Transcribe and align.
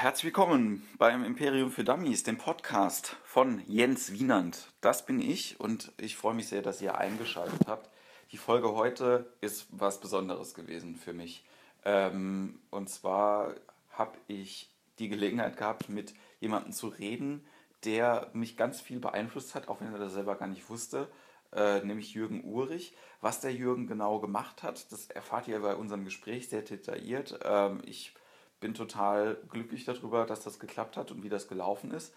herzlich 0.00 0.26
willkommen 0.26 0.86
beim 0.96 1.24
Imperium 1.24 1.72
für 1.72 1.82
Dummies, 1.82 2.22
dem 2.22 2.38
Podcast 2.38 3.16
von 3.24 3.60
Jens 3.66 4.12
Wienand. 4.12 4.68
Das 4.80 5.04
bin 5.04 5.20
ich 5.20 5.58
und 5.58 5.90
ich 5.98 6.16
freue 6.16 6.34
mich 6.34 6.46
sehr, 6.46 6.62
dass 6.62 6.80
ihr 6.80 6.96
eingeschaltet 6.96 7.66
habt. 7.66 7.90
Die 8.30 8.36
Folge 8.36 8.74
heute 8.74 9.26
ist 9.40 9.66
was 9.72 9.98
Besonderes 9.98 10.54
gewesen 10.54 10.94
für 10.94 11.12
mich. 11.12 11.44
Ähm, 11.84 12.60
und 12.70 12.88
zwar 12.88 13.56
habe 13.90 14.16
ich 14.28 14.70
die 15.00 15.08
Gelegenheit 15.08 15.56
gehabt, 15.56 15.88
mit 15.88 16.14
jemandem 16.38 16.70
zu 16.70 16.86
reden, 16.86 17.44
der 17.84 18.30
mich 18.34 18.56
ganz 18.56 18.80
viel 18.80 19.00
beeinflusst 19.00 19.56
hat, 19.56 19.66
auch 19.66 19.80
wenn 19.80 19.92
er 19.92 19.98
das 19.98 20.12
selber 20.12 20.36
gar 20.36 20.46
nicht 20.46 20.70
wusste, 20.70 21.08
äh, 21.52 21.80
nämlich 21.80 22.14
Jürgen 22.14 22.44
Urich. 22.44 22.94
Was 23.20 23.40
der 23.40 23.52
Jürgen 23.52 23.88
genau 23.88 24.20
gemacht 24.20 24.62
hat, 24.62 24.92
das 24.92 25.10
erfahrt 25.10 25.48
ihr 25.48 25.58
bei 25.58 25.74
unserem 25.74 26.04
Gespräch 26.04 26.48
sehr 26.48 26.62
detailliert. 26.62 27.40
Ähm, 27.42 27.82
ich 27.84 28.14
bin 28.60 28.74
total 28.74 29.38
glücklich 29.48 29.84
darüber, 29.84 30.26
dass 30.26 30.42
das 30.42 30.58
geklappt 30.58 30.96
hat 30.96 31.10
und 31.10 31.22
wie 31.22 31.28
das 31.28 31.48
gelaufen 31.48 31.90
ist. 31.90 32.14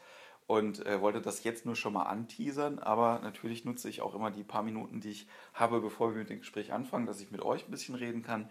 Und 0.48 0.86
äh, 0.86 1.00
wollte 1.02 1.22
das 1.22 1.44
jetzt 1.44 1.66
nur 1.66 1.76
schon 1.76 1.94
mal 1.94 2.04
anteasern, 2.04 2.80
aber 2.80 3.20
natürlich 3.20 3.64
nutze 3.64 3.88
ich 3.90 4.02
auch 4.02 4.16
immer 4.16 4.32
die 4.32 4.44
paar 4.44 4.64
Minuten, 4.64 5.00
die 5.00 5.12
ich 5.12 5.28
habe, 5.54 5.80
bevor 5.80 6.12
wir 6.12 6.20
mit 6.20 6.30
dem 6.30 6.40
Gespräch 6.40 6.74
anfangen, 6.74 7.06
dass 7.06 7.22
ich 7.22 7.32
mit 7.32 7.42
euch 7.42 7.66
ein 7.68 7.72
bisschen 7.72 7.96
reden 7.96 8.24
kann. 8.24 8.50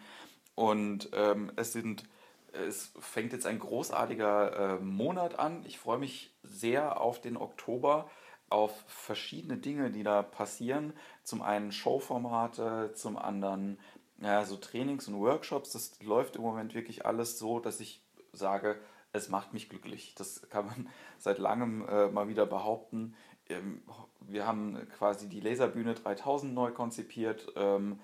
Und 0.54 1.10
ähm, 1.12 1.52
es 1.56 1.72
sind, 1.72 2.04
es 2.52 2.92
fängt 3.00 3.32
jetzt 3.32 3.46
ein 3.46 3.58
großartiger 3.58 4.78
äh, 4.78 4.82
Monat 4.82 5.38
an. 5.38 5.64
Ich 5.66 5.78
freue 5.78 5.98
mich 5.98 6.32
sehr 6.42 7.00
auf 7.00 7.20
den 7.20 7.36
Oktober, 7.36 8.08
auf 8.48 8.84
verschiedene 8.86 9.56
Dinge, 9.56 9.90
die 9.90 10.02
da 10.02 10.22
passieren. 10.22 10.92
Zum 11.22 11.42
einen 11.42 11.72
Showformate, 11.72 12.92
zum 12.94 13.16
anderen 13.16 13.78
ja, 14.20 14.44
so 14.44 14.56
Trainings 14.56 15.08
und 15.08 15.18
Workshops, 15.18 15.72
das 15.72 16.00
läuft 16.02 16.36
im 16.36 16.42
Moment 16.42 16.74
wirklich 16.74 17.06
alles 17.06 17.38
so, 17.38 17.58
dass 17.58 17.80
ich 17.80 18.02
sage, 18.32 18.78
es 19.12 19.28
macht 19.28 19.52
mich 19.52 19.68
glücklich. 19.68 20.14
Das 20.16 20.48
kann 20.50 20.66
man 20.66 20.88
seit 21.18 21.38
langem 21.38 21.84
äh, 21.88 22.06
mal 22.08 22.28
wieder 22.28 22.46
behaupten. 22.46 23.16
Ähm, 23.48 23.82
wir 24.20 24.46
haben 24.46 24.78
quasi 24.96 25.28
die 25.28 25.40
Laserbühne 25.40 25.94
3000 25.94 26.54
neu 26.54 26.70
konzipiert 26.70 27.52
ähm, 27.56 27.98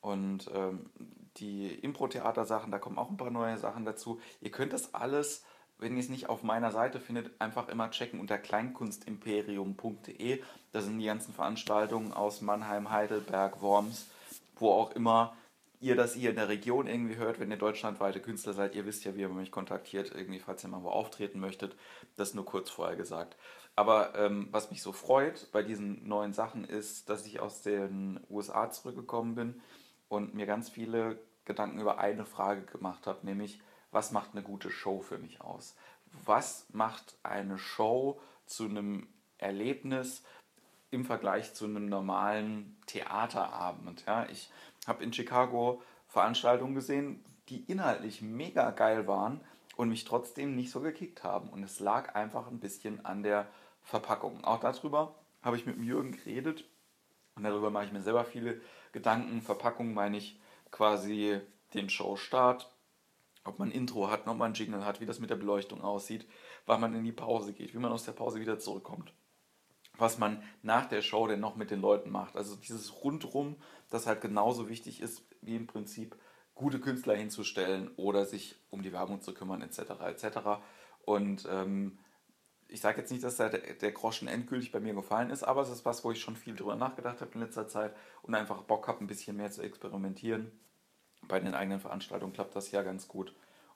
und 0.00 0.50
ähm, 0.54 0.88
die 1.36 1.66
Impro-Theater-Sachen, 1.66 2.70
da 2.70 2.78
kommen 2.78 2.96
auch 2.96 3.10
ein 3.10 3.18
paar 3.18 3.30
neue 3.30 3.58
Sachen 3.58 3.84
dazu. 3.84 4.18
Ihr 4.40 4.50
könnt 4.50 4.72
das 4.72 4.94
alles, 4.94 5.44
wenn 5.78 5.92
ihr 5.94 6.00
es 6.00 6.08
nicht 6.08 6.30
auf 6.30 6.42
meiner 6.42 6.70
Seite 6.70 7.00
findet, 7.00 7.38
einfach 7.40 7.68
immer 7.68 7.90
checken 7.90 8.20
unter 8.20 8.38
kleinkunstimperium.de. 8.38 10.42
Da 10.72 10.80
sind 10.80 10.98
die 10.98 11.04
ganzen 11.04 11.34
Veranstaltungen 11.34 12.14
aus 12.14 12.40
Mannheim, 12.40 12.90
Heidelberg, 12.90 13.60
Worms, 13.60 14.06
wo 14.58 14.70
auch 14.70 14.92
immer 14.92 15.36
ihr 15.80 15.96
das 15.96 16.14
hier 16.14 16.30
in 16.30 16.36
der 16.36 16.48
Region 16.48 16.86
irgendwie 16.86 17.16
hört, 17.16 17.38
wenn 17.38 17.50
ihr 17.50 17.56
deutschlandweite 17.56 18.20
Künstler 18.20 18.52
seid, 18.52 18.74
ihr 18.74 18.86
wisst 18.86 19.04
ja, 19.04 19.14
wie 19.14 19.20
ihr 19.20 19.28
mich 19.28 19.50
kontaktiert, 19.50 20.12
irgendwie, 20.14 20.38
falls 20.38 20.64
ihr 20.64 20.68
mal 20.68 20.82
wo 20.82 20.88
auftreten 20.88 21.40
möchtet. 21.40 21.76
Das 22.16 22.34
nur 22.34 22.44
kurz 22.44 22.70
vorher 22.70 22.96
gesagt. 22.96 23.36
Aber 23.74 24.14
ähm, 24.14 24.48
was 24.50 24.70
mich 24.70 24.82
so 24.82 24.92
freut 24.92 25.50
bei 25.52 25.62
diesen 25.62 26.08
neuen 26.08 26.32
Sachen 26.32 26.64
ist, 26.64 27.10
dass 27.10 27.26
ich 27.26 27.40
aus 27.40 27.62
den 27.62 28.20
USA 28.30 28.70
zurückgekommen 28.70 29.34
bin 29.34 29.60
und 30.08 30.34
mir 30.34 30.46
ganz 30.46 30.70
viele 30.70 31.18
Gedanken 31.44 31.78
über 31.78 31.98
eine 31.98 32.24
Frage 32.24 32.62
gemacht 32.62 33.06
habe, 33.06 33.24
nämlich, 33.26 33.60
was 33.90 34.12
macht 34.12 34.32
eine 34.32 34.42
gute 34.42 34.70
Show 34.70 35.00
für 35.00 35.18
mich 35.18 35.40
aus? 35.42 35.76
Was 36.24 36.66
macht 36.72 37.18
eine 37.22 37.58
Show 37.58 38.20
zu 38.46 38.64
einem 38.64 39.08
Erlebnis 39.38 40.24
im 40.90 41.04
Vergleich 41.04 41.52
zu 41.52 41.66
einem 41.66 41.86
normalen 41.86 42.80
Theaterabend? 42.86 44.04
Ja, 44.06 44.26
ich 44.30 44.50
habe 44.86 45.02
in 45.02 45.12
Chicago 45.12 45.82
Veranstaltungen 46.06 46.74
gesehen, 46.74 47.24
die 47.48 47.64
inhaltlich 47.64 48.22
mega 48.22 48.70
geil 48.70 49.06
waren 49.06 49.40
und 49.76 49.88
mich 49.88 50.04
trotzdem 50.04 50.54
nicht 50.54 50.70
so 50.70 50.80
gekickt 50.80 51.24
haben. 51.24 51.48
Und 51.48 51.62
es 51.62 51.80
lag 51.80 52.14
einfach 52.14 52.48
ein 52.48 52.60
bisschen 52.60 53.04
an 53.04 53.22
der 53.22 53.48
Verpackung. 53.82 54.44
Auch 54.44 54.60
darüber 54.60 55.14
habe 55.42 55.56
ich 55.56 55.66
mit 55.66 55.78
Jürgen 55.78 56.12
geredet 56.12 56.64
und 57.34 57.44
darüber 57.44 57.70
mache 57.70 57.86
ich 57.86 57.92
mir 57.92 58.00
selber 58.00 58.24
viele 58.24 58.60
Gedanken. 58.92 59.42
Verpackung 59.42 59.94
meine 59.94 60.16
ich 60.16 60.40
quasi 60.70 61.40
den 61.74 61.88
Showstart, 61.88 62.72
ob 63.44 63.58
man 63.58 63.68
ein 63.68 63.72
Intro 63.72 64.10
hat, 64.10 64.26
ob 64.26 64.36
man 64.36 64.52
ein 64.52 64.54
Jingle 64.54 64.84
hat, 64.84 65.00
wie 65.00 65.06
das 65.06 65.20
mit 65.20 65.30
der 65.30 65.36
Beleuchtung 65.36 65.82
aussieht, 65.82 66.26
wann 66.64 66.80
man 66.80 66.94
in 66.94 67.04
die 67.04 67.12
Pause 67.12 67.52
geht, 67.52 67.74
wie 67.74 67.78
man 67.78 67.92
aus 67.92 68.04
der 68.04 68.12
Pause 68.12 68.40
wieder 68.40 68.58
zurückkommt 68.58 69.12
was 69.98 70.18
man 70.18 70.42
nach 70.62 70.86
der 70.86 71.02
Show 71.02 71.26
denn 71.26 71.40
noch 71.40 71.56
mit 71.56 71.70
den 71.70 71.80
Leuten 71.80 72.10
macht. 72.10 72.36
Also 72.36 72.56
dieses 72.56 73.02
Rundrum, 73.02 73.56
das 73.90 74.06
halt 74.06 74.20
genauso 74.20 74.68
wichtig 74.68 75.00
ist, 75.00 75.22
wie 75.40 75.56
im 75.56 75.66
Prinzip 75.66 76.16
gute 76.54 76.80
Künstler 76.80 77.14
hinzustellen 77.14 77.90
oder 77.96 78.24
sich 78.24 78.56
um 78.70 78.82
die 78.82 78.92
Werbung 78.92 79.20
zu 79.20 79.34
kümmern, 79.34 79.62
etc. 79.62 79.78
etc. 80.06 80.38
Und 81.04 81.46
ähm, 81.50 81.98
ich 82.68 82.80
sage 82.80 83.00
jetzt 83.00 83.12
nicht, 83.12 83.22
dass 83.22 83.36
der, 83.36 83.50
der 83.50 83.92
Groschen 83.92 84.26
endgültig 84.26 84.72
bei 84.72 84.80
mir 84.80 84.94
gefallen 84.94 85.30
ist, 85.30 85.44
aber 85.44 85.62
es 85.62 85.70
ist 85.70 85.84
was, 85.84 86.04
wo 86.04 86.10
ich 86.10 86.20
schon 86.20 86.36
viel 86.36 86.56
drüber 86.56 86.74
nachgedacht 86.74 87.20
habe 87.20 87.30
in 87.34 87.40
letzter 87.40 87.68
Zeit 87.68 87.94
und 88.22 88.34
einfach 88.34 88.62
Bock 88.62 88.88
habe, 88.88 89.04
ein 89.04 89.06
bisschen 89.06 89.36
mehr 89.36 89.50
zu 89.50 89.62
experimentieren. 89.62 90.50
Bei 91.28 91.38
den 91.38 91.54
eigenen 91.54 91.80
Veranstaltungen 91.80 92.32
klappt 92.32 92.56
das 92.56 92.70
ja 92.72 92.82
ganz 92.82 93.06
gut. 93.06 93.34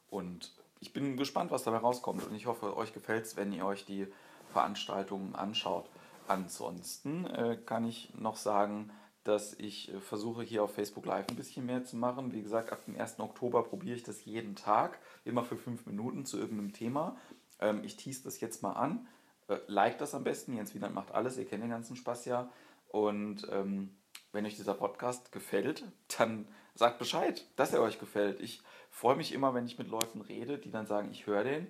Und 0.09 0.53
ich 0.81 0.93
bin 0.93 1.17
gespannt, 1.17 1.51
was 1.51 1.63
dabei 1.63 1.79
rauskommt. 1.79 2.27
Und 2.27 2.35
ich 2.35 2.47
hoffe, 2.47 2.77
euch 2.77 2.93
gefällt 2.93 3.27
es, 3.27 3.37
wenn 3.37 3.53
ihr 3.53 3.65
euch 3.65 3.85
die 3.85 4.07
Veranstaltungen 4.53 5.35
anschaut. 5.35 5.89
Ansonsten 6.31 7.27
äh, 7.27 7.59
kann 7.67 7.85
ich 7.85 8.15
noch 8.15 8.37
sagen, 8.37 8.93
dass 9.25 9.53
ich 9.55 9.93
äh, 9.93 9.99
versuche 9.99 10.45
hier 10.45 10.63
auf 10.63 10.73
Facebook 10.73 11.05
Live 11.05 11.27
ein 11.29 11.35
bisschen 11.35 11.67
mehr 11.67 11.83
zu 11.83 11.97
machen. 11.97 12.31
Wie 12.31 12.41
gesagt, 12.41 12.71
ab 12.71 12.85
dem 12.85 12.97
1. 12.97 13.19
Oktober 13.19 13.65
probiere 13.65 13.97
ich 13.97 14.05
das 14.05 14.25
jeden 14.25 14.55
Tag, 14.55 15.01
immer 15.25 15.43
für 15.43 15.57
fünf 15.57 15.87
Minuten 15.87 16.25
zu 16.25 16.39
irgendeinem 16.39 16.73
Thema. 16.73 17.17
Ähm, 17.59 17.83
ich 17.83 17.97
tease 17.97 18.23
das 18.23 18.41
jetzt 18.41 18.63
mal 18.63 18.75
an. 18.75 19.09
Äh, 19.49 19.57
like 19.67 19.99
das 19.99 20.15
am 20.15 20.23
besten, 20.23 20.55
Jens 20.55 20.73
Wieland 20.73 20.95
macht 20.95 21.11
alles, 21.11 21.37
ihr 21.37 21.47
kennt 21.47 21.65
den 21.65 21.71
ganzen 21.71 21.97
Spaß 21.97 22.27
ja. 22.27 22.49
Und 22.87 23.49
ähm, 23.51 23.97
wenn 24.31 24.47
euch 24.47 24.55
dieser 24.55 24.75
Podcast 24.75 25.33
gefällt, 25.33 25.85
dann 26.17 26.47
sagt 26.77 27.01
Bescheid, 27.01 27.45
dass 27.57 27.73
er 27.73 27.83
euch 27.83 27.99
gefällt. 27.99 28.41
Ich 28.41 28.63
freue 28.89 29.17
mich 29.17 29.33
immer, 29.33 29.53
wenn 29.53 29.67
ich 29.67 29.79
mit 29.79 29.89
Leuten 29.89 30.21
rede, 30.21 30.59
die 30.59 30.71
dann 30.71 30.87
sagen, 30.87 31.11
ich 31.11 31.27
höre 31.27 31.43
den 31.43 31.67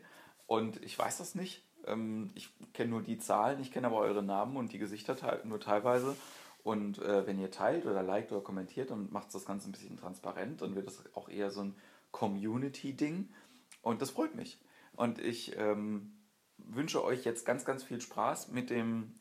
und 0.47 0.85
ich 0.85 0.99
weiß 0.99 1.17
das 1.17 1.35
nicht. 1.35 1.65
Ähm, 1.91 2.31
ich 2.35 2.49
kenne 2.73 2.91
nur 2.91 3.03
die 3.03 3.19
Zahlen, 3.19 3.61
ich 3.61 3.73
kenne 3.73 3.87
aber 3.87 3.99
eure 3.99 4.23
Namen 4.23 4.57
und 4.57 4.73
die 4.73 4.79
Gesichter 4.79 5.17
nur 5.45 5.61
teilweise. 5.61 6.17
Und 6.63 6.99
äh, 6.99 7.27
wenn 7.27 7.39
ihr 7.39 7.51
teilt 7.51 7.87
oder 7.87 8.03
liked 8.03 8.33
oder 8.33 8.43
kommentiert, 8.43 8.91
dann 8.91 9.11
macht 9.11 9.35
das 9.35 9.47
Ganze 9.47 9.69
ein 9.69 9.73
bisschen 9.73 9.97
transparent 9.97 10.63
und 10.63 10.75
wird 10.75 10.87
das 10.87 11.03
auch 11.15 11.29
eher 11.29 11.51
so 11.51 11.63
ein 11.63 11.75
Community-Ding. 12.11 13.29
Und 13.83 14.03
das 14.03 14.11
freut 14.11 14.35
mich. 14.35 14.61
Und 14.95 15.19
ich 15.19 15.57
ähm, 15.57 16.13
wünsche 16.59 17.03
euch 17.03 17.25
jetzt 17.25 17.47
ganz, 17.47 17.65
ganz 17.65 17.83
viel 17.83 18.01
Spaß 18.01 18.49
mit 18.49 18.69
dem 18.71 19.15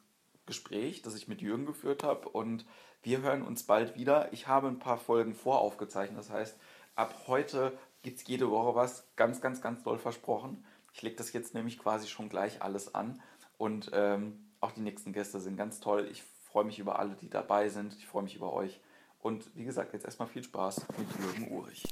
Gespräch, 0.45 1.01
das 1.01 1.15
ich 1.15 1.27
mit 1.27 1.41
Jürgen 1.41 1.65
geführt 1.65 2.03
habe. 2.03 2.27
Und 2.27 2.65
wir 3.01 3.21
hören 3.21 3.43
uns 3.43 3.63
bald 3.63 3.95
wieder. 3.95 4.33
Ich 4.33 4.47
habe 4.47 4.67
ein 4.67 4.79
paar 4.79 4.97
Folgen 4.97 5.33
voraufgezeichnet. 5.33 6.19
Das 6.19 6.29
heißt, 6.29 6.57
ab 6.95 7.23
heute 7.27 7.77
gibt 8.01 8.19
es 8.19 8.27
jede 8.27 8.49
Woche 8.49 8.75
was. 8.75 9.07
Ganz, 9.15 9.39
ganz, 9.39 9.61
ganz 9.61 9.83
doll 9.83 9.97
versprochen. 9.97 10.65
Ich 10.93 11.01
lege 11.01 11.15
das 11.15 11.31
jetzt 11.33 11.53
nämlich 11.53 11.77
quasi 11.77 12.07
schon 12.07 12.29
gleich 12.29 12.61
alles 12.61 12.93
an 12.95 13.21
und 13.57 13.91
ähm, 13.93 14.51
auch 14.59 14.71
die 14.71 14.81
nächsten 14.81 15.13
Gäste 15.13 15.39
sind 15.39 15.55
ganz 15.55 15.79
toll. 15.79 16.07
Ich 16.11 16.23
freue 16.51 16.65
mich 16.65 16.79
über 16.79 16.99
alle, 16.99 17.15
die 17.15 17.29
dabei 17.29 17.69
sind. 17.69 17.95
Ich 17.97 18.07
freue 18.07 18.23
mich 18.23 18.35
über 18.35 18.53
euch. 18.53 18.79
Und 19.19 19.55
wie 19.55 19.65
gesagt, 19.65 19.93
jetzt 19.93 20.05
erstmal 20.05 20.27
viel 20.27 20.43
Spaß 20.43 20.85
mit 20.97 21.07
Jürgen 21.19 21.51
Urich. 21.51 21.83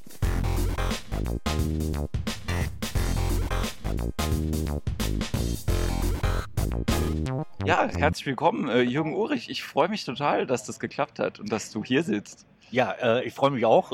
Ja, 7.66 7.88
herzlich 7.88 8.26
willkommen, 8.26 8.70
äh, 8.70 8.82
Jürgen 8.82 9.14
Urich. 9.14 9.50
Ich 9.50 9.64
freue 9.64 9.90
mich 9.90 10.06
total, 10.06 10.48
dass 10.48 10.66
das 10.66 10.80
geklappt 10.80 11.20
hat 11.20 11.40
und 11.40 11.52
dass 11.52 11.70
du 11.70 11.84
hier 11.84 12.04
sitzt. 12.04 12.46
Ja, 12.72 12.92
äh, 12.94 13.26
ich 13.26 13.34
freue 13.34 13.52
mich 13.52 13.66
auch. 13.66 13.92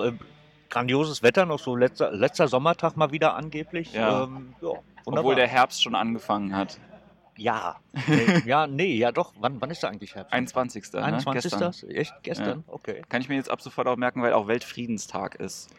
Grandioses 0.73 1.21
Wetter, 1.21 1.45
noch 1.45 1.59
so 1.59 1.75
letzter, 1.75 2.11
letzter 2.11 2.47
Sommertag 2.47 2.97
mal 2.97 3.11
wieder 3.11 3.35
angeblich. 3.35 3.93
Ja. 3.93 4.23
Ähm, 4.23 4.55
ja, 4.59 4.71
Obwohl 5.05 5.35
der 5.35 5.47
Herbst 5.47 5.83
schon 5.83 5.93
angefangen 5.93 6.55
hat. 6.55 6.79
Ja, 7.37 7.75
nee, 8.07 8.41
ja, 8.45 8.65
nee, 8.65 8.95
ja 8.95 9.11
doch. 9.11 9.33
Wann, 9.39 9.61
wann 9.61 9.69
ist 9.69 9.83
da 9.83 9.89
eigentlich 9.89 10.15
Herbst? 10.15 10.33
21. 10.33 10.95
21. 10.95 11.51
Ne? 11.51 11.59
Gestern. 11.59 11.89
Echt? 11.91 12.13
Gestern? 12.23 12.63
Ja. 12.67 12.73
Okay. 12.73 13.03
Kann 13.07 13.21
ich 13.21 13.29
mir 13.29 13.35
jetzt 13.35 13.51
ab 13.51 13.61
sofort 13.61 13.87
auch 13.87 13.97
merken, 13.97 14.23
weil 14.23 14.33
auch 14.33 14.47
Weltfriedenstag 14.47 15.35
ist. 15.35 15.69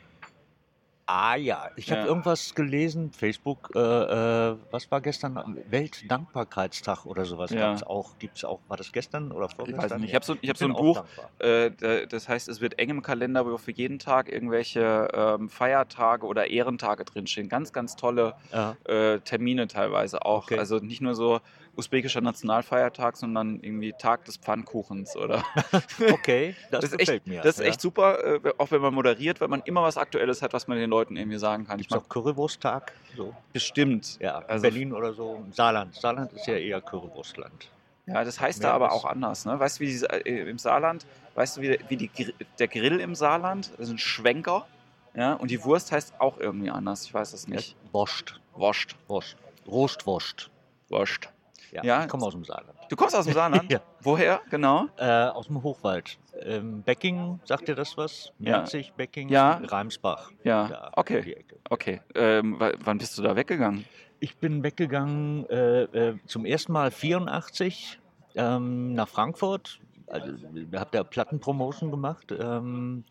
Ah 1.06 1.34
ja, 1.34 1.70
ich 1.76 1.92
habe 1.92 2.06
irgendwas 2.06 2.54
gelesen, 2.54 3.12
Facebook, 3.12 3.70
äh, 3.74 3.78
äh, 3.78 4.56
was 4.70 4.90
war 4.90 5.02
gestern? 5.02 5.58
Weltdankbarkeitstag 5.68 7.04
oder 7.04 7.26
sowas 7.26 7.50
ja. 7.50 7.60
gab's 7.60 7.82
auch. 7.82 8.18
Gibt's 8.18 8.42
auch, 8.42 8.60
war 8.68 8.78
das 8.78 8.90
gestern 8.90 9.30
oder 9.30 9.50
vorgestern? 9.50 9.84
Ich 9.84 9.90
weiß 9.90 10.00
nicht. 10.00 10.08
Ich 10.10 10.14
habe 10.14 10.24
so, 10.24 10.36
ich 10.40 10.48
hab 10.48 10.56
so 10.56 10.64
ein 10.64 10.72
Buch, 10.72 11.04
äh, 11.40 12.06
das 12.06 12.28
heißt, 12.28 12.48
es 12.48 12.62
wird 12.62 12.78
eng 12.78 12.88
im 12.88 13.02
Kalender, 13.02 13.44
wo 13.44 13.58
für 13.58 13.72
jeden 13.72 13.98
Tag 13.98 14.32
irgendwelche 14.32 15.08
ähm, 15.12 15.50
Feiertage 15.50 16.26
oder 16.26 16.48
Ehrentage 16.48 17.04
drinstehen. 17.04 17.50
Ganz, 17.50 17.74
ganz 17.74 17.96
tolle 17.96 18.34
ja. 18.50 18.76
äh, 18.84 19.20
Termine 19.20 19.68
teilweise 19.68 20.24
auch. 20.24 20.44
Okay. 20.44 20.58
Also 20.58 20.78
nicht 20.78 21.02
nur 21.02 21.14
so 21.14 21.40
usbekischer 21.76 22.21
Nationalfeiertag, 22.21 23.17
sondern 23.17 23.61
irgendwie 23.61 23.93
Tag 23.93 24.25
des 24.25 24.37
Pfannkuchens 24.37 25.17
oder. 25.17 25.44
okay, 26.12 26.55
das, 26.71 26.82
das 26.82 26.91
gefällt 26.93 27.09
echt, 27.09 27.26
mir. 27.26 27.43
Das 27.43 27.56
ist 27.56 27.62
ja. 27.62 27.71
echt 27.71 27.81
super, 27.81 28.43
äh, 28.44 28.53
auch 28.59 28.71
wenn 28.71 28.81
man 28.81 28.94
moderiert, 28.94 29.41
weil 29.41 29.49
man 29.49 29.62
immer 29.65 29.82
was 29.82 29.97
Aktuelles 29.97 30.43
hat, 30.43 30.53
was 30.53 30.67
man 30.69 30.79
den 30.79 30.91
Leuten 30.91 31.17
irgendwie 31.17 31.38
sagen 31.38 31.67
kann. 31.67 31.79
Gibt 31.79 31.91
es 31.91 31.97
auch 31.97 32.09
Currywursttag? 32.09 32.93
So. 33.17 33.35
Bestimmt. 33.53 34.19
Ja, 34.21 34.38
also 34.38 34.62
Berlin 34.62 34.93
oder 34.93 35.12
so. 35.15 35.44
Saarland. 35.53 35.94
Saarland 35.94 36.32
ist 36.32 36.47
ja 36.47 36.55
eher 36.55 36.81
Currywurstland. 36.81 37.69
Ja, 38.06 38.23
das 38.23 38.38
heißt 38.38 38.61
Mehr 38.61 38.71
da 38.71 38.75
aber 38.75 38.93
auch 38.93 39.05
anders. 39.05 39.47
Ne? 39.47 39.59
Weißt 39.59 39.79
du, 39.79 39.85
wie 39.85 39.87
die, 39.87 40.05
äh, 40.05 40.49
im 40.49 40.59
Saarland, 40.59 41.06
weißt 41.35 41.56
du, 41.56 41.62
wie, 41.62 41.79
wie 41.88 41.97
die, 41.97 42.11
der 42.59 42.69
Grill 42.69 43.00
im 43.00 43.15
Saarland, 43.15 43.71
das 43.79 43.88
ist 43.88 43.91
ein 43.91 43.99
Schwenker. 43.99 44.67
Ja, 45.15 45.35
und 45.35 45.50
die 45.50 45.62
Wurst 45.62 45.93
heißt 45.93 46.15
auch 46.19 46.38
irgendwie 46.38 46.71
anders. 46.71 47.05
Ich 47.05 47.15
weiß 47.15 47.32
es 47.32 47.47
nicht. 47.47 47.76
Wurst. 47.93 48.41
Wurst. 48.55 48.97
Wurst. 49.06 49.37
Rostwurst. 49.67 50.50
Wurst. 50.88 51.29
Ja, 51.75 51.82
ja, 51.82 52.03
ich 52.05 52.09
komme 52.09 52.25
aus 52.25 52.35
dem 52.35 52.44
Saarland. 52.44 52.79
Du 52.88 52.94
kommst 52.94 53.17
aus 53.17 53.25
dem 53.25 53.35
Saarland? 53.35 53.71
ja. 53.73 53.81
Woher, 54.00 54.41
genau? 54.49 54.87
Äh, 54.97 55.06
aus 55.09 55.49
dem 55.49 55.61
Hochwald. 55.61 56.19
Ähm, 56.41 56.82
Becking, 56.82 57.41
sagt 57.44 57.67
dir 57.67 57.75
das 57.75 57.97
was? 57.97 58.32
Merzig, 58.38 58.88
ja. 58.88 58.93
Becking, 58.97 59.29
ja. 59.29 59.61
Reimsbach. 59.65 60.31
Ja, 60.44 60.93
okay. 60.94 61.44
Okay. 61.69 62.00
Ähm, 62.15 62.61
wann 62.61 62.99
bist 62.99 63.19
du 63.19 63.23
da 63.23 63.35
weggegangen? 63.35 63.85
Ich 64.21 64.37
bin 64.37 64.62
weggegangen 64.62 65.49
äh, 65.50 65.82
äh, 65.82 66.19
zum 66.26 66.47
ersten 66.47 66.73
Mal 66.73 66.93
84 66.93 67.99
ähm, 68.37 68.94
nach 68.94 69.09
Frankfurt. 69.09 69.81
Also, 70.06 70.32
habe 70.76 70.91
da 70.93 71.03
Plattenpromotion 71.03 71.91
gemacht. 71.91 72.32
Ähm, 72.38 73.05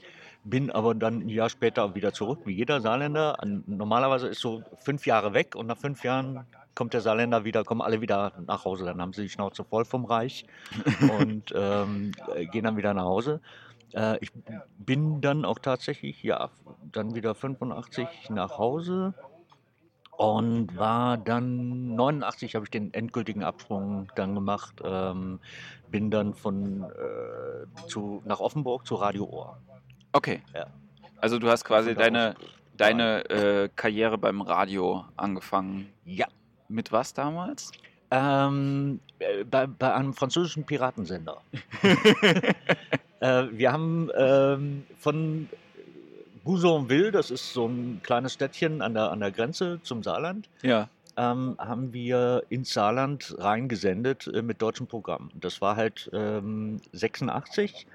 bin 0.46 0.72
aber 0.72 0.96
dann 0.96 1.20
ein 1.22 1.30
Jahr 1.30 1.50
später 1.50 1.96
wieder 1.96 2.14
zurück, 2.14 2.40
wie 2.46 2.54
jeder 2.54 2.80
Saarländer. 2.80 3.38
Normalerweise 3.66 4.28
ist 4.28 4.40
so 4.40 4.64
fünf 4.80 5.06
Jahre 5.06 5.34
weg 5.34 5.56
und 5.56 5.68
nach 5.68 5.78
fünf 5.78 6.04
Jahren 6.04 6.46
kommt 6.76 6.94
der 6.94 7.02
Saarländer 7.02 7.44
wieder, 7.44 7.64
kommen 7.64 7.82
alle 7.82 8.02
wieder 8.02 8.34
nach 8.46 8.66
Hause. 8.66 8.86
Dann 8.86 9.02
haben 9.02 9.14
sie 9.14 9.24
die 9.24 9.30
Schnauze 9.30 9.64
voll 9.64 9.86
vom 9.86 10.06
Reich 10.06 10.46
und 11.20 11.54
ähm, 11.56 12.12
gehen 12.52 12.64
dann 12.64 12.78
wieder 12.78 12.94
nach 12.94 13.06
Hause. 13.06 13.42
Äh, 13.94 14.18
ich 14.22 14.32
bin 14.78 15.22
dann 15.22 15.46
auch 15.46 15.60
tatsächlich, 15.60 16.24
ja, 16.24 16.50
dann 16.92 17.16
wieder 17.16 17.36
85 17.36 18.30
nach 18.30 18.58
Hause 18.58 19.14
und 20.18 20.78
war 20.78 21.18
dann 21.18 21.96
89 21.96 22.56
habe 22.56 22.66
ich 22.66 22.72
den 22.72 22.94
endgültigen 22.94 23.44
Absprung 23.44 24.08
dann 24.16 24.36
gemacht, 24.36 24.82
ähm, 24.84 25.40
bin 25.90 26.12
dann 26.12 26.34
von 26.34 26.84
äh, 26.84 27.88
zu, 27.88 28.22
nach 28.26 28.40
Offenburg 28.40 28.86
zu 28.86 28.96
Radio 28.96 29.26
Ohr. 29.26 29.58
Okay. 30.12 30.42
Ja. 30.54 30.68
Also 31.18 31.40
du 31.40 31.50
hast 31.50 31.66
quasi 31.66 31.96
deine, 31.96 32.36
deine 32.78 33.30
äh, 33.30 33.70
Karriere 33.76 34.18
beim 34.18 34.42
Radio 34.42 35.06
angefangen. 35.16 35.92
Ja. 36.06 36.28
Mit 36.70 36.92
was 36.92 37.14
damals? 37.14 37.72
Ähm, 38.12 39.00
äh, 39.20 39.44
bei, 39.44 39.68
bei, 39.68 39.94
einem 39.94 40.14
französischen 40.14 40.66
Piratensender. 40.66 41.42
äh, 43.20 43.46
wir 43.52 43.72
haben 43.72 44.10
ähm, 44.16 44.84
von 45.00 45.50
Bouzonville, 46.44 47.12
das 47.12 47.32
ist 47.32 47.54
so 47.54 47.68
ein 47.68 48.02
kleines 48.04 48.34
Städtchen 48.34 48.82
an 48.82 48.94
der, 48.94 49.12
an 49.12 49.20
der 49.20 49.32
Grenze 49.32 49.80
zum 49.82 50.04
Saarland, 50.04 50.50
ja. 50.62 50.90
ähm, 51.18 51.56
haben 51.58 51.94
wir 51.94 52.44
ins 52.50 52.74
Saarland 52.74 53.36
reingesendet 53.40 54.28
äh, 54.28 54.42
mit 54.42 54.62
deutschen 54.62 54.88
Programmen. 54.88 55.32
Das 55.34 55.62
war 55.62 55.76
halt 55.76 56.10
ähm, 56.14 56.82
86 56.92 57.88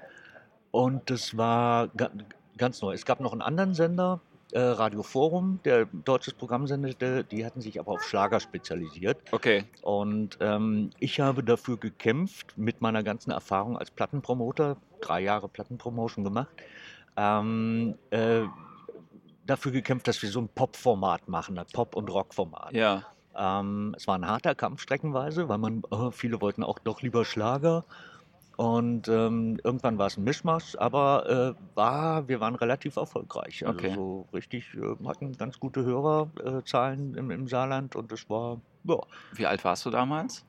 und 0.71 1.09
das 1.09 1.37
war 1.37 1.87
ga 1.95 2.09
ganz 2.57 2.81
neu. 2.81 2.93
Es 2.93 3.05
gab 3.05 3.21
noch 3.21 3.31
einen 3.31 3.41
anderen 3.41 3.73
Sender, 3.73 4.19
äh, 4.51 4.59
Radio 4.59 5.03
Forum, 5.03 5.59
der 5.63 5.85
deutsches 5.85 6.33
Programm 6.33 6.67
sendete, 6.67 7.23
die 7.23 7.45
hatten 7.45 7.61
sich 7.61 7.79
aber 7.79 7.93
auf 7.93 8.03
Schlager 8.03 8.39
spezialisiert. 8.39 9.17
Okay. 9.31 9.65
Und 9.81 10.37
ähm, 10.41 10.89
ich 10.99 11.19
habe 11.19 11.43
dafür 11.43 11.77
gekämpft, 11.77 12.57
mit 12.57 12.81
meiner 12.81 13.03
ganzen 13.03 13.31
Erfahrung 13.31 13.77
als 13.77 13.91
Plattenpromoter, 13.91 14.77
drei 15.01 15.21
Jahre 15.21 15.49
Plattenpromotion 15.49 16.23
gemacht, 16.23 16.49
ähm, 17.15 17.95
äh, 18.09 18.41
dafür 19.45 19.71
gekämpft, 19.71 20.07
dass 20.07 20.21
wir 20.21 20.29
so 20.29 20.41
ein 20.41 20.49
Pop-Format 20.49 21.27
machen, 21.27 21.57
ein 21.57 21.65
Pop- 21.71 21.95
und 21.95 22.09
Rock-Format. 22.09 22.73
Ja. 22.73 23.05
Ähm, 23.35 23.93
es 23.97 24.07
war 24.07 24.15
ein 24.15 24.27
harter 24.27 24.55
Kampf 24.55 24.81
streckenweise, 24.81 25.49
weil 25.49 25.57
man, 25.57 25.83
oh, 25.91 26.11
viele 26.11 26.41
wollten 26.41 26.63
auch 26.63 26.79
doch 26.79 27.01
lieber 27.01 27.25
Schlager. 27.25 27.85
Und 28.59 29.07
ähm, 29.07 29.57
irgendwann 29.63 29.97
war 29.97 30.07
es 30.07 30.17
ein 30.17 30.25
Mischmasch, 30.25 30.75
aber 30.77 31.55
äh, 31.55 31.77
war, 31.77 32.27
wir 32.27 32.41
waren 32.41 32.55
relativ 32.55 32.97
erfolgreich. 32.97 33.65
Also 33.65 33.79
okay. 33.79 33.93
so 33.95 34.27
richtig, 34.33 34.73
äh, 34.73 35.07
hatten 35.07 35.37
ganz 35.37 35.61
gute 35.61 35.85
Hörerzahlen 35.85 37.15
im, 37.15 37.31
im 37.31 37.47
Saarland 37.47 37.95
und 37.95 38.11
es 38.11 38.29
war, 38.29 38.59
ja. 38.83 38.97
Wie 39.31 39.45
alt 39.45 39.63
warst 39.63 39.85
du 39.85 39.91
damals? 39.91 40.43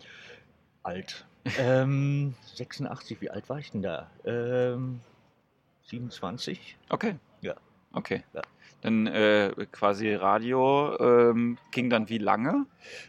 Alt. 0.83 1.25
ähm, 1.57 2.35
86, 2.57 3.21
wie 3.21 3.31
alt 3.31 3.49
war 3.49 3.61
ich 3.61 3.71
denn 3.71 3.83
da? 3.83 4.11
Ähm, 4.25 4.99
27. 5.85 6.79
Okay. 6.89 7.15
Ja. 7.43 7.55
Okay. 7.93 8.25
Ja. 8.33 8.43
Dann 8.81 9.07
äh, 9.07 9.53
quasi 9.71 10.15
Radio 10.15 10.99
ähm, 10.99 11.59
ging 11.71 11.91
dann 11.91 12.09
wie 12.09 12.19
lange? 12.19 12.67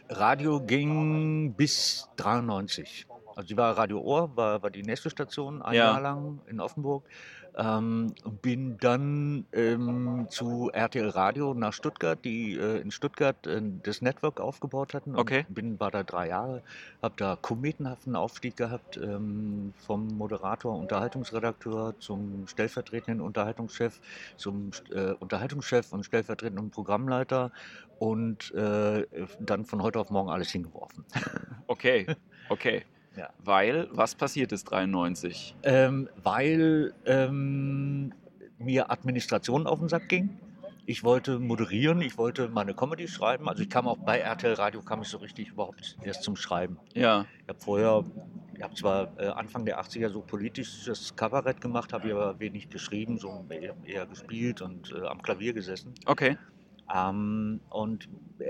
Radio 0.08 0.60
ging 0.60 1.54
bis 1.54 2.08
93. 2.18 3.08
Also 3.36 3.48
sie 3.48 3.56
war 3.56 3.76
Radio 3.76 4.00
Ohr, 4.00 4.36
war, 4.36 4.62
war 4.62 4.70
die 4.70 4.82
nächste 4.82 5.10
Station, 5.10 5.62
ein 5.62 5.74
Ja. 5.74 5.84
Jahr 5.92 6.00
lang 6.00 6.42
in 6.46 6.60
Offenburg. 6.60 7.08
Ähm, 7.54 8.14
bin 8.24 8.78
dann 8.78 9.46
ähm, 9.52 10.26
zu 10.30 10.70
RTL 10.72 11.10
Radio 11.10 11.52
nach 11.52 11.74
Stuttgart, 11.74 12.24
die 12.24 12.54
äh, 12.56 12.80
in 12.80 12.90
Stuttgart 12.90 13.46
äh, 13.46 13.60
das 13.62 14.00
Network 14.00 14.40
aufgebaut 14.40 14.94
hatten. 14.94 15.14
Okay. 15.16 15.44
Bin, 15.50 15.78
war 15.78 15.90
da 15.90 16.02
drei 16.02 16.28
Jahre, 16.28 16.62
habe 17.02 17.14
da 17.18 17.36
kometenhaften 17.36 18.16
Aufstieg 18.16 18.56
gehabt, 18.56 18.96
ähm, 18.96 19.74
vom 19.76 20.16
Moderator, 20.16 20.78
Unterhaltungsredakteur 20.78 21.98
zum 21.98 22.46
stellvertretenden 22.46 23.20
Unterhaltungschef, 23.20 24.00
zum 24.36 24.70
äh, 24.90 25.12
Unterhaltungschef 25.12 25.92
und 25.92 26.04
stellvertretenden 26.04 26.70
Programmleiter 26.70 27.52
und 27.98 28.50
äh, 28.54 29.06
dann 29.38 29.66
von 29.66 29.82
heute 29.82 30.00
auf 30.00 30.08
morgen 30.10 30.30
alles 30.30 30.50
hingeworfen. 30.50 31.04
Okay. 31.66 32.08
Okay. 32.48 32.84
Ja. 33.16 33.30
Weil, 33.38 33.88
was 33.92 34.14
passiert 34.14 34.52
ist 34.52 34.64
93? 34.64 35.54
Ähm, 35.62 36.08
weil 36.22 36.94
ähm, 37.04 38.12
mir 38.58 38.90
Administration 38.90 39.66
auf 39.66 39.78
den 39.78 39.88
Sack 39.88 40.08
ging. 40.08 40.38
Ich 40.84 41.04
wollte 41.04 41.38
moderieren, 41.38 42.00
ich 42.00 42.18
wollte 42.18 42.48
meine 42.48 42.74
Comedy 42.74 43.06
schreiben. 43.06 43.48
Also 43.48 43.62
ich 43.62 43.70
kam 43.70 43.86
auch 43.86 43.98
bei 43.98 44.18
RTL 44.18 44.54
Radio, 44.54 44.82
kam 44.82 45.02
ich 45.02 45.08
so 45.08 45.18
richtig 45.18 45.50
überhaupt 45.50 45.96
erst 46.02 46.24
zum 46.24 46.34
Schreiben. 46.34 46.76
Ja. 46.94 47.26
Ich 47.42 47.48
habe 47.48 47.60
vorher, 47.60 48.04
ich 48.56 48.62
habe 48.62 48.74
zwar 48.74 49.12
äh, 49.16 49.28
Anfang 49.28 49.64
der 49.64 49.80
80er 49.80 50.08
so 50.08 50.22
politisches 50.22 51.14
Kabarett 51.14 51.60
gemacht, 51.60 51.92
habe 51.92 52.10
aber 52.12 52.40
wenig 52.40 52.68
geschrieben, 52.68 53.16
so 53.18 53.44
eher, 53.48 53.76
eher 53.84 54.06
gespielt 54.06 54.60
und 54.60 54.92
äh, 54.92 55.06
am 55.06 55.22
Klavier 55.22 55.52
gesessen. 55.52 55.94
Okay. 56.06 56.36
Ähm, 56.94 57.60
und 57.70 58.08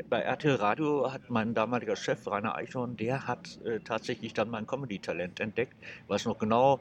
bei 0.08 0.20
RTL 0.20 0.56
Radio 0.56 1.12
hat 1.12 1.30
mein 1.30 1.54
damaliger 1.54 1.96
Chef, 1.96 2.26
Rainer 2.26 2.56
Eichhorn, 2.56 2.96
der 2.96 3.26
hat 3.26 3.60
äh, 3.64 3.80
tatsächlich 3.80 4.32
dann 4.34 4.50
mein 4.50 4.66
Comedy-Talent 4.66 5.40
entdeckt. 5.40 5.74
Weiß 6.08 6.24
noch 6.24 6.38
genau, 6.38 6.80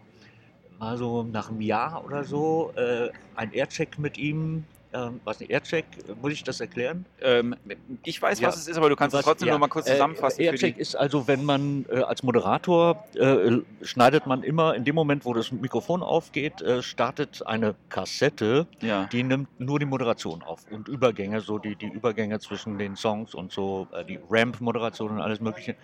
war 0.80 0.98
so 0.98 1.24
nach 1.24 1.50
einem 1.50 1.62
Jahr 1.62 2.03
oder 2.03 2.24
so 2.24 2.72
äh, 2.75 3.10
ein 3.36 3.53
Aircheck 3.53 4.00
mit 4.00 4.18
ihm. 4.18 4.65
Ähm, 4.94 5.22
was 5.24 5.40
ein 5.40 5.48
Aircheck? 5.50 5.86
Muss 6.22 6.34
ich 6.34 6.44
das 6.44 6.60
erklären? 6.60 7.06
Ähm, 7.22 7.56
ich 8.04 8.22
weiß, 8.22 8.42
Ja. 8.42 8.50
was 8.50 8.58
es 8.58 8.68
ist, 8.68 8.76
aber 8.78 8.90
du 8.90 8.96
kannst 8.98 9.14
es 9.14 9.20
Was- 9.20 9.26
trotzdem 9.26 9.48
ja, 9.48 9.54
noch 9.54 9.60
mal 9.62 9.70
kurz 9.70 9.88
äh, 9.88 9.94
zusammenfassen. 9.94 10.38
für 10.38 10.44
Aircheck 10.44 10.78
ist 10.78 10.96
also, 10.96 11.28
wenn 11.30 11.46
man 11.46 11.86
äh, 11.90 12.00
als 12.02 12.24
Moderator 12.24 13.06
äh, 13.16 13.60
schneidet 13.84 14.28
man 14.28 14.44
immer 14.44 14.76
in 14.76 14.84
dem 14.84 14.96
Moment, 14.96 15.24
wo 15.24 15.34
das 15.34 15.52
Mikrofon 15.52 16.04
aufgeht, 16.04 16.62
äh, 16.62 16.84
startet 16.84 17.46
eine 17.48 17.76
Kassette, 17.88 18.68
ja. 18.82 19.06
die 19.06 19.24
nimmt 19.24 19.48
nur 19.60 19.80
die 19.80 19.86
Moderation 19.86 20.42
auf 20.44 20.66
und 20.70 20.90
Übergänge, 20.90 21.40
so 21.40 21.58
die, 21.58 21.76
die 21.78 21.88
Übergänge 21.88 22.40
zwischen 22.40 22.78
den 22.78 22.98
Songs 22.98 23.34
und 23.34 23.54
so, 23.54 23.88
äh, 23.94 24.04
die 24.04 24.20
Ramp-Moderation 24.30 25.12
und 25.12 25.22
alles 25.22 25.40
Mögliche. 25.40 25.76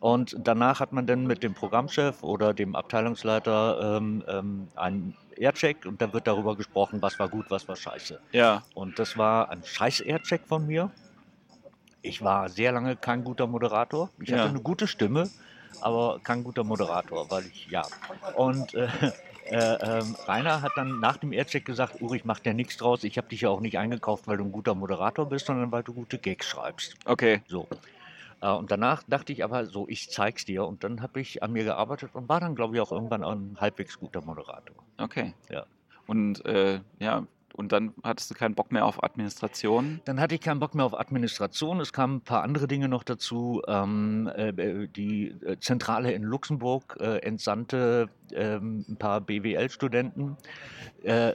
Und 0.00 0.36
danach 0.38 0.78
hat 0.80 0.92
man 0.92 1.06
dann 1.06 1.26
mit 1.26 1.42
dem 1.42 1.54
Programmchef 1.54 2.22
oder 2.22 2.54
dem 2.54 2.76
Abteilungsleiter 2.76 3.96
ähm, 3.96 4.22
ähm, 4.28 4.68
einen 4.76 5.16
Aircheck 5.38 5.86
und 5.86 6.00
da 6.00 6.12
wird 6.12 6.26
darüber 6.26 6.56
gesprochen, 6.56 7.02
was 7.02 7.18
war 7.18 7.28
gut, 7.28 7.46
was 7.50 7.66
war 7.68 7.76
scheiße. 7.76 8.20
ja. 8.32 8.62
Und 8.74 8.98
das 8.98 9.16
war 9.16 9.50
ein 9.50 9.62
scheiß 9.64 10.00
Aircheck 10.00 10.46
von 10.46 10.66
mir. 10.66 10.90
Ich 12.02 12.22
war 12.22 12.48
sehr 12.48 12.72
lange 12.72 12.96
kein 12.96 13.24
guter 13.24 13.46
Moderator. 13.46 14.10
Ich 14.20 14.28
Ja. 14.30 14.38
hatte 14.38 14.48
eine 14.48 14.60
gute 14.60 14.86
Stimme, 14.86 15.30
aber 15.80 16.20
kein 16.22 16.44
guter 16.44 16.62
Moderator, 16.64 17.30
weil 17.30 17.46
ich, 17.46 17.66
ja. 17.66 17.86
Und 18.36 18.74
äh, 18.74 18.88
äh, 19.50 19.74
ähm, 20.00 20.16
Rainer 20.26 20.62
hat 20.62 20.72
dann 20.76 21.00
nach 21.00 21.16
dem 21.16 21.32
Aircheck 21.32 21.64
gesagt, 21.64 22.00
Uri, 22.00 22.18
ich 22.18 22.24
mach 22.24 22.40
dir 22.40 22.54
nichts 22.54 22.76
draus. 22.76 23.04
Ich 23.04 23.16
habe 23.16 23.28
dich 23.28 23.42
ja 23.42 23.48
auch 23.50 23.60
nicht 23.60 23.78
eingekauft, 23.78 24.26
weil 24.26 24.36
du 24.36 24.44
ein 24.44 24.52
guter 24.52 24.74
Moderator 24.74 25.26
bist, 25.28 25.46
sondern 25.46 25.72
weil 25.72 25.82
du 25.82 25.94
gute 25.94 26.18
Gags 26.18 26.46
schreibst. 26.46 26.94
Okay. 27.04 27.42
So. 27.46 27.68
Äh, 28.40 28.50
Und 28.50 28.70
danach 28.70 29.02
dachte 29.04 29.32
ich 29.32 29.44
aber 29.44 29.66
so, 29.66 29.86
ich 29.88 30.10
zeig's 30.10 30.44
dir. 30.44 30.66
Und 30.66 30.84
dann 30.84 31.02
habe 31.02 31.20
ich 31.20 31.42
an 31.42 31.52
mir 31.52 31.64
gearbeitet 31.64 32.10
und 32.14 32.28
war 32.28 32.40
dann, 32.40 32.54
glaube 32.54 32.74
ich, 32.74 32.80
auch 32.80 32.92
irgendwann 32.92 33.24
ein 33.24 33.56
halbwegs 33.60 33.98
guter 33.98 34.20
Moderator. 34.22 34.76
Okay. 34.98 35.34
Ja. 35.50 35.66
Und 36.06 36.44
äh, 36.44 36.80
ja, 36.98 37.26
und 37.56 37.70
dann 37.70 37.94
hattest 38.02 38.30
du 38.30 38.34
keinen 38.34 38.56
Bock 38.56 38.72
mehr 38.72 38.84
auf 38.84 39.02
Administration? 39.04 40.00
Dann 40.06 40.18
hatte 40.18 40.34
ich 40.34 40.40
keinen 40.40 40.58
Bock 40.58 40.74
mehr 40.74 40.84
auf 40.84 40.98
Administration. 40.98 41.80
Es 41.80 41.92
kamen 41.92 42.16
ein 42.16 42.20
paar 42.20 42.42
andere 42.42 42.66
Dinge 42.66 42.88
noch 42.88 43.04
dazu. 43.04 43.62
Ähm, 43.68 44.28
äh, 44.34 44.88
die 44.88 45.28
äh, 45.28 45.56
Zentrale 45.60 46.12
in 46.12 46.24
Luxemburg 46.24 46.96
äh, 47.00 47.18
entsandte 47.18 48.08
ähm, 48.32 48.84
ein 48.88 48.96
paar 48.96 49.20
BWL-Studenten. 49.20 50.36
Äh, 51.04 51.34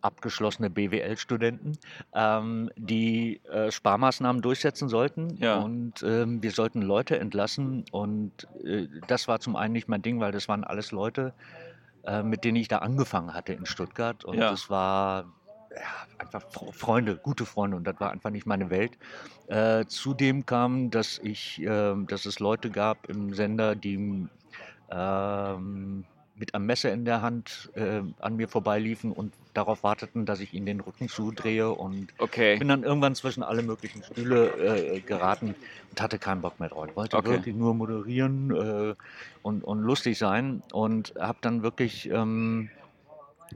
abgeschlossene 0.00 0.70
BWL-Studenten, 0.70 1.78
ähm, 2.14 2.70
die 2.76 3.40
äh, 3.50 3.70
Sparmaßnahmen 3.70 4.42
durchsetzen 4.42 4.88
sollten. 4.88 5.36
Ja. 5.36 5.58
Und 5.58 6.02
ähm, 6.02 6.42
wir 6.42 6.50
sollten 6.50 6.82
Leute 6.82 7.18
entlassen. 7.18 7.84
Und 7.90 8.46
äh, 8.64 8.88
das 9.06 9.28
war 9.28 9.40
zum 9.40 9.56
einen 9.56 9.72
nicht 9.72 9.88
mein 9.88 10.02
Ding, 10.02 10.20
weil 10.20 10.32
das 10.32 10.48
waren 10.48 10.64
alles 10.64 10.92
Leute, 10.92 11.32
äh, 12.04 12.22
mit 12.22 12.44
denen 12.44 12.56
ich 12.56 12.68
da 12.68 12.78
angefangen 12.78 13.34
hatte 13.34 13.52
in 13.52 13.66
Stuttgart. 13.66 14.24
Und 14.24 14.38
Ja. 14.38 14.50
das 14.50 14.70
war 14.70 15.24
ja, 15.70 15.82
einfach 16.18 16.42
Fre- 16.44 16.72
Freunde, 16.72 17.16
gute 17.16 17.44
Freunde. 17.44 17.76
Und 17.76 17.84
das 17.84 18.00
war 18.00 18.10
einfach 18.10 18.30
nicht 18.30 18.46
meine 18.46 18.70
Welt. 18.70 18.92
Äh, 19.48 19.84
zudem 19.86 20.46
kam, 20.46 20.90
dass 20.90 21.18
ich, 21.18 21.60
ähm, 21.62 22.06
dass 22.06 22.26
es 22.26 22.38
Leute 22.40 22.70
gab 22.70 23.08
im 23.08 23.34
Sender, 23.34 23.74
die 23.74 24.26
ähm, 24.90 26.04
mit 26.38 26.54
einem 26.54 26.66
Messer 26.66 26.92
in 26.92 27.04
der 27.04 27.22
Hand 27.22 27.70
äh, 27.74 28.02
an 28.18 28.36
mir 28.36 28.48
vorbeiliefen 28.48 29.12
und 29.12 29.34
darauf 29.54 29.82
warteten, 29.82 30.26
dass 30.26 30.40
ich 30.40 30.52
ihnen 30.52 30.66
den 30.66 30.80
Rücken 30.80 31.08
zudrehe 31.08 31.70
und 31.70 32.12
Okay. 32.20 32.60
bin 32.60 32.68
dann 32.68 32.84
irgendwann 32.84 33.14
zwischen 33.14 33.42
alle 33.42 33.62
möglichen 33.62 34.02
Stühle 34.02 34.96
äh, 34.96 35.00
geraten 35.02 35.56
und 35.90 36.00
hatte 36.00 36.18
keinen 36.18 36.40
Bock 36.42 36.60
mehr 36.60 36.68
drauf. 36.68 36.86
Ich 36.88 36.96
wollte 36.96 37.18
Okay. 37.18 37.28
wirklich 37.28 37.54
nur 37.54 37.74
moderieren 37.74 38.50
äh, 38.54 38.94
und, 39.42 39.64
und 39.64 39.80
lustig 39.80 40.18
sein 40.18 40.62
und 40.72 41.12
habe 41.18 41.38
dann 41.42 41.62
wirklich 41.62 42.08
ähm, 42.10 42.72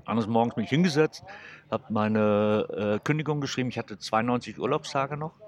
eines 0.07 0.27
Morgens 0.27 0.57
mich 0.57 0.71
hingesetzt, 0.71 1.25
habe 1.71 1.85
meine 1.89 2.67
äh, 2.71 3.01
Kündigung 3.05 3.41
geschrieben. 3.41 3.69
Ich 3.71 3.79
hatte 3.79 3.99
92 3.99 4.59
Urlaubstage 4.59 5.17
noch. 5.17 5.41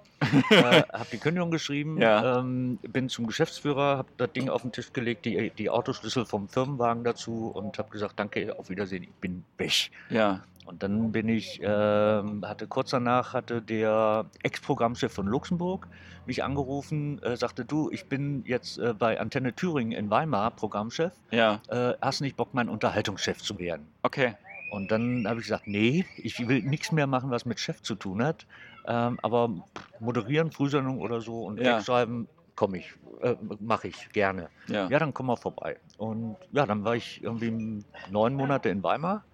Äh, 0.50 0.82
habe 0.92 1.06
die 1.12 1.18
Kündigung 1.18 1.50
geschrieben, 1.50 2.00
Ja. 2.00 2.38
ähm, 2.40 2.78
bin 2.82 3.08
zum 3.08 3.26
Geschäftsführer, 3.26 3.98
habe 3.98 4.08
das 4.16 4.32
Ding 4.32 4.48
auf 4.48 4.62
den 4.62 4.72
Tisch 4.72 4.92
gelegt, 4.92 5.24
die, 5.24 5.50
die 5.50 5.70
Autoschlüssel 5.70 6.24
vom 6.26 6.48
Firmenwagen 6.48 7.04
dazu 7.04 7.50
und 7.54 7.78
habe 7.78 7.90
gesagt, 7.90 8.18
danke, 8.18 8.58
auf 8.58 8.70
Wiedersehen, 8.70 9.02
ich 9.04 9.12
bin 9.14 9.44
weg. 9.58 9.90
Ja. 10.10 10.42
Und 10.66 10.82
dann 10.82 11.12
bin 11.12 11.28
ich, 11.28 11.60
ähm, 11.62 12.42
hatte 12.46 12.66
kurz 12.66 12.90
danach 12.90 13.34
hatte 13.34 13.60
der 13.60 14.24
Ex-Programmchef 14.42 15.12
von 15.12 15.26
Luxemburg 15.26 15.86
mich 16.24 16.42
angerufen, 16.42 17.22
äh, 17.22 17.36
sagte, 17.36 17.66
du, 17.66 17.90
ich 17.90 18.06
bin 18.06 18.44
jetzt 18.46 18.78
äh, 18.78 18.94
bei 18.98 19.20
Antenne 19.20 19.52
Thüringen 19.52 19.92
in 19.92 20.08
Weimar 20.08 20.50
Programmchef, 20.52 21.12
Ja. 21.30 21.60
äh, 21.68 21.92
hast 22.00 22.22
nicht 22.22 22.36
Bock, 22.38 22.54
mein 22.54 22.70
Unterhaltungschef 22.70 23.42
zu 23.42 23.58
werden? 23.58 23.86
Okay. 24.02 24.36
Und 24.70 24.90
dann 24.90 25.26
habe 25.28 25.38
ich 25.40 25.44
gesagt, 25.46 25.66
nee, 25.66 26.06
ich 26.16 26.48
will 26.48 26.62
nichts 26.62 26.90
mehr 26.92 27.06
machen, 27.06 27.30
was 27.30 27.44
mit 27.44 27.60
Chef 27.60 27.82
zu 27.82 27.94
tun 27.94 28.22
hat, 28.24 28.46
ähm, 28.86 29.18
aber 29.22 29.50
moderieren, 29.98 30.50
Frühsendung 30.50 31.00
oder 31.00 31.20
so 31.20 31.44
und 31.44 31.60
Ja. 31.60 31.80
Schreiben, 31.80 32.28
komme 32.56 32.78
ich, 32.78 32.92
äh, 33.20 33.34
mache 33.60 33.88
ich 33.88 34.08
gerne. 34.10 34.48
Ja. 34.68 34.88
Ja, 34.88 34.98
dann 34.98 35.12
komm 35.12 35.26
mal 35.26 35.36
vorbei. 35.36 35.76
Und 35.96 36.36
ja, 36.52 36.66
dann 36.66 36.84
war 36.84 36.94
ich 36.94 37.22
irgendwie 37.22 37.84
neun 38.10 38.34
Monate 38.34 38.68
in 38.68 38.82
Weimar, 38.82 39.24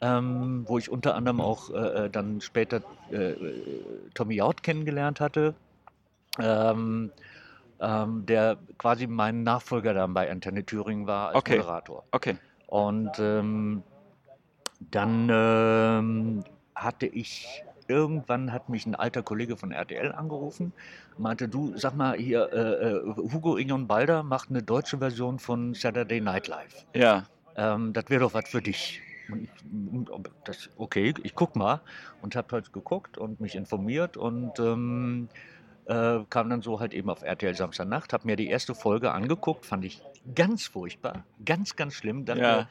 ähm, 0.00 0.64
wo 0.66 0.78
ich 0.78 0.90
unter 0.90 1.14
anderem 1.14 1.40
auch 1.40 1.70
äh, 1.70 2.06
äh, 2.06 2.10
dann 2.10 2.40
später 2.40 2.82
äh, 3.10 3.32
äh, 3.32 4.10
Tommy 4.14 4.36
Jaud 4.36 4.62
kennengelernt 4.62 5.20
hatte, 5.20 5.54
ähm, 6.38 7.12
ähm, 7.80 8.24
der 8.26 8.58
quasi 8.78 9.06
mein 9.06 9.42
Nachfolger 9.42 9.92
dann 9.94 10.14
bei 10.14 10.30
Antenne 10.30 10.64
Thüringen 10.64 11.06
war 11.06 11.28
als 11.28 11.38
Okay. 11.38 11.56
Moderator. 11.58 12.04
Okay. 12.12 12.36
Und 12.66 13.18
ähm, 13.18 13.82
dann 14.80 15.28
ähm, 15.30 16.44
hatte 16.74 17.06
ich 17.06 17.64
irgendwann 17.90 18.52
hat 18.52 18.68
mich 18.68 18.86
ein 18.86 18.94
alter 18.94 19.22
Kollege 19.22 19.56
von 19.56 19.72
RTL 19.72 20.12
angerufen, 20.12 20.72
meinte, 21.18 21.48
du 21.48 21.76
sag 21.76 21.94
mal 21.94 22.16
hier, 22.16 22.48
äh, 22.52 22.88
äh, 22.88 23.16
Hugo 23.16 23.56
Ingon 23.56 23.86
Balder 23.86 24.22
macht 24.22 24.48
eine 24.50 24.62
deutsche 24.62 24.98
Version 24.98 25.38
von 25.38 25.74
Saturday 25.74 26.20
Night 26.20 26.48
Live. 26.48 26.86
Ja. 26.94 27.26
Ähm, 27.56 27.92
das 27.92 28.04
wäre 28.08 28.20
doch 28.20 28.34
was 28.34 28.48
für 28.48 28.62
dich. 28.62 29.02
Und 29.30 29.42
ich, 29.42 29.50
und 30.10 30.30
das, 30.44 30.70
okay, 30.76 31.12
ich 31.22 31.34
guck 31.34 31.54
mal 31.56 31.80
und 32.22 32.34
habe 32.36 32.48
halt 32.52 32.72
geguckt 32.72 33.18
und 33.18 33.40
mich 33.40 33.54
informiert 33.54 34.16
und 34.16 34.58
ähm, 34.58 35.28
äh, 35.86 36.20
kam 36.30 36.50
dann 36.50 36.62
so 36.62 36.80
halt 36.80 36.94
eben 36.94 37.10
auf 37.10 37.22
RTL 37.22 37.54
Samstagnacht, 37.54 38.12
habe 38.12 38.26
mir 38.26 38.36
die 38.36 38.48
erste 38.48 38.74
Folge 38.74 39.12
angeguckt, 39.12 39.66
fand 39.66 39.84
ich 39.84 40.00
ganz 40.34 40.66
furchtbar, 40.66 41.24
ganz, 41.44 41.76
ganz 41.76 41.94
schlimm. 41.94 42.24
Dachte, 42.24 42.40
Ja. 42.40 42.68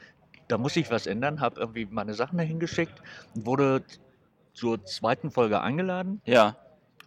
da 0.48 0.58
muss 0.58 0.76
ich 0.76 0.90
was 0.90 1.06
ändern, 1.06 1.40
habe 1.40 1.60
irgendwie 1.60 1.86
meine 1.90 2.14
Sachen 2.14 2.38
dahin 2.38 2.60
geschickt, 2.60 3.00
wurde 3.34 3.82
zur 4.60 4.84
zweiten 4.84 5.30
Folge 5.30 5.60
eingeladen 5.62 6.20
Ja. 6.26 6.56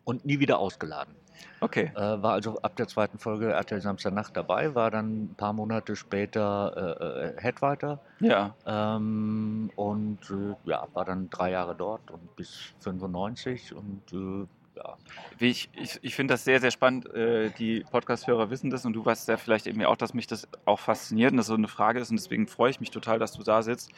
und 0.05 0.25
nie 0.25 0.39
wieder 0.39 0.57
ausgeladen. 0.57 1.13
Okay. 1.59 1.91
Äh, 1.95 1.99
war 1.99 2.33
also 2.33 2.59
ab 2.61 2.75
der 2.77 2.87
zweiten 2.87 3.19
Folge 3.19 3.51
RTL 3.53 3.79
Samstagnacht 3.79 4.35
dabei, 4.35 4.73
war 4.75 4.89
dann 4.91 5.25
ein 5.25 5.35
paar 5.37 5.53
Monate 5.53 5.95
später 5.95 6.97
äh, 6.99 7.37
äh, 7.37 7.41
Headwriter 7.41 7.99
Ja. 8.19 8.55
ähm, 8.65 9.69
und 9.75 10.19
äh, 10.31 10.55
ja, 10.69 10.87
war 10.93 11.05
dann 11.05 11.29
drei 11.29 11.51
Jahre 11.51 11.75
dort 11.75 12.09
und 12.11 12.35
bis 12.35 12.73
95 12.79 13.73
und 13.75 14.01
äh, 14.13 14.47
ja. 14.75 14.97
Wie 15.37 15.49
ich 15.49 15.69
ich, 15.75 15.99
ich 16.01 16.15
finde 16.15 16.33
das 16.33 16.43
sehr, 16.43 16.59
sehr 16.59 16.71
spannend. 16.71 17.05
Äh, 17.13 17.51
die 17.51 17.85
Podcast-Hörer 17.91 18.49
wissen 18.49 18.71
das 18.71 18.85
und 18.85 18.93
du 18.93 19.05
weißt 19.05 19.27
ja 19.27 19.37
vielleicht 19.37 19.67
eben 19.67 19.83
auch, 19.85 19.95
dass 19.95 20.15
mich 20.15 20.25
das 20.25 20.47
auch 20.65 20.79
fasziniert 20.79 21.31
und 21.31 21.37
das 21.37 21.45
so 21.47 21.53
eine 21.53 21.67
Frage 21.67 21.99
ist 21.99 22.09
und 22.09 22.17
deswegen 22.17 22.47
freue 22.47 22.71
ich 22.71 22.79
mich 22.79 22.89
total, 22.89 23.19
dass 23.19 23.33
du 23.33 23.43
da 23.43 23.61
sitzt, 23.61 23.91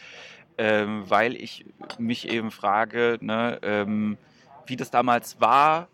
ähm, 0.57 1.03
weil 1.09 1.35
ich 1.35 1.65
mich 1.97 2.27
eben 2.29 2.51
frage, 2.51 3.17
ne, 3.21 3.59
ähm, 3.61 4.17
wie 4.65 4.75
das 4.75 4.89
damals 4.91 5.39
war, 5.41 5.87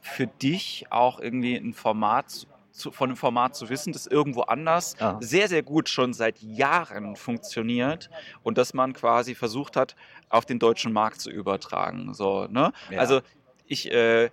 für 0.00 0.26
dich 0.26 0.86
auch 0.90 1.20
irgendwie 1.20 1.56
ein 1.56 1.74
Format 1.74 2.46
zu, 2.72 2.92
von 2.92 3.10
einem 3.10 3.16
Format 3.16 3.56
zu 3.56 3.68
wissen, 3.68 3.92
das 3.92 4.06
irgendwo 4.06 4.42
anders 4.42 4.94
Ja. 5.00 5.16
sehr, 5.20 5.48
sehr 5.48 5.62
gut 5.62 5.88
schon 5.88 6.14
seit 6.14 6.40
Jahren 6.40 7.16
funktioniert 7.16 8.08
und 8.44 8.56
dass 8.56 8.72
man 8.72 8.92
quasi 8.92 9.34
versucht 9.34 9.76
hat, 9.76 9.96
auf 10.28 10.46
den 10.46 10.58
deutschen 10.60 10.92
Markt 10.92 11.20
zu 11.20 11.30
übertragen. 11.30 12.14
So, 12.14 12.46
ne? 12.48 12.72
Ja. 12.90 13.00
Also 13.00 13.20
ich, 13.66 13.90
äh, 13.92 14.30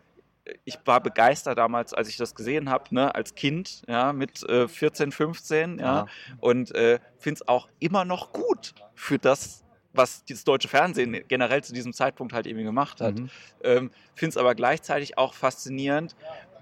ich 0.63 0.77
war 0.85 1.01
begeistert 1.01 1.57
damals, 1.57 1.93
als 1.95 2.07
ich 2.07 2.17
das 2.17 2.35
gesehen 2.35 2.69
habe, 2.69 2.93
ne, 2.93 3.13
als 3.15 3.33
Kind, 3.33 3.81
ja, 3.87 4.13
mit 4.13 4.43
äh, 4.47 4.67
14, 4.67 5.11
15, 5.11 5.79
ja, 5.79 5.85
Ja. 5.85 6.05
und 6.39 6.73
äh, 6.75 6.99
finde 7.17 7.41
es 7.41 7.47
auch 7.47 7.67
immer 7.79 8.05
noch 8.05 8.31
gut 8.31 8.75
für 8.93 9.17
das, 9.17 9.64
was 9.95 10.23
das 10.25 10.43
deutsche 10.43 10.67
Fernsehen 10.67 11.23
generell 11.27 11.63
zu 11.63 11.73
diesem 11.73 11.93
Zeitpunkt 11.93 12.33
halt 12.33 12.47
eben 12.47 12.63
gemacht 12.63 13.01
hat. 13.01 13.15
Mhm. 13.15 13.29
Ähm, 13.63 13.91
Finde 14.15 14.29
es 14.29 14.37
aber 14.37 14.55
gleichzeitig 14.55 15.17
auch 15.17 15.33
faszinierend, 15.33 16.15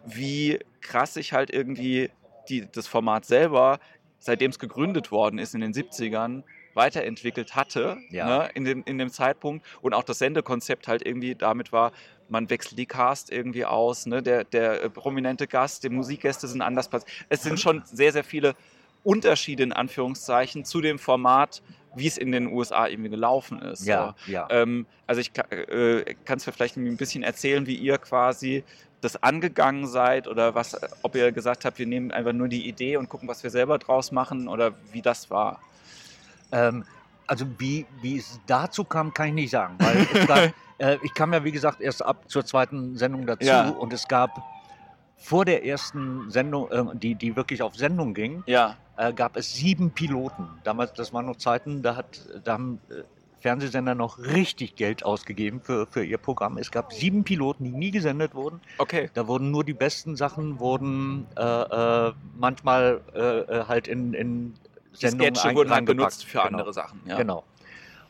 wie 0.06 0.60
krass 0.82 1.14
sich 1.14 1.34
halt 1.34 1.50
irgendwie 1.52 2.10
die, 2.50 2.68
das 2.72 2.88
Format 2.88 3.26
selber, 3.26 3.80
seitdem 4.20 4.52
es 4.52 4.60
gegründet 4.60 5.12
worden 5.12 5.40
ist 5.40 5.56
in 5.56 5.62
den 5.62 5.74
70ern, 5.74 6.44
weiterentwickelt 6.74 7.56
hatte 7.56 7.98
Ja. 8.10 8.26
ne, 8.26 8.50
in, 8.56 8.66
dem, 8.66 8.84
in 8.86 8.98
dem 8.98 9.12
Zeitpunkt 9.12 9.66
und 9.82 9.94
auch 9.94 10.04
das 10.04 10.20
Sendekonzept 10.20 10.88
halt 10.88 11.06
irgendwie 11.06 11.36
damit 11.36 11.72
war, 11.72 11.92
man 12.30 12.50
wechselt 12.50 12.80
die 12.80 12.86
Cast 12.86 13.32
irgendwie 13.32 13.66
aus, 13.66 14.06
ne, 14.06 14.24
der, 14.24 14.44
der 14.44 14.84
äh, 14.84 14.90
prominente 14.90 15.48
Gast, 15.48 15.84
die 15.84 15.90
Musikgäste 15.90 16.48
sind 16.48 16.62
anders 16.62 16.90
platziert. 16.90 17.26
Es 17.30 17.44
sind 17.44 17.60
schon 17.60 17.84
sehr, 17.86 18.12
sehr 18.12 18.24
viele 18.24 18.56
Unterschiede 19.04 19.64
in 19.64 19.74
Anführungszeichen 19.74 20.66
zu 20.66 20.82
dem 20.82 20.98
Format, 20.98 21.62
wie 21.96 22.08
es 22.08 22.18
in 22.18 22.32
den 22.32 22.48
USA 22.48 22.88
irgendwie 22.88 23.10
gelaufen 23.10 23.62
ist. 23.62 23.86
Ja, 23.86 24.16
So. 24.26 24.32
ja. 24.32 24.48
Ähm, 24.50 24.86
also 25.08 25.22
ich 25.22 25.32
äh, 25.52 26.16
kannst 26.26 26.48
mir 26.48 26.54
vielleicht 26.54 26.78
ein 26.78 26.98
bisschen 26.98 27.24
erzählen, 27.24 27.66
wie 27.68 27.76
ihr 27.76 27.98
quasi 27.98 28.64
das 29.02 29.22
angegangen 29.22 29.86
seid 29.86 30.28
oder 30.28 30.56
was, 30.56 30.78
ob 31.04 31.16
ihr 31.16 31.32
gesagt 31.34 31.66
habt, 31.66 31.78
wir 31.78 31.86
nehmen 31.86 32.12
einfach 32.12 32.32
nur 32.34 32.48
die 32.48 32.68
Idee 32.68 32.96
und 32.98 33.10
gucken, 33.10 33.28
was 33.28 33.44
wir 33.44 33.50
selber 33.50 33.78
draus 33.78 34.12
machen 34.12 34.48
oder 34.48 34.72
wie 34.92 35.02
das 35.02 35.30
war. 35.30 35.60
Ähm, 36.52 36.86
also 37.28 37.46
wie, 37.58 37.86
wie 38.02 38.18
es 38.18 38.40
dazu 38.48 38.84
kam, 38.84 39.14
kann 39.14 39.28
ich 39.30 39.34
nicht 39.34 39.52
sagen, 39.52 39.76
weil 39.80 40.08
es 40.14 40.28
gab, 40.28 40.54
äh, 40.78 40.98
ich 41.04 41.14
kam 41.14 41.34
ja 41.34 41.44
wie 41.44 41.52
gesagt 41.52 41.82
erst 41.82 42.04
ab 42.04 42.24
zur 42.30 42.46
zweiten 42.46 42.98
Sendung 42.98 43.26
dazu 43.26 43.46
Ja. 43.46 43.70
und 43.70 43.92
es 43.94 44.08
gab 44.08 44.30
vor 45.18 45.46
der 45.46 45.66
ersten 45.66 46.30
Sendung, 46.32 46.70
äh, 46.72 46.84
die, 46.96 47.16
die 47.16 47.36
wirklich 47.36 47.62
auf 47.62 47.76
Sendung 47.76 48.14
ging, 48.14 48.44
Ja, 48.46 48.78
äh, 48.98 49.14
gab 49.14 49.38
es 49.38 49.54
sieben 49.54 49.92
Piloten. 49.92 50.48
Damals, 50.64 50.94
das 50.94 51.14
waren 51.14 51.26
noch 51.26 51.38
Zeiten, 51.38 51.82
da, 51.82 51.96
hat, 51.96 52.22
da 52.44 52.54
haben 52.54 52.80
äh, 52.90 53.04
Fernsehsender 53.40 53.94
noch 53.96 54.20
richtig 54.20 54.76
Geld 54.76 55.04
ausgegeben 55.04 55.60
für, 55.62 55.86
für 55.88 56.04
ihr 56.04 56.18
Programm. 56.18 56.58
Es 56.58 56.72
gab 56.72 56.94
sieben 56.94 57.24
Piloten, 57.26 57.66
die 57.66 57.72
nie 57.72 57.92
gesendet 57.92 58.36
wurden. 58.36 58.62
okay. 58.78 59.10
Da 59.14 59.28
wurden 59.28 59.52
nur 59.52 59.64
die 59.66 59.74
besten 59.74 60.16
Sachen, 60.16 60.60
wurden 60.60 61.26
äh, 61.38 61.42
äh, 61.42 62.14
manchmal 62.38 63.02
äh, 63.14 63.66
halt 63.68 63.88
in, 63.90 64.14
in 64.14 64.54
Die 64.94 64.98
Sendungen 64.98 65.36
Sketche 65.36 65.50
ein- 65.50 65.56
wurden 65.56 65.70
halt 65.72 65.78
reingepackt. 65.80 65.98
benutzt 65.98 66.26
für 66.26 66.38
Genau. 66.40 66.48
andere 66.60 66.74
Sachen. 66.74 67.02
Ja. 67.06 67.18
Genau. 67.18 67.44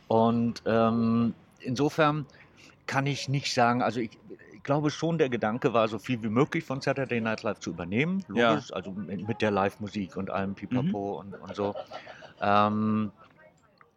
Und 0.08 0.62
ähm, 0.68 1.34
insofern 1.62 2.26
kann 2.86 3.08
ich 3.08 3.28
nicht 3.30 3.54
sagen, 3.54 3.82
also 3.82 4.00
ich 4.02 4.12
glaube 4.64 4.90
schon, 4.92 5.18
der 5.18 5.30
Gedanke 5.30 5.74
war, 5.74 5.88
so 5.88 6.00
viel 6.00 6.22
wie 6.24 6.30
möglich 6.30 6.64
von 6.64 6.82
Saturday 6.82 7.22
Night 7.22 7.44
Live 7.44 7.60
zu 7.60 7.72
übernehmen. 7.72 8.24
Ja. 8.34 8.52
Logisch, 8.52 8.74
also 8.74 8.92
mit, 8.92 9.28
mit 9.28 9.42
der 9.42 9.52
Live-Musik 9.52 10.16
und 10.16 10.30
allem 10.30 10.52
Mhm. 10.52 10.56
Pipapo 10.56 11.20
und, 11.20 11.34
und 11.36 11.56
so. 11.56 11.76
Ähm, 12.42 13.12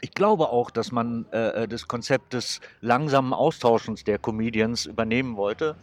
ich 0.00 0.12
glaube 0.12 0.50
auch, 0.50 0.70
dass 0.70 0.92
man 0.92 1.26
äh, 1.32 1.62
äh, 1.64 1.68
das 1.68 1.88
Konzept 1.88 2.32
des 2.32 2.60
langsamen 2.80 3.32
Austauschens 3.32 4.04
der 4.04 4.18
Comedians 4.18 4.86
übernehmen 4.86 5.36
wollte. 5.36 5.74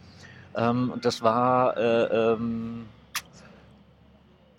Ähm, 0.56 0.90
und 0.92 1.04
das 1.04 1.22
war, 1.22 1.76
äh, 1.76 2.32
ähm, 2.32 2.86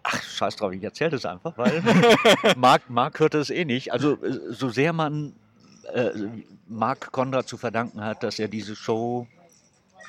ach, 0.03 0.21
scheiß 0.21 0.57
drauf, 0.57 0.73
ich 0.73 0.83
erzähle 0.83 1.11
das 1.11 1.25
einfach, 1.25 1.57
weil 1.57 1.81
Marc, 2.57 2.89
Marc 2.89 3.19
hörte 3.19 3.37
es 3.37 3.49
eh 3.49 3.63
nicht. 3.63 3.93
Also, 3.93 4.21
äh, 4.23 4.51
so 4.51 4.69
sehr 4.69 4.91
man 4.91 5.33
äh, 5.93 6.11
Marc 6.67 7.11
Konrad 7.11 7.47
zu 7.47 7.57
verdanken 7.57 8.03
hat, 8.03 8.23
dass 8.23 8.39
er 8.39 8.47
diese 8.47 8.75
Show 8.75 9.27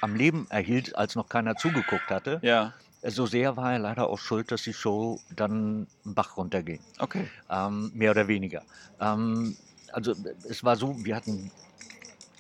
am 0.01 0.15
Leben 0.15 0.47
erhielt, 0.51 0.97
als 0.97 1.15
noch 1.15 1.29
keiner 1.29 1.57
zugeguckt 1.57 2.09
hatte. 2.11 2.39
Ja. 2.43 2.73
So 3.03 3.27
sehr 3.27 3.57
war 3.57 3.73
er 3.73 3.79
leider 3.79 4.09
auch 4.09 4.19
schuld, 4.19 4.51
dass 4.51 4.63
die 4.63 4.73
Show 4.73 5.21
dann 5.35 5.87
einen 6.05 6.15
Bach 6.15 6.37
runterging. 6.37 6.81
Okay. 6.99 7.29
Ähm, 7.51 7.93
mehr 7.95 8.11
oder 8.11 8.27
weniger. 8.27 8.63
Ähm, 9.01 9.57
also 9.93 10.15
es 10.49 10.65
war 10.65 10.77
so, 10.77 10.97
wir 11.05 11.15
hatten, 11.15 11.51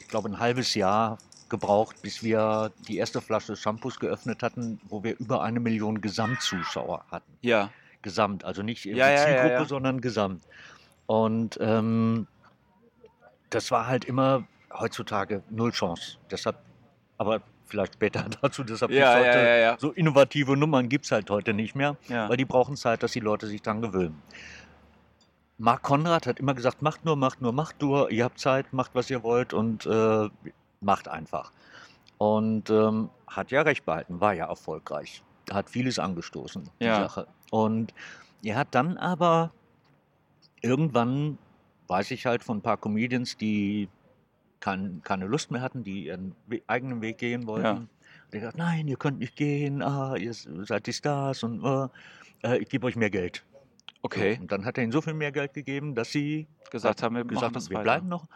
ich 0.00 0.08
glaube, 0.08 0.28
ein 0.28 0.38
halbes 0.38 0.74
Jahr 0.74 1.18
gebraucht, 1.48 2.02
bis 2.02 2.22
wir 2.22 2.72
die 2.88 2.96
erste 2.96 3.20
Flasche 3.20 3.54
Shampoos 3.54 4.00
geöffnet 4.00 4.42
hatten, 4.42 4.80
wo 4.88 5.04
wir 5.04 5.16
über 5.18 5.42
eine 5.42 5.60
Million 5.60 6.00
Gesamtzuschauer 6.00 7.04
hatten. 7.10 7.32
Ja. 7.42 7.70
Gesamt, 8.02 8.44
also 8.44 8.62
nicht 8.62 8.84
die 8.84 8.90
Ja, 8.90 9.08
ja, 9.08 9.12
ja, 9.12 9.24
Zielgruppe, 9.24 9.52
ja. 9.54 9.64
sondern 9.64 10.00
Gesamt. 10.00 10.42
Und 11.06 11.58
ähm, 11.60 12.26
das 13.50 13.70
war 13.70 13.86
halt 13.86 14.04
immer 14.04 14.44
heutzutage 14.72 15.42
null 15.50 15.70
Chance. 15.70 16.18
Deshalb, 16.30 16.56
aber 17.18 17.40
vielleicht 17.66 17.94
später 17.94 18.26
dazu, 18.42 18.64
deshalb 18.64 18.92
Ja, 18.92 19.18
ja, 19.18 19.18
heute 19.18 19.60
ja, 19.60 19.76
so 19.78 19.90
innovative 19.92 20.56
Nummern 20.56 20.88
gibt 20.88 21.04
es 21.04 21.12
halt 21.12 21.30
heute 21.30 21.52
nicht 21.52 21.74
mehr, 21.74 21.96
weil 22.28 22.36
die 22.36 22.44
brauchen 22.44 22.76
Zeit, 22.76 23.02
dass 23.02 23.12
die 23.12 23.20
Leute 23.20 23.46
sich 23.46 23.62
dran 23.62 23.82
gewöhnen. 23.82 24.22
Marc 25.58 25.82
Konrad 25.82 26.26
hat 26.26 26.38
immer 26.38 26.54
gesagt, 26.54 26.82
macht 26.82 27.04
nur, 27.04 27.16
macht 27.16 27.40
nur, 27.40 27.52
macht 27.52 27.80
nur, 27.80 28.10
ihr 28.10 28.24
habt 28.24 28.38
Zeit, 28.38 28.72
macht 28.72 28.90
was 28.94 29.08
ihr 29.08 29.22
wollt 29.22 29.54
und 29.54 29.86
äh, 29.86 30.28
macht 30.80 31.08
einfach. 31.08 31.50
Und 32.18 32.70
ähm, 32.70 33.10
hat 33.26 33.50
ja 33.50 33.62
recht 33.62 33.84
behalten, 33.84 34.20
war 34.20 34.34
ja 34.34 34.46
erfolgreich. 34.46 35.22
Hat 35.50 35.70
vieles 35.70 35.98
angestoßen, 35.98 36.68
die. 36.80 37.00
Sache. 37.00 37.26
Und 37.50 37.94
er 38.42 38.56
hat 38.56 38.68
dann 38.74 38.98
aber 38.98 39.50
irgendwann, 40.60 41.38
weiß 41.88 42.10
ich 42.10 42.26
halt 42.26 42.44
von 42.44 42.58
ein 42.58 42.62
paar 42.62 42.76
Comedians, 42.76 43.36
die 43.36 43.88
kein, 44.60 45.00
keine 45.02 45.26
Lust 45.26 45.50
mehr 45.50 45.60
hatten, 45.60 45.84
die 45.84 46.06
ihren 46.06 46.34
eigenen 46.66 47.02
Weg 47.02 47.18
gehen 47.18 47.46
wollten. 47.46 47.64
Ja. 47.64 47.86
Der 48.32 48.40
gesagt, 48.40 48.58
nein, 48.58 48.88
ihr 48.88 48.96
könnt 48.96 49.18
nicht 49.18 49.36
gehen, 49.36 49.82
ah, 49.82 50.16
ihr 50.16 50.32
seid 50.34 50.86
die 50.86 50.92
Stars 50.92 51.42
und 51.42 51.64
äh, 51.64 51.88
äh, 52.42 52.58
ich 52.58 52.68
gebe 52.68 52.86
euch 52.86 52.96
mehr 52.96 53.10
Geld. 53.10 53.44
Okay. 54.02 54.34
So, 54.34 54.42
und 54.42 54.52
dann 54.52 54.64
hat 54.64 54.78
er 54.78 54.84
ihnen 54.84 54.92
so 54.92 55.00
viel 55.00 55.14
mehr 55.14 55.32
Geld 55.32 55.54
gegeben, 55.54 55.94
dass 55.94 56.10
sie 56.10 56.46
Gesagt 56.70 57.02
haben, 57.02 57.16
wir 57.16 57.24
gesagt 57.24 57.54
wir 57.54 57.62
weiter. 57.70 57.82
bleiben 57.82 58.08
noch. 58.08 58.26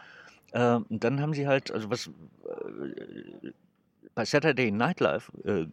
Äh, 0.53 0.75
und 0.75 1.05
dann 1.05 1.21
haben 1.21 1.35
sie 1.35 1.47
halt, 1.47 1.71
also 1.71 1.91
was 1.91 2.07
äh, 2.07 3.51
bei 4.15 4.25
Saturday 4.25 4.71
Night 4.71 5.01
Live 5.01 5.31
äh, 5.45 5.67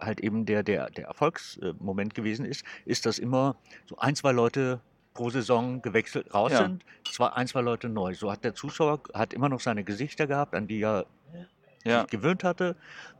halt 0.00 0.20
eben 0.20 0.46
der, 0.46 0.62
der, 0.62 0.90
der 0.90 1.06
Erfolgsmoment 1.06 2.14
gewesen 2.14 2.44
ist, 2.44 2.64
ist, 2.84 3.06
dass 3.06 3.18
immer 3.18 3.56
so 3.86 3.96
ein, 3.98 4.14
zwei 4.14 4.32
Leute 4.32 4.80
pro 5.20 5.28
Saison 5.28 5.82
gewechselt 5.82 6.32
raus 6.32 6.52
Ja. 6.52 6.62
sind, 6.64 6.82
zwei, 7.10 7.26
ein, 7.28 7.46
zwei 7.46 7.60
Leute 7.60 7.90
neu. 7.90 8.14
So 8.14 8.32
hat 8.32 8.42
der 8.42 8.54
Zuschauer 8.54 9.00
hat 9.12 9.34
immer 9.34 9.50
noch 9.50 9.60
seine 9.60 9.84
Gesichter 9.84 10.26
gehabt, 10.26 10.54
an 10.54 10.66
die 10.66 10.80
er 10.80 11.04
Ja. 11.84 12.00
sich 12.00 12.10
gewöhnt 12.10 12.42
hatte, 12.42 12.74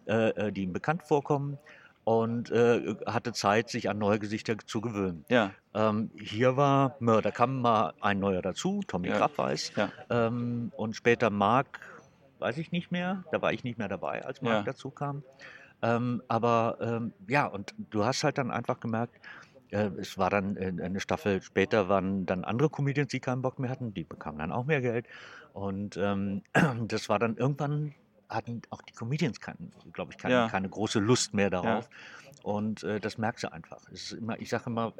äh, 0.06 0.30
äh, 0.30 0.50
die 0.52 0.62
ihm 0.62 0.72
bekannt 0.72 1.02
vorkommen 1.02 1.58
und 2.04 2.50
äh, 2.50 2.94
hatte 3.06 3.34
Zeit, 3.34 3.68
sich 3.68 3.90
an 3.90 3.98
neue 3.98 4.18
Gesichter 4.18 4.56
zu 4.64 4.80
gewöhnen. 4.80 5.26
Ja. 5.28 5.52
Ähm, 5.74 6.10
hier 6.18 6.56
war, 6.56 6.96
da 7.00 7.30
kam 7.30 7.60
mal 7.60 7.92
ein 8.00 8.18
neuer 8.18 8.40
dazu, 8.40 8.80
Tommy 8.86 9.08
Ja. 9.08 9.18
Krabweis. 9.18 9.70
Ja. 9.76 9.92
Ähm, 10.08 10.72
und 10.76 10.96
später 10.96 11.28
Marc, 11.28 11.80
weiß 12.38 12.56
ich 12.56 12.72
nicht 12.72 12.90
mehr, 12.90 13.24
da 13.30 13.42
war 13.42 13.52
ich 13.52 13.62
nicht 13.62 13.76
mehr 13.76 13.88
dabei, 13.88 14.24
als 14.24 14.40
Marc 14.40 14.54
Ja. 14.54 14.62
dazu 14.62 14.90
kam. 14.90 15.22
Ähm, 15.82 16.22
aber 16.28 16.78
ähm, 16.80 17.12
ja, 17.28 17.46
und 17.46 17.74
du 17.90 18.04
hast 18.06 18.24
halt 18.24 18.38
dann 18.38 18.50
einfach 18.50 18.80
gemerkt, 18.80 19.14
äh, 19.72 19.90
es 19.98 20.18
war 20.18 20.30
dann 20.30 20.56
äh, 20.56 20.72
eine 20.82 21.00
Staffel 21.00 21.42
später, 21.42 21.88
waren 21.88 22.26
dann 22.26 22.44
andere 22.44 22.70
Comedians, 22.70 23.08
die 23.10 23.20
keinen 23.20 23.42
Bock 23.42 23.58
mehr 23.58 23.70
hatten, 23.70 23.92
die 23.94 24.04
bekamen 24.04 24.38
dann 24.38 24.52
auch 24.52 24.64
mehr 24.64 24.80
Geld. 24.80 25.06
Und 25.52 25.96
ähm, 25.96 26.42
das 26.86 27.08
war 27.08 27.18
dann 27.18 27.36
irgendwann, 27.36 27.94
hatten 28.28 28.62
auch 28.70 28.82
die 28.82 28.92
Comedians, 28.92 29.40
glaube 29.40 30.12
ich, 30.12 30.18
keine, 30.18 30.34
Ja. 30.34 30.48
keine 30.48 30.68
große 30.68 30.98
Lust 31.00 31.34
mehr 31.34 31.50
darauf. 31.50 31.88
Und 32.42 32.82
äh, 32.84 33.00
das 33.00 33.18
merkst 33.18 33.44
du 33.44 33.52
einfach. 33.52 33.82
Es 33.92 34.04
ist 34.04 34.12
immer, 34.12 34.40
ich 34.40 34.48
sage 34.48 34.64
immer, 34.66 34.92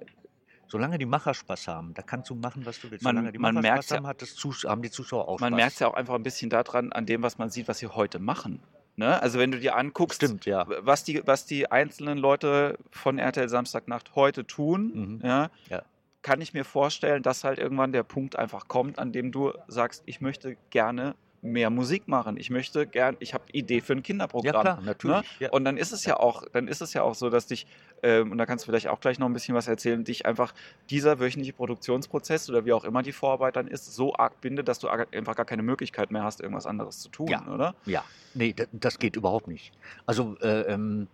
solange 0.67 0.99
die 0.99 1.07
Macher 1.07 1.35
Spaß 1.35 1.69
haben, 1.69 1.95
da 1.95 2.03
kannst 2.03 2.29
du 2.31 2.35
machen, 2.35 2.67
was 2.67 2.81
du 2.81 2.91
willst. 2.91 3.05
Man- 3.05 3.15
solange 3.17 3.33
die 3.33 3.39
man 3.39 3.55
Macher 3.55 3.69
Spaß 3.77 3.89
ja- 3.91 3.97
haben, 3.99 4.07
hat 4.07 4.23
das 4.23 4.37
haben 4.65 4.83
die 4.83 4.91
Zuschauer 4.91 5.29
auch 5.29 5.41
Man 5.41 5.53
Spaß. 5.53 5.57
merkt 5.57 5.73
es 5.75 5.79
ja 5.79 5.89
auch 5.89 5.95
einfach 5.95 6.15
ein 6.15 6.23
bisschen 6.23 6.51
daran, 6.51 6.93
an 6.93 7.07
dem, 7.07 7.23
was 7.23 7.39
man 7.39 7.51
sieht, 7.51 7.69
was 7.69 7.79
sie 7.79 7.87
heute 7.87 8.19
machen. 8.19 8.61
Ne? 9.01 9.21
Also 9.23 9.39
wenn 9.39 9.51
du 9.51 9.59
dir 9.59 9.77
anguckst, 9.77 10.17
Stimmt, 10.23 10.45
ja. 10.45 10.67
was 10.69 11.05
die, 11.05 11.23
was 11.27 11.47
die 11.47 11.71
einzelnen 11.71 12.19
Leute 12.19 12.77
von 12.91 13.19
RTL 13.19 13.49
Samstagnacht 13.49 14.15
heute 14.15 14.47
tun, 14.47 14.93
Mhm. 14.95 15.21
ja, 15.25 15.51
Ja. 15.71 15.83
kann 16.21 16.43
ich 16.43 16.53
mir 16.53 16.65
vorstellen, 16.67 17.23
dass 17.23 17.43
halt 17.43 17.59
irgendwann 17.59 17.93
der 17.93 18.03
Punkt 18.03 18.37
einfach 18.37 18.69
kommt, 18.69 18.99
an 18.99 19.11
dem 19.11 19.33
du 19.33 19.53
sagst, 19.69 20.03
ich 20.05 20.21
möchte 20.21 20.59
gerne 20.69 21.15
mehr 21.43 21.71
Musik 21.71 22.07
machen. 22.07 22.37
Ich 22.37 22.51
möchte 22.51 22.87
gern, 22.87 23.17
ich 23.19 23.33
habe 23.33 23.45
Idee 23.53 23.81
für 23.81 23.95
ein 23.95 23.99
Ja, 23.99 24.03
Kinderprogramm. 24.03 24.61
klar, 24.63 24.81
natürlich. 24.85 25.25
Ja. 25.41 25.51
Und 25.51 25.65
dann 25.65 25.77
ist 25.79 25.91
es 25.93 26.05
ja 26.05 26.19
auch, 26.19 26.45
dann 26.53 26.69
ist 26.69 26.83
es 26.83 26.93
ja 26.93 27.03
auch 27.03 27.15
so, 27.15 27.31
dass 27.31 27.47
dich, 27.47 27.67
ähm, 28.03 28.31
und 28.33 28.39
da 28.39 28.45
kannst 28.45 28.65
du 28.65 28.71
vielleicht 28.71 28.89
auch 28.89 29.01
gleich 29.01 29.19
noch 29.19 29.27
ein 29.27 29.33
bisschen 29.33 29.55
was 29.55 29.67
erzählen, 29.67 30.05
dich 30.05 30.27
einfach 30.27 30.53
dieser 30.91 31.19
wöchentliche 31.19 31.55
Produktionsprozess 31.55 32.51
oder 32.51 32.67
wie 32.67 32.73
auch 32.75 32.85
immer 32.85 33.03
die 33.03 33.13
Vorarbeit 33.13 33.57
dann 33.57 33.69
ist, 33.69 33.87
so 33.95 34.15
arg 34.15 34.39
bindet, 34.43 34.69
dass 34.69 34.79
du 34.81 34.89
einfach 34.89 35.35
gar 35.35 35.47
keine 35.47 35.63
Möglichkeit 35.63 36.11
mehr 36.11 36.25
hast, 36.25 36.41
irgendwas 36.43 36.67
anderes 36.67 36.99
zu 37.01 37.09
tun, 37.09 37.29
Ja. 37.29 37.47
oder? 37.47 37.75
Ja, 37.87 38.05
nee, 38.35 38.53
das, 38.53 38.69
das 38.73 38.99
geht 38.99 39.17
überhaupt 39.17 39.49
nicht. 39.49 39.73
Also 40.05 40.37
äh, 40.43 40.73
ähm, 40.73 41.09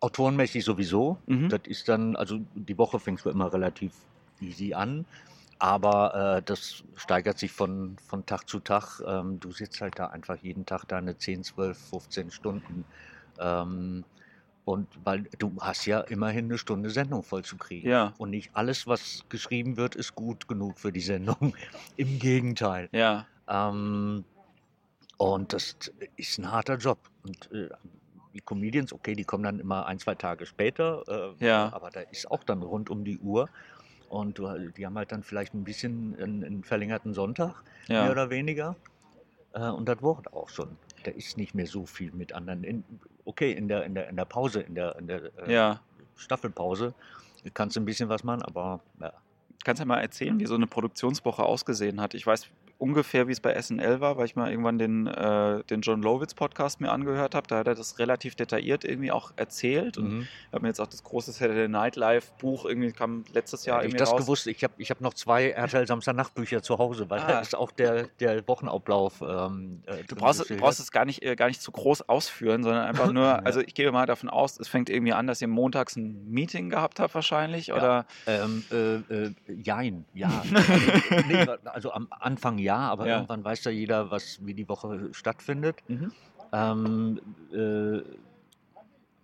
autorenmäßig 0.00 0.64
sowieso. 0.64 1.18
Mhm. 1.26 1.48
Das 1.48 1.60
ist 1.66 1.88
dann, 1.88 2.16
also 2.16 2.40
die 2.54 2.76
Woche 2.78 2.98
fängst 2.98 3.24
du 3.24 3.30
immer 3.30 3.52
relativ 3.52 3.92
easy 4.40 4.74
an, 4.74 5.04
aber 5.60 6.38
äh, 6.38 6.42
das 6.42 6.82
steigert 6.96 7.38
sich 7.38 7.52
von, 7.52 7.96
von 8.08 8.24
Tag 8.24 8.48
zu 8.48 8.60
Tag. 8.60 9.00
Ähm, 9.06 9.38
du 9.40 9.52
sitzt 9.52 9.80
halt 9.80 9.98
da 9.98 10.06
einfach 10.06 10.36
jeden 10.36 10.64
Tag 10.64 10.86
deine 10.86 11.16
10, 11.16 11.44
12, 11.44 11.78
15 11.78 12.30
Stunden. 12.30 12.84
Ähm, 13.38 14.04
und 14.64 14.88
weil 15.04 15.24
du 15.38 15.52
hast 15.60 15.84
ja 15.84 16.00
immerhin 16.00 16.46
eine 16.46 16.56
Stunde 16.56 16.90
Sendung 16.90 17.22
voll 17.22 17.44
zu 17.44 17.58
kriegen. 17.58 17.88
Ja. 17.88 18.14
Und 18.16 18.30
nicht 18.30 18.50
alles, 18.54 18.86
was 18.86 19.24
geschrieben 19.28 19.76
wird, 19.76 19.96
ist 19.96 20.14
gut 20.14 20.48
genug 20.48 20.78
für 20.78 20.92
die 20.92 21.00
Sendung. 21.00 21.54
Im 21.96 22.18
Gegenteil. 22.18 22.88
Ja. 22.92 23.26
Ähm, 23.46 24.24
und 25.18 25.52
das 25.52 25.76
ist 26.16 26.38
ein 26.38 26.50
harter 26.50 26.76
Job. 26.76 26.98
Und 27.22 27.52
äh, 27.52 27.68
die 28.32 28.40
Comedians, 28.40 28.94
okay, 28.94 29.14
die 29.14 29.24
kommen 29.24 29.44
dann 29.44 29.60
immer 29.60 29.84
ein, 29.84 29.98
zwei 29.98 30.14
Tage 30.14 30.46
später, 30.46 31.34
äh, 31.38 31.44
Ja. 31.44 31.70
aber 31.74 31.90
da 31.90 32.00
ist 32.00 32.30
auch 32.30 32.44
dann 32.44 32.62
rund 32.62 32.88
um 32.88 33.04
die 33.04 33.18
Uhr. 33.18 33.50
Und 34.10 34.38
du, 34.38 34.48
die 34.76 34.84
haben 34.84 34.98
halt 34.98 35.12
dann 35.12 35.22
vielleicht 35.22 35.54
ein 35.54 35.62
bisschen 35.64 36.16
einen, 36.20 36.44
einen 36.44 36.64
verlängerten 36.64 37.14
Sonntag, 37.14 37.62
mehr 37.88 38.04
Ja. 38.04 38.10
oder 38.10 38.28
weniger. 38.28 38.74
Äh, 39.54 39.68
und 39.70 39.88
das 39.88 40.02
Wort 40.02 40.32
auch 40.32 40.48
schon. 40.48 40.76
Da 41.04 41.12
ist 41.12 41.38
nicht 41.38 41.54
mehr 41.54 41.66
so 41.66 41.86
viel 41.86 42.10
mit 42.12 42.32
anderen. 42.32 42.64
In, 42.64 42.84
okay, 43.24 43.52
in 43.52 43.68
der, 43.68 43.84
in, 43.84 43.94
der, 43.94 44.08
in 44.08 44.16
der 44.16 44.24
Pause, 44.24 44.60
in 44.60 44.74
der, 44.74 44.96
in 44.98 45.06
der 45.06 45.30
äh, 45.46 45.52
ja. 45.54 45.80
Staffelpause 46.16 46.92
kannst 47.54 47.76
du 47.76 47.80
ein 47.80 47.84
bisschen 47.86 48.08
was 48.08 48.24
machen, 48.24 48.42
aber 48.42 48.80
ja. 49.00 49.12
Kannst 49.64 49.80
du 49.80 49.86
mal 49.86 50.00
erzählen, 50.00 50.38
wie 50.40 50.46
so 50.46 50.54
eine 50.56 50.66
Produktionswoche 50.66 51.42
ausgesehen 51.44 52.00
hat? 52.00 52.14
Ich 52.14 52.26
weiß 52.26 52.46
ungefähr, 52.80 53.28
wie 53.28 53.32
es 53.32 53.40
bei 53.40 53.54
SNL 53.60 54.00
war, 54.00 54.16
weil 54.16 54.24
ich 54.24 54.34
mal 54.36 54.50
irgendwann 54.50 54.78
den, 54.78 55.06
äh, 55.06 55.62
den 55.64 55.82
John 55.82 56.02
Lowitz 56.02 56.32
Podcast 56.34 56.80
mir 56.80 56.90
angehört 56.90 57.34
habe. 57.34 57.46
Da 57.46 57.58
hat 57.58 57.66
er 57.68 57.74
das 57.74 57.98
relativ 57.98 58.34
detailliert 58.34 58.84
irgendwie 58.84 59.12
auch 59.12 59.32
erzählt. 59.36 59.98
Und 59.98 60.08
Mhm. 60.16 60.22
ich 60.48 60.52
habe 60.54 60.62
mir 60.62 60.68
jetzt 60.68 60.80
auch 60.80 60.86
das 60.86 61.04
große 61.04 61.30
Saturday 61.32 61.68
Night 61.68 61.96
Live 61.96 62.32
Buch 62.38 62.64
irgendwie 62.64 62.92
kam 62.92 63.24
letztes 63.32 63.66
Jahr 63.66 63.76
Hätte 63.78 63.88
ich 63.88 63.92
irgendwie 63.94 63.98
das 64.00 64.12
raus. 64.12 64.20
gewusst, 64.22 64.46
ich 64.46 64.64
habe 64.64 64.72
ich 64.78 64.90
hab 64.90 65.00
noch 65.02 65.12
zwei 65.14 65.50
RTL 65.50 65.86
Samstagnachtbücher 65.86 66.62
zu 66.62 66.78
Hause, 66.78 67.08
weil 67.10 67.20
Ah. 67.20 67.26
da 67.28 67.40
ist 67.40 67.54
auch 67.54 67.70
der, 67.70 68.04
der 68.18 68.48
Wochenablauf. 68.48 69.20
Ähm, 69.20 69.82
äh, 69.86 70.02
Du 70.08 70.16
brauchst, 70.16 70.48
du 70.48 70.56
brauchst 70.56 70.80
es 70.80 70.90
gar 70.90 71.04
nicht, 71.04 71.22
äh, 71.22 71.36
gar 71.36 71.48
nicht 71.48 71.60
zu 71.60 71.70
groß 71.72 72.08
ausführen, 72.08 72.62
sondern 72.62 72.84
einfach 72.86 73.12
nur, 73.12 73.24
Ja. 73.26 73.36
also 73.40 73.60
ich 73.60 73.74
gehe 73.74 73.92
mal 73.92 74.06
davon 74.06 74.30
aus, 74.30 74.58
es 74.58 74.68
fängt 74.68 74.88
irgendwie 74.88 75.12
an, 75.12 75.26
dass 75.26 75.42
ihr 75.42 75.48
montags 75.48 75.96
ein 75.96 76.30
Meeting 76.30 76.70
gehabt 76.70 76.98
habt 76.98 77.14
wahrscheinlich, 77.14 77.72
oder? 77.72 78.06
Ähm, 78.26 78.64
äh, 78.70 78.94
äh, 79.26 79.34
jein, 79.48 80.04
ja. 80.14 80.30
Also, 81.10 81.26
nee, 81.28 81.46
also 81.64 81.92
am 81.92 82.06
Anfang 82.10 82.58
ja, 82.58 82.69
aber 82.78 83.06
Ja. 83.06 83.16
irgendwann 83.16 83.44
weiß 83.44 83.64
ja 83.64 83.70
jeder, 83.70 84.10
was, 84.10 84.44
wie 84.44 84.54
die 84.54 84.68
Woche 84.68 85.08
stattfindet. 85.12 85.76
Mhm. 85.88 86.12
Ähm, 86.52 87.20
äh, 87.52 88.02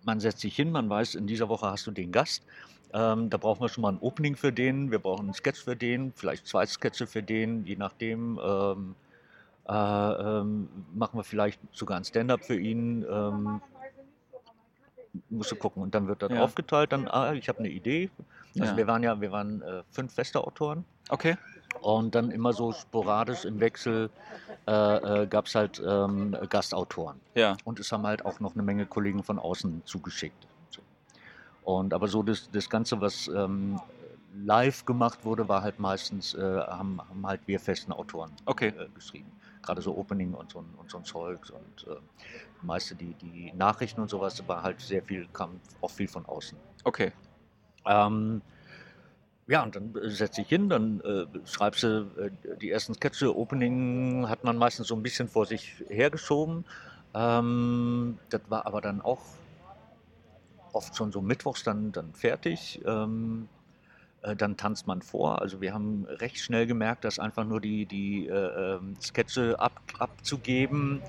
man 0.03 0.19
setzt 0.19 0.39
sich 0.39 0.55
hin, 0.55 0.71
man 0.71 0.89
weiß, 0.89 1.15
in 1.15 1.27
dieser 1.27 1.49
Woche 1.49 1.67
hast 1.67 1.85
du 1.87 1.91
den 1.91 2.11
Gast. 2.11 2.43
Ähm, 2.93 3.29
da 3.29 3.37
brauchen 3.37 3.61
wir 3.61 3.69
schon 3.69 3.81
mal 3.81 3.91
ein 3.91 3.99
Opening 3.99 4.35
für 4.37 4.53
den, 4.53 4.91
wir 4.91 4.99
brauchen 4.99 5.25
einen 5.25 5.33
Sketch 5.33 5.61
für 5.61 5.75
den, 5.75 6.13
vielleicht 6.13 6.47
zwei 6.47 6.65
Sketche 6.65 7.05
für 7.05 7.21
den, 7.21 7.65
je 7.65 7.75
nachdem. 7.75 8.39
Ähm, 8.41 8.95
äh, 9.67 9.73
ähm, 9.73 10.69
machen 10.93 11.19
wir 11.19 11.25
vielleicht 11.25 11.59
sogar 11.73 11.97
ein 11.97 12.05
Stand-up 12.05 12.45
für 12.45 12.57
ihn. 12.57 13.05
Ähm, 13.09 13.61
musst 15.29 15.51
du 15.51 15.55
gucken. 15.55 15.83
Und 15.83 15.93
dann 15.95 16.07
wird 16.07 16.21
das 16.21 16.31
Ja. 16.31 16.39
aufgeteilt, 16.39 16.91
dann, 16.91 17.07
ah, 17.07 17.33
ich 17.33 17.49
habe 17.49 17.59
eine 17.59 17.69
Idee. 17.69 18.09
Also 18.59 18.71
Ja. 18.71 18.77
wir 18.77 18.87
waren 18.87 19.03
ja, 19.03 19.19
wir 19.19 19.31
waren 19.31 19.61
äh, 19.61 19.83
fünf 19.91 20.13
feste 20.13 20.41
Autoren. 20.41 20.85
Okay. 21.09 21.35
Und 21.81 22.15
dann 22.15 22.31
immer 22.31 22.53
so 22.53 22.71
sporadisch 22.73 23.45
im 23.45 23.59
Wechsel 23.59 24.09
äh, 24.67 25.23
äh, 25.23 25.27
gab 25.27 25.45
es 25.45 25.55
halt 25.55 25.81
ähm, 25.85 26.35
Gastautoren. 26.49 27.19
Ja. 27.35 27.55
Und 27.63 27.79
es 27.79 27.91
haben 27.91 28.05
halt 28.05 28.25
auch 28.25 28.39
noch 28.39 28.53
eine 28.55 28.63
Menge 28.63 28.85
Kollegen 28.85 29.23
von 29.23 29.39
außen 29.39 29.83
zugeschickt. 29.85 30.47
Und 31.67 31.93
aber 31.93 32.07
so 32.07 32.23
das, 32.23 32.49
das 32.49 32.69
Ganze, 32.69 33.01
was 33.01 33.27
ähm, 33.27 33.77
live 34.33 34.85
gemacht 34.85 35.25
wurde, 35.25 35.49
war 35.49 35.61
halt 35.61 35.79
meistens, 35.79 36.33
äh, 36.33 36.41
haben, 36.41 37.01
haben 37.01 37.27
halt 37.27 37.41
wir 37.45 37.59
festen 37.59 37.91
Autoren 37.91 38.31
Okay. 38.45 38.69
äh, 38.69 38.87
geschrieben. 38.95 39.29
Gerade 39.61 39.81
so 39.81 39.97
Opening 39.97 40.33
und 40.33 40.49
so, 40.51 40.59
und 40.59 40.89
so 40.89 40.97
ein 40.97 41.03
Zeugs 41.03 41.49
und 41.49 41.85
äh, 41.89 41.97
meiste 42.61 42.95
die, 42.95 43.13
die 43.15 43.51
Nachrichten 43.53 43.99
und 43.99 44.09
sowas 44.09 44.47
war 44.47 44.63
halt 44.63 44.79
sehr 44.79 45.03
viel, 45.03 45.27
kam 45.33 45.59
auch 45.81 45.91
viel 45.91 46.07
von 46.07 46.25
außen. 46.25 46.57
Okay. 46.85 47.11
Ähm, 47.85 48.41
ja, 49.47 49.63
und 49.63 49.75
dann 49.75 49.95
äh, 49.95 50.09
setze 50.09 50.41
ich 50.41 50.49
hin, 50.49 50.69
dann 50.69 51.01
äh, 51.01 51.25
schreibst 51.47 51.83
du 51.83 52.11
äh, 52.17 52.57
die 52.57 52.69
ersten 52.69 52.93
Sketche. 52.93 53.35
Opening 53.35 54.27
hat 54.27 54.43
man 54.43 54.57
meistens 54.57 54.87
so 54.87 54.95
ein 54.95 55.03
bisschen 55.03 55.27
vor 55.29 55.45
sich 55.45 55.83
hergeschoben. 55.87 56.65
Ähm, 57.13 58.19
das 58.29 58.41
war 58.49 58.65
aber 58.65 58.81
dann 58.81 59.01
auch 59.01 59.21
oft 60.73 60.95
schon 60.95 61.11
so 61.11 61.21
mittwochs 61.21 61.63
dann, 61.63 61.91
dann 61.93 62.13
fertig. 62.13 62.81
Ähm, 62.85 63.47
äh, 64.21 64.35
dann 64.35 64.57
tanzt 64.57 64.85
man 64.85 65.01
vor. 65.01 65.41
Also 65.41 65.61
wir 65.61 65.73
haben 65.73 66.05
recht 66.09 66.39
schnell 66.39 66.67
gemerkt, 66.67 67.05
dass 67.05 67.17
einfach 67.17 67.45
nur 67.45 67.61
die, 67.61 67.85
die 67.85 68.27
äh, 68.27 68.75
ähm, 68.75 68.97
Sketche 69.01 69.57
ab, 69.59 69.81
abzugeben, 69.97 71.01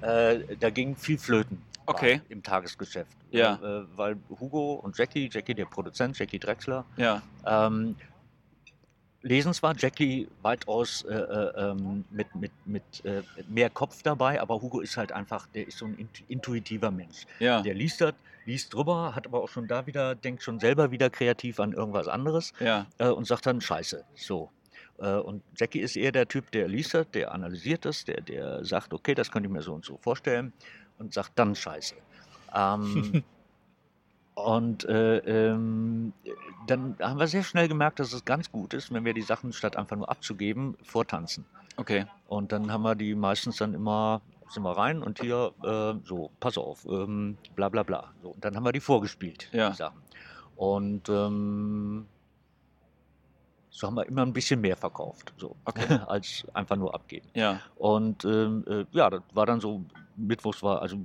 äh, 0.00 0.56
da 0.60 0.70
ging 0.70 0.94
viel 0.94 1.18
flöten 1.18 1.60
Okay. 1.86 2.20
im 2.28 2.42
Tagesgeschäft. 2.42 3.16
Ja. 3.30 3.54
Äh, 3.56 3.84
weil 3.96 4.16
Hugo 4.38 4.74
und 4.74 4.96
Jackie, 4.96 5.28
Jackie 5.32 5.54
der 5.54 5.64
Produzent, 5.66 6.18
Jackie 6.18 6.38
Drexler, 6.38 6.84
Ja. 6.96 7.22
ähm, 7.46 7.96
lesen 9.22 9.52
zwar 9.52 9.74
Jackie 9.76 10.28
weitaus 10.42 11.02
äh, 11.02 11.12
äh, 11.14 11.70
ähm, 11.70 12.04
mit, 12.10 12.34
mit, 12.34 12.52
mit 12.64 13.04
äh, 13.04 13.22
mehr 13.48 13.68
Kopf 13.68 14.02
dabei, 14.02 14.40
aber 14.40 14.60
Hugo 14.62 14.80
ist 14.80 14.96
halt 14.96 15.12
einfach, 15.12 15.46
der 15.48 15.66
ist 15.68 15.78
so 15.78 15.84
ein 15.86 15.94
int- 15.98 16.22
intuitiver 16.28 16.90
Mensch. 16.90 17.26
Ja. 17.38 17.60
Der 17.60 17.74
liest 17.74 18.00
das, 18.00 18.14
liest 18.46 18.72
drüber, 18.72 19.14
hat 19.14 19.26
aber 19.26 19.42
auch 19.42 19.48
schon 19.48 19.68
da 19.68 19.86
wieder, 19.86 20.14
denkt 20.14 20.42
schon 20.42 20.58
selber 20.58 20.90
wieder 20.90 21.10
kreativ 21.10 21.60
an 21.60 21.72
irgendwas 21.72 22.08
anderes 22.08 22.52
Ja. 22.60 22.86
äh, 22.98 23.08
und 23.08 23.26
sagt 23.26 23.44
dann 23.46 23.60
Scheiße. 23.60 24.04
So. 24.14 24.50
Äh, 24.98 25.16
und 25.16 25.42
Jackie 25.54 25.80
ist 25.80 25.96
eher 25.96 26.12
der 26.12 26.26
Typ, 26.26 26.50
der 26.52 26.66
liest 26.68 26.94
das, 26.94 27.10
der 27.10 27.32
analysiert 27.32 27.84
das, 27.84 28.06
der, 28.06 28.22
der 28.22 28.64
sagt, 28.64 28.94
okay, 28.94 29.14
das 29.14 29.30
könnte 29.30 29.48
ich 29.48 29.52
mir 29.52 29.60
so 29.62 29.74
und 29.74 29.84
so 29.84 29.98
vorstellen 29.98 30.54
und 31.00 31.12
sagt 31.12 31.32
dann 31.36 31.54
Scheiße. 31.56 31.96
Ähm, 32.54 33.24
und 34.34 34.84
äh, 34.84 35.18
ähm, 35.18 36.12
dann 36.66 36.96
haben 37.00 37.18
wir 37.18 37.26
sehr 37.26 37.42
schnell 37.42 37.66
gemerkt, 37.68 37.98
dass 37.98 38.12
es 38.12 38.24
ganz 38.24 38.52
gut 38.52 38.74
ist, 38.74 38.92
wenn 38.92 39.04
wir 39.04 39.14
die 39.14 39.22
Sachen 39.22 39.52
statt 39.52 39.76
einfach 39.76 39.96
nur 39.96 40.08
abzugeben, 40.08 40.76
vortanzen. 40.82 41.44
Okay. 41.76 42.06
Und 42.28 42.52
dann 42.52 42.70
haben 42.72 42.82
wir 42.82 42.94
die 42.94 43.14
meistens 43.14 43.56
dann 43.56 43.74
immer, 43.74 44.20
sind 44.48 44.62
wir 44.62 44.76
rein 44.76 45.02
und 45.02 45.20
hier, 45.20 45.52
äh, 45.64 45.94
so, 46.06 46.30
pass 46.38 46.58
auf, 46.58 46.84
ähm, 46.84 47.38
bla 47.56 47.68
bla 47.68 47.82
bla. 47.82 48.12
So, 48.22 48.30
und 48.30 48.44
dann 48.44 48.54
haben 48.54 48.64
wir 48.64 48.72
die 48.72 48.80
vorgespielt, 48.80 49.48
Ja. 49.52 49.70
die 49.70 49.76
Sachen. 49.76 50.00
Und 50.56 51.08
ähm, 51.08 52.06
so 53.70 53.86
haben 53.86 53.94
wir 53.94 54.06
immer 54.06 54.22
ein 54.22 54.32
bisschen 54.32 54.60
mehr 54.60 54.76
verkauft, 54.76 55.32
so, 55.38 55.56
Okay. 55.64 55.86
als 56.06 56.44
einfach 56.52 56.76
nur 56.76 56.94
abgeben. 56.94 57.28
Ja. 57.34 57.60
Und 57.76 58.24
ähm, 58.26 58.64
äh, 58.68 58.84
ja, 58.90 59.08
das 59.08 59.22
war 59.32 59.46
dann 59.46 59.60
so, 59.60 59.82
Mittwochs 60.26 60.62
war 60.62 60.82
also 60.82 60.98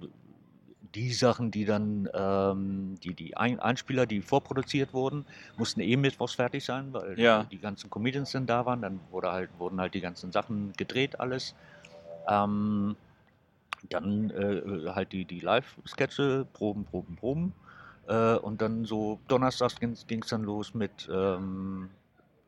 die 0.93 1.11
Sachen, 1.13 1.51
die 1.51 1.65
dann, 1.65 2.09
ähm, 2.13 2.95
die, 3.03 3.13
die 3.13 3.35
Ein 3.35 3.59
Einspieler, 3.59 4.05
die 4.05 4.21
vorproduziert 4.21 4.93
wurden, 4.93 5.25
mussten 5.57 5.81
eh 5.81 5.97
mittwochs 5.97 6.35
fertig 6.35 6.63
sein, 6.63 6.93
weil 6.93 7.19
Ja. 7.19 7.43
die 7.43 7.57
ganzen 7.59 7.89
Comedians 7.89 8.31
dann 8.31 8.45
da 8.45 8.65
waren. 8.65 8.81
Dann 8.81 8.99
wurde 9.11 9.31
halt, 9.31 9.49
wurden 9.59 9.79
halt 9.81 9.93
die 9.93 10.01
ganzen 10.01 10.31
Sachen 10.31 10.73
gedreht, 10.73 11.19
alles. 11.19 11.53
Ähm, 12.27 12.95
dann 13.89 14.29
äh, 14.31 14.89
halt 14.91 15.11
die, 15.11 15.25
die 15.25 15.39
Live-Sketche, 15.41 16.47
Proben, 16.53 16.85
Proben, 16.85 17.15
Proben. 17.15 17.53
Äh, 18.07 18.35
und 18.35 18.61
dann 18.61 18.85
so 18.85 19.19
donnerstags 19.27 19.75
ging 19.79 20.21
es 20.21 20.27
dann 20.27 20.43
los 20.43 20.73
mit 20.73 21.09
ähm, 21.11 21.89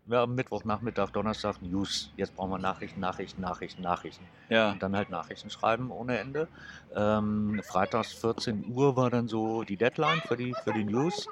ja, 0.08 0.26
Mittwochnachmittag, 0.26 1.12
Donnerstag 1.12 1.62
News. 1.62 2.12
Jetzt 2.15 2.36
brauchen 2.36 2.52
wir 2.52 2.58
Nachrichten, 2.58 3.00
Nachrichten, 3.00 3.41
Nachrichten, 3.41 3.82
Nachrichten. 3.82 4.26
Ja. 4.50 4.72
Und 4.72 4.82
dann 4.82 4.96
halt 4.96 5.10
Nachrichten 5.10 5.50
schreiben 5.50 5.91
ohne 5.91 6.17
Ende. 6.17 6.48
Ähm, 6.96 7.62
freitags 7.63 8.13
14 8.13 8.65
Uhr 8.70 8.96
war 8.96 9.10
dann 9.10 9.28
so 9.28 9.63
die 9.63 9.78
Deadline 9.78 10.22
für 10.28 10.38
die, 10.38 10.54
für 10.63 10.74
die 10.74 10.84
News. 10.86 11.28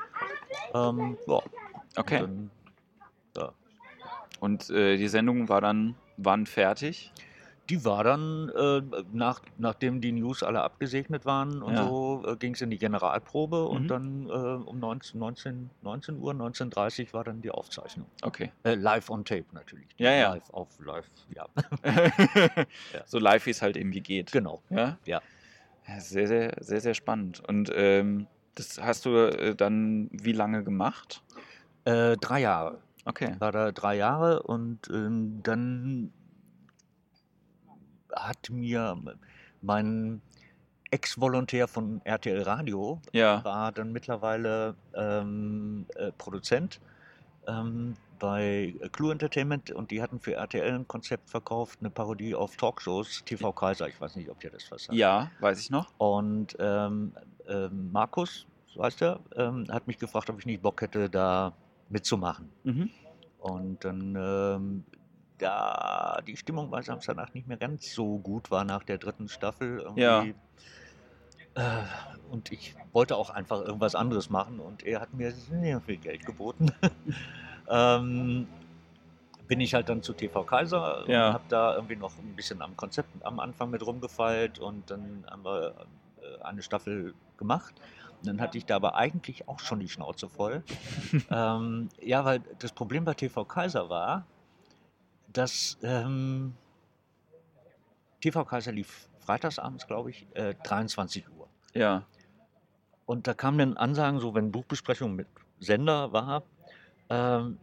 Ähm, 0.74 1.18
ja, 1.28 1.40
Okay. 1.98 2.24
und 2.24 2.52
dann, 3.34 3.50
Und 4.40 4.70
äh, 4.70 4.98
die 4.98 5.08
Sendung 5.08 5.48
war 5.50 5.62
dann 5.62 5.96
wann 6.18 6.46
fertig? 6.46 7.12
Die 7.70 7.84
war 7.84 8.04
dann, 8.04 8.50
äh, 8.50 8.82
nach, 9.12 9.42
nachdem 9.58 10.00
die 10.02 10.12
News 10.12 10.44
alle 10.44 10.62
abgesegnet 10.62 11.26
waren 11.26 11.62
und 11.64 11.74
Ja. 11.74 11.88
so, 11.88 12.24
äh, 12.28 12.36
ging 12.36 12.54
es 12.54 12.62
in 12.62 12.70
die 12.70 12.78
Generalprobe 12.78 13.58
Mhm. 13.58 13.68
und 13.68 13.88
dann 13.88 14.26
äh, 14.28 14.32
um 14.32 14.80
19, 14.80 15.20
19, 15.20 15.70
19 15.82 16.18
Uhr, 16.20 16.34
19.30 16.34 17.08
Uhr 17.08 17.14
war 17.14 17.24
dann 17.24 17.42
die 17.42 17.50
Aufzeichnung. 17.52 18.08
Okay. 18.22 18.52
Äh, 18.64 18.76
live 18.76 19.10
on 19.10 19.26
tape 19.26 19.46
natürlich. 19.54 19.88
Ja, 19.98 20.12
ja. 20.12 20.34
Live 20.34 20.50
auf 20.52 20.70
live, 20.80 21.10
ja. 21.36 21.48
So 23.06 23.20
live, 23.20 23.46
wie 23.46 23.52
es 23.52 23.62
halt 23.62 23.78
irgendwie 23.78 24.02
geht. 24.02 24.32
genau. 24.32 24.62
Ja? 24.70 24.98
Ja. 25.06 25.22
Sehr, 26.00 26.28
sehr, 26.28 26.54
sehr, 26.60 26.82
sehr 26.82 26.94
spannend. 26.94 27.42
Und 27.48 27.72
ähm, 27.76 28.28
das 28.56 28.82
hast 28.82 29.06
du 29.06 29.10
äh, 29.16 29.56
dann 29.56 30.10
wie 30.12 30.32
lange 30.32 30.64
gemacht? 30.64 31.24
Äh, 31.86 32.18
drei 32.18 32.42
Jahre. 32.42 32.80
Okay. 33.08 33.36
war 33.38 33.52
da 33.52 33.72
drei 33.72 33.96
Jahre 33.98 34.42
und 34.42 34.90
ähm, 34.92 35.42
dann 35.44 36.12
hat 38.16 38.50
mir 38.50 38.98
mein 39.62 40.22
Ex-Volontär 40.92 41.68
von 41.68 42.02
RTL 42.06 42.42
Radio, 42.44 43.02
Ja. 43.12 43.44
war 43.44 43.72
dann 43.72 43.92
mittlerweile 43.92 44.76
ähm, 44.94 45.86
äh, 45.96 46.12
Produzent 46.18 46.80
ähm, 47.48 47.96
bei 48.20 48.74
Clue 48.94 49.12
Entertainment 49.12 49.72
und 49.72 49.92
die 49.92 50.02
hatten 50.02 50.20
für 50.20 50.34
RTL 50.36 50.74
ein 50.74 50.88
Konzept 50.88 51.30
verkauft, 51.30 51.80
eine 51.82 51.90
Parodie 51.90 52.34
auf 52.34 52.56
Talkshows, 52.56 53.24
TV 53.26 53.52
Kaiser, 53.52 53.90
ich 53.90 54.00
weiß 54.00 54.16
nicht, 54.16 54.30
ob 54.30 54.40
dir 54.40 54.52
das 54.52 54.72
was 54.72 54.86
sagt. 54.86 54.98
Ja, 54.98 55.32
weiß 55.40 55.60
ich 55.60 55.70
noch. 55.70 55.92
Und 55.98 56.56
ähm, 56.60 57.14
ähm, 57.48 57.92
Markus, 57.92 58.46
so 58.68 58.82
heißt 58.84 59.02
er, 59.02 59.20
ähm, 59.36 59.66
hat 59.70 59.88
mich 59.88 59.98
gefragt, 59.98 60.30
ob 60.30 60.40
ich 60.40 60.46
nicht 60.46 60.62
Bock 60.62 60.82
hätte, 60.82 61.10
da 61.10 61.52
mitzumachen. 61.90 62.50
Mhm. 62.64 62.90
Und 63.40 63.84
dann, 63.84 64.16
ähm, 64.18 64.84
da 65.38 66.22
die 66.26 66.38
Stimmung 66.38 66.70
bei 66.70 66.82
Samstagnacht 66.82 67.36
nicht 67.36 67.48
mehr 67.48 67.58
ganz 67.58 67.94
so 67.94 68.18
gut 68.20 68.52
war 68.52 68.64
nach 68.64 68.84
der 68.84 68.98
dritten 68.98 69.28
Staffel. 69.28 69.80
Irgendwie, 69.80 70.02
Ja. 70.02 70.24
Äh, 71.56 71.84
und 72.32 72.52
ich 72.52 72.76
wollte 72.92 73.16
auch 73.16 73.30
einfach 73.30 73.62
irgendwas 73.62 73.96
anderes 73.96 74.30
machen 74.30 74.60
und 74.60 74.84
er 74.84 75.00
hat 75.00 75.14
mir 75.14 75.32
sehr 75.32 75.80
viel 75.82 75.98
Geld 75.98 76.26
geboten. 76.26 76.72
ähm, 77.70 78.48
bin 79.48 79.62
ich 79.62 79.74
halt 79.74 79.90
dann 79.90 80.02
zu 80.02 80.14
TV 80.14 80.44
Kaiser 80.44 81.06
Ja. 81.08 81.28
und 81.28 81.34
habe 81.34 81.44
da 81.50 81.76
irgendwie 81.76 81.96
noch 81.96 82.12
ein 82.18 82.36
bisschen 82.36 82.62
am 82.62 82.76
Konzept 82.76 83.10
am 83.26 83.40
Anfang 83.40 83.70
mit 83.70 83.86
rumgefeilt 83.86 84.60
und 84.60 84.90
dann 84.90 85.24
haben 85.30 85.46
wir 85.46 85.76
äh, 86.22 86.44
eine 86.44 86.62
Staffel 86.62 87.14
gemacht. 87.38 87.74
Und 88.20 88.28
dann 88.28 88.42
hatte 88.42 88.58
ich 88.58 88.66
da 88.66 88.78
aber 88.78 88.96
eigentlich 88.96 89.48
auch 89.48 89.60
schon 89.60 89.80
die 89.80 89.90
Schnauze 89.90 90.30
voll. 90.30 90.64
ähm, 91.30 91.90
ja, 92.02 92.26
weil 92.26 92.42
das 92.60 92.72
Problem 92.72 93.06
bei 93.06 93.14
TV 93.14 93.46
Kaiser 93.46 93.90
war, 93.90 94.26
dass 95.38 95.78
ähm, 95.84 96.56
TV 98.22 98.46
Kaiser 98.46 98.72
lief 98.72 99.10
freitagsabends, 99.20 99.88
glaube 99.88 100.12
ich, 100.12 100.28
äh, 100.34 100.56
23 100.64 101.30
Uhr. 101.30 101.48
Ja. 101.74 102.04
Und 103.06 103.28
da 103.28 103.34
kamen 103.34 103.58
dann 103.58 103.78
Ansagen, 103.78 104.20
so 104.20 104.34
wenn 104.34 104.52
Buchbesprechung 104.52 105.16
mit 105.16 105.28
Sender 105.60 106.12
war, 106.12 106.44
ähm, 107.10 107.60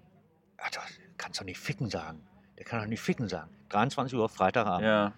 das 0.57 0.85
kannst 1.17 1.41
du 1.41 1.45
nicht 1.45 1.59
ficken 1.59 1.91
sagen. 1.91 2.21
Der 2.59 2.65
kann 2.65 2.81
doch 2.81 2.87
nicht 2.87 3.01
ficken 3.01 3.29
sagen. 3.29 3.51
23 3.71 4.17
Uhr 4.17 4.29
Freitagabend. 4.29 4.85
Ja. 4.85 5.13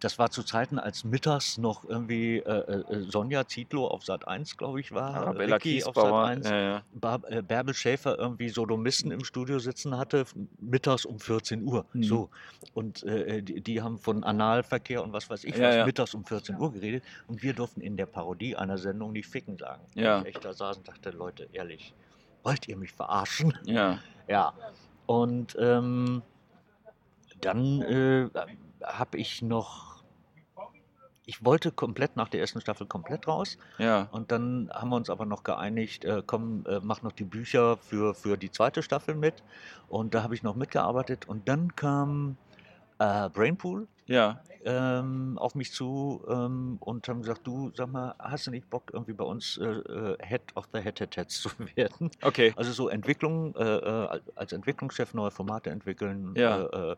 Das 0.00 0.18
war 0.18 0.30
zu 0.30 0.44
Zeiten, 0.44 0.78
als 0.78 1.02
mittags 1.04 1.58
noch 1.58 1.84
irgendwie 1.84 2.38
äh, 2.38 2.82
äh, 2.82 3.10
Sonja 3.10 3.46
Zietlow 3.48 3.86
auf 3.86 4.04
Sat 4.04 4.28
1, 4.28 4.56
glaube 4.56 4.80
ich, 4.80 4.92
war. 4.92 5.14
Arabella 5.14 5.56
Ricky 5.56 5.82
auf 5.82 5.94
Sat 5.94 6.04
Kiesbauer. 6.04 6.24
1. 6.24 6.48
Ja, 6.48 6.60
ja. 6.60 6.82
Bar 6.92 7.20
äh, 7.28 7.42
Bärbel 7.42 7.74
Schäfer 7.74 8.16
irgendwie 8.18 8.48
Sodomisten 8.48 9.10
im 9.10 9.24
Studio 9.24 9.58
sitzen 9.58 9.96
hatte, 9.96 10.24
mittags 10.60 11.04
um 11.04 11.18
14 11.18 11.64
Uhr. 11.64 11.84
Mhm. 11.92 12.02
So. 12.04 12.30
Und 12.74 13.02
äh, 13.02 13.42
die, 13.42 13.60
die 13.60 13.82
haben 13.82 13.98
von 13.98 14.22
Analverkehr 14.22 15.02
und 15.02 15.12
was 15.12 15.28
weiß 15.28 15.44
ich 15.44 15.56
Ja, 15.56 15.80
was 15.80 15.86
mittags 15.86 16.14
um 16.14 16.24
14 16.24 16.56
Uhr 16.56 16.72
geredet. 16.72 17.02
Und 17.26 17.42
wir 17.42 17.52
durften 17.52 17.80
in 17.80 17.96
der 17.96 18.06
Parodie 18.06 18.54
einer 18.54 18.78
Sendung 18.78 19.12
nicht 19.12 19.26
ficken 19.26 19.58
sagen. 19.58 19.82
Ja. 19.94 20.18
Und 20.18 20.28
ich 20.28 20.36
echt 20.36 20.44
da 20.44 20.52
saß 20.52 20.78
und 20.78 20.88
dachte, 20.88 21.10
Leute, 21.10 21.48
ehrlich, 21.52 21.92
wollt 22.44 22.68
ihr 22.68 22.76
mich 22.76 22.92
verarschen? 22.92 23.56
ja. 23.64 23.98
Ja. 24.28 24.52
Und 25.06 25.56
ähm, 25.58 26.20
dann 27.40 27.80
äh, 27.80 28.28
habe 28.84 29.16
ich 29.16 29.40
noch 29.40 29.87
ich 31.28 31.44
wollte 31.44 31.70
komplett 31.70 32.16
nach 32.16 32.28
der 32.30 32.40
ersten 32.40 32.60
Staffel 32.62 32.86
komplett 32.86 33.28
raus. 33.28 33.58
Ja. 33.76 34.08
Und 34.12 34.32
dann 34.32 34.70
haben 34.72 34.88
wir 34.88 34.96
uns 34.96 35.10
aber 35.10 35.26
noch 35.26 35.42
geeinigt, 35.44 36.06
äh, 36.06 36.22
komm, 36.26 36.64
äh, 36.66 36.80
mach 36.82 37.02
noch 37.02 37.12
die 37.12 37.24
Bücher 37.24 37.76
für, 37.76 38.14
für 38.14 38.38
die 38.38 38.50
zweite 38.50 38.82
Staffel 38.82 39.14
mit. 39.14 39.34
Und 39.88 40.14
da 40.14 40.22
habe 40.22 40.34
ich 40.34 40.42
noch 40.42 40.56
mitgearbeitet. 40.56 41.28
Und 41.28 41.46
dann 41.46 41.76
kam 41.76 42.38
äh, 42.98 43.28
Brainpool 43.28 43.86
Ja. 44.06 44.40
ähm, 44.64 45.36
auf 45.38 45.54
mich 45.54 45.70
zu 45.72 46.24
ähm, 46.28 46.78
und 46.80 47.06
haben 47.08 47.20
gesagt, 47.20 47.46
du, 47.46 47.72
sag 47.76 47.92
mal, 47.92 48.14
hast 48.18 48.46
du 48.46 48.50
nicht 48.50 48.70
Bock, 48.70 48.84
irgendwie 48.94 49.12
bei 49.12 49.24
uns 49.24 49.58
äh, 49.58 49.64
äh, 49.66 50.16
Head 50.26 50.40
of 50.54 50.66
the 50.72 50.80
Head 50.80 50.98
Head 50.98 51.14
Heads 51.18 51.42
zu 51.42 51.50
werden? 51.76 52.10
Okay. 52.22 52.54
Also 52.56 52.72
so 52.72 52.88
Entwicklung, 52.88 53.54
äh, 53.54 54.18
als 54.34 54.52
Entwicklungschef 54.52 55.12
neue 55.12 55.30
Formate 55.30 55.68
entwickeln, 55.68 56.32
Ja. 56.36 56.96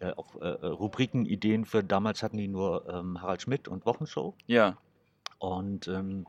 Äh, 0.00 0.04
äh, 0.04 0.08
äh, 0.10 0.14
auch 0.16 0.34
äh, 0.40 0.44
äh, 0.44 0.66
Rubriken, 0.66 1.26
Ideen 1.26 1.64
für, 1.64 1.82
damals 1.84 2.22
hatten 2.22 2.36
die 2.36 2.48
nur 2.48 2.88
ähm, 2.88 3.20
Harald 3.20 3.42
Schmidt 3.42 3.68
und 3.68 3.86
Wochenshow. 3.86 4.34
Ja. 4.46 4.76
Und 5.38 5.88
ähm, 5.88 6.26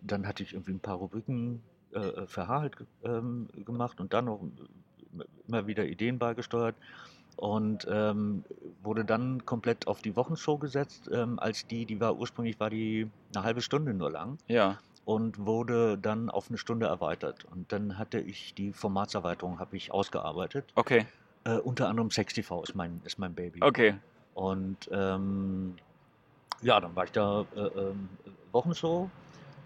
dann 0.00 0.26
hatte 0.26 0.42
ich 0.42 0.52
irgendwie 0.52 0.72
ein 0.72 0.80
paar 0.80 0.96
Rubriken 0.96 1.62
äh, 1.92 2.26
für 2.26 2.46
Harald 2.46 2.76
ähm, 3.04 3.48
gemacht 3.64 4.00
und 4.00 4.12
dann 4.12 4.26
noch 4.26 4.40
äh, 5.18 5.24
immer 5.48 5.66
wieder 5.66 5.84
Ideen 5.86 6.18
beigesteuert. 6.18 6.76
Und 7.36 7.86
ähm, 7.88 8.44
wurde 8.82 9.04
dann 9.04 9.46
komplett 9.46 9.86
auf 9.86 10.02
die 10.02 10.16
Wochenshow 10.16 10.58
gesetzt, 10.58 11.08
ähm, 11.12 11.38
als 11.38 11.66
die, 11.68 11.86
die 11.86 12.00
war 12.00 12.16
ursprünglich 12.16 12.58
war 12.58 12.68
die 12.68 13.08
eine 13.32 13.44
halbe 13.44 13.60
Stunde 13.60 13.94
nur 13.94 14.10
lang 14.10 14.38
Ja. 14.48 14.78
und 15.04 15.46
wurde 15.46 15.98
dann 15.98 16.30
auf 16.30 16.48
eine 16.48 16.58
Stunde 16.58 16.86
erweitert. 16.86 17.44
Und 17.44 17.70
dann 17.70 17.96
hatte 17.96 18.18
ich 18.18 18.54
die 18.54 18.72
Formatserweiterung 18.72 19.60
habe 19.60 19.76
ich 19.76 19.92
ausgearbeitet. 19.92 20.64
Okay. 20.74 21.06
Äh, 21.44 21.58
unter 21.58 21.88
anderem 21.88 22.10
Sex 22.10 22.34
TV 22.34 22.62
ist 22.62 22.74
mein, 22.74 23.00
ist 23.04 23.18
mein 23.18 23.34
Baby. 23.34 23.62
Okay. 23.62 23.96
Und 24.34 24.88
ähm, 24.92 25.76
ja, 26.62 26.80
dann 26.80 26.94
war 26.94 27.04
ich 27.04 27.12
da 27.12 27.44
äh, 27.56 27.60
ähm, 27.60 28.08
Wochenshow. 28.52 29.10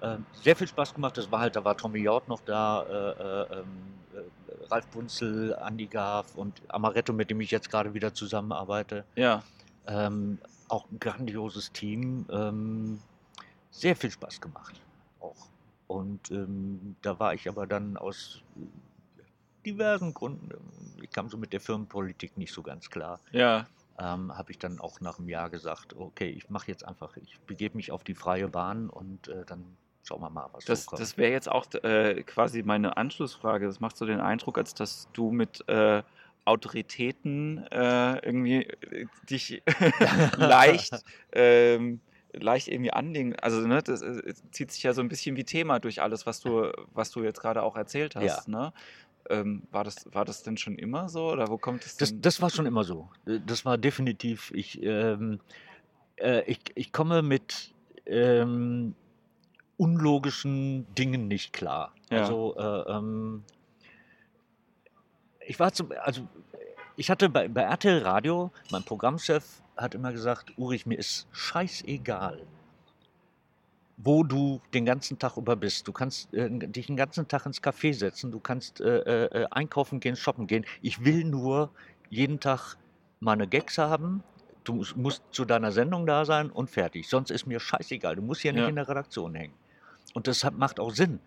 Ähm, 0.02 0.26
sehr 0.32 0.56
viel 0.56 0.66
Spaß 0.66 0.94
gemacht. 0.94 1.16
Das 1.16 1.30
war 1.30 1.40
halt, 1.40 1.56
da 1.56 1.64
war 1.64 1.76
Tommy 1.76 2.00
Jaud 2.00 2.28
noch 2.28 2.40
da, 2.40 2.82
äh, 2.82 3.54
äh, 3.54 3.58
ähm, 3.61 3.66
äh, 4.14 4.66
Ralf 4.70 4.87
Bunzel, 4.88 5.56
Andy 5.64 5.87
Gaff 5.87 6.35
und 6.35 6.61
Amaretto, 6.68 7.12
mit 7.12 7.30
dem 7.30 7.40
ich 7.40 7.50
jetzt 7.50 7.70
gerade 7.70 7.94
wieder 7.94 8.12
zusammenarbeite. 8.12 9.04
Ja. 9.14 9.42
Ähm, 9.87 10.38
auch 10.68 10.87
ein 10.90 10.98
grandioses 10.98 11.70
Team. 11.72 12.26
Ähm, 12.30 12.98
sehr 13.70 13.94
viel 13.94 14.11
Spaß 14.11 14.40
gemacht. 14.40 14.80
Auch. 15.20 15.46
Und 15.87 16.30
ähm, 16.30 16.96
da 17.02 17.18
war 17.18 17.35
ich 17.35 17.48
aber 17.48 17.66
dann 17.66 17.96
aus 17.96 18.42
äh, 18.56 18.61
diversen 19.64 20.14
Gründen, 20.14 20.51
ich 21.03 21.11
kam 21.11 21.29
so 21.29 21.37
mit 21.37 21.53
der 21.53 21.61
Firmenpolitik 21.61 22.37
nicht 22.37 22.53
so 22.53 22.62
ganz 22.62 22.90
klar 22.90 23.20
Ja. 23.33 23.66
ähm, 23.98 24.37
habe 24.37 24.51
ich 24.51 24.59
dann 24.59 24.81
auch 24.81 25.01
nach 25.01 25.18
einem 25.18 25.29
Jahr 25.29 25.51
gesagt, 25.51 25.94
okay, 25.96 26.29
ich 26.31 26.48
mache 26.51 26.68
jetzt 26.68 26.87
einfach, 26.87 27.16
ich 27.16 27.38
begebe 27.46 27.77
mich 27.77 27.90
auf 27.92 28.05
die 28.05 28.14
freie 28.14 28.48
Bahn 28.48 28.88
und 28.88 29.29
äh, 29.29 29.44
dann 29.46 29.77
schauen 30.05 30.20
wir 30.20 30.31
mal, 30.31 30.48
was 30.53 30.64
Das, 30.64 30.87
das 30.87 31.16
wäre 31.16 31.33
jetzt 31.33 31.48
auch 31.51 31.66
äh, 31.83 32.22
quasi 32.25 32.62
meine 32.62 32.96
Anschlussfrage. 32.96 33.66
Das 33.66 33.81
macht 33.81 33.96
so 33.96 34.05
den 34.07 34.20
Eindruck, 34.20 34.59
als 34.59 34.75
dass 34.75 35.09
du 35.12 35.31
mit 35.31 35.66
äh, 35.68 36.03
Autoritäten 36.44 37.66
äh, 37.70 38.18
irgendwie 38.25 38.64
äh, 38.64 39.07
dich 39.31 39.62
leicht, 40.37 41.05
ähm, 41.33 42.01
leicht 42.33 42.68
irgendwie 42.68 42.92
anlegen. 42.92 43.37
Also 43.37 43.61
ne, 43.66 43.83
das 43.83 44.03
äh, 44.03 44.35
zieht 44.51 44.72
sich 44.72 44.83
ja 44.83 44.92
so 44.92 45.03
ein 45.03 45.09
bisschen 45.09 45.37
wie 45.37 45.44
Thema 45.44 45.79
durch 45.79 46.03
alles, 46.03 46.27
was 46.27 46.40
du, 46.40 46.72
was 46.92 47.11
du 47.11 47.22
jetzt 47.22 47.40
gerade 47.40 47.62
auch 47.62 47.77
erzählt 47.77 48.16
hast. 48.16 48.48
Ne? 48.48 48.72
Ähm, 49.30 49.62
war, 49.70 49.85
das, 49.85 50.04
war 50.12 50.24
das 50.24 50.42
denn 50.42 50.56
schon 50.56 50.76
immer 50.76 51.08
so 51.08 51.30
oder 51.30 51.48
wo 51.48 51.56
kommt 51.56 51.85
es 51.85 51.96
das, 51.96 52.11
denn? 52.11 52.22
das 52.22 52.42
war 52.42 52.50
schon 52.50 52.66
immer 52.66 52.85
so. 52.85 53.08
Äh, 53.26 53.40
Das 53.46 53.64
war 53.64 53.78
definitiv, 53.78 54.50
ich, 54.54 54.82
ähm, 54.82 55.40
äh, 56.16 56.42
ich, 56.50 56.61
ich 56.74 56.92
komme 56.92 57.22
mit 57.22 57.72
ähm, 58.06 58.94
unlogischen 59.76 60.92
Dingen 60.94 61.28
nicht 61.28 61.52
klar. 61.52 61.92
Ja. 62.11 62.22
Also, 62.22 62.56
äh, 62.56 62.92
ähm, 62.92 63.44
ich 65.46 65.58
war 65.58 65.72
zum, 65.72 65.92
also 66.02 66.26
ich 66.96 67.11
hatte 67.11 67.28
bei, 67.28 67.48
bei 67.48 67.62
RTL 67.62 68.02
Radio, 68.02 68.50
mein 68.70 68.85
Programmchef 68.85 69.62
hat 69.76 69.94
immer 69.94 70.12
gesagt, 70.12 70.52
Ulrich, 70.56 70.87
mir 70.87 70.98
ist 70.98 71.26
scheißegal, 71.32 72.42
wo 73.96 74.24
du 74.24 74.61
den 74.74 74.85
ganzen 74.85 75.18
Tag 75.18 75.37
über 75.37 75.55
bist. 75.57 75.87
Du 75.87 75.92
kannst 75.92 76.33
äh, 76.35 76.48
dich 76.50 76.87
den 76.87 76.96
ganzen 76.96 77.28
Tag 77.28 77.46
ins 77.46 77.62
Café 77.62 77.94
setzen, 77.94 78.31
du 78.33 78.40
kannst 78.40 78.81
äh, 78.81 79.24
äh, 79.26 79.46
einkaufen 79.50 80.00
gehen, 80.00 80.16
shoppen 80.16 80.46
gehen. 80.46 80.64
Ich 80.81 81.05
will 81.05 81.24
nur 81.24 81.70
jeden 82.11 82.40
Tag 82.40 82.76
meine 83.20 83.46
Gags 83.46 83.78
haben. 83.78 84.22
Du 84.64 84.85
musst, 84.96 85.22
zu 85.33 85.44
deiner 85.44 85.72
Sendung 85.72 86.07
da 86.07 86.24
sein 86.24 86.50
und 86.50 86.70
fertig. 86.70 87.09
Sonst 87.09 87.31
ist 87.31 87.46
mir 87.46 87.59
scheißegal. 87.61 88.16
Du 88.16 88.22
musst 88.22 88.42
hier 88.42 88.52
nicht 88.52 88.62
Ja. 88.62 88.68
in 88.68 88.76
der 88.76 88.88
Redaktion 88.88 89.35
hängen. 89.35 89.55
Und 90.14 90.26
das 90.26 90.44
hat, 90.44 90.57
macht 90.57 90.78
auch 90.81 90.90
Sinn. 90.92 91.20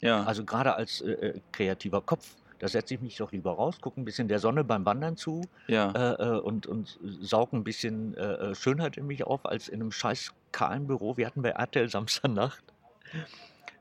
ja. 0.00 0.22
Also 0.24 0.44
gerade 0.44 0.74
als 0.74 1.00
äh, 1.00 1.10
äh, 1.12 1.40
kreativer 1.52 2.00
Kopf, 2.00 2.36
da 2.60 2.68
setze 2.68 2.94
ich 2.94 3.00
mich 3.00 3.16
doch 3.16 3.32
lieber 3.32 3.52
raus, 3.52 3.80
gucke 3.80 4.00
ein 4.00 4.04
bisschen 4.04 4.28
der 4.28 4.38
Sonne 4.38 4.64
beim 4.64 4.84
Wandern 4.84 5.16
zu 5.16 5.42
ja. 5.66 5.90
äh, 5.92 6.22
äh, 6.22 6.38
und, 6.38 6.66
und 6.66 6.98
sauge 7.02 7.56
ein 7.56 7.64
bisschen 7.64 8.14
äh, 8.16 8.50
äh, 8.50 8.54
Schönheit 8.54 8.98
in 8.98 9.06
mich 9.06 9.24
auf, 9.24 9.46
als 9.46 9.68
in 9.68 9.80
einem 9.80 9.90
scheiß 9.90 10.32
kahlen 10.52 10.86
Büro. 10.86 11.16
Wir 11.16 11.26
hatten 11.26 11.40
bei 11.42 11.50
RTL 11.50 11.88
Samstagnacht, 11.88 12.62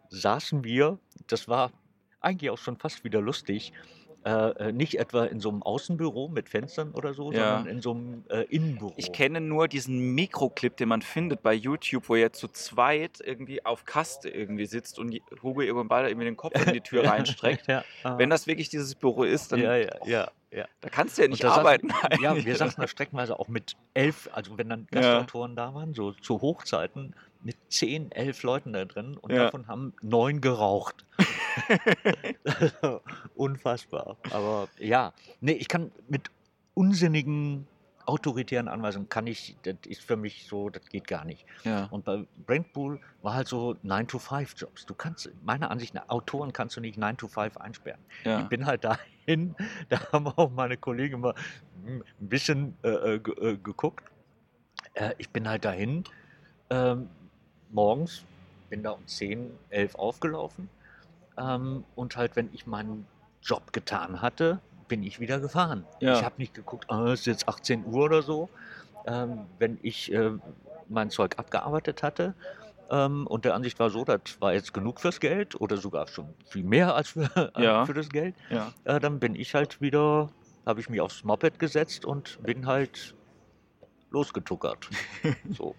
saßen 0.10 0.64
wir, 0.64 0.98
das 1.28 1.50
war 1.50 1.72
eigentlich 2.22 2.50
auch 2.50 2.58
schon 2.58 2.78
fast 2.78 3.04
wieder 3.04 3.22
lustig, 3.22 3.74
äh, 4.30 4.50
äh, 4.68 4.72
nicht 4.72 5.00
etwa 5.00 5.26
in 5.26 5.40
so 5.40 5.50
einem 5.50 5.64
Außenbüro 5.64 6.28
mit 6.28 6.50
Fenstern 6.50 6.92
oder 6.92 7.14
so, 7.14 7.32
Ja. 7.32 7.56
sondern 7.56 7.66
in 7.76 7.82
so 7.82 7.92
einem 7.92 8.24
äh, 8.30 8.42
Innenbüro. 8.44 8.94
Ich 8.98 9.12
kenne 9.12 9.42
nur 9.42 9.68
diesen 9.68 10.14
Mikroclip, 10.14 10.78
den 10.78 10.90
man 10.90 11.02
findet 11.02 11.42
bei 11.42 11.54
YouTube, 11.54 12.10
wo 12.10 12.16
er 12.16 12.32
zu 12.34 12.48
zweit 12.50 13.20
irgendwie 13.24 13.66
auf 13.66 13.86
Kaste 13.86 14.30
irgendwie 14.30 14.66
sitzt 14.66 15.00
und 15.00 15.16
Hugo 15.42 15.62
irgendwann 15.62 15.88
beide 15.88 16.10
irgendwie 16.10 16.26
den 16.26 16.38
Kopf 16.38 16.54
in 16.68 16.74
die 16.74 16.82
Tür 16.82 17.04
reinstreckt. 17.10 17.68
ja. 17.68 17.84
Wenn 18.18 18.30
das 18.30 18.46
wirklich 18.48 18.70
dieses 18.70 18.96
Büro 18.96 19.24
ist, 19.24 19.52
dann 19.52 19.62
ja, 19.62 19.76
ja, 19.76 19.90
ja, 20.06 20.32
ja. 20.52 20.66
da 20.82 20.90
kannst 20.90 21.18
du 21.18 21.22
ja 21.24 21.28
nicht 21.28 21.44
da 21.44 21.54
saßen- 21.56 21.60
arbeiten. 21.60 21.90
Ja, 22.22 22.36
wir 22.36 22.56
saßen 22.56 22.82
da 22.82 22.88
streckenweise 22.88 23.40
auch 23.40 23.48
mit 23.48 23.76
elf, 23.94 24.30
also 24.34 24.58
wenn 24.58 24.70
dann 24.70 24.88
Ja. 24.94 25.02
Gastautoren 25.02 25.56
da 25.56 25.74
waren, 25.74 25.94
so 25.94 26.12
zu 26.12 26.42
Hochzeiten, 26.42 27.16
mit 27.42 27.58
zehn, 27.70 28.12
elf 28.12 28.44
Leuten 28.44 28.74
da 28.74 28.86
drin 28.86 29.16
und 29.18 29.32
Ja. 29.32 29.46
davon 29.46 29.68
haben 29.68 29.94
neun 30.02 30.42
geraucht. 30.42 31.06
Unfassbar. 33.36 34.18
Aber 34.32 34.68
ja, 34.78 35.14
nee, 35.42 35.54
ich 35.54 35.68
kann 35.68 35.92
mit 36.08 36.30
unsinnigen 36.74 37.68
autoritären 38.06 38.68
Anweisungen 38.68 39.08
kann 39.08 39.28
ich, 39.28 39.56
das 39.62 39.76
ist 39.86 40.02
für 40.02 40.16
mich 40.16 40.48
so, 40.48 40.70
das 40.72 40.84
geht 40.90 41.08
gar 41.08 41.26
nicht. 41.26 41.46
ja. 41.64 41.86
Und 41.92 42.06
bei 42.06 42.26
Brainpool 42.48 43.00
war 43.22 43.36
halt 43.36 43.48
so 43.48 43.76
9-to-5-Jobs. 43.86 44.88
Du 44.88 44.96
kannst, 44.96 45.30
meiner 45.44 45.70
Ansicht 45.70 45.94
nach, 45.94 46.10
Autoren 46.10 46.52
kannst 46.52 46.76
du 46.76 46.82
nicht 46.82 46.98
9-to-5 46.98 47.58
einsperren. 47.58 48.00
Ja. 48.24 48.40
Ich 48.42 48.48
bin 48.48 48.66
halt 48.66 48.84
dahin, 49.28 49.56
da 49.90 50.12
haben 50.12 50.26
auch 50.28 50.50
meine 50.50 50.76
Kollegen 50.78 51.20
mal 51.22 51.36
ein 51.86 52.04
bisschen 52.20 52.76
äh, 52.84 52.88
äh, 52.90 53.16
äh, 53.18 53.58
geguckt. 53.58 54.04
Äh, 54.96 55.14
ich 55.20 55.30
bin 55.30 55.48
halt 55.48 55.64
dahin, 55.66 56.04
ähm, 56.72 57.10
morgens, 57.72 58.24
bin 58.70 58.84
da 58.84 58.92
um 58.92 59.06
10, 59.06 59.52
11 59.70 59.96
aufgelaufen. 59.96 60.70
Ähm, 61.38 61.84
und 61.96 62.16
halt, 62.18 62.36
wenn 62.36 62.50
ich 62.54 62.68
meinen 62.68 63.08
Job 63.42 63.72
getan 63.74 64.22
hatte, 64.22 64.60
bin 64.88 65.04
ich 65.04 65.20
wieder 65.20 65.40
gefahren. 65.40 65.86
Ja. 66.00 66.18
Ich 66.18 66.24
habe 66.24 66.36
nicht 66.38 66.54
geguckt, 66.54 66.86
ah, 66.90 67.06
es 67.08 67.22
ist 67.22 67.26
jetzt 67.28 67.48
18 67.48 67.86
Uhr 67.86 68.06
oder 68.06 68.22
so. 68.22 68.50
Ähm, 69.06 69.46
wenn 69.60 69.80
ich 69.82 70.12
äh, 70.12 70.32
mein 70.88 71.10
Zeug 71.10 71.38
abgearbeitet 71.38 72.04
hatte, 72.04 72.34
ähm, 72.92 73.28
und 73.28 73.46
der 73.46 73.54
Ansicht 73.54 73.80
war 73.80 73.92
so, 73.92 74.04
das 74.04 74.20
war 74.40 74.54
jetzt 74.54 74.74
genug 74.74 75.00
fürs 75.00 75.20
Geld 75.20 75.60
oder 75.62 75.78
sogar 75.78 76.08
schon 76.08 76.34
viel 76.48 76.64
mehr 76.64 76.96
als 76.96 77.10
für, 77.10 77.52
Ja. 77.58 77.86
für 77.86 77.94
das 77.94 78.10
Geld. 78.10 78.36
ja. 78.50 78.74
Äh, 78.84 79.00
dann 79.00 79.20
bin 79.20 79.36
ich 79.36 79.54
halt 79.54 79.80
wieder, 79.80 80.30
habe 80.66 80.80
ich 80.82 80.90
mich 80.90 81.00
aufs 81.00 81.24
Moped 81.24 81.60
gesetzt 81.60 82.04
und 82.04 82.40
bin 82.44 82.66
halt 82.66 83.14
losgetuckert. 84.12 84.90
so. 85.50 85.76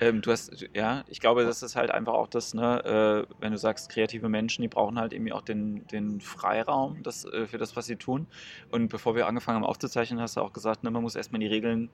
Ähm, 0.00 0.20
du 0.20 0.32
hast, 0.32 0.66
ja, 0.74 1.04
ich 1.08 1.20
glaube, 1.20 1.44
das 1.44 1.62
ist 1.62 1.76
halt 1.76 1.90
einfach 1.90 2.12
auch 2.12 2.28
das, 2.28 2.54
ne, 2.54 3.26
äh, 3.28 3.34
wenn 3.40 3.52
du 3.52 3.58
sagst, 3.58 3.88
kreative 3.88 4.28
Menschen, 4.28 4.62
die 4.62 4.68
brauchen 4.68 4.98
halt 4.98 5.12
irgendwie 5.12 5.32
auch 5.32 5.42
den, 5.42 5.86
den 5.86 6.20
Freiraum 6.20 7.02
das, 7.02 7.24
äh, 7.24 7.46
für 7.46 7.58
das, 7.58 7.76
was 7.76 7.86
sie 7.86 7.96
tun. 7.96 8.26
Und 8.70 8.88
bevor 8.88 9.14
wir 9.14 9.26
angefangen 9.26 9.56
haben 9.56 9.64
aufzuzeichnen, 9.64 10.20
hast 10.20 10.36
du 10.36 10.40
auch 10.40 10.52
gesagt, 10.52 10.84
ne, 10.84 10.90
man 10.90 11.02
muss 11.02 11.14
erstmal 11.14 11.40
die 11.40 11.46
Regeln 11.46 11.90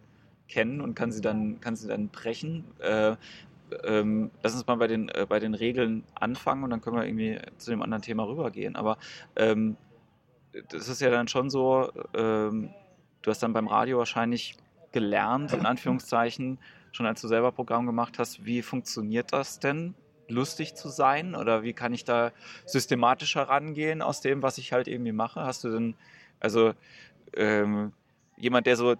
kennen 0.49 0.81
und 0.81 0.95
kann 0.95 1.13
sie 1.13 1.21
dann, 1.21 1.61
kann 1.61 1.77
sie 1.77 1.89
dann 1.89 2.09
brechen. 2.09 2.65
Äh, 2.81 3.17
ähm, 3.85 4.31
lass 4.43 4.55
uns 4.55 4.67
mal 4.67 4.77
bei 4.77 4.89
den, 4.89 5.09
äh, 5.11 5.27
bei 5.29 5.39
den 5.39 5.55
Regeln 5.55 6.05
anfangen 6.15 6.65
und 6.65 6.71
dann 6.71 6.81
können 6.81 6.97
wir 6.97 7.05
irgendwie 7.05 7.39
zu 7.59 7.71
dem 7.71 7.83
anderen 7.83 8.03
Thema 8.03 8.27
rübergehen. 8.27 8.75
Aber 8.75 8.99
ähm, 9.37 9.77
das 10.71 10.89
ist 10.89 11.01
ja 11.01 11.11
dann 11.11 11.29
schon 11.29 11.51
so, 11.51 11.91
ähm, 12.15 12.71
du 13.23 13.31
hast 13.31 13.43
dann 13.43 13.53
beim 13.53 13.69
Radio 13.69 13.99
wahrscheinlich 13.99 14.57
gelernt, 14.93 15.53
in 15.53 15.67
Anführungszeichen, 15.67 16.59
schon 16.93 17.07
als 17.07 17.21
du 17.21 17.29
selber 17.29 17.53
Programm 17.53 17.87
gemacht 17.87 18.19
hast, 18.19 18.45
wie 18.45 18.63
funktioniert 18.63 19.33
das 19.33 19.59
denn, 19.61 19.95
lustig 20.29 20.75
zu 20.75 20.89
sein? 20.89 21.35
Oder 21.35 21.63
wie 21.63 21.73
kann 21.73 21.93
ich 21.93 22.05
da 22.05 22.33
systematischer 22.67 23.43
rangehen 23.43 24.03
aus 24.03 24.21
dem, 24.21 24.43
was 24.43 24.59
ich 24.59 24.73
halt 24.73 24.89
irgendwie 24.89 25.13
mache? 25.13 25.43
Hast 25.43 25.65
du 25.65 25.71
denn, 25.71 25.95
also 26.39 26.73
ähm, 27.35 27.93
jemand, 28.37 28.67
der 28.67 28.77
so 28.77 28.97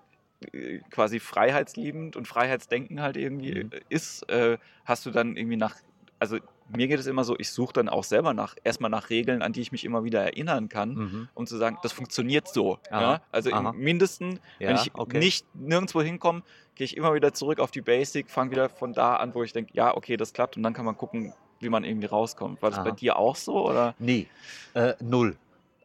äh, 0.53 0.79
quasi 0.91 1.21
freiheitsliebend 1.21 2.17
und 2.17 2.27
freiheitsdenken 2.27 3.01
halt 3.01 3.17
irgendwie 3.17 3.65
Mhm. 3.65 3.71
ist, 3.89 4.29
äh, 4.29 4.59
hast 4.85 5.07
du 5.07 5.11
dann 5.11 5.37
irgendwie 5.37 5.57
nach, 5.57 5.77
also 6.19 6.39
mir 6.77 6.89
geht 6.89 6.99
es 7.01 7.07
immer 7.07 7.25
so, 7.25 7.37
ich 7.39 7.51
suche 7.51 7.73
dann 7.73 7.89
auch 7.89 8.05
selber 8.05 8.35
nach, 8.35 8.55
erstmal 8.65 8.91
nach 8.91 9.11
Regeln, 9.11 9.43
an 9.43 9.53
die 9.53 9.61
ich 9.61 9.73
mich 9.73 9.85
immer 9.85 10.05
wieder 10.05 10.23
erinnern 10.23 10.69
kann, 10.69 10.95
Mhm. 10.95 11.29
um 11.35 11.47
zu 11.47 11.57
sagen, 11.57 11.79
das 11.83 11.93
funktioniert 11.93 12.49
so. 12.49 12.79
Ja? 12.91 13.21
Also 13.33 13.53
aha. 13.53 13.71
im 13.71 13.79
Mindesten, 13.79 14.41
wenn 14.59 14.77
Ja, 14.77 14.83
ich 14.83 14.91
okay. 14.95 15.19
nicht 15.19 15.47
nirgendwo 15.55 16.03
hinkomme, 16.03 16.43
gehe 16.75 16.85
ich 16.85 16.97
immer 16.97 17.15
wieder 17.15 17.33
zurück 17.35 17.61
auf 17.61 17.71
die 17.71 17.83
Basic, 17.83 18.31
fange 18.31 18.53
wieder 18.53 18.69
von 18.69 18.93
da 18.93 19.17
an, 19.17 19.35
wo 19.35 19.43
ich 19.43 19.53
denke, 19.53 19.73
ja, 19.75 19.95
okay, 19.97 20.17
das 20.17 20.33
klappt 20.33 20.57
und 20.57 20.63
dann 20.63 20.73
kann 20.75 20.85
man 20.85 20.97
gucken, 20.97 21.33
wie 21.61 21.69
man 21.69 21.85
irgendwie 21.85 22.07
rauskommt. 22.07 22.63
War 22.63 22.71
das 22.71 22.79
bei 22.83 22.91
Aha. 22.91 22.97
dir 22.97 23.17
auch 23.17 23.37
so? 23.37 23.69
Oder? 23.69 23.95
Nee, 23.99 24.27
äh, 24.75 24.95
null. 25.01 25.37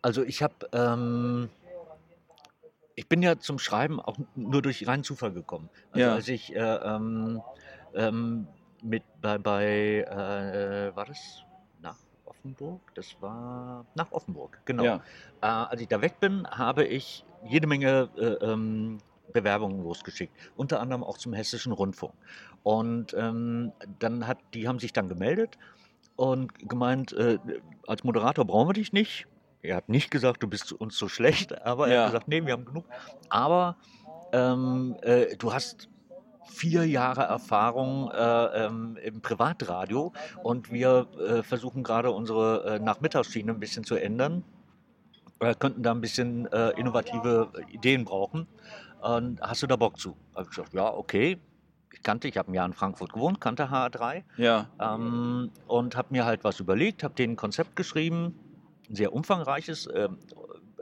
Also 0.02 0.24
ich 0.24 0.42
habe, 0.42 0.54
ähm, 0.72 1.50
ich 2.96 3.08
bin 3.10 3.22
ja 3.22 3.38
zum 3.40 3.60
Schreiben 3.60 4.00
auch 4.00 4.18
nur 4.36 4.62
durch 4.62 4.88
reinen 4.88 5.04
Zufall 5.04 5.32
gekommen. 5.32 5.70
Also 5.92 6.08
Ja. 6.08 6.14
als 6.14 6.28
ich 6.30 6.56
äh, 6.56 6.60
ähm, 6.60 7.42
ähm, 7.94 8.48
mit 8.86 9.04
bei, 9.22 9.38
bei 9.38 9.66
äh, 10.08 10.96
war 10.96 11.06
das 11.06 11.44
nach 11.82 11.98
Offenburg? 12.26 12.82
Das 12.96 13.16
war 13.22 13.86
nach 13.96 14.12
Offenburg, 14.12 14.62
genau. 14.66 14.84
Ja. 14.84 14.96
Äh, 15.42 15.48
als 15.48 15.82
ich 15.82 15.88
da 15.88 16.02
weg 16.02 16.20
bin, 16.20 16.48
habe 16.48 16.86
ich 16.86 17.26
jede 17.44 17.68
Menge 17.68 18.10
äh, 18.18 18.46
ähm, 18.46 19.00
Bewerbungen 19.34 19.84
losgeschickt, 19.84 20.34
unter 20.56 20.80
anderem 20.80 21.04
auch 21.04 21.18
zum 21.18 21.34
Hessischen 21.34 21.72
Rundfunk. 21.74 22.14
Und 22.64 23.14
ähm, 23.14 23.74
dann 24.00 24.28
hat, 24.28 24.38
die 24.54 24.68
haben 24.68 24.80
sich 24.80 24.94
dann 24.94 25.10
gemeldet 25.10 25.58
und 26.16 26.58
gemeint, 26.70 27.12
äh, 27.14 27.40
als 27.88 28.04
Moderator 28.04 28.46
brauchen 28.46 28.70
wir 28.70 28.74
dich 28.74 28.94
nicht. 28.94 29.28
Er 29.62 29.78
hat 29.78 29.90
nicht 29.90 30.12
gesagt, 30.12 30.44
du 30.44 30.48
bist 30.48 30.72
uns 30.74 30.98
so 30.98 31.08
schlecht, 31.10 31.62
aber 31.66 31.88
er 31.88 31.94
Ja. 31.94 32.02
hat 32.04 32.12
gesagt, 32.12 32.28
nee, 32.28 32.46
wir 32.46 32.54
haben 32.54 32.66
genug. 32.66 32.86
Aber 33.30 33.78
ähm, 34.32 34.96
äh, 35.02 35.36
du 35.38 35.54
hast 35.54 35.90
vier 36.46 36.86
Jahre 36.86 37.24
Erfahrung 37.24 38.12
äh, 38.12 38.66
ähm, 38.66 38.98
im 39.04 39.22
Privatradio 39.22 40.14
und 40.44 40.72
wir 40.72 41.08
äh, 41.20 41.44
versuchen 41.44 41.84
gerade 41.84 42.12
unsere 42.12 42.76
äh, 42.76 42.80
Nachmittagsschiene 42.80 43.52
ein 43.52 43.60
bisschen 43.60 43.84
zu 43.84 43.96
ändern. 43.96 44.44
Wir 45.40 45.54
könnten 45.56 45.84
da 45.84 45.92
ein 45.92 46.02
bisschen 46.02 46.46
äh, 46.52 46.70
innovative 46.80 47.52
Ideen 47.72 48.06
brauchen. 48.06 48.48
Hast 49.42 49.62
du 49.62 49.68
da 49.68 49.76
Bock 49.76 50.00
zu? 50.00 50.16
Habe 50.34 50.44
ich 50.44 50.50
gesagt, 50.50 50.74
ja, 50.74 50.92
okay. 50.92 51.38
Ich 51.94 52.02
kannte, 52.02 52.28
ich 52.28 52.38
habe 52.38 52.52
ein 52.52 52.56
Jahr 52.56 52.66
in 52.66 52.74
Frankfurt 52.74 53.14
gewohnt, 53.14 53.40
kannte 53.40 53.66
HR3 53.70 54.24
Ja. 54.38 54.68
ähm, 54.82 55.52
und 55.68 55.96
habe 55.96 56.08
mir 56.12 56.26
halt 56.26 56.44
was 56.44 56.60
überlegt, 56.60 57.04
habe 57.04 57.14
denen 57.14 57.34
ein 57.34 57.36
Konzept 57.38 57.76
geschrieben, 57.76 58.34
ein 58.90 58.96
sehr 58.96 59.14
umfangreiches. 59.14 59.88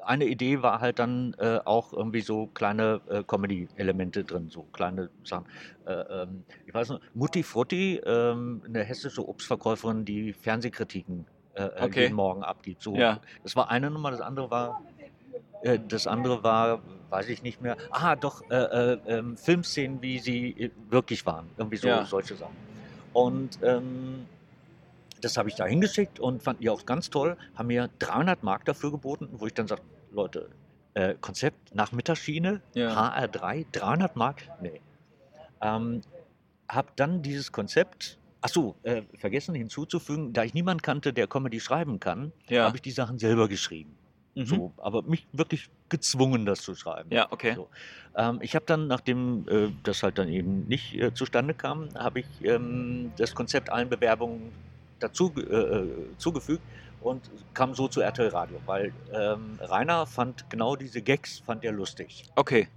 Eine 0.05 0.25
Idee 0.25 0.61
war 0.61 0.79
halt 0.81 0.99
dann 0.99 1.33
äh, 1.37 1.59
auch 1.65 1.93
irgendwie 1.93 2.21
so 2.21 2.47
kleine 2.47 3.01
äh, 3.07 3.23
Comedy-Elemente 3.23 4.23
drin, 4.23 4.49
so 4.49 4.63
kleine 4.73 5.09
Sachen. 5.23 5.45
Äh, 5.85 5.93
ähm, 5.93 6.45
ich 6.65 6.73
weiß 6.73 6.89
noch, 6.89 6.99
Mutti 7.13 7.43
Frutti, 7.43 7.97
ähm, 8.05 8.61
eine 8.65 8.83
hessische 8.83 9.27
Obstverkäuferin, 9.27 10.05
die 10.05 10.33
Fernsehkritiken 10.33 11.27
äh, 11.55 11.63
äh, 11.63 11.81
Okay. 11.83 12.01
jeden 12.03 12.15
Morgen 12.15 12.43
abgibt. 12.43 12.81
So, 12.81 12.95
Ja. 12.97 13.21
Das 13.43 13.55
war 13.55 13.69
eine 13.69 13.89
Nummer, 13.91 14.11
das 14.11 14.21
andere 14.21 14.49
war, 14.51 14.81
äh, 15.61 15.79
das 15.87 16.07
andere 16.07 16.43
war, 16.43 16.81
weiß 17.09 17.29
ich 17.29 17.41
nicht 17.41 17.61
mehr. 17.61 17.77
Ah, 17.91 18.15
doch, 18.15 18.41
äh, 18.49 18.55
äh, 18.55 18.99
ähm, 19.05 19.37
Filmszenen, 19.37 20.01
wie 20.01 20.19
sie 20.19 20.71
wirklich 20.89 21.25
waren. 21.25 21.51
Irgendwie 21.57 21.77
so 21.77 21.87
Ja. 21.89 22.05
solche 22.05 22.35
Sachen. 22.35 22.55
Und 23.13 23.59
ähm, 23.61 24.25
das 25.23 25.37
habe 25.37 25.49
ich 25.49 25.55
da 25.55 25.65
hingeschickt 25.65 26.19
und 26.19 26.43
fand 26.43 26.61
die 26.61 26.69
auch 26.69 26.85
ganz 26.85 27.09
toll. 27.09 27.37
Haben 27.55 27.67
mir 27.67 27.89
300 27.99 28.43
Mark 28.43 28.65
dafür 28.65 28.91
geboten, 28.91 29.29
wo 29.31 29.47
ich 29.47 29.53
dann 29.53 29.67
sage, 29.67 29.81
Leute, 30.11 30.49
äh, 30.95 31.15
Konzept 31.19 31.73
Nachmittagsschiene, 31.73 32.61
Ja. 32.73 32.89
HR3, 32.93 33.65
300 33.71 34.15
Mark? 34.15 34.43
Nee. 34.61 34.81
Ähm, 35.61 36.01
hab 36.67 36.95
dann 36.97 37.21
dieses 37.21 37.51
Konzept, 37.51 38.17
ach 38.41 38.49
so, 38.49 38.75
äh, 38.83 39.03
vergessen 39.17 39.55
hinzuzufügen, 39.55 40.33
da 40.33 40.43
ich 40.43 40.53
niemanden 40.53 40.81
kannte, 40.81 41.13
der 41.13 41.27
Comedy 41.27 41.59
schreiben 41.59 41.99
kann, 41.99 42.31
Ja. 42.47 42.65
habe 42.65 42.77
ich 42.77 42.81
die 42.81 42.91
Sachen 42.91 43.17
selber 43.17 43.47
geschrieben. 43.47 43.95
Mhm. 44.35 44.45
So, 44.45 44.73
aber 44.77 45.03
mich 45.03 45.27
wirklich 45.31 45.69
gezwungen, 45.89 46.45
das 46.45 46.61
zu 46.61 46.73
schreiben. 46.75 47.09
Ja, 47.11 47.27
okay. 47.31 47.53
So. 47.55 47.69
Ähm, 48.15 48.39
ich 48.41 48.55
habe 48.55 48.65
dann, 48.65 48.87
nachdem 48.87 49.47
äh, 49.47 49.69
das 49.83 50.01
halt 50.03 50.17
dann 50.17 50.27
eben 50.27 50.67
nicht 50.67 50.95
äh, 50.95 51.13
zustande 51.13 51.53
kam, 51.53 51.89
habe 51.95 52.21
ich 52.21 52.27
ähm, 52.43 53.13
das 53.17 53.35
Konzept 53.35 53.69
allen 53.69 53.89
Bewerbungen 53.89 54.51
dazu 55.03 55.33
äh, 55.37 55.41
äh, 55.41 56.17
zugefügt 56.17 56.61
und 57.01 57.29
kam 57.53 57.73
so 57.73 57.87
zu 57.87 58.01
RTL 58.01 58.29
Radio, 58.29 58.59
weil 58.65 58.93
ähm, 59.11 59.59
Rainer 59.59 60.05
fand 60.05 60.49
genau 60.49 60.75
diese 60.75 61.01
Gags 61.01 61.39
fand 61.39 61.63
er 61.63 61.71
lustig. 61.71 62.25
Okay. 62.35 62.67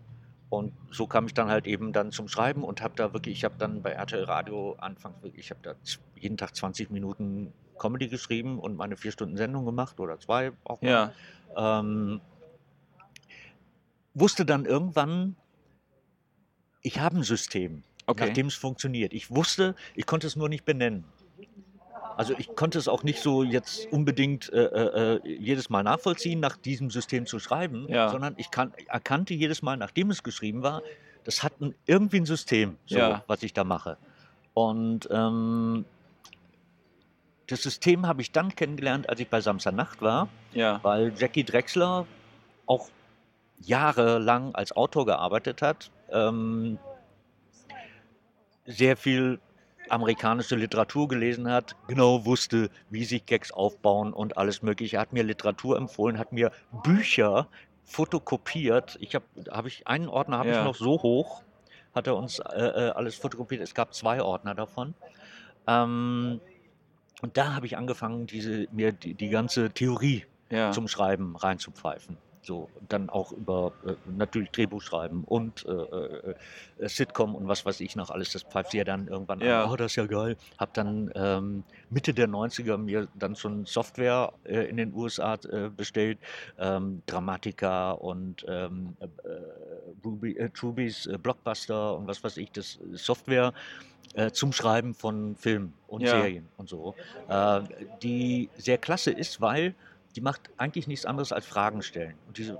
Und 0.48 0.72
so 0.90 1.06
kam 1.06 1.26
ich 1.26 1.34
dann 1.34 1.48
halt 1.48 1.66
eben 1.66 1.92
dann 1.92 2.12
zum 2.12 2.28
Schreiben 2.28 2.62
und 2.62 2.80
habe 2.80 2.94
da 2.96 3.12
wirklich, 3.12 3.38
ich 3.38 3.44
habe 3.44 3.56
dann 3.58 3.82
bei 3.82 3.90
RTL 3.90 4.24
Radio 4.24 4.76
anfangs 4.78 5.22
wirklich, 5.22 5.46
ich 5.46 5.50
habe 5.50 5.60
da 5.62 5.74
jeden 6.20 6.36
Tag 6.36 6.54
20 6.54 6.90
Minuten 6.90 7.52
Comedy 7.78 8.08
geschrieben 8.08 8.58
und 8.58 8.76
meine 8.76 8.96
vier 8.96 9.12
Stunden 9.12 9.36
Sendung 9.36 9.64
gemacht 9.64 9.98
oder 10.00 10.18
zwei 10.18 10.52
auch 10.64 10.80
mal. 10.82 11.12
Ja. 11.56 11.80
Ähm, 11.80 12.20
wusste 14.14 14.46
dann 14.46 14.64
irgendwann, 14.64 15.36
ich 16.82 17.00
habe 17.00 17.16
ein 17.16 17.22
System, 17.22 17.82
Okay. 18.08 18.26
nach 18.26 18.34
dem 18.34 18.46
es 18.46 18.54
funktioniert. 18.54 19.12
Ich 19.12 19.30
wusste, 19.32 19.74
ich 19.96 20.06
konnte 20.06 20.28
es 20.28 20.36
nur 20.36 20.48
nicht 20.48 20.64
benennen. 20.64 21.04
Also 22.16 22.34
ich 22.38 22.54
konnte 22.56 22.78
es 22.78 22.88
auch 22.88 23.02
nicht 23.02 23.20
so 23.20 23.42
jetzt 23.42 23.92
unbedingt 23.92 24.50
äh, 24.52 24.64
äh, 24.64 25.16
äh, 25.16 25.28
jedes 25.38 25.68
Mal 25.68 25.82
nachvollziehen, 25.82 26.40
nach 26.40 26.56
diesem 26.56 26.90
System 26.90 27.26
zu 27.26 27.38
schreiben, 27.38 27.86
Ja. 27.88 28.08
sondern 28.08 28.34
ich 28.38 28.50
kann, 28.50 28.72
erkannte 28.88 29.34
jedes 29.34 29.60
Mal, 29.60 29.76
nachdem 29.76 30.10
es 30.10 30.22
geschrieben 30.22 30.62
war, 30.62 30.82
das 31.24 31.42
hat 31.42 31.60
ein, 31.60 31.74
irgendwie 31.84 32.18
ein 32.20 32.24
System, 32.26 32.78
so, 32.86 32.98
Ja. 32.98 33.22
was 33.26 33.42
ich 33.42 33.52
da 33.52 33.64
mache. 33.64 33.98
Und 34.54 35.06
ähm, 35.10 35.84
das 37.48 37.62
System 37.62 38.06
habe 38.06 38.22
ich 38.22 38.32
dann 38.32 38.54
kennengelernt, 38.54 39.08
als 39.10 39.20
ich 39.20 39.28
bei 39.28 39.40
Samstagnacht 39.42 40.00
war 40.00 40.28
Ja. 40.52 40.80
weil 40.82 41.12
Jackie 41.16 41.44
Drexler 41.44 42.06
auch 42.64 42.88
jahrelang 43.60 44.54
als 44.54 44.72
Autor 44.72 45.04
gearbeitet 45.04 45.60
hat, 45.60 45.90
ähm, 46.10 46.78
sehr 48.64 48.96
viel 48.96 49.38
amerikanische 49.88 50.56
Literatur 50.56 51.08
gelesen 51.08 51.50
hat, 51.50 51.76
genau 51.88 52.24
wusste, 52.24 52.70
wie 52.90 53.04
sich 53.04 53.26
Gags 53.26 53.50
aufbauen 53.52 54.12
und 54.12 54.36
alles 54.36 54.62
Mögliche. 54.62 54.96
Er 54.96 55.00
hat 55.02 55.12
mir 55.12 55.22
Literatur 55.22 55.76
empfohlen, 55.76 56.18
hat 56.18 56.32
mir 56.32 56.50
Bücher 56.82 57.48
fotokopiert. 57.84 58.96
Ich 59.00 59.14
habe, 59.14 59.24
habe 59.50 59.68
ich 59.68 59.86
einen 59.86 60.08
Ordner 60.08 60.38
habe 60.38 60.48
Ja. 60.50 60.58
ich 60.58 60.64
noch 60.64 60.74
so 60.74 61.02
hoch, 61.02 61.42
hat 61.94 62.06
er 62.06 62.16
uns 62.16 62.38
äh, 62.40 62.60
äh, 62.60 62.90
alles 62.90 63.14
fotokopiert. 63.16 63.60
Es 63.62 63.74
gab 63.74 63.94
zwei 63.94 64.20
Ordner 64.22 64.54
davon. 64.54 64.94
Ähm, 65.66 66.40
und 67.22 67.36
da 67.36 67.54
habe 67.54 67.66
ich 67.66 67.76
angefangen, 67.76 68.26
diese, 68.26 68.66
mir 68.72 68.92
die, 68.92 69.14
die 69.14 69.28
ganze 69.28 69.70
Theorie 69.70 70.24
Ja. 70.50 70.72
zum 70.72 70.88
Schreiben 70.88 71.36
reinzupfeifen. 71.36 72.18
So, 72.46 72.70
dann 72.88 73.10
auch 73.10 73.32
über 73.32 73.72
äh, 73.84 73.94
natürlich 74.04 74.52
Drehbuch 74.52 74.80
schreiben 74.80 75.24
und 75.24 75.64
äh, 75.66 75.72
äh, 75.72 76.34
äh, 76.78 76.88
Sitcom 76.88 77.34
und 77.34 77.48
was 77.48 77.66
weiß 77.66 77.80
ich 77.80 77.96
noch 77.96 78.08
alles. 78.10 78.30
Das 78.30 78.44
pfeift 78.44 78.72
ja 78.72 78.84
dann 78.84 79.08
irgendwann 79.08 79.40
Ja. 79.40 79.64
an. 79.64 79.72
Oh, 79.72 79.74
das 79.76 79.92
ist 79.92 79.96
ja 79.96 80.06
geil. 80.06 80.36
Hab 80.56 80.72
dann 80.74 81.10
ähm, 81.16 81.64
Mitte 81.90 82.14
der 82.14 82.28
90er 82.28 82.76
mir 82.78 83.08
dann 83.14 83.34
schon 83.34 83.64
Software 83.66 84.32
äh, 84.44 84.60
in 84.68 84.76
den 84.76 84.94
USA 84.94 85.34
äh, 85.50 85.70
bestellt. 85.70 86.20
Ähm, 86.56 87.02
Dramatica 87.06 87.90
und 87.90 88.44
ähm, 88.48 88.96
äh, 89.00 89.06
Ruby, 90.04 90.36
äh, 90.36 91.18
Blockbuster 91.18 91.96
und 91.96 92.06
was 92.06 92.22
weiß 92.22 92.36
ich, 92.36 92.52
das 92.52 92.78
Software 92.92 93.52
zum 94.32 94.50
Schreiben 94.52 94.94
von 94.94 95.36
Filmen 95.36 95.74
und 95.88 96.00
Ja. 96.00 96.08
Serien 96.08 96.48
und 96.56 96.70
so. 96.70 96.94
Die 98.02 98.48
sehr 98.56 98.78
klasse 98.78 99.10
ist, 99.10 99.42
weil 99.42 99.74
die 100.16 100.22
macht 100.22 100.50
eigentlich 100.56 100.86
nichts 100.88 101.04
anderes 101.04 101.30
als 101.30 101.44
Fragen 101.46 101.82
stellen. 101.82 102.14
Und 102.26 102.38
diese, 102.38 102.58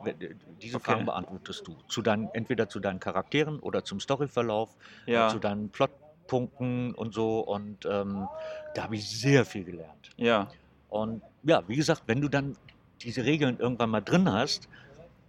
diese 0.61 0.77
Okay. 0.77 0.85
Fragen 0.85 1.07
beantwortest 1.07 1.67
du. 1.67 1.75
Zu 1.89 2.03
deinen, 2.03 2.29
entweder 2.35 2.69
zu 2.69 2.81
deinen 2.81 3.01
Charakteren 3.01 3.59
oder 3.61 3.83
zum 3.83 3.99
Storyverlauf, 3.99 4.77
Ja. 5.07 5.29
äh, 5.29 5.31
zu 5.31 5.39
deinen 5.39 5.71
Plotpunkten 5.71 6.95
und 6.95 7.15
so. 7.15 7.41
Und 7.41 7.87
ähm, 7.87 8.29
da 8.75 8.83
habe 8.85 8.97
ich 8.97 9.09
sehr 9.09 9.47
viel 9.47 9.65
gelernt. 9.65 10.11
Ja. 10.19 10.51
Und 10.91 11.23
ja, 11.45 11.67
wie 11.67 11.77
gesagt, 11.77 12.03
wenn 12.07 12.21
du 12.21 12.29
dann 12.29 12.57
diese 13.01 13.25
Regeln 13.25 13.59
irgendwann 13.59 13.91
mal 13.91 14.03
drin 14.03 14.31
hast, 14.31 14.69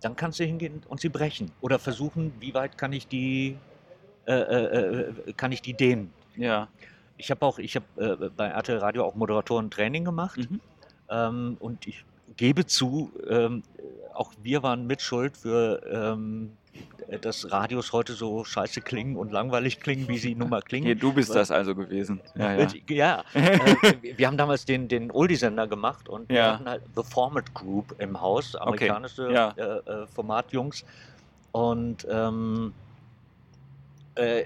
dann 0.02 0.16
kannst 0.18 0.40
du 0.40 0.44
hingehen 0.44 0.84
und 0.90 1.00
sie 1.00 1.10
brechen. 1.10 1.52
Oder 1.62 1.80
versuchen, 1.80 2.34
wie 2.40 2.54
weit 2.54 2.78
kann 2.78 2.92
ich 2.92 3.08
die, 3.08 3.58
äh, 4.26 4.34
äh, 4.34 5.00
äh, 5.30 5.34
kann 5.34 5.54
ich 5.54 5.62
die 5.62 5.74
dehnen. 5.74 6.12
Ja. 6.36 6.68
Ich 7.16 7.32
habe 7.32 7.46
auch, 7.46 7.58
ich 7.58 7.76
habe 7.78 7.86
äh, 8.22 8.30
bei 8.36 8.48
RTL 8.48 8.78
Radio 8.80 9.06
auch 9.06 9.16
Moderatoren-Training 9.16 10.04
gemacht. 10.04 10.38
Mhm. 10.38 10.60
Ähm, 11.10 11.58
und 11.60 11.88
ich 11.88 12.04
gebe 12.36 12.66
zu, 12.66 13.12
ähm, 13.30 13.63
auch 14.13 14.32
wir 14.42 14.63
waren 14.63 14.88
mitschuld 14.88 15.38
für, 15.38 15.82
ähm, 15.92 16.52
dass 17.21 17.50
Radios 17.52 17.94
heute 17.94 18.13
so 18.13 18.44
scheiße 18.44 18.82
klingen 18.82 19.15
und 19.15 19.32
langweilig 19.32 19.80
klingen, 19.80 20.08
wie 20.10 20.17
sie 20.17 20.36
nun 20.36 20.50
mal 20.50 20.62
klingen. 20.62 20.88
Okay, 20.88 20.96
du 20.96 21.13
bist 21.13 21.34
das 21.34 21.52
also 21.52 21.73
gewesen. 21.73 22.19
Ja, 22.36 22.54
ja. 22.54 22.67
Ja, 22.88 23.23
äh, 23.34 23.96
wir 24.17 24.28
haben 24.28 24.38
damals 24.38 24.65
den, 24.65 24.88
den 24.88 25.12
Oldie-Sender 25.12 25.67
gemacht 25.67 26.10
und 26.10 26.28
wir 26.30 26.36
Ja. 26.38 26.54
hatten 26.56 26.67
halt 26.67 26.84
The 26.96 27.04
Format 27.04 27.54
Group 27.54 27.96
im 28.00 28.19
Haus, 28.19 28.56
amerikanische 28.56 29.32
ja. 29.32 29.54
äh, 29.58 29.62
äh, 30.04 30.08
Formatjungs. 30.08 30.84
Und 31.54 32.06
ähm, 32.10 32.73
Äh, 34.18 34.42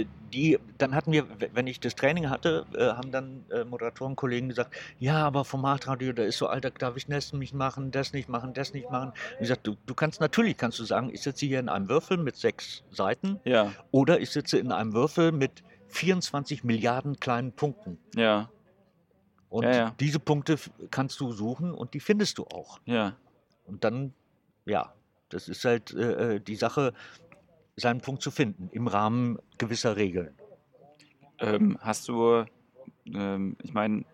äh, 0.00 0.06
die, 0.32 0.58
dann 0.78 0.94
hatten 0.94 1.12
wir, 1.12 1.26
wenn 1.52 1.66
ich 1.68 1.78
das 1.78 1.94
Training 1.94 2.28
hatte, 2.28 2.66
äh, 2.76 2.88
haben 2.88 3.12
dann 3.12 3.44
äh, 3.50 3.64
Moderatorenkollegen 3.64 4.48
gesagt, 4.48 4.74
ja, 4.98 5.24
aber 5.24 5.44
Formatradio, 5.44 6.12
da 6.12 6.24
ist 6.24 6.38
so 6.38 6.48
alt, 6.48 6.64
da 6.64 6.70
darf 6.70 6.96
ich 6.96 7.06
das 7.06 7.32
nicht 7.32 7.54
machen, 7.54 7.92
das 7.92 8.12
nicht 8.12 8.28
machen, 8.28 8.52
das 8.52 8.72
nicht 8.72 8.90
machen. 8.90 9.10
Und 9.10 9.16
ich 9.34 9.38
gesagt, 9.40 9.66
du, 9.66 9.76
du 9.86 9.94
kannst 9.94 10.20
natürlich, 10.20 10.56
kannst 10.56 10.78
du 10.80 10.84
sagen, 10.84 11.10
ich 11.12 11.22
sitze 11.22 11.46
hier 11.46 11.60
in 11.60 11.68
einem 11.68 11.88
Würfel 11.88 12.16
mit 12.16 12.36
sechs 12.36 12.82
Seiten 12.90 13.38
Ja, 13.44 13.72
oder 13.92 14.20
ich 14.20 14.30
sitze 14.30 14.58
in 14.58 14.72
einem 14.72 14.92
Würfel 14.92 15.30
mit 15.30 15.62
24 15.88 16.64
Milliarden 16.64 17.20
kleinen 17.20 17.52
Punkten. 17.52 17.98
ja, 18.16 18.50
Und 19.48 19.64
Ja, 19.64 19.72
ja. 19.72 19.94
diese 20.00 20.18
Punkte 20.18 20.56
kannst 20.90 21.20
du 21.20 21.30
suchen 21.32 21.72
und 21.72 21.94
die 21.94 22.00
findest 22.00 22.38
du 22.38 22.44
auch. 22.44 22.80
ja. 22.86 23.16
Und 23.66 23.82
dann, 23.82 24.12
ja, 24.66 24.92
das 25.30 25.48
ist 25.48 25.64
halt 25.64 25.94
äh, 25.94 26.38
die 26.38 26.56
Sache, 26.56 26.92
seinen 27.76 28.00
Punkt 28.00 28.22
zu 28.22 28.30
finden 28.30 28.68
im 28.72 28.86
Rahmen 28.86 29.38
gewisser 29.58 29.96
Regeln. 29.96 30.34
Ähm, 31.40 31.78
hast 31.80 32.08
du, 32.08 32.44
ähm, 33.12 33.56
ich 33.62 33.72
meine, 33.72 34.04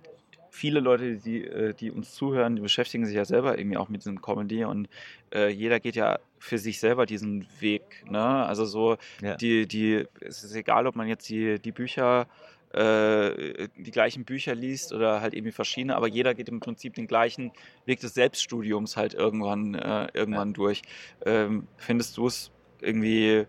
viele 0.51 0.81
Leute, 0.81 1.17
die, 1.17 1.45
äh, 1.45 1.75
die 1.75 1.91
uns 1.91 2.15
zuhören, 2.15 2.57
die 2.57 2.63
beschäftigen 2.63 3.07
sich 3.07 3.15
ja 3.15 3.25
selber 3.25 3.59
irgendwie 3.59 3.77
auch 3.77 3.89
mit 3.89 4.01
diesem 4.01 4.21
Comedy 4.21 4.65
und 4.65 4.89
äh, 5.33 5.49
jeder 5.49 5.81
geht 5.81 5.97
ja 5.97 6.19
für 6.39 6.59
sich 6.59 6.81
selber 6.81 7.07
diesen 7.07 7.47
Weg. 7.61 8.05
Ne? 8.09 8.21
Also 8.21 8.65
so, 8.65 8.97
Ja. 9.23 9.37
die, 9.37 9.67
die, 9.67 10.07
es 10.21 10.43
ist 10.43 10.55
egal, 10.55 10.87
ob 10.87 10.97
man 10.97 11.09
jetzt 11.09 11.29
die, 11.29 11.59
die 11.59 11.73
Bücher, 11.73 12.27
äh, 12.73 13.69
die 13.77 13.91
gleichen 13.91 14.25
Bücher 14.25 14.55
liest 14.55 14.93
oder 14.93 15.21
halt 15.21 15.35
irgendwie 15.35 15.53
verschiedene, 15.53 15.97
aber 15.97 16.09
jeder 16.09 16.35
geht 16.35 16.49
im 16.49 16.61
Prinzip 16.61 16.95
den 16.95 17.07
gleichen 17.07 17.53
Weg 17.85 18.01
des 18.01 18.15
Selbststudiums 18.15 18.97
halt 18.97 19.13
irgendwann, 19.15 19.75
äh, 19.75 20.09
irgendwann 20.15 20.53
durch. 20.53 20.83
Ähm, 21.27 21.67
findest 21.77 22.17
du 22.17 22.27
es 22.27 22.51
irgendwie, 22.83 23.47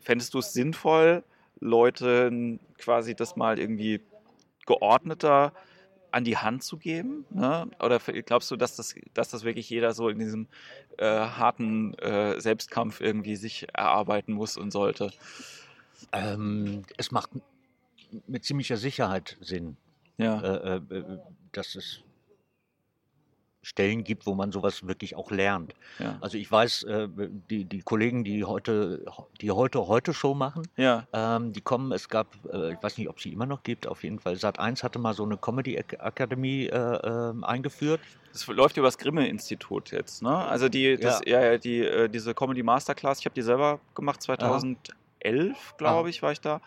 fändest 0.00 0.34
du 0.34 0.38
es 0.38 0.52
sinnvoll, 0.52 1.24
Leuten 1.60 2.60
quasi 2.78 3.14
das 3.14 3.36
mal 3.36 3.58
irgendwie 3.58 4.00
geordneter 4.66 5.52
an 6.10 6.24
die 6.24 6.36
Hand 6.36 6.62
zu 6.62 6.78
geben? 6.78 7.24
Ne? 7.30 7.68
Oder 7.80 7.98
glaubst 7.98 8.50
du, 8.50 8.56
dass 8.56 8.76
das, 8.76 8.94
dass 9.14 9.30
das 9.30 9.44
wirklich 9.44 9.68
jeder 9.70 9.92
so 9.92 10.08
in 10.08 10.18
diesem 10.18 10.46
äh, 10.96 11.04
harten 11.04 11.94
äh, 11.94 12.40
Selbstkampf 12.40 13.00
irgendwie 13.00 13.36
sich 13.36 13.66
erarbeiten 13.72 14.32
muss 14.32 14.56
und 14.56 14.70
sollte? 14.70 15.10
Ähm, 16.12 16.82
es 16.96 17.10
macht 17.10 17.30
mit 18.26 18.44
ziemlicher 18.44 18.76
Sicherheit 18.76 19.36
Sinn, 19.40 19.76
Ja, 20.16 20.40
äh, 20.40 20.76
äh, 20.76 20.98
äh, 20.98 21.18
dass 21.52 21.74
es 21.74 22.02
Stellen 23.62 24.04
gibt, 24.04 24.26
wo 24.26 24.34
man 24.34 24.52
sowas 24.52 24.86
wirklich 24.86 25.16
auch 25.16 25.30
lernt. 25.30 25.74
ja, 25.98 26.16
Also 26.20 26.38
ich 26.38 26.50
weiß, 26.50 26.84
äh, 26.84 27.08
die, 27.50 27.64
die 27.64 27.82
Kollegen, 27.82 28.24
die 28.24 28.44
heute 28.44 29.04
die 29.40 29.50
heute 29.50 29.86
heute 29.88 30.14
Show 30.14 30.34
machen, 30.34 30.62
ja, 30.76 31.06
ähm, 31.12 31.52
die 31.52 31.60
kommen, 31.60 31.92
es 31.92 32.08
gab, 32.08 32.36
äh, 32.52 32.72
ich 32.72 32.82
weiß 32.82 32.98
nicht, 32.98 33.08
ob 33.08 33.20
sie 33.20 33.32
immer 33.32 33.46
noch 33.46 33.62
gibt, 33.62 33.86
auf 33.86 34.04
jeden 34.04 34.18
Fall, 34.18 34.34
Sat1 34.34 34.82
hatte 34.82 34.98
mal 34.98 35.14
so 35.14 35.24
eine 35.24 35.36
Comedy-Akademie 35.36 36.66
äh, 36.66 36.76
ähm, 36.76 37.44
eingeführt. 37.44 38.00
das 38.32 38.46
läuft 38.46 38.76
über 38.76 38.86
das 38.86 38.98
Grimme-Institut 38.98 39.90
jetzt, 39.90 40.22
ne? 40.22 40.36
Also 40.36 40.68
die, 40.68 40.96
das, 40.96 41.20
ja. 41.26 41.42
Ja, 41.42 41.58
die, 41.58 42.08
diese 42.12 42.34
Comedy 42.34 42.62
Masterclass, 42.62 43.20
ich 43.20 43.24
habe 43.26 43.34
die 43.34 43.42
selber 43.42 43.80
gemacht, 43.94 44.22
2011, 45.28 45.76
glaube 45.76 46.10
ich, 46.10 46.22
war 46.22 46.32
ich 46.32 46.40
da. 46.40 46.60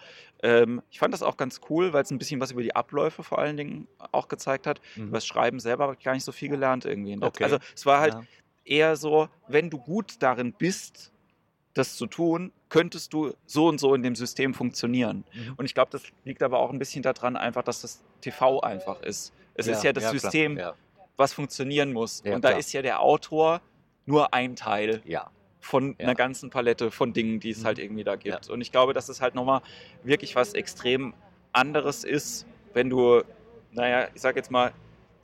Ähm, 0.43 0.81
ich 0.89 0.99
fand 0.99 1.13
das 1.13 1.21
auch 1.23 1.37
ganz 1.37 1.61
cool, 1.69 1.93
weil 1.93 2.03
es 2.03 2.11
ein 2.11 2.17
bisschen 2.17 2.39
was 2.39 2.51
über 2.51 2.63
die 2.63 2.75
Abläufe 2.75 3.23
vor 3.23 3.39
allen 3.39 3.57
Dingen 3.57 3.87
auch 4.11 4.27
gezeigt 4.27 4.65
hat. 4.67 4.81
Mhm. 4.95 5.03
Über 5.09 5.17
das 5.17 5.25
Schreiben 5.25 5.59
selber 5.59 5.83
habe 5.83 5.95
ich 5.97 6.03
gar 6.03 6.13
nicht 6.13 6.23
so 6.23 6.31
viel 6.31 6.49
gelernt 6.49 6.85
irgendwie. 6.85 7.17
Okay. 7.21 7.43
Also 7.43 7.57
es 7.75 7.85
war 7.85 7.99
halt 7.99 8.13
Ja. 8.13 8.23
eher 8.65 8.95
so, 8.95 9.29
wenn 9.47 9.69
du 9.69 9.77
gut 9.77 10.15
darin 10.19 10.53
bist, 10.53 11.11
das 11.73 11.95
zu 11.95 12.05
tun, 12.07 12.51
könntest 12.69 13.13
du 13.13 13.33
so 13.45 13.67
und 13.67 13.79
so 13.79 13.93
in 13.95 14.03
dem 14.03 14.15
System 14.15 14.53
funktionieren. 14.53 15.23
Mhm. 15.33 15.53
Und 15.57 15.65
ich 15.65 15.73
glaube, 15.73 15.91
das 15.91 16.03
liegt 16.25 16.43
aber 16.43 16.59
auch 16.59 16.71
ein 16.71 16.79
bisschen 16.79 17.01
daran, 17.03 17.37
einfach, 17.37 17.63
dass 17.63 17.81
das 17.81 18.03
TV 18.21 18.59
einfach 18.61 19.01
ist. 19.01 19.31
Es 19.53 19.67
ist 19.67 19.83
ja 19.83 19.93
das 19.93 20.03
klar, 20.03 20.13
System, 20.13 20.57
Ja, 20.57 20.73
was 21.17 21.33
funktionieren 21.33 21.93
muss. 21.93 22.23
Ja, 22.25 22.35
und 22.35 22.43
da 22.43 22.49
klar. 22.49 22.59
ist 22.59 22.73
ja 22.73 22.81
der 22.81 22.99
Autor 22.99 23.61
nur 24.05 24.33
ein 24.33 24.55
Teil 24.55 25.01
ja. 25.05 25.29
Von 25.61 25.95
Ja. 25.97 26.05
einer 26.05 26.15
ganzen 26.15 26.49
Palette 26.49 26.91
von 26.91 27.13
Dingen, 27.13 27.39
die 27.39 27.51
es 27.51 27.61
Mhm. 27.61 27.65
halt 27.65 27.79
irgendwie 27.79 28.03
da 28.03 28.15
gibt. 28.17 28.49
Und 28.49 28.59
ich 28.61 28.71
glaube, 28.71 28.93
dass 28.93 29.07
es 29.09 29.21
halt 29.21 29.35
nochmal 29.35 29.61
wirklich 30.03 30.35
was 30.35 30.53
extrem 30.53 31.13
anderes 31.53 32.03
ist, 32.03 32.45
wenn 32.73 32.89
du, 32.89 33.21
naja, 33.71 34.07
ich 34.13 34.21
sag 34.21 34.35
jetzt 34.35 34.51
mal, 34.51 34.73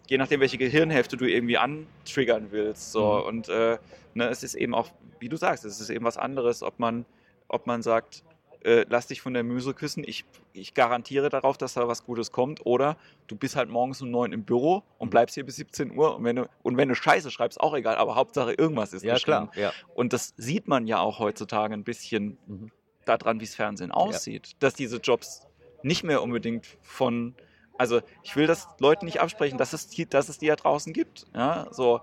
je 0.08 0.18
nachdem, 0.18 0.40
welche 0.40 0.58
Gehirnhälfte 0.58 1.18
du 1.18 1.26
irgendwie 1.26 1.58
antriggern 1.58 2.48
willst. 2.52 2.92
So. 2.92 3.20
Mhm. 3.20 3.26
Und 3.28 3.50
äh, 3.50 3.78
ne, 4.14 4.30
es 4.30 4.44
ist 4.44 4.54
eben 4.56 4.74
auch, 4.74 4.90
wie 5.20 5.28
du 5.30 5.36
sagst, 5.38 5.66
es 5.66 5.82
ist 5.82 5.90
eben 5.90 6.06
was 6.06 6.18
anderes, 6.18 6.64
ob 6.64 6.80
man, 6.80 7.06
ob 7.48 7.66
man 7.68 7.82
sagt, 7.82 8.24
äh, 8.64 8.86
lass 8.90 9.08
dich 9.08 9.22
von 9.22 9.34
der 9.34 9.44
Muse 9.44 9.74
küssen, 9.74 10.04
ich, 10.06 10.26
ich 10.54 10.74
garantiere 10.74 11.30
darauf, 11.30 11.58
dass 11.58 11.74
da 11.74 11.88
was 11.88 12.04
Gutes 12.04 12.32
kommt. 12.32 12.66
Oder 12.66 12.98
du 13.28 13.36
bist 13.36 13.56
halt 13.56 13.70
morgens 13.70 14.02
um 14.02 14.10
neun 14.12 14.32
im 14.34 14.44
Büro 14.44 14.84
und 14.98 15.08
Mhm. 15.08 15.12
bleibst 15.12 15.36
hier 15.36 15.46
bis 15.46 15.56
17 15.58 15.98
Uhr 15.98 16.16
und 16.16 16.24
wenn 16.24 16.36
du, 16.38 16.50
und 16.64 16.78
wenn 16.78 16.90
du 16.90 16.96
Scheiße 16.96 17.32
schreibst, 17.32 17.60
auch 17.60 17.74
egal, 17.76 17.96
aber 17.98 18.16
Hauptsache 18.16 18.54
irgendwas 18.54 18.94
ist 18.94 19.04
Ja, 19.04 19.14
geschrieben. 19.16 19.50
klar. 19.50 19.52
Ja. 19.56 19.74
Und 19.96 20.14
das 20.14 20.34
sieht 20.38 20.68
man 20.68 20.88
ja 20.88 21.00
auch 21.00 21.20
heutzutage 21.20 21.74
ein 21.74 21.84
bisschen 21.84 22.38
Mhm. 22.48 22.72
daran, 23.06 23.40
wie 23.40 23.46
es 23.46 23.56
Fernsehen 23.56 23.92
aussieht. 23.92 24.52
Dass 24.60 24.74
diese 24.74 24.98
Jobs 24.98 25.48
nicht 25.84 26.04
mehr 26.04 26.22
unbedingt 26.24 26.66
von. 26.82 27.36
Also, 27.78 28.02
ich 28.24 28.36
will 28.36 28.48
das 28.48 28.68
Leuten 28.80 29.06
nicht 29.06 29.22
absprechen, 29.22 29.58
dass 29.60 29.72
es 29.74 29.88
die, 29.88 30.08
dass 30.08 30.30
es 30.30 30.40
die 30.40 30.48
ja 30.48 30.56
draußen 30.56 30.94
gibt. 30.94 31.26
Ja, 31.36 31.68
so. 31.72 32.02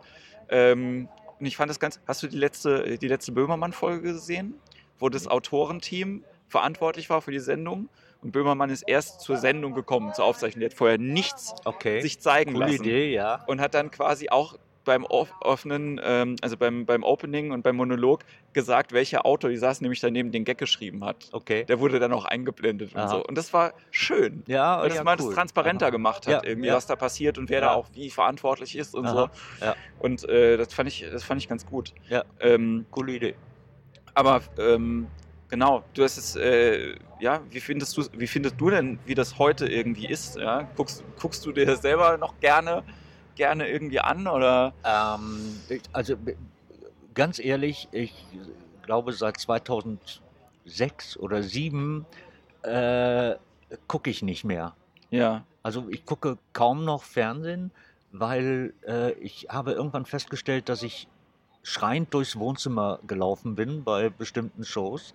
Ähm, 0.48 1.08
und 1.40 1.46
ich 1.46 1.56
fand 1.56 1.68
das 1.68 1.80
ganz. 1.80 2.00
Hast 2.06 2.22
du 2.22 2.28
die 2.28 2.36
letzte, 2.38 2.96
die 2.96 3.08
letzte 3.08 3.32
Böhmermann-Folge 3.32 4.00
gesehen? 4.12 4.54
Wo 5.00 5.08
das 5.08 5.26
Autorenteam 5.26 6.22
verantwortlich 6.48 7.10
war 7.10 7.22
für 7.22 7.30
die 7.32 7.40
Sendung. 7.40 7.88
Und 8.22 8.32
Böhmermann 8.32 8.70
ist 8.70 8.82
erst 8.82 9.20
zur 9.20 9.36
Sendung 9.36 9.74
gekommen, 9.74 10.14
zur 10.14 10.24
Aufzeichnung. 10.24 10.60
Der 10.60 10.70
hat 10.70 10.76
vorher 10.76 10.96
nichts 10.98 11.54
Okay. 11.64 12.00
sich 12.00 12.20
zeigen 12.20 12.54
Coole 12.54 12.66
lassen 12.66 12.82
Idee, 12.84 13.12
ja. 13.12 13.44
und 13.46 13.60
hat 13.60 13.74
dann 13.74 13.90
quasi 13.90 14.30
auch 14.30 14.56
beim 14.86 15.04
off- 15.04 15.32
offenen, 15.40 15.98
ähm, 16.04 16.36
also 16.42 16.56
beim, 16.58 16.84
beim 16.84 17.02
Opening 17.04 17.52
und 17.52 17.62
beim 17.62 17.76
Monolog 17.76 18.20
gesagt, 18.52 18.92
welcher 18.92 19.24
Autor, 19.24 19.48
die 19.50 19.56
saß 19.56 19.80
nämlich 19.80 20.00
daneben, 20.00 20.30
den 20.30 20.44
Gag 20.44 20.58
geschrieben 20.58 21.04
hat. 21.04 21.28
Okay. 21.32 21.64
Der 21.64 21.80
wurde 21.80 21.98
dann 21.98 22.12
auch 22.12 22.26
eingeblendet 22.26 22.92
und 22.94 23.00
Aha. 23.00 23.08
so. 23.08 23.24
Und 23.24 23.36
das 23.38 23.52
war 23.54 23.72
schön. 23.90 24.42
Ja, 24.46 24.80
Weil 24.80 24.88
das 24.90 24.98
ja, 24.98 25.04
mal 25.04 25.16
cool. 25.20 25.26
das 25.28 25.34
transparenter 25.34 25.86
Aha. 25.86 25.90
gemacht 25.90 26.26
hat, 26.26 26.44
Ja, 26.44 26.48
irgendwie, 26.48 26.68
ja. 26.68 26.74
was 26.76 26.86
da 26.86 26.96
passiert 26.96 27.38
und 27.38 27.48
wer 27.48 27.62
da 27.62 27.72
auch 27.72 27.86
wie 27.94 28.10
verantwortlich 28.10 28.76
ist 28.76 28.94
und 28.94 29.06
Aha, 29.06 29.30
so. 29.60 29.64
ja. 29.64 29.74
Und 30.00 30.28
äh, 30.28 30.56
das, 30.58 30.72
fand 30.74 30.88
ich, 30.90 31.06
das 31.10 31.24
fand 31.24 31.40
ich 31.40 31.48
ganz 31.48 31.64
gut. 31.64 31.92
Ja. 32.10 32.24
Ähm, 32.40 32.84
Coole 32.90 33.12
Idee. 33.12 33.34
aber 34.14 34.42
ähm, 34.58 35.06
genau, 35.48 35.84
du 35.94 36.02
hast 36.04 36.16
es, 36.16 36.36
äh, 36.36 36.94
ja, 37.20 37.40
wie 37.50 37.60
findest 37.60 37.96
du, 37.96 38.04
wie 38.12 38.26
findest 38.26 38.60
du 38.60 38.70
denn, 38.70 38.98
wie 39.06 39.14
das 39.14 39.38
heute 39.38 39.66
irgendwie 39.66 40.06
ist? 40.06 40.36
Ja? 40.36 40.68
Guckst, 40.76 41.02
guckst 41.20 41.44
du 41.46 41.52
dir 41.52 41.66
das 41.66 41.82
selber 41.82 42.16
noch 42.18 42.38
gerne, 42.40 42.82
gerne 43.34 43.68
irgendwie 43.68 44.00
an 44.00 44.26
oder? 44.26 44.72
Ähm, 44.84 45.60
also 45.92 46.16
ganz 47.14 47.38
ehrlich, 47.38 47.88
ich 47.92 48.14
glaube 48.82 49.12
seit 49.12 49.38
2006 49.38 51.16
oder 51.18 51.36
2007 51.42 52.06
äh, 52.62 53.36
gucke 53.88 54.10
ich 54.10 54.22
nicht 54.22 54.44
mehr. 54.44 54.74
Ja, 55.10 55.44
Also 55.62 55.86
ich 55.90 56.04
gucke 56.04 56.38
kaum 56.52 56.84
noch 56.84 57.04
Fernsehen, 57.04 57.70
weil 58.12 58.74
äh, 58.86 59.12
ich 59.12 59.46
habe 59.48 59.72
irgendwann 59.72 60.06
festgestellt, 60.06 60.68
dass 60.68 60.82
ich 60.82 61.08
schreiend 61.64 62.14
durchs 62.14 62.38
Wohnzimmer 62.38 63.00
gelaufen 63.06 63.56
bin 63.56 63.82
bei 63.82 64.10
bestimmten 64.10 64.64
Shows. 64.64 65.12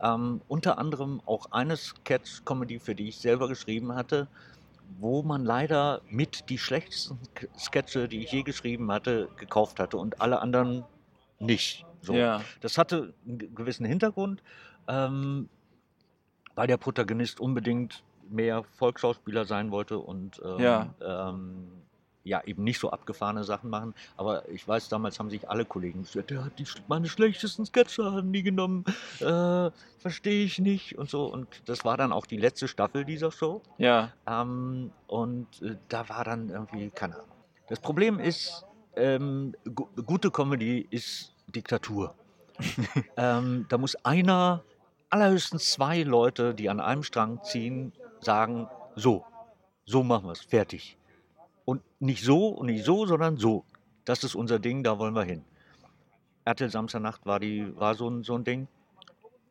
Ähm, 0.00 0.42
unter 0.46 0.78
anderem 0.78 1.20
auch 1.26 1.46
eine 1.50 1.76
Sketch-Comedy, 1.76 2.78
für 2.78 2.94
die 2.94 3.08
ich 3.08 3.18
selber 3.18 3.48
geschrieben 3.48 3.94
hatte, 3.94 4.28
wo 5.00 5.22
man 5.22 5.44
leider 5.44 6.02
mit 6.08 6.48
die 6.50 6.58
schlechtesten 6.58 7.18
Sketche, 7.58 8.06
die 8.06 8.22
ich 8.22 8.30
je 8.30 8.42
geschrieben 8.42 8.92
hatte, 8.92 9.28
gekauft 9.38 9.80
hatte 9.80 9.96
und 9.96 10.20
alle 10.20 10.40
anderen 10.40 10.84
nicht. 11.40 11.84
So. 12.00 12.14
ja, 12.14 12.42
Das 12.60 12.78
hatte 12.78 13.12
einen 13.26 13.38
ge- 13.38 13.50
gewissen 13.52 13.84
Hintergrund, 13.86 14.42
ähm, 14.86 15.48
weil 16.54 16.66
der 16.66 16.76
Protagonist 16.76 17.40
unbedingt 17.40 18.04
mehr 18.28 18.62
Volksschauspieler 18.62 19.46
sein 19.46 19.70
wollte 19.70 19.98
und 19.98 20.40
ähm, 20.44 20.60
Ja. 20.60 20.94
ähm, 21.00 21.70
ja, 22.28 22.42
eben 22.44 22.62
nicht 22.62 22.78
so 22.78 22.90
abgefahrene 22.90 23.42
Sachen 23.44 23.70
machen. 23.70 23.94
Aber 24.16 24.48
ich 24.48 24.66
weiß, 24.66 24.88
damals 24.88 25.18
haben 25.18 25.30
sich 25.30 25.48
alle 25.48 25.64
Kollegen 25.64 26.02
gesagt, 26.02 26.30
der 26.30 26.44
hat 26.44 26.58
die, 26.58 26.66
meine 26.86 27.08
schlechtesten 27.08 27.64
Sketche 27.66 28.04
haben 28.12 28.32
die 28.32 28.42
genommen, 28.42 28.84
äh, 29.20 29.70
verstehe 29.98 30.44
ich 30.44 30.58
nicht 30.58 30.98
und 30.98 31.08
so. 31.08 31.24
Und 31.24 31.48
das 31.66 31.84
war 31.84 31.96
dann 31.96 32.12
auch 32.12 32.26
die 32.26 32.36
letzte 32.36 32.68
Staffel 32.68 33.04
dieser 33.04 33.32
Show. 33.32 33.62
ja, 33.78 34.12
Ähm, 34.26 34.90
und 35.06 35.46
äh, 35.62 35.76
da 35.88 36.08
war 36.08 36.24
dann 36.24 36.50
irgendwie, 36.50 36.90
keine 36.90 37.14
Ahnung. 37.14 37.26
Das 37.68 37.80
Problem 37.80 38.18
ist, 38.20 38.64
ähm, 38.96 39.54
gu 39.74 39.88
gute 40.04 40.30
Comedy 40.30 40.86
ist 40.90 41.34
Diktatur. 41.48 42.14
ähm, 43.16 43.66
da 43.68 43.78
muss 43.78 43.94
einer, 44.04 44.62
allerhöchstens 45.10 45.72
zwei 45.72 46.02
Leute, 46.02 46.54
die 46.54 46.68
an 46.68 46.80
einem 46.80 47.02
Strang 47.02 47.40
ziehen, 47.42 47.92
sagen, 48.20 48.68
so, 48.96 49.24
so 49.84 50.02
machen 50.02 50.26
wir 50.26 50.32
es, 50.32 50.40
fertig. 50.40 50.98
Und 51.68 51.82
nicht 52.00 52.24
so 52.24 52.48
und 52.48 52.68
nicht 52.68 52.82
so, 52.82 53.04
sondern 53.04 53.36
so. 53.36 53.62
Das 54.06 54.24
ist 54.24 54.34
unser 54.34 54.58
Ding, 54.58 54.82
da 54.82 54.98
wollen 54.98 55.14
wir 55.14 55.24
hin. 55.24 55.44
RTL 56.46 56.70
Samstagnacht 56.70 57.26
war, 57.26 57.40
die, 57.40 57.76
war 57.76 57.94
so, 57.94 58.08
ein, 58.08 58.22
so 58.22 58.36
ein 58.36 58.44
Ding. 58.44 58.68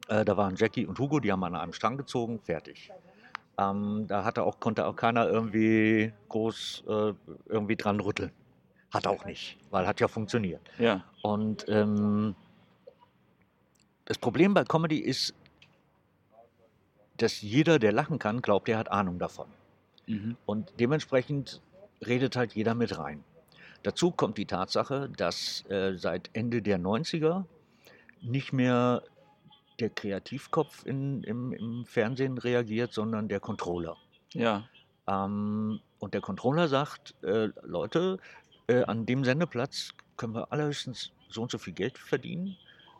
Äh, 0.07 0.25
da 0.25 0.35
waren 0.35 0.55
Jackie 0.55 0.87
und 0.87 0.97
Hugo, 0.97 1.19
die 1.19 1.31
haben 1.31 1.43
an 1.43 1.53
einem 1.53 1.73
Strang 1.73 1.95
gezogen, 1.95 2.39
fertig. 2.39 2.91
Ähm, 3.59 4.05
da 4.07 4.23
hatte 4.23 4.41
auch, 4.41 4.59
konnte 4.59 4.87
auch 4.87 4.95
keiner 4.95 5.29
irgendwie 5.29 6.11
groß 6.29 6.85
äh, 6.87 7.13
irgendwie 7.49 7.75
dran 7.75 7.99
rütteln. 7.99 8.31
Hat 8.89 9.05
auch 9.05 9.23
nicht, 9.25 9.59
weil 9.69 9.85
hat 9.85 9.99
ja 9.99 10.07
funktioniert. 10.07 10.61
Ja. 10.79 11.03
Und 11.21 11.69
ähm, 11.69 12.33
das 14.05 14.17
Problem 14.17 14.55
bei 14.55 14.63
Comedy 14.63 14.97
ist, 14.97 15.35
dass 17.17 17.43
jeder, 17.43 17.77
der 17.77 17.91
lachen 17.91 18.17
kann, 18.17 18.41
glaubt, 18.41 18.67
er 18.69 18.79
hat 18.79 18.89
Ahnung 18.89 19.19
davon. 19.19 19.45
Mhm. 20.07 20.35
Und 20.47 20.73
dementsprechend 20.79 21.61
redet 22.05 22.35
halt 22.35 22.53
jeder 22.53 22.75
mit 22.75 22.97
rein. 22.97 23.23
Dazu 23.83 24.11
kommt 24.11 24.37
die 24.37 24.45
Tatsache, 24.45 25.09
dass 25.15 25.63
äh, 25.69 25.95
seit 25.97 26.29
Ende 26.33 26.61
der 26.61 26.79
90er 26.79 27.45
nicht 28.21 28.51
mehr 28.53 29.03
der 29.79 29.89
Kreativkopf 29.91 30.85
in, 30.85 31.23
im, 31.23 31.53
im 31.53 31.85
Fernsehen 31.85 32.37
reagiert, 32.37 32.91
sondern 32.93 33.27
der 33.27 33.39
Controller. 33.39 33.95
Ja. 34.33 34.67
Ähm, 35.07 35.79
und 35.99 36.13
der 36.13 36.21
Controller 36.21 36.67
sagt, 36.67 37.13
äh, 37.23 37.49
Leute, 37.63 38.17
äh, 38.67 38.83
an 38.83 39.05
dem 39.05 39.23
Sendeplatz 39.23 39.91
können 40.17 40.33
wir 40.33 40.51
allerhöchstens 40.51 41.11
so 41.29 41.43
und 41.43 41.51
so 41.51 41.57
viel 41.59 41.73
Geld 41.73 41.97
verdienen. 41.97 42.57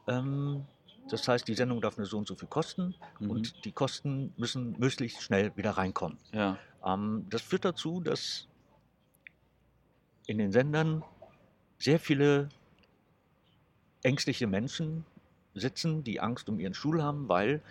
Ähm, 0.08 0.66
das 1.10 1.28
heißt, 1.28 1.48
die 1.48 1.56
Sendung 1.56 1.82
darf 1.82 1.98
nur 1.98 2.06
so 2.06 2.18
und 2.18 2.28
so 2.28 2.36
viel 2.36 2.48
kosten 2.48 2.94
Mhm. 3.20 3.30
und 3.32 3.66
die 3.66 3.72
Kosten 3.72 4.34
müssen 4.38 4.76
möglichst 4.78 5.22
schnell 5.24 5.52
wieder 5.56 5.72
reinkommen. 5.72 6.18
Ja. 6.32 6.58
Ähm, 6.86 7.26
das 7.30 7.42
führt 7.42 7.66
dazu, 7.66 8.02
dass 8.02 8.48
in 10.28 10.38
den 10.38 10.52
Sendern 10.52 11.04
sehr 11.80 12.00
viele 12.00 12.50
ängstliche 14.04 14.46
Menschen 14.48 15.06
sitzen, 15.56 16.04
die 16.04 16.20
Angst 16.20 16.50
um 16.50 16.60
ihren 16.60 16.74
Stuhl 16.74 17.02
haben, 17.02 17.28
weil 17.30 17.62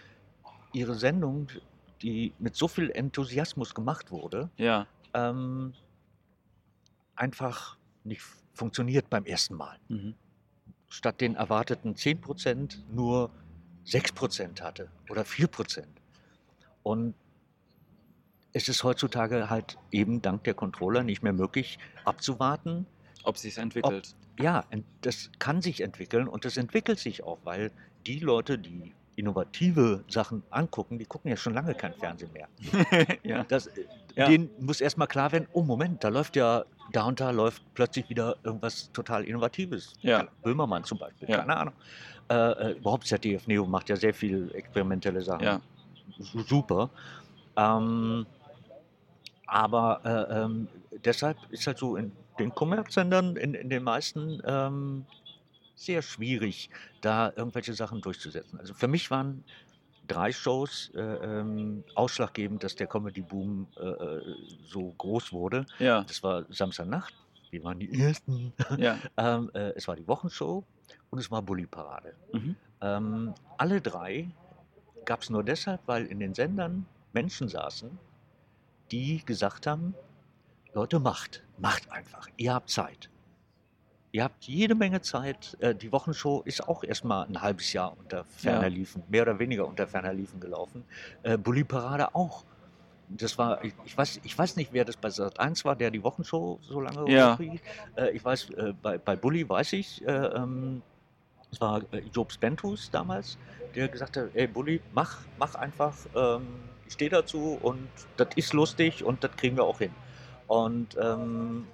ihre 0.73 0.95
Sendung, 0.95 1.49
die 2.03 2.35
mit 2.39 2.57
so 2.57 2.67
viel 2.69 2.91
Enthusiasmus 2.91 3.75
gemacht 3.75 4.11
wurde, 4.11 4.51
Ja. 4.57 4.87
ähm, 5.15 5.73
einfach 7.15 7.77
nicht 8.05 8.23
funktioniert 8.55 9.09
beim 9.09 9.25
ersten 9.25 9.55
Mal. 9.55 9.79
Mhm. 9.89 10.15
Statt 10.89 11.21
den 11.21 11.35
erwarteten 11.37 11.95
10% 11.95 12.83
nur 12.91 13.31
6% 13.85 14.63
hatte 14.63 14.89
oder 15.09 15.25
4%. 15.25 15.87
Und 16.83 17.15
es 18.57 18.69
ist 18.71 18.83
heutzutage 18.85 19.51
halt 19.51 19.77
eben 19.93 20.23
dank 20.23 20.45
der 20.45 20.55
Controller 20.55 21.03
nicht 21.03 21.23
mehr 21.23 21.35
möglich 21.35 21.79
abzuwarten. 22.07 22.87
Ob 23.23 23.37
sich 23.37 23.59
entwickelt. 23.59 24.15
Ja, 24.41 24.65
ent- 24.71 24.87
das 25.03 25.31
kann 25.39 25.61
sich 25.61 25.83
entwickeln 25.83 26.27
und 26.27 26.45
das 26.47 26.57
entwickelt 26.57 26.99
sich 26.99 27.23
auch, 27.23 27.39
weil 27.45 27.71
die 28.07 28.19
Leute, 28.19 28.59
die 28.59 28.95
innovative 29.17 30.05
Sachen 30.09 30.43
angucken, 30.51 30.99
die 30.99 31.05
gucken 31.05 31.31
ja 31.31 31.37
schon 31.37 31.53
lange 31.55 31.75
kein 31.75 31.93
Fernsehen 31.95 32.31
mehr. 32.33 32.49
ja. 33.23 33.45
Das, 33.45 33.69
Ja. 34.15 34.27
Denen 34.29 34.49
muss 34.59 34.81
erstmal 34.81 35.09
klar 35.09 35.33
werden, 35.33 35.47
oh 35.53 35.63
Moment, 35.63 36.03
da 36.03 36.09
läuft 36.09 36.37
ja, 36.37 36.65
da 36.93 37.05
und 37.05 37.21
da 37.21 37.31
läuft 37.31 37.63
plötzlich 37.75 38.09
wieder 38.09 38.37
irgendwas 38.45 38.91
total 38.93 39.25
Innovatives. 39.25 39.93
Ja. 40.01 40.29
Böhmermann 40.43 40.85
zum 40.85 40.97
Beispiel, 40.99 41.29
Ja. 41.29 41.39
keine 41.41 41.57
Ahnung. 41.57 41.75
Äh, 42.31 42.35
äh, 42.35 42.71
überhaupt 42.79 43.07
ZDF 43.07 43.47
Neo 43.47 43.67
macht 43.67 43.91
ja 43.91 43.97
sehr 43.97 44.15
viel 44.15 44.51
experimentelle 44.55 45.21
Sachen. 45.21 45.45
Ja. 45.45 45.61
Su- 46.19 46.41
Super. 46.41 46.89
Ähm, 47.57 48.25
aber 49.47 50.01
äh, 50.05 50.42
ähm, 50.42 50.68
deshalb 51.05 51.38
ist 51.51 51.66
halt 51.66 51.78
so 51.78 51.97
in 51.97 52.12
den 52.38 52.55
Kommerzsendern, 52.55 53.36
in, 53.36 53.55
in 53.55 53.70
den 53.70 53.82
meisten, 53.82 54.42
ähm, 54.44 55.07
sehr 55.74 56.03
schwierig, 56.03 56.70
da 57.01 57.32
irgendwelche 57.36 57.74
Sachen 57.74 58.01
durchzusetzen. 58.01 58.59
Also 58.59 58.74
für 58.74 58.88
mich 58.88 59.11
waren 59.11 59.44
drei 60.07 60.32
Shows 60.32 60.90
äh, 60.94 61.01
ähm, 61.01 61.84
ausschlaggebend, 61.94 62.62
dass 62.64 62.74
der 62.74 62.86
Comedy-Boom 62.86 63.66
äh, 63.76 63.84
äh, 63.84 64.36
so 64.66 64.94
groß 64.99 65.32
wurde. 65.32 65.66
Ja. 65.78 66.03
Das 66.05 66.22
war 66.22 66.44
Samstagnacht, 66.49 67.14
wir 67.51 67.62
waren 67.64 67.78
die 67.78 68.01
Ersten. 68.01 68.53
Ja. 68.78 68.99
ähm, 69.16 69.51
äh, 69.55 69.72
es 69.74 69.86
war 69.86 69.97
die 69.97 70.07
Wochenshow 70.09 70.64
und 71.11 71.18
es 71.18 71.30
war 71.30 71.42
Bulli-Parade. 71.42 72.14
Mhm. 72.32 72.57
Ähm, 72.80 73.34
alle 73.59 73.80
drei 73.80 74.28
gab 75.05 75.22
es 75.22 75.30
nur 75.30 75.44
deshalb, 75.44 75.80
weil 75.86 76.07
in 76.07 76.20
den 76.20 76.34
Sendern 76.34 76.86
Menschen 77.12 77.49
saßen, 77.49 77.99
die 78.91 79.24
gesagt 79.24 79.66
haben, 79.66 79.95
Leute, 80.72 80.99
macht, 81.01 81.43
macht 81.59 81.91
einfach, 81.91 82.28
ihr 82.37 82.55
habt 82.55 82.70
Zeit. 82.70 83.11
Ihr 84.12 84.24
habt 84.24 84.45
jede 84.45 84.74
Menge 84.74 85.01
Zeit. 85.03 85.57
Äh, 85.61 85.74
die 85.74 85.93
Wochenshow 85.93 86.43
ist 86.45 86.66
auch 86.68 86.84
erstmal 86.84 87.26
ein 87.26 87.43
halbes 87.43 87.72
Jahr 87.72 87.97
unter 87.99 88.24
ferner 88.24 88.62
Ja. 88.68 88.68
Liefen, 88.68 89.03
mehr 89.09 89.22
oder 89.22 89.39
weniger 89.39 89.66
unter 89.66 89.87
ferner 89.87 90.12
Liefen 90.12 90.41
gelaufen. 90.41 90.84
Äh, 91.22 91.37
Bulli 91.37 91.64
Parade 91.64 92.14
auch. 92.14 92.45
Das 93.09 93.39
war, 93.39 93.62
ich, 93.62 93.72
ich, 93.84 93.97
weiß, 93.97 94.20
ich 94.22 94.37
weiß 94.37 94.57
nicht, 94.57 94.72
wer 94.72 94.84
das 94.84 94.97
bei 94.97 95.11
Sat 95.11 95.39
1 95.39 95.64
war, 95.64 95.76
der 95.76 95.91
die 95.91 96.03
Wochenshow 96.03 96.59
so 96.62 96.80
lange 96.80 97.11
Ja. 97.11 97.34
hochhielt. 97.34 97.61
Äh, 97.97 98.11
ich 98.11 98.24
weiß, 98.24 98.53
bei, 98.82 98.99
bei 98.99 99.16
Bulli 99.16 99.49
weiß 99.49 99.74
ich, 99.74 100.03
äh, 100.07 100.11
ähm, 100.11 100.82
es 101.53 101.61
war 101.61 101.82
Jobs 102.12 102.37
Bentus 102.39 102.91
damals, 102.91 103.39
der 103.74 103.89
gesagt 103.89 104.16
hat, 104.16 104.30
ey 104.34 104.47
Bulli, 104.47 104.80
mach, 104.93 105.20
mach 105.39 105.55
einfach, 105.55 105.95
ähm, 106.14 106.47
ich 106.87 106.93
stehe 106.93 107.11
dazu 107.11 107.59
und 107.61 107.89
das 108.16 108.28
ist 108.37 108.53
lustig 108.53 109.05
und 109.05 109.22
das 109.24 109.32
kriegen 109.37 109.57
wir 109.57 109.64
auch 109.64 109.78
hin. 109.78 109.93
Und 110.47 110.97
ähm, 111.01 111.66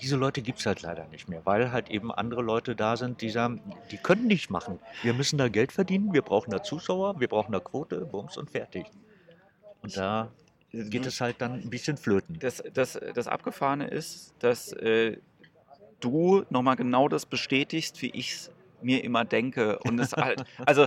diese 0.00 0.16
Leute 0.16 0.42
gibt 0.42 0.60
es 0.60 0.66
halt 0.66 0.82
leider 0.82 1.06
nicht 1.08 1.28
mehr, 1.28 1.44
weil 1.44 1.72
halt 1.72 1.90
eben 1.90 2.12
andere 2.12 2.42
Leute 2.42 2.76
da 2.76 2.96
sind, 2.96 3.20
die 3.20 3.30
sagen, 3.30 3.60
die 3.90 3.96
können 3.96 4.26
nicht 4.26 4.50
machen. 4.50 4.78
Wir 5.02 5.14
müssen 5.14 5.38
da 5.38 5.48
Geld 5.48 5.72
verdienen, 5.72 6.12
wir 6.12 6.22
brauchen 6.22 6.50
da 6.50 6.62
Zuschauer, 6.62 7.18
wir 7.20 7.28
brauchen 7.28 7.52
da 7.52 7.60
Quote, 7.60 8.04
Bums 8.04 8.36
und 8.36 8.50
fertig. 8.50 8.86
Und 9.82 9.96
da 9.96 10.30
geht 10.72 11.06
es 11.06 11.20
halt 11.20 11.40
dann 11.40 11.54
ein 11.54 11.70
bisschen 11.70 11.96
flöten. 11.96 12.38
Das, 12.38 12.62
das, 12.74 12.98
das 13.14 13.26
Abgefahrene 13.26 13.88
ist, 13.88 14.34
dass 14.38 14.72
äh, 14.72 15.16
du 16.00 16.44
nochmal 16.50 16.76
genau 16.76 17.08
das 17.08 17.26
bestätigst, 17.26 18.00
wie 18.02 18.10
ich 18.10 18.32
es 18.32 18.50
mir 18.82 19.04
immer 19.04 19.24
denke. 19.24 19.78
Und 19.80 19.98
es 19.98 20.12
halt, 20.16 20.44
also, 20.66 20.86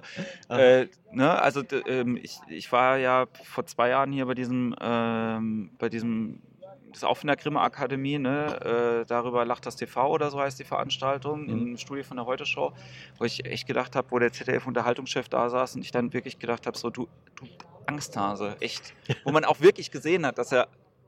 äh, 0.49 0.87
ne, 1.11 1.41
also 1.41 1.63
ähm, 1.85 2.17
ich, 2.21 2.39
ich 2.47 2.71
war 2.71 2.97
ja 2.97 3.27
vor 3.43 3.65
zwei 3.65 3.89
Jahren 3.89 4.11
hier 4.11 4.25
bei 4.25 4.33
diesem, 4.33 4.75
ähm, 4.81 5.71
bei 5.77 5.89
diesem, 5.89 6.41
das 6.89 6.99
ist 6.99 7.03
auch 7.05 7.17
von 7.17 7.27
der 7.27 7.37
Grimme 7.37 7.61
Akademie, 7.61 8.17
ne, 8.17 9.01
äh, 9.01 9.05
darüber 9.05 9.45
lacht 9.45 9.65
das 9.65 9.75
TV 9.75 10.09
oder 10.09 10.29
so 10.29 10.39
heißt 10.39 10.59
die 10.59 10.65
Veranstaltung, 10.65 11.47
im 11.47 11.77
Studio 11.77 12.03
von 12.03 12.17
der 12.17 12.25
Heute 12.25 12.45
Show, 12.45 12.73
wo 13.17 13.25
ich 13.25 13.45
echt 13.45 13.65
gedacht 13.65 13.95
habe, 13.95 14.11
wo 14.11 14.19
der 14.19 14.31
ZDF-Unterhaltungschef 14.31 15.29
da 15.29 15.49
saß 15.49 15.75
und 15.75 15.81
ich 15.81 15.91
dann 15.91 16.11
wirklich 16.13 16.39
gedacht 16.39 16.67
habe, 16.67 16.77
so 16.77 16.89
du, 16.89 17.07
du 17.35 17.47
Angsthase, 17.85 18.57
echt. 18.59 18.93
Wo 19.23 19.31
man 19.31 19.45
auch 19.45 19.59
wirklich 19.61 19.91
gesehen 19.91 20.25
hat, 20.25 20.37
dass 20.37 20.51
er 20.51 20.67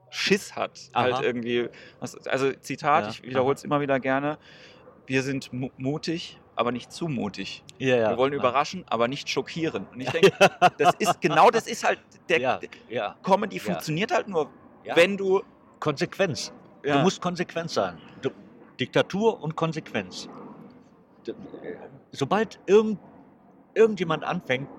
Schiss 0.09 0.55
hat, 0.55 0.79
halt 0.93 1.15
Aha. 1.15 1.23
irgendwie. 1.23 1.69
Was, 1.99 2.27
also 2.27 2.51
Zitat, 2.53 3.05
Ja, 3.05 3.09
ich 3.09 3.23
wiederhole 3.23 3.55
es 3.55 3.63
immer 3.63 3.81
wieder 3.81 3.99
gerne. 3.99 4.37
Wir 5.05 5.21
sind 5.23 5.51
mu 5.51 5.69
mutig, 5.77 6.39
aber 6.55 6.71
nicht 6.71 6.91
zu 6.91 7.07
mutig. 7.07 7.63
Ja, 7.77 7.95
ja. 7.97 8.09
Wir 8.11 8.17
wollen 8.17 8.33
ja. 8.33 8.39
überraschen, 8.39 8.83
aber 8.87 9.07
nicht 9.07 9.27
schockieren. 9.29 9.85
Und 9.91 9.99
ich 10.01 10.09
denke, 10.11 10.31
das 10.77 10.93
ist 10.99 11.19
genau 11.21 11.49
das 11.49 11.67
ist 11.67 11.83
halt 11.83 11.99
der 12.29 12.39
Comedy 13.23 13.59
funktioniert 13.59 14.11
halt 14.13 14.27
nur, 14.27 14.49
wenn 14.95 15.17
du 15.17 15.41
Konsequenz. 15.79 16.53
Du 16.83 16.97
musst 16.99 17.21
konsequent 17.21 17.69
sein. 17.71 17.97
Du, 18.21 18.29
Diktatur 18.79 19.41
und 19.41 19.55
Konsequenz. 19.55 20.27
D- 21.27 21.33
Sobald 22.11 22.59
irgend, 22.67 22.99
irgendjemand 23.73 24.23
anfängt, 24.23 24.69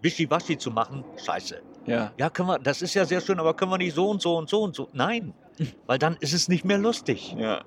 Wischiwaschi 0.00 0.58
zu 0.58 0.70
machen, 0.70 1.04
scheiße. 1.24 1.62
ja, 1.86 2.12
Ja, 2.18 2.28
können 2.30 2.48
wir, 2.48 2.58
das 2.58 2.82
ist 2.82 2.94
ja 2.94 3.04
sehr 3.04 3.20
schön, 3.20 3.38
aber 3.38 3.54
können 3.54 3.70
wir 3.70 3.78
nicht 3.78 3.94
so 3.94 4.08
und 4.10 4.20
so 4.20 4.36
und 4.36 4.48
so 4.48 4.62
und 4.62 4.74
so? 4.74 4.88
Nein, 4.92 5.32
weil 5.86 5.98
dann 5.98 6.16
ist 6.20 6.32
es 6.32 6.48
nicht 6.48 6.64
mehr 6.64 6.78
lustig. 6.78 7.34
ja, 7.38 7.62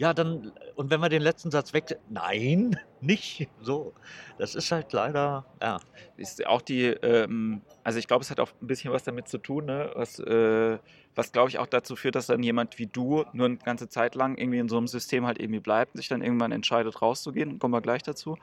Ja, 0.00 0.14
dann, 0.14 0.50
und 0.76 0.90
wenn 0.90 0.98
wir 1.00 1.10
den 1.10 1.20
letzten 1.20 1.50
Satz 1.50 1.74
weg, 1.74 1.98
nein, 2.08 2.80
nicht 3.02 3.50
so. 3.60 3.92
Das 4.38 4.54
ist 4.54 4.72
halt 4.72 4.94
leider, 4.94 5.44
ja. 5.60 5.78
ist 6.16 6.46
auch 6.46 6.62
die, 6.62 6.86
ähm, 6.86 7.60
also 7.84 7.98
ich 7.98 8.08
glaube, 8.08 8.22
es 8.22 8.30
hat 8.30 8.40
auch 8.40 8.48
ein 8.62 8.66
bisschen 8.66 8.94
was 8.94 9.04
damit 9.04 9.28
zu 9.28 9.36
tun, 9.36 9.66
ne? 9.66 9.90
was, 9.94 10.18
äh, 10.18 10.78
was 11.14 11.32
glaube 11.32 11.50
ich 11.50 11.58
auch 11.58 11.66
dazu 11.66 11.96
führt, 11.96 12.14
dass 12.14 12.28
dann 12.28 12.42
jemand 12.42 12.78
wie 12.78 12.86
du 12.86 13.26
nur 13.34 13.44
eine 13.44 13.58
ganze 13.58 13.90
Zeit 13.90 14.14
lang 14.14 14.38
irgendwie 14.38 14.56
in 14.60 14.70
so 14.70 14.78
einem 14.78 14.86
System 14.86 15.26
halt 15.26 15.38
irgendwie 15.38 15.60
bleibt, 15.60 15.98
sich 15.98 16.08
dann 16.08 16.22
irgendwann 16.22 16.52
entscheidet 16.52 17.02
rauszugehen, 17.02 17.58
kommen 17.58 17.74
wir 17.74 17.82
gleich 17.82 18.02
dazu. 18.02 18.38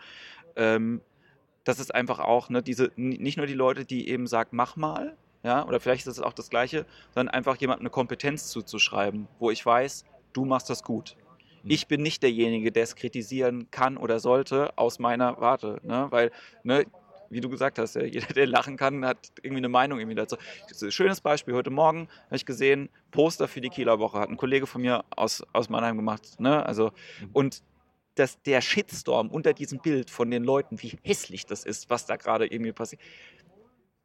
Ähm, 0.56 1.02
das 1.64 1.80
ist 1.80 1.92
einfach 1.96 2.20
auch, 2.20 2.50
ne, 2.50 2.62
diese, 2.62 2.92
nicht 2.98 3.38
nur 3.38 3.48
die 3.48 3.56
Leute, 3.56 3.84
die 3.84 4.10
eben 4.10 4.28
sagen, 4.28 4.52
mach 4.52 4.76
mal, 4.76 5.18
ja, 5.42 5.66
oder 5.66 5.80
vielleicht 5.80 6.06
ist 6.06 6.18
es 6.18 6.22
auch 6.22 6.34
das 6.34 6.52
Gleiche, 6.52 6.86
sondern 7.16 7.34
einfach 7.34 7.56
jemandem 7.56 7.88
eine 7.88 7.90
Kompetenz 7.90 8.50
zuzuschreiben, 8.50 9.28
wo 9.40 9.50
ich 9.50 9.66
weiß, 9.66 10.06
du 10.34 10.46
machst 10.46 10.70
das 10.70 10.84
gut. 10.84 11.18
Hm. 11.68 11.72
Ich 11.72 11.88
bin 11.88 12.02
nicht 12.02 12.24
derjenige, 12.24 12.72
der 12.72 12.84
es 12.84 12.96
kritisieren 12.96 13.70
kann 13.72 13.98
oder 13.98 14.20
sollte 14.20 14.78
aus 14.78 15.00
meiner 15.00 15.40
Warte, 15.40 15.80
ne? 15.84 16.08
weil, 16.10 16.32
ne, 16.64 16.86
wie 17.30 17.42
du 17.42 17.50
gesagt 17.50 17.78
hast, 17.78 17.96
jeder, 17.96 18.34
der 18.34 18.48
lachen 18.48 18.78
kann, 18.78 19.06
hat 19.06 19.18
irgendwie 19.42 19.60
eine 19.60 19.70
Meinung 19.70 20.00
irgendwie 20.00 20.16
dazu. 20.16 20.38
Schönes 20.90 21.22
Beispiel. 21.22 21.54
Heute 21.54 21.70
Morgen 21.70 22.08
habe 22.28 22.38
ich 22.38 22.46
gesehen, 22.46 22.90
Poster 23.12 23.48
für 23.48 23.62
die 23.62 23.70
Kieler 23.70 24.00
Woche 24.00 24.20
hat 24.20 24.30
ein 24.30 24.38
Kollege 24.38 24.66
von 24.66 24.82
mir 24.82 25.04
aus, 25.10 25.44
aus 25.54 25.70
Mannheim 25.70 25.98
gemacht. 25.98 26.40
Ne? 26.40 26.66
Also, 26.66 26.92
Mhm. 27.22 27.30
und 27.34 27.64
dass 28.16 28.42
der 28.42 28.62
Shitstorm 28.62 29.30
unter 29.30 29.54
diesem 29.54 29.80
Bild 29.80 30.10
von 30.10 30.32
den 30.32 30.44
Leuten, 30.44 30.82
wie 30.82 30.98
hässlich 31.04 31.46
das 31.46 31.66
ist, 31.66 31.90
was 31.90 32.06
da 32.08 32.16
gerade 32.16 32.48
irgendwie 32.48 32.72
passiert. 32.72 33.02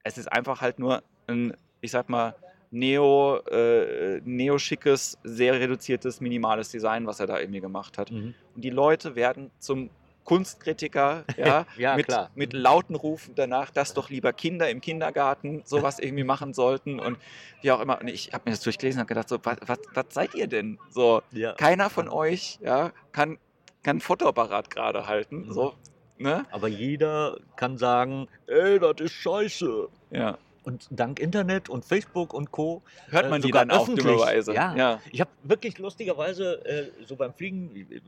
Es 0.04 0.18
ist 0.18 0.30
einfach 0.30 0.60
halt 0.60 0.78
nur 0.78 1.02
ein, 1.28 1.54
ich 1.80 1.92
sag 1.92 2.08
mal, 2.10 2.34
neo, 2.72 3.36
äh, 3.50 4.20
neo-schickes, 4.24 5.18
sehr 5.22 5.60
reduziertes, 5.60 6.20
minimales 6.20 6.70
Design, 6.70 7.06
was 7.06 7.20
er 7.20 7.26
da 7.26 7.38
irgendwie 7.38 7.60
gemacht 7.60 7.98
hat. 7.98 8.10
Mhm. 8.10 8.34
Und 8.54 8.64
die 8.64 8.70
Leute 8.70 9.14
werden 9.14 9.50
zum 9.58 9.90
Kunstkritiker, 10.24 11.24
ja, 11.36 11.66
Ja, 11.76 11.96
mit, 11.96 12.06
klar. 12.06 12.30
mit 12.34 12.52
lauten 12.52 12.94
Rufen 12.94 13.34
danach, 13.34 13.70
dass 13.70 13.92
doch 13.92 14.08
lieber 14.08 14.32
Kinder 14.32 14.70
im 14.70 14.80
Kindergarten 14.80 15.62
sowas 15.64 15.98
irgendwie 16.00 16.24
machen 16.24 16.54
sollten 16.54 16.98
und 16.98 17.18
wie 17.60 17.70
auch 17.72 17.80
immer. 17.80 18.00
Und 18.00 18.08
ich 18.08 18.32
habe 18.32 18.44
mir 18.46 18.52
das 18.52 18.60
durchgelesen 18.62 19.00
und 19.02 19.06
gedacht, 19.06 19.28
so, 19.28 19.38
was, 19.42 19.58
was, 19.66 19.78
was 19.94 20.06
seid 20.10 20.34
ihr 20.34 20.46
denn? 20.46 20.78
So, 20.90 21.22
Ja. 21.32 21.52
keiner 21.52 21.90
von 21.90 22.08
euch 22.08 22.58
ja, 22.62 22.92
kann, 23.12 23.38
kann 23.82 23.98
ein 23.98 24.00
Fotoapparat 24.00 24.70
gerade 24.70 25.06
halten. 25.06 25.46
Mhm. 25.46 25.52
So, 25.52 25.74
ne? 26.18 26.46
Aber 26.52 26.68
jeder 26.68 27.36
kann 27.56 27.76
sagen, 27.76 28.28
ey, 28.46 28.78
das 28.78 28.94
ist 29.00 29.12
scheiße. 29.12 29.88
Ja. 30.10 30.38
Und 30.64 30.86
dank 30.90 31.18
Internet 31.18 31.68
und 31.68 31.84
Facebook 31.84 32.32
und 32.32 32.52
Co. 32.52 32.82
Hört 33.08 33.26
Äh, 33.26 33.30
man 33.30 33.40
die 33.42 33.48
sogar 33.48 33.66
dann 33.66 33.76
auch 33.76 33.82
öffentlich. 33.82 34.06
dummerweise. 34.06 34.54
Ja. 34.54 34.76
ja. 34.76 35.00
Ich 35.10 35.20
habe 35.20 35.30
wirklich 35.42 35.78
lustigerweise 35.78 36.64
äh, 36.64 36.90
so 37.04 37.16
beim 37.16 37.34
Fliegen, 37.34 37.74
äh, 37.90 38.00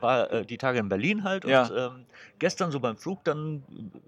war 0.00 0.30
äh, 0.32 0.44
die 0.44 0.58
Tage 0.58 0.80
in 0.80 0.88
Berlin 0.88 1.22
halt 1.22 1.44
und 1.44 1.50
Ja. 1.52 1.86
ähm, 1.86 2.06
gestern 2.40 2.72
so 2.72 2.80
beim 2.80 2.96
Flug 2.96 3.22
dann, 3.24 3.62
äh, 3.70 3.98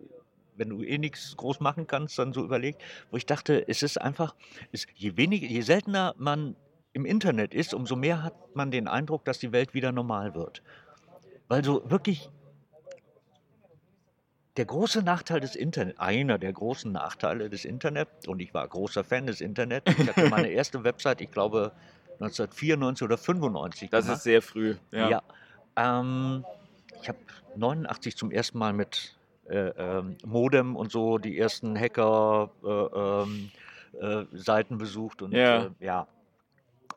wenn 0.56 0.68
du 0.70 0.82
eh 0.82 0.98
nichts 0.98 1.36
groß 1.36 1.60
machen 1.60 1.86
kannst, 1.86 2.18
dann 2.18 2.32
so 2.32 2.42
überlegt, 2.44 2.82
wo 3.10 3.16
ich 3.16 3.24
dachte, 3.26 3.66
es 3.68 3.82
ist 3.82 4.00
einfach, 4.00 4.34
es, 4.72 4.86
je 4.96 5.16
weniger, 5.16 5.46
je 5.46 5.60
seltener 5.62 6.14
man 6.18 6.56
im 6.94 7.06
Internet 7.06 7.54
ist, 7.54 7.72
umso 7.72 7.94
mehr 7.96 8.22
hat 8.22 8.34
man 8.54 8.70
den 8.70 8.86
Eindruck, 8.88 9.24
dass 9.24 9.38
die 9.38 9.52
Welt 9.52 9.74
wieder 9.74 9.92
normal 9.92 10.34
wird. 10.34 10.60
Weil 11.48 11.64
so 11.64 11.88
wirklich 11.88 12.28
der 14.56 14.64
große 14.66 15.02
Nachteil 15.02 15.40
des 15.40 15.56
Internet, 15.56 15.98
einer 15.98 16.38
der 16.38 16.52
großen 16.52 16.92
Nachteile 16.92 17.48
des 17.48 17.64
Internet, 17.64 18.08
und 18.26 18.40
ich 18.40 18.52
war 18.52 18.66
großer 18.68 19.02
Fan 19.04 19.26
des 19.26 19.40
Internet, 19.40 19.88
ich 19.88 20.08
hatte 20.08 20.28
meine 20.28 20.48
erste 20.50 20.84
Website, 20.84 21.20
ich 21.20 21.30
glaube 21.30 21.72
1994 22.20 23.04
oder 23.04 23.16
95 23.18 23.90
Das 23.90 24.04
gemacht. 24.04 24.18
ist 24.18 24.24
sehr 24.24 24.42
früh. 24.42 24.76
Ja. 24.90 25.08
Ja. 25.08 25.22
Ähm, 25.76 26.44
ich 27.00 27.08
habe 27.08 27.18
89 27.56 28.16
zum 28.16 28.30
ersten 28.30 28.58
Mal 28.58 28.72
mit 28.72 29.16
äh, 29.48 29.56
ähm, 29.76 30.16
Modem 30.24 30.76
und 30.76 30.92
so 30.92 31.18
die 31.18 31.38
ersten 31.38 31.76
Hacker 31.78 32.50
äh, 32.62 32.68
ähm, 32.68 33.50
äh, 34.00 34.24
Seiten 34.36 34.78
besucht 34.78 35.22
und 35.22 35.32
Ja. 35.32 35.64
äh, 35.64 35.70
ja. 35.80 36.06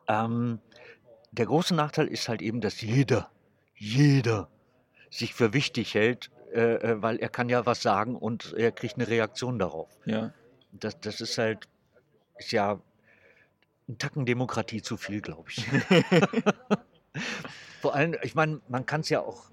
Ähm, 0.08 0.60
der 1.32 1.46
große 1.46 1.74
Nachteil 1.74 2.06
ist 2.06 2.28
halt 2.28 2.40
eben, 2.42 2.60
dass 2.60 2.80
jeder, 2.80 3.28
jeder 3.76 4.48
sich 5.10 5.34
für 5.34 5.52
wichtig 5.52 5.94
hält, 5.94 6.30
äh, 6.52 6.74
äh, 6.74 7.02
weil 7.02 7.18
er 7.18 7.28
kann 7.28 7.48
ja 7.48 7.66
was 7.66 7.82
sagen 7.82 8.16
und 8.16 8.52
er 8.54 8.72
kriegt 8.72 8.96
eine 8.96 9.08
Reaktion 9.08 9.58
darauf. 9.58 9.90
Ja. 10.06 10.32
Das, 10.72 10.98
das 11.00 11.20
ist 11.20 11.38
halt, 11.38 11.68
ist 12.38 12.52
ja 12.52 12.80
ein 13.88 13.98
Tacken 13.98 14.26
Demokratie 14.26 14.82
zu 14.82 14.96
viel, 14.96 15.20
glaube 15.20 15.50
ich. 15.50 15.66
Vor 17.80 17.94
allem, 17.94 18.16
ich 18.22 18.34
meine, 18.34 18.60
man 18.68 18.84
kann 18.84 19.02
es 19.02 19.08
ja 19.08 19.20
auch, 19.20 19.50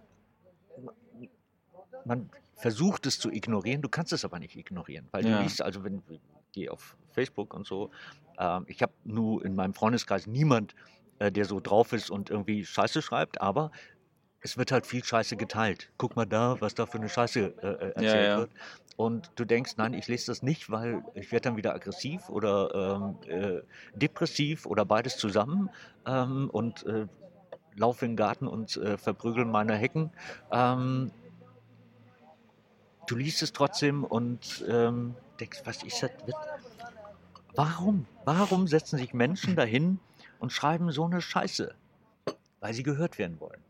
man 2.06 2.30
versucht 2.56 3.06
es 3.06 3.20
zu 3.20 3.32
ignorieren, 3.32 3.82
du 3.82 3.89
kannst 3.89 4.14
es 4.14 4.26
aber 4.26 4.39
nicht 4.39 4.56
ignorieren, 4.56 5.08
weil 5.12 5.26
Ja. 5.26 5.38
du 5.38 5.44
liest, 5.44 5.62
also 5.62 5.84
wenn 5.84 6.02
ich 6.10 6.20
gehe 6.52 6.72
auf 6.72 6.96
Facebook 7.12 7.54
und 7.54 7.66
so, 7.66 7.91
ähm, 8.38 8.66
ich 8.68 8.82
habe 8.82 8.94
nur 9.04 9.44
in 9.46 9.56
meinem 9.56 9.74
Freundeskreis 9.74 10.28
niemand, 10.28 10.76
äh, 11.20 11.32
der 11.32 11.46
so 11.46 11.60
drauf 11.60 11.94
ist 11.94 12.10
und 12.10 12.30
irgendwie 12.30 12.66
Scheiße 12.66 13.02
schreibt, 13.02 13.41
aber 13.41 13.72
es 14.44 14.58
wird 14.58 14.72
halt 14.72 14.86
viel 14.86 15.04
Scheiße 15.04 15.38
geteilt. 15.38 15.89
Guck 15.98 16.18
mal 16.18 16.26
da, 16.26 16.60
was 16.60 16.76
da 16.76 16.86
für 16.86 16.98
eine 16.98 17.08
Scheiße 17.08 17.39
äh, 17.39 17.68
äh, 17.68 17.88
erzählt 17.91 18.28
ja. 18.28 18.38
wird. 18.39 18.52
Und 18.98 19.32
du 19.36 19.46
denkst, 19.46 19.74
nein, 19.78 19.94
ich 19.94 20.08
lese 20.08 20.28
das 20.28 20.44
nicht, 20.44 20.70
weil 20.70 21.02
ich 21.16 21.32
werde 21.32 21.50
dann 21.50 21.58
wieder 21.58 21.74
aggressiv 21.74 22.30
oder 22.30 23.16
ähm, 23.26 23.32
äh, 23.32 23.62
depressiv 23.96 24.66
oder 24.66 24.86
beides 24.86 25.18
zusammen 25.18 25.70
ähm, 26.06 26.50
und 26.52 26.86
äh, 26.86 27.08
laufe 27.76 28.06
in 28.06 28.12
den 28.12 28.18
Garten 28.18 28.46
und 28.46 28.76
äh, 28.78 28.98
verprügeln 28.98 29.50
meine 29.50 29.76
Hecken. 29.76 30.12
Ähm, 30.52 31.12
du 33.08 33.16
liest 33.16 33.41
es 33.41 33.54
trotzdem 33.54 34.04
und 34.04 34.64
ähm, 34.68 35.16
denkst, 35.39 35.62
was 35.64 35.82
ist 35.84 36.04
das? 36.04 36.12
Warum? 37.56 38.06
Warum 38.26 38.68
setzen 38.68 39.00
sich 39.00 39.14
Menschen 39.14 39.56
dahin 39.56 40.00
und 40.39 40.52
schreiben 40.52 40.91
so 40.91 41.06
eine 41.06 41.22
Scheiße? 41.22 41.74
Weil 42.60 42.74
sie 42.74 42.84
gehört 42.84 43.18
werden 43.18 43.39
wollen. 43.39 43.62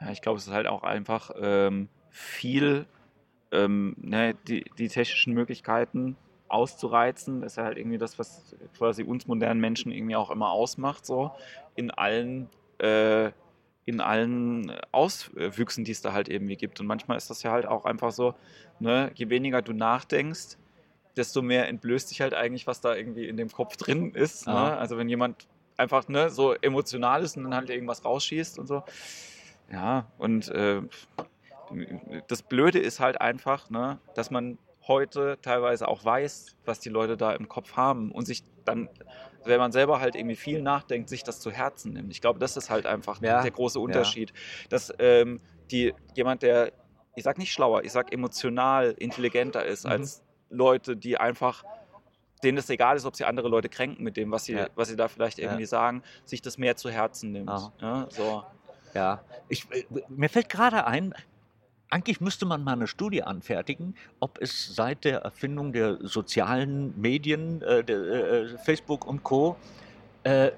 Ja, 0.00 0.10
ich 0.10 0.22
glaube, 0.22 0.38
es 0.38 0.46
ist 0.46 0.52
halt 0.52 0.66
auch 0.66 0.82
einfach 0.82 1.30
ähm, 1.40 1.88
viel, 2.10 2.86
ähm, 3.52 3.96
ne, 3.98 4.34
die, 4.46 4.64
die 4.78 4.88
technischen 4.88 5.34
Möglichkeiten 5.34 6.16
auszureizen. 6.48 7.40
Das 7.40 7.52
ist 7.52 7.56
ja 7.56 7.64
halt 7.64 7.78
irgendwie 7.78 7.98
das, 7.98 8.18
was 8.18 8.54
quasi 8.76 9.02
uns 9.02 9.26
modernen 9.26 9.60
Menschen 9.60 9.92
irgendwie 9.92 10.16
auch 10.16 10.30
immer 10.30 10.50
ausmacht, 10.50 11.04
so 11.04 11.32
in 11.74 11.90
allen, 11.90 12.48
äh, 12.78 13.30
in 13.84 14.00
allen 14.00 14.72
Auswüchsen, 14.92 15.84
die 15.84 15.92
es 15.92 16.02
da 16.02 16.12
halt 16.12 16.28
irgendwie 16.28 16.56
gibt. 16.56 16.80
Und 16.80 16.86
manchmal 16.86 17.16
ist 17.16 17.30
das 17.30 17.42
ja 17.42 17.52
halt 17.52 17.66
auch 17.66 17.84
einfach 17.84 18.12
so, 18.12 18.34
ne, 18.80 19.10
je 19.14 19.30
weniger 19.30 19.62
du 19.62 19.72
nachdenkst, 19.72 20.56
desto 21.16 21.42
mehr 21.42 21.68
entblößt 21.68 22.08
sich 22.08 22.20
halt 22.20 22.34
eigentlich, 22.34 22.66
was 22.66 22.80
da 22.80 22.94
irgendwie 22.94 23.26
in 23.26 23.36
dem 23.36 23.50
Kopf 23.50 23.76
drin 23.76 24.12
ist. 24.14 24.46
Ne? 24.46 24.76
Also 24.78 24.96
wenn 24.96 25.08
jemand 25.08 25.48
einfach 25.76 26.08
ne, 26.08 26.30
so 26.30 26.54
emotional 26.54 27.22
ist 27.22 27.36
und 27.36 27.44
dann 27.44 27.54
halt 27.54 27.70
irgendwas 27.70 28.04
rausschießt 28.04 28.58
und 28.58 28.66
so. 28.66 28.82
Ja, 29.70 30.10
und 30.18 30.48
äh, 30.48 30.82
das 32.28 32.42
Blöde 32.42 32.78
ist 32.78 33.00
halt 33.00 33.20
einfach, 33.20 33.68
ne, 33.70 34.00
dass 34.14 34.30
man 34.30 34.58
heute 34.86 35.38
teilweise 35.42 35.86
auch 35.88 36.04
weiß, 36.04 36.56
was 36.64 36.80
die 36.80 36.88
Leute 36.88 37.16
da 37.16 37.32
im 37.32 37.48
Kopf 37.48 37.76
haben 37.76 38.10
und 38.10 38.24
sich 38.26 38.42
dann, 38.64 38.88
wenn 39.44 39.58
man 39.58 39.72
selber 39.72 40.00
halt 40.00 40.14
irgendwie 40.14 40.36
viel 40.36 40.62
nachdenkt, 40.62 41.10
sich 41.10 41.22
das 41.24 41.40
zu 41.40 41.50
Herzen 41.50 41.92
nimmt. 41.92 42.10
Ich 42.10 42.20
glaube, 42.22 42.38
das 42.38 42.56
ist 42.56 42.70
halt 42.70 42.86
einfach 42.86 43.20
Ja, 43.20 43.42
der 43.42 43.50
große 43.50 43.78
Unterschied, 43.78 44.32
dass 44.70 44.92
ähm, 44.98 45.40
die, 45.70 45.94
jemand, 46.14 46.42
der, 46.42 46.72
ich 47.14 47.24
sag 47.24 47.36
nicht 47.36 47.52
schlauer, 47.52 47.84
ich 47.84 47.92
sag 47.92 48.12
emotional 48.12 48.94
intelligenter 48.98 49.64
ist 49.64 49.84
Mhm. 49.84 49.90
als 49.90 50.22
Leute, 50.48 50.96
die 50.96 51.18
einfach 51.18 51.64
denen 52.42 52.56
es 52.56 52.70
egal 52.70 52.96
ist, 52.96 53.04
ob 53.04 53.16
sie 53.16 53.24
andere 53.24 53.48
Leute 53.48 53.68
kränken 53.68 54.04
mit 54.04 54.16
dem, 54.16 54.30
was 54.30 54.44
sie, 54.44 54.52
Ja. 54.52 54.68
was 54.76 54.88
sie 54.88 54.96
da 54.96 55.08
vielleicht 55.08 55.38
Ja. 55.38 55.46
irgendwie 55.46 55.66
sagen, 55.66 56.02
sich 56.24 56.40
das 56.40 56.56
mehr 56.56 56.76
zu 56.76 56.88
Herzen 56.88 57.32
nimmt. 57.32 57.50
Ja, 57.80 58.06
so. 58.10 58.44
Ja, 58.94 59.20
ich, 59.48 59.66
äh, 59.70 59.84
mir 60.08 60.28
fällt 60.28 60.48
gerade 60.48 60.86
ein, 60.86 61.14
eigentlich 61.90 62.20
müsste 62.20 62.46
man 62.46 62.62
mal 62.64 62.72
eine 62.72 62.86
Studie 62.86 63.22
anfertigen, 63.22 63.94
ob 64.20 64.38
es 64.40 64.74
seit 64.74 65.04
der 65.04 65.20
Erfindung 65.20 65.72
der 65.72 65.98
sozialen 66.02 66.98
Medien, 67.00 67.62
äh, 67.62 67.82
der, 67.82 67.98
äh, 67.98 68.58
Facebook 68.58 69.06
und 69.06 69.22
Co., 69.22 69.56
äh, 70.24 70.50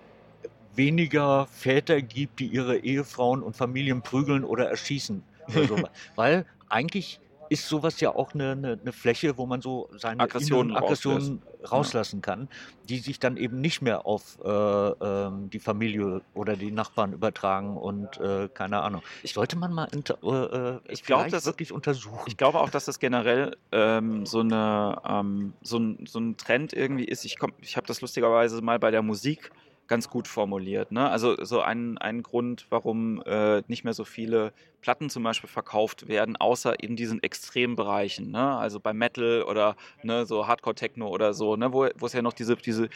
weniger 0.74 1.46
Väter 1.46 2.00
gibt, 2.00 2.40
die 2.40 2.46
ihre 2.46 2.78
Ehefrauen 2.78 3.42
und 3.42 3.56
Familien 3.56 4.02
prügeln 4.02 4.44
oder 4.44 4.68
erschießen. 4.68 5.22
Oder 5.48 5.64
so. 5.66 5.76
Weil 6.16 6.46
eigentlich 6.68 7.20
ist 7.50 7.68
sowas 7.68 8.00
ja 8.00 8.14
auch 8.14 8.32
eine, 8.32 8.52
eine, 8.52 8.78
eine 8.80 8.92
Fläche, 8.92 9.36
wo 9.36 9.44
man 9.44 9.60
so 9.60 9.88
seine 9.96 10.22
Aggressionen 10.22 10.74
Aggressionen 10.74 11.42
rauslassen 11.70 12.22
kann, 12.22 12.48
die 12.84 12.98
sich 12.98 13.18
dann 13.18 13.36
eben 13.36 13.60
nicht 13.60 13.82
mehr 13.82 14.06
auf 14.06 14.38
äh, 14.42 14.48
ähm, 14.48 15.50
die 15.50 15.58
Familie 15.58 16.22
oder 16.32 16.56
die 16.56 16.70
Nachbarn 16.70 17.12
übertragen 17.12 17.76
und 17.76 18.16
äh, 18.18 18.48
keine 18.54 18.80
Ahnung. 18.80 19.02
Sollte 19.24 19.56
man 19.58 19.72
mal 19.72 19.88
äh, 19.92 19.98
äh, 19.98 20.80
Ich 20.88 21.04
glaub, 21.04 21.20
vielleicht 21.20 21.34
das- 21.34 21.44
wirklich 21.46 21.72
untersuchen. 21.72 22.22
Ich 22.26 22.36
glaube 22.36 22.60
auch, 22.60 22.70
dass 22.70 22.86
das 22.86 22.98
generell 22.98 23.56
ähm, 23.72 24.24
so, 24.24 24.40
eine, 24.40 24.96
ähm, 25.06 25.52
so, 25.60 25.78
ein, 25.78 26.06
so 26.06 26.18
ein 26.20 26.36
Trend 26.36 26.72
irgendwie 26.72 27.04
ist. 27.04 27.24
Ich, 27.24 27.38
komm- 27.38 27.52
ich 27.60 27.76
habe 27.76 27.86
das 27.86 28.00
lustigerweise 28.00 28.62
mal 28.62 28.78
bei 28.78 28.90
der 28.90 29.02
Musik 29.02 29.50
ganz 29.90 30.08
gut 30.08 30.28
formuliert. 30.28 30.92
Ne? 30.92 31.10
Also 31.10 31.36
so 31.44 31.60
ein, 31.62 31.98
ein 31.98 32.22
Grund, 32.22 32.66
warum 32.70 33.22
äh, 33.26 33.62
nicht 33.66 33.82
mehr 33.82 33.92
so 33.92 34.04
viele 34.04 34.52
Platten 34.82 35.10
zum 35.10 35.24
Beispiel 35.24 35.50
verkauft 35.50 36.06
werden, 36.06 36.36
außer 36.36 36.80
in 36.80 36.94
diesen 36.94 37.20
Extrembereichen. 37.24 38.30
Ne? 38.30 38.56
Also 38.56 38.78
bei 38.78 38.92
Metal 38.92 39.42
oder 39.42 39.74
ne, 40.04 40.26
so 40.26 40.46
Hardcore-Techno 40.46 41.08
oder 41.08 41.34
so, 41.34 41.56
ne? 41.56 41.72
wo, 41.72 41.88
wo 41.98 42.06
es 42.06 42.12
ja 42.12 42.22
noch 42.22 42.32
diese, 42.32 42.54
diese, 42.54 42.88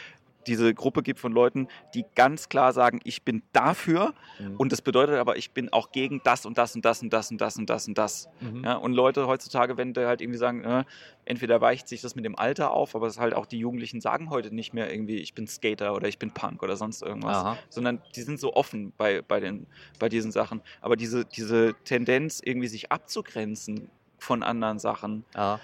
diese 0.47 0.75
Gruppe 0.75 1.03
gibt 1.03 1.21
von 1.21 1.33
Leuten, 1.33 1.69
die 1.95 2.05
ganz 2.15 2.49
klar 2.49 2.73
sagen, 2.73 3.01
ich 3.05 3.23
bin 3.23 3.43
dafür 3.53 4.15
Mhm. 4.41 4.57
und 4.57 4.73
das 4.73 4.83
bedeutet 4.83 5.17
aber, 5.19 5.37
ich 5.37 5.53
bin 5.53 5.73
auch 5.73 5.93
gegen 5.93 6.21
das 6.25 6.45
und 6.45 6.59
das 6.59 6.75
und 6.75 6.85
das 6.85 7.01
und 7.03 7.13
das 7.13 7.31
und 7.31 7.41
das 7.41 7.57
und 7.57 7.71
das 7.71 7.87
und 7.89 7.97
das. 7.99 8.29
Mhm. 8.41 8.65
Ja, 8.65 8.75
und 8.75 8.93
Leute 8.93 9.27
heutzutage, 9.29 9.77
wenn 9.77 9.93
die 9.95 10.07
halt 10.07 10.21
irgendwie 10.21 10.39
sagen, 10.39 10.65
äh, 10.65 10.85
entweder 11.25 11.61
weicht 11.61 11.87
sich 11.89 12.01
das 12.01 12.17
mit 12.17 12.25
dem 12.25 12.37
Alter 12.37 12.73
auf, 12.73 12.95
aber 12.97 13.07
es 13.07 13.15
ist 13.15 13.21
halt 13.21 13.35
auch 13.35 13.47
die 13.47 13.59
Jugendlichen 13.59 14.01
sagen 14.01 14.31
heute 14.31 14.53
nicht 14.55 14.75
mehr 14.75 14.93
irgendwie, 14.93 15.17
ich 15.19 15.35
bin 15.35 15.47
Skater 15.47 15.95
oder 15.95 16.09
ich 16.09 16.19
bin 16.19 16.33
Punk 16.33 16.63
oder 16.63 16.77
sonst 16.77 17.03
irgendwas, 17.03 17.37
Aha. 17.37 17.59
sondern 17.69 18.03
die 18.17 18.23
sind 18.23 18.41
so 18.41 18.55
offen 18.55 18.93
bei, 18.97 19.23
bei, 19.23 19.39
den, 19.41 19.67
bei 20.01 20.09
diesen 20.09 20.33
Sachen. 20.33 20.61
Aber 20.81 20.97
diese, 20.97 21.25
diese 21.25 21.75
Tendenz, 21.85 22.41
irgendwie 22.45 22.69
sich 22.69 22.91
abzugrenzen 22.93 23.89
von 24.19 24.43
anderen 24.43 24.79
Sachen, 24.79 25.25
Ja. 25.35 25.61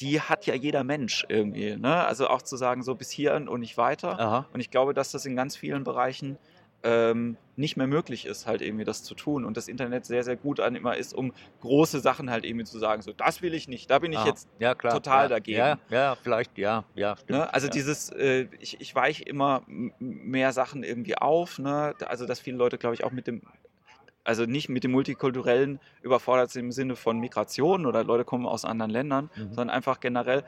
Die 0.00 0.20
hat 0.20 0.46
ja 0.46 0.54
jeder 0.54 0.84
Mensch 0.84 1.24
irgendwie. 1.28 1.76
Ne? 1.76 2.04
Also 2.04 2.28
auch 2.28 2.42
zu 2.42 2.56
sagen, 2.56 2.82
so 2.82 2.94
bis 2.94 3.10
hier 3.10 3.34
und 3.34 3.60
nicht 3.60 3.76
weiter. 3.76 4.18
Aha. 4.18 4.46
Und 4.52 4.60
ich 4.60 4.70
glaube, 4.70 4.94
dass 4.94 5.12
das 5.12 5.24
in 5.26 5.36
ganz 5.36 5.56
vielen 5.56 5.84
Bereichen 5.84 6.38
ähm, 6.84 7.38
nicht 7.56 7.76
mehr 7.76 7.86
möglich 7.86 8.26
ist, 8.26 8.46
halt 8.46 8.60
irgendwie 8.60 8.84
das 8.84 9.02
zu 9.02 9.14
tun. 9.14 9.44
Und 9.44 9.56
das 9.56 9.68
Internet 9.68 10.04
sehr, 10.04 10.22
sehr 10.22 10.36
gut 10.36 10.60
an 10.60 10.74
immer 10.74 10.96
ist, 10.96 11.14
um 11.14 11.32
große 11.62 12.00
Sachen 12.00 12.30
halt 12.30 12.44
irgendwie 12.44 12.66
zu 12.66 12.78
sagen, 12.78 13.00
so, 13.00 13.12
das 13.12 13.40
will 13.40 13.54
ich 13.54 13.68
nicht, 13.68 13.90
da 13.90 13.98
bin 13.98 14.12
ich 14.12 14.18
Ah, 14.18 14.26
jetzt 14.26 14.48
ja, 14.58 14.74
klar, 14.74 14.92
total 14.92 15.24
ja, 15.24 15.28
dagegen. 15.28 15.58
Ja, 15.58 15.78
ja, 15.88 16.16
vielleicht, 16.22 16.58
ja, 16.58 16.84
ja, 16.94 17.16
stimmt. 17.16 17.30
Ne? 17.30 17.54
Also 17.54 17.68
ja. 17.68 17.72
dieses, 17.72 18.10
äh, 18.10 18.48
ich, 18.60 18.80
ich 18.80 18.94
weiche 18.94 19.24
immer 19.24 19.62
mehr 19.66 20.52
Sachen 20.52 20.84
irgendwie 20.84 21.16
auf. 21.16 21.58
Ne? 21.58 21.94
Also 22.06 22.26
dass 22.26 22.40
viele 22.40 22.58
Leute, 22.58 22.76
glaube 22.76 22.94
ich, 22.94 23.04
auch 23.04 23.12
mit 23.12 23.26
dem, 23.26 23.42
also 24.24 24.46
nicht 24.46 24.68
mit 24.68 24.82
dem 24.84 24.90
Multikulturellen 24.92 25.80
überfordert 26.02 26.50
sind 26.50 26.64
im 26.66 26.72
Sinne 26.72 26.96
von 26.96 27.18
Migration 27.20 27.86
oder 27.86 28.02
Leute 28.04 28.24
kommen 28.24 28.46
aus 28.46 28.64
anderen 28.64 28.90
Ländern, 28.90 29.30
Mhm. 29.36 29.48
sondern 29.54 29.70
einfach 29.70 30.00
generell, 30.00 30.44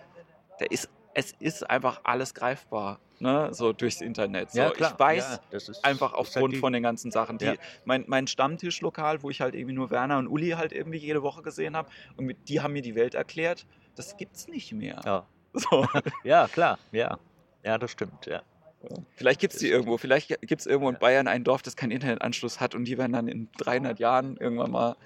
da 0.58 0.66
ist, 0.70 0.88
es 1.14 1.32
ist 1.38 1.68
einfach 1.68 2.00
alles 2.04 2.34
greifbar, 2.34 2.98
ne? 3.20 3.48
so 3.52 3.72
durchs 3.72 4.00
Internet. 4.00 4.50
So, 4.50 4.58
ja, 4.58 4.70
klar. 4.70 4.92
Ich 4.94 4.98
weiß 4.98 5.30
ja, 5.34 5.40
das 5.50 5.68
ist, 5.68 5.84
einfach 5.84 6.12
halt 6.12 6.20
aufgrund 6.20 6.54
die- 6.54 6.58
von 6.58 6.72
den 6.72 6.82
ganzen 6.82 7.10
Sachen. 7.10 7.38
Die, 7.38 7.44
Ja. 7.46 7.54
mein, 7.84 8.04
mein 8.06 8.26
Stammtischlokal, 8.26 9.22
wo 9.22 9.30
ich 9.30 9.40
halt 9.40 9.54
irgendwie 9.54 9.74
nur 9.74 9.90
Werner 9.90 10.18
und 10.18 10.26
Uli 10.26 10.50
halt 10.50 10.72
irgendwie 10.72 10.98
jede 10.98 11.22
Woche 11.22 11.42
gesehen 11.42 11.76
habe 11.76 11.88
und 12.16 12.24
mit, 12.26 12.48
die 12.48 12.60
haben 12.60 12.72
mir 12.72 12.82
die 12.82 12.94
Welt 12.94 13.14
erklärt, 13.14 13.66
das 13.94 14.16
gibt's 14.16 14.48
nicht 14.48 14.72
mehr. 14.72 15.00
Ja. 15.04 15.26
So. 15.58 15.86
ja, 16.24 16.48
klar, 16.48 16.78
ja. 16.92 17.18
Ja, 17.62 17.78
das 17.78 17.90
stimmt, 17.90 18.26
ja. 18.26 18.42
Vielleicht 19.16 19.40
gibt 19.40 19.54
es 19.54 19.60
die 19.60 19.68
irgendwo. 19.68 19.96
Vielleicht 19.96 20.40
gibt 20.42 20.60
es 20.60 20.66
irgendwo 20.66 20.88
in 20.90 20.98
Bayern 20.98 21.26
ein 21.28 21.44
Dorf, 21.44 21.62
das 21.62 21.76
keinen 21.76 21.90
Internetanschluss 21.90 22.60
hat 22.60 22.74
und 22.74 22.84
die 22.84 22.98
werden 22.98 23.12
dann 23.12 23.28
in 23.28 23.48
300 23.58 23.98
Jahren 23.98 24.36
irgendwann 24.36 24.70
mal 24.70 24.96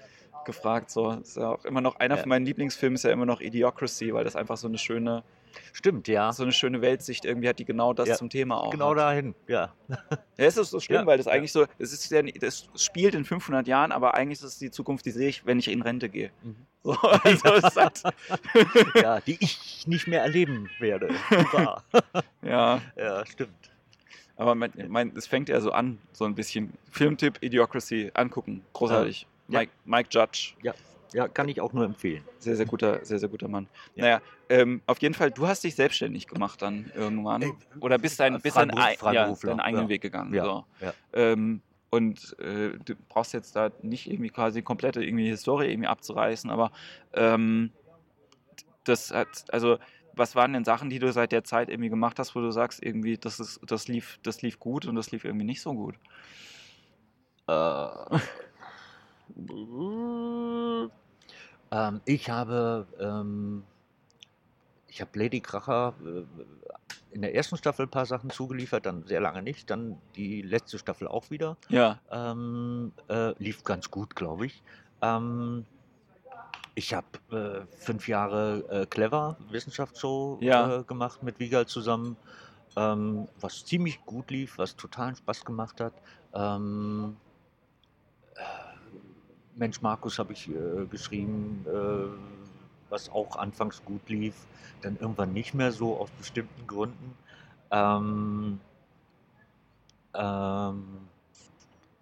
gefragt. 0.45 0.91
So, 0.91 1.11
ist 1.11 1.37
ja 1.37 1.49
auch 1.49 1.65
immer 1.65 1.81
noch 1.81 1.95
einer 1.95 2.15
Ja. 2.15 2.21
von 2.21 2.29
meinen 2.29 2.45
Lieblingsfilmen 2.45 2.95
ist 2.95 3.03
ja 3.03 3.11
immer 3.11 3.25
noch 3.25 3.41
Idiocracy, 3.41 4.13
weil 4.13 4.23
das 4.23 4.35
einfach 4.35 4.57
so 4.57 4.67
eine 4.67 4.77
schöne, 4.77 5.23
Stimmt, 5.73 6.07
ja. 6.07 6.31
so 6.33 6.43
eine 6.43 6.51
schöne 6.51 6.81
Weltsicht 6.81 7.25
irgendwie 7.25 7.49
hat, 7.49 7.59
die 7.59 7.65
genau 7.65 7.93
das 7.93 8.07
Ja, 8.09 8.15
zum 8.15 8.29
Thema 8.29 8.57
auch 8.61 8.71
Genau 8.71 8.91
hat. 8.91 8.97
dahin, 8.99 9.35
ja. 9.47 9.73
Ja, 9.87 9.97
es 10.37 10.57
ist 10.57 10.69
so 10.71 10.79
schlimm, 10.79 11.01
Ja, 11.01 11.05
weil 11.05 11.17
das 11.17 11.25
ja. 11.27 11.33
eigentlich 11.33 11.51
so, 11.51 11.65
es 11.77 11.93
ist 11.93 12.09
ja, 12.11 12.21
das 12.21 12.67
spielt 12.75 13.15
in 13.15 13.25
500 13.25 13.67
Jahren, 13.67 13.91
aber 13.91 14.13
eigentlich 14.15 14.39
ist 14.39 14.43
es 14.45 14.57
die 14.57 14.71
Zukunft, 14.71 15.05
die 15.05 15.11
sehe 15.11 15.29
ich, 15.29 15.45
wenn 15.45 15.59
ich 15.59 15.67
in 15.69 15.81
Rente 15.81 16.09
gehe. 16.09 16.31
Mhm. 16.43 16.55
So, 16.83 16.93
also 16.93 17.43
halt, 17.79 18.01
ja, 18.95 19.19
die 19.19 19.37
ich 19.39 19.85
nicht 19.87 20.07
mehr 20.07 20.21
erleben 20.23 20.69
werde. 20.79 21.09
Ja, 22.41 22.81
ja, 22.95 23.25
stimmt. 23.25 23.51
aber 24.35 24.55
mein, 24.55 24.71
mein, 24.87 25.13
es 25.15 25.27
fängt 25.27 25.49
ja 25.49 25.61
so 25.61 25.71
an, 25.71 25.99
so 26.11 26.25
ein 26.25 26.33
bisschen. 26.35 26.73
Filmtipp, 26.91 27.37
Idiocracy, 27.41 28.11
angucken, 28.13 28.63
großartig. 28.73 29.27
Ja. 29.47 29.59
Mike, 29.59 29.71
Mike 29.85 30.09
Judge, 30.11 30.53
Ja, 31.13 31.27
kann 31.27 31.49
ich 31.49 31.59
auch 31.61 31.73
nur 31.73 31.85
empfehlen. 31.85 32.23
Sehr, 32.39 32.55
sehr 32.55 32.65
guter, 32.65 33.03
sehr, 33.05 33.19
sehr 33.19 33.27
guter 33.29 33.47
Mann. 33.49 33.67
Ja. 33.95 34.03
Naja, 34.03 34.21
ähm, 34.51 34.81
auf 34.85 35.01
jeden 35.01 35.13
Fall, 35.13 35.31
du 35.31 35.47
hast 35.47 35.63
dich 35.63 35.75
selbstständig 35.75 36.27
gemacht 36.27 36.61
dann 36.61 36.91
irgendwann. 36.93 37.41
Ey, 37.41 37.53
Oder 37.79 37.97
bist 37.97 38.19
dein, 38.19 38.39
bist 38.41 38.57
dein, 38.57 38.69
ja, 38.75 39.33
deinen 39.33 39.59
eigenen 39.61 39.85
ja. 39.85 39.89
Weg 39.89 40.01
gegangen. 40.01 40.33
Ja, 40.33 40.43
So. 40.43 40.65
Ähm, 41.13 41.61
und 41.89 42.37
äh, 42.39 42.77
du 42.83 42.95
brauchst 43.07 43.33
jetzt 43.33 43.55
da 43.55 43.71
nicht 43.81 44.11
irgendwie 44.11 44.29
quasi 44.29 44.61
komplette 44.61 45.03
irgendwie 45.03 45.29
Historie 45.29 45.67
irgendwie 45.71 45.87
abzureißen, 45.87 46.49
aber 46.49 46.71
ähm, 47.13 47.71
das 48.83 49.11
hat, 49.11 49.45
also 49.51 49.77
was 50.13 50.35
waren 50.35 50.51
denn 50.51 50.65
Sachen, 50.65 50.89
die 50.89 50.99
du 50.99 51.11
seit 51.13 51.31
der 51.31 51.45
Zeit 51.45 51.69
irgendwie 51.69 51.89
gemacht 51.89 52.19
hast, 52.19 52.35
wo 52.35 52.41
du 52.41 52.51
sagst, 52.51 52.83
irgendwie, 52.83 53.17
das 53.17 53.39
ist, 53.39 53.61
das 53.65 53.87
lief, 53.87 54.19
das 54.23 54.41
lief 54.41 54.59
gut 54.59 54.85
und 54.85 54.95
das 54.95 55.11
lief 55.11 55.23
irgendwie 55.23 55.45
nicht 55.45 55.61
so 55.61 55.73
gut? 55.73 55.95
Äh, 57.47 57.87
ähm, 61.71 62.01
ich 62.03 62.29
habe, 62.29 62.87
ähm, 62.99 63.63
ich 64.91 64.99
habe 64.99 65.17
Lady 65.17 65.39
Kracher 65.39 65.93
äh, 66.05 66.25
in 67.11 67.21
der 67.21 67.33
ersten 67.33 67.55
Staffel 67.57 67.85
ein 67.85 67.89
paar 67.89 68.05
Sachen 68.05 68.29
zugeliefert, 68.29 68.85
dann 68.85 69.05
sehr 69.05 69.21
lange 69.21 69.41
nicht, 69.41 69.69
dann 69.69 70.01
die 70.15 70.41
letzte 70.41 70.77
Staffel 70.77 71.07
auch 71.07 71.29
wieder. 71.29 71.57
Ja. 71.69 71.99
Ähm, 72.11 72.91
äh, 73.07 73.31
lief 73.41 73.63
ganz 73.63 73.89
gut, 73.89 74.15
glaube 74.15 74.47
ich. 74.47 74.61
Ähm, 75.01 75.65
ich 76.75 76.93
habe 76.93 77.07
äh, 77.31 77.65
fünf 77.77 78.07
Jahre 78.09 78.65
äh, 78.69 78.85
Clever 78.85 79.37
Wissenschaftsshow 79.49 80.37
Ja. 80.41 80.79
äh, 80.79 80.83
gemacht 80.83 81.23
mit 81.23 81.39
Wiegald 81.39 81.69
zusammen, 81.69 82.17
ähm, 82.75 83.29
was 83.39 83.65
ziemlich 83.65 84.05
gut 84.05 84.29
lief, 84.29 84.57
was 84.57 84.75
totalen 84.75 85.15
Spaß 85.15 85.45
gemacht 85.45 85.79
hat. 85.79 85.93
Ähm, 86.33 87.15
äh, 88.35 88.41
Mensch 89.55 89.81
Markus 89.81 90.19
habe 90.19 90.33
ich 90.33 90.49
geschrieben, 90.89 91.65
was 92.91 93.09
auch 93.09 93.35
anfangs 93.37 93.83
gut 93.85 94.07
lief, 94.09 94.35
dann 94.81 94.97
irgendwann 94.99 95.33
nicht 95.33 95.53
mehr 95.53 95.71
so 95.71 95.97
aus 95.97 96.09
bestimmten 96.11 96.67
Gründen. 96.67 97.17
Ähm, 97.71 98.59
ähm, 100.13 100.83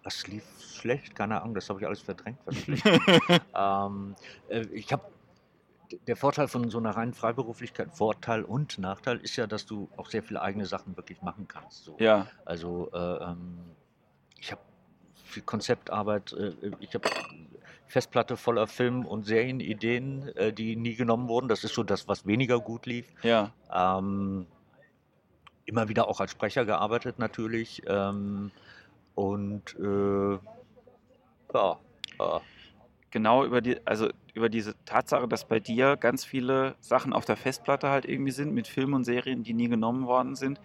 was 0.02 0.26
lief 0.26 0.44
schlecht? 0.60 1.14
Keine 1.14 1.40
Ahnung, 1.40 1.54
das 1.54 1.68
habe 1.68 1.80
ich 1.80 1.86
alles 1.86 2.00
verdrängt. 2.00 2.38
Was 2.44 2.56
schlecht 2.56 2.84
ähm, 3.54 4.14
äh, 4.48 4.62
ich 4.72 4.92
habe 4.92 5.04
der 6.06 6.16
Vorteil 6.16 6.48
von 6.48 6.70
so 6.70 6.78
einer 6.78 6.90
reinen 6.90 7.14
Freiberuflichkeit, 7.14 7.90
Vorteil 7.92 8.44
und 8.44 8.78
Nachteil 8.78 9.18
ist 9.18 9.36
ja, 9.36 9.46
dass 9.46 9.66
du 9.66 9.88
auch 9.96 10.08
sehr 10.08 10.22
viele 10.22 10.40
eigene 10.40 10.66
Sachen 10.66 10.96
wirklich 10.96 11.20
machen 11.22 11.48
kannst. 11.48 11.84
So. 11.84 11.96
Ja. 11.98 12.28
Also 12.44 12.90
äh, 12.92 12.98
ähm, 12.98 13.58
ich 14.38 14.52
habe 14.52 14.60
viel 15.24 15.42
Konzeptarbeit, 15.42 16.32
äh, 16.32 16.52
ich 16.80 16.94
habe 16.94 17.08
Festplatte 17.90 18.36
voller 18.36 18.68
Film- 18.68 19.04
und 19.04 19.24
Serienideen, 19.24 20.28
äh, 20.36 20.52
die 20.52 20.76
nie 20.76 20.94
genommen 20.94 21.28
wurden. 21.28 21.48
Das 21.48 21.64
ist 21.64 21.74
so 21.74 21.82
das, 21.82 22.06
was 22.06 22.24
weniger 22.24 22.60
gut 22.60 22.86
lief. 22.86 23.06
Ja. 23.22 23.52
Ähm, 23.72 24.46
immer 25.64 25.88
wieder 25.88 26.06
auch 26.08 26.20
als 26.20 26.30
Sprecher 26.30 26.64
gearbeitet 26.64 27.18
natürlich. 27.18 27.82
Ähm, 27.86 28.52
und 29.16 29.76
äh, 29.80 30.38
ja, 31.52 31.78
äh, 32.20 32.40
genau 33.10 33.44
über 33.44 33.60
die, 33.60 33.84
also 33.84 34.08
über 34.34 34.48
diese 34.48 34.76
Tatsache, 34.84 35.26
dass 35.26 35.44
bei 35.44 35.58
dir 35.58 35.96
ganz 35.96 36.24
viele 36.24 36.76
Sachen 36.80 37.12
auf 37.12 37.24
der 37.24 37.36
Festplatte 37.36 37.88
halt 37.88 38.04
irgendwie 38.04 38.30
sind 38.30 38.54
mit 38.54 38.68
Filmen 38.68 38.94
und 38.94 39.04
Serien, 39.04 39.42
die 39.42 39.52
nie 39.52 39.68
genommen 39.68 40.06
worden 40.06 40.36
sind. 40.36 40.60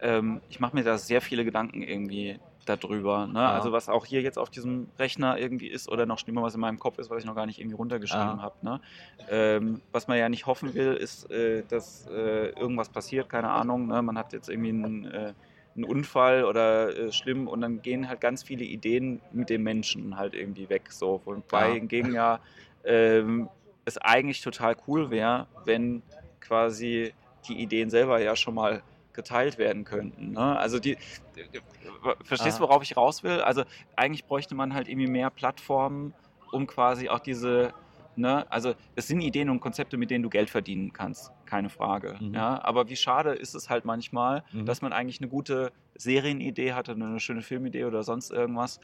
Ähm, 0.00 0.42
ich 0.50 0.60
mache 0.60 0.76
mir 0.76 0.84
da 0.84 0.98
sehr 0.98 1.22
viele 1.22 1.46
Gedanken 1.46 1.82
irgendwie 1.82 2.38
darüber. 2.68 3.26
Ne? 3.26 3.40
Ja. 3.40 3.52
Also 3.52 3.72
was 3.72 3.88
auch 3.88 4.06
hier 4.06 4.22
jetzt 4.22 4.38
auf 4.38 4.50
diesem 4.50 4.88
Rechner 4.98 5.38
irgendwie 5.38 5.68
ist 5.68 5.88
oder 5.90 6.06
noch 6.06 6.18
schlimmer, 6.18 6.42
was 6.42 6.54
in 6.54 6.60
meinem 6.60 6.78
Kopf 6.78 6.98
ist, 6.98 7.10
was 7.10 7.18
ich 7.20 7.24
noch 7.24 7.34
gar 7.34 7.46
nicht 7.46 7.58
irgendwie 7.58 7.76
runtergeschrieben 7.76 8.36
Ja. 8.36 8.42
habe. 8.42 8.54
Ne? 8.62 8.80
Ähm, 9.28 9.82
was 9.92 10.08
man 10.08 10.18
ja 10.18 10.28
nicht 10.28 10.46
hoffen 10.46 10.74
will, 10.74 10.94
ist, 10.94 11.30
äh, 11.30 11.62
dass 11.68 12.06
äh, 12.06 12.50
irgendwas 12.50 12.88
passiert, 12.90 13.28
keine 13.28 13.50
Ahnung. 13.50 13.86
Ne? 13.86 14.02
Man 14.02 14.18
hat 14.18 14.32
jetzt 14.32 14.48
irgendwie 14.48 14.70
einen, 14.70 15.04
äh, 15.06 15.34
einen 15.74 15.84
Unfall 15.84 16.44
oder 16.44 16.96
äh, 16.96 17.12
schlimm 17.12 17.48
und 17.48 17.60
dann 17.60 17.82
gehen 17.82 18.08
halt 18.08 18.20
ganz 18.20 18.42
viele 18.42 18.64
Ideen 18.64 19.20
mit 19.32 19.50
dem 19.50 19.62
Menschen 19.62 20.16
halt 20.16 20.34
irgendwie 20.34 20.68
weg. 20.68 20.90
So. 20.92 21.22
Wobei 21.24 21.68
Ja. 21.68 21.74
hingegen 21.74 22.12
ja 22.12 22.40
ähm, 22.84 23.48
es 23.84 23.98
eigentlich 23.98 24.42
total 24.42 24.76
cool 24.86 25.10
wäre, 25.10 25.46
wenn 25.64 26.02
quasi 26.40 27.12
die 27.46 27.60
Ideen 27.62 27.90
selber 27.90 28.20
ja 28.20 28.36
schon 28.36 28.54
mal 28.54 28.82
geteilt 29.18 29.58
werden 29.58 29.84
könnten. 29.84 30.32
Ne? 30.32 30.56
Also 30.58 30.78
die, 30.78 30.96
verstehst 32.22 32.58
du, 32.58 32.64
Ah. 32.64 32.68
worauf 32.68 32.82
ich 32.82 32.96
raus 32.96 33.22
will? 33.22 33.40
Also 33.40 33.64
eigentlich 33.96 34.26
bräuchte 34.26 34.54
man 34.54 34.74
halt 34.74 34.88
irgendwie 34.88 35.08
mehr 35.08 35.30
Plattformen, 35.30 36.14
um 36.50 36.66
quasi 36.66 37.08
auch 37.08 37.18
diese, 37.20 37.74
ne, 38.14 38.50
also 38.50 38.74
es 38.94 39.08
sind 39.08 39.20
Ideen 39.20 39.50
und 39.50 39.60
Konzepte, 39.60 39.96
mit 39.96 40.10
denen 40.10 40.22
du 40.22 40.30
Geld 40.30 40.50
verdienen 40.50 40.92
kannst, 40.92 41.32
keine 41.44 41.68
Frage. 41.70 42.16
Mhm. 42.20 42.34
Ja, 42.34 42.62
aber 42.64 42.88
wie 42.88 42.96
schade 42.96 43.32
ist 43.32 43.54
es 43.54 43.68
halt 43.68 43.84
manchmal, 43.84 44.44
Mhm. 44.52 44.66
dass 44.66 44.82
man 44.82 44.92
eigentlich 44.92 45.20
eine 45.20 45.28
gute 45.28 45.72
Serienidee 45.94 46.72
hatte, 46.72 46.92
eine 46.92 47.20
schöne 47.20 47.42
Filmidee 47.42 47.84
oder 47.84 48.02
sonst 48.02 48.30
irgendwas, 48.30 48.78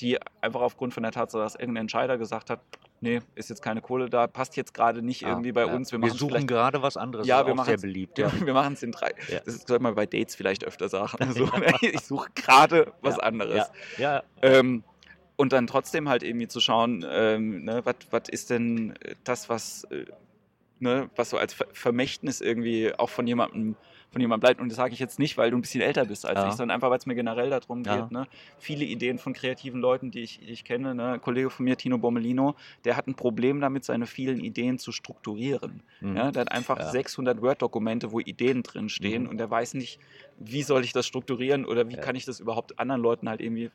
die 0.00 0.18
einfach 0.42 0.60
aufgrund 0.60 0.94
von 0.94 1.02
der 1.02 1.12
Tatsache, 1.12 1.42
dass 1.42 1.54
irgendein 1.54 1.82
Entscheider 1.82 2.18
gesagt 2.18 2.50
hat, 2.50 2.62
nee, 3.00 3.20
ist 3.34 3.50
jetzt 3.50 3.62
keine 3.62 3.80
Kohle 3.80 4.08
da, 4.08 4.26
passt 4.26 4.56
jetzt 4.56 4.74
gerade 4.74 5.02
nicht 5.02 5.22
ja, 5.22 5.30
irgendwie 5.30 5.52
bei 5.52 5.66
ja. 5.66 5.74
uns. 5.74 5.92
Wir, 5.92 6.00
Wir 6.00 6.10
suchen 6.10 6.46
gerade 6.46 6.82
was 6.82 6.96
anderes. 6.96 7.26
Ja, 7.26 7.40
ist 7.40 7.46
wir 7.46 7.54
auch 7.54 7.64
sehr 7.64 7.78
beliebt. 7.78 8.18
Ja. 8.18 8.30
wir 8.44 8.54
machen 8.54 8.74
es 8.74 8.82
in 8.82 8.92
drei. 8.92 9.14
Ja. 9.28 9.40
Das 9.44 9.66
sollte 9.66 9.82
man 9.82 9.94
bei 9.94 10.06
Dates 10.06 10.34
vielleicht 10.34 10.64
öfter 10.64 10.88
sagen. 10.88 11.32
So, 11.38 11.44
ne? 11.44 11.72
ich 11.80 12.00
suche 12.00 12.30
gerade 12.34 12.92
was 13.00 13.18
anderes. 13.18 13.70
Ja, 13.98 14.22
Ähm, 14.42 14.82
und 15.36 15.52
dann 15.52 15.68
trotzdem 15.68 16.08
halt 16.08 16.24
irgendwie 16.24 16.48
zu 16.48 16.58
schauen, 16.58 17.06
ähm, 17.08 17.64
ne, 17.64 17.84
was 17.84 18.28
ist 18.28 18.50
denn 18.50 18.94
das, 19.22 19.48
was, 19.48 19.84
äh, 19.84 20.06
ne, 20.80 21.10
was 21.14 21.30
so 21.30 21.36
als 21.36 21.54
Ver 21.54 21.66
Vermächtnis 21.72 22.40
irgendwie 22.40 22.92
auch 22.98 23.10
von 23.10 23.26
jemandem 23.26 23.76
von 24.10 24.20
jemandem 24.20 24.40
bleibt. 24.40 24.60
Und 24.60 24.68
das 24.70 24.76
sage 24.76 24.94
ich 24.94 24.98
jetzt 25.00 25.18
nicht, 25.18 25.36
weil 25.36 25.50
du 25.50 25.56
ein 25.58 25.60
bisschen 25.60 25.80
älter 25.82 26.04
bist 26.06 26.24
als 26.26 26.40
Ja. 26.40 26.48
ich, 26.48 26.54
sondern 26.54 26.74
einfach, 26.76 26.90
weil 26.90 26.98
es 26.98 27.06
mir 27.06 27.14
generell 27.14 27.50
darum 27.50 27.82
Ja. 27.84 27.96
geht. 28.02 28.10
Ne? 28.10 28.26
Viele 28.58 28.84
Ideen 28.84 29.18
von 29.18 29.32
kreativen 29.34 29.80
Leuten, 29.80 30.10
die 30.10 30.20
ich, 30.20 30.38
die 30.40 30.46
ich 30.46 30.64
kenne. 30.64 30.94
Ne? 30.94 31.12
Ein 31.12 31.20
Kollege 31.20 31.50
von 31.50 31.64
mir, 31.64 31.76
Tino 31.76 31.98
Bommelino, 31.98 32.54
der 32.84 32.96
hat 32.96 33.06
ein 33.06 33.14
Problem 33.14 33.60
damit, 33.60 33.84
seine 33.84 34.06
vielen 34.06 34.40
Ideen 34.40 34.78
zu 34.78 34.92
strukturieren. 34.92 35.82
Mhm. 36.00 36.16
Ja, 36.16 36.30
der 36.30 36.40
hat 36.42 36.52
einfach 36.52 36.78
Ja. 36.78 36.90
600 36.90 37.42
Word-Dokumente, 37.42 38.12
wo 38.12 38.20
Ideen 38.20 38.62
drin 38.62 38.88
stehen 38.88 39.24
Mhm. 39.24 39.28
und 39.30 39.38
der 39.38 39.50
weiß 39.50 39.74
nicht, 39.74 39.98
wie 40.38 40.62
soll 40.62 40.84
ich 40.84 40.92
das 40.92 41.06
strukturieren 41.06 41.64
oder 41.66 41.88
wie 41.88 41.96
kann 41.96 42.16
ich 42.16 42.24
das 42.24 42.40
überhaupt 42.40 42.78
anderen 42.78 43.02
Leuten 43.02 43.28
halt 43.28 43.40
irgendwie 43.40 43.70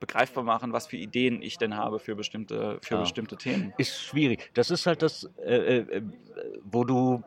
begreifbar 0.00 0.44
machen, 0.44 0.72
was 0.72 0.86
für 0.86 0.96
Ideen 0.96 1.42
ich 1.42 1.58
denn 1.58 1.76
habe 1.76 1.98
für 1.98 2.14
bestimmte, 2.14 2.78
für 2.82 2.94
Ja. 2.94 3.00
bestimmte 3.00 3.36
Themen. 3.36 3.72
ist 3.78 4.00
schwierig. 4.00 4.50
Das 4.54 4.70
ist 4.70 4.86
halt 4.86 5.02
das, 5.02 5.28
äh, 5.44 5.78
äh, 5.78 6.02
wo 6.62 6.84
du 6.84 7.22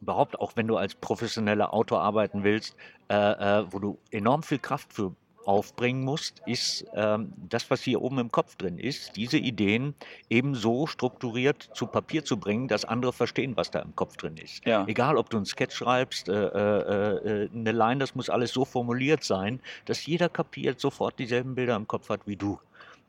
überhaupt, 0.00 0.38
auch 0.38 0.52
wenn 0.56 0.66
du 0.66 0.76
als 0.76 0.94
professioneller 0.94 1.72
Autor 1.72 2.00
arbeiten 2.00 2.44
willst, 2.44 2.76
äh, 3.08 3.14
äh, 3.14 3.64
wo 3.70 3.78
du 3.78 3.98
enorm 4.10 4.42
viel 4.42 4.58
Kraft 4.58 4.92
für 4.92 5.12
aufbringen 5.46 6.02
musst, 6.02 6.42
ist 6.46 6.84
ähm, 6.94 7.32
das, 7.48 7.70
was 7.70 7.82
hier 7.82 8.02
oben 8.02 8.18
im 8.18 8.32
Kopf 8.32 8.56
drin 8.56 8.78
ist, 8.78 9.16
diese 9.16 9.38
Ideen 9.38 9.94
eben 10.28 10.54
so 10.54 10.86
strukturiert 10.86 11.70
zu 11.72 11.86
Papier 11.86 12.24
zu 12.24 12.38
bringen, 12.38 12.68
dass 12.68 12.84
andere 12.84 13.12
verstehen, 13.12 13.56
was 13.56 13.70
da 13.70 13.80
im 13.80 13.94
Kopf 13.94 14.16
drin 14.16 14.36
ist. 14.36 14.66
Ja. 14.66 14.84
Egal, 14.86 15.16
ob 15.16 15.30
du 15.30 15.36
einen 15.36 15.46
Sketch 15.46 15.76
schreibst, 15.76 16.28
äh, 16.28 16.32
äh, 16.32 17.44
äh, 17.44 17.50
eine 17.54 17.72
Line, 17.72 17.98
das 17.98 18.14
muss 18.14 18.28
alles 18.28 18.52
so 18.52 18.64
formuliert 18.64 19.22
sein, 19.22 19.60
dass 19.84 20.04
jeder 20.04 20.28
kapiert, 20.28 20.80
sofort 20.80 21.18
dieselben 21.18 21.54
Bilder 21.54 21.76
im 21.76 21.86
Kopf 21.86 22.08
hat 22.08 22.26
wie 22.26 22.36
du. 22.36 22.58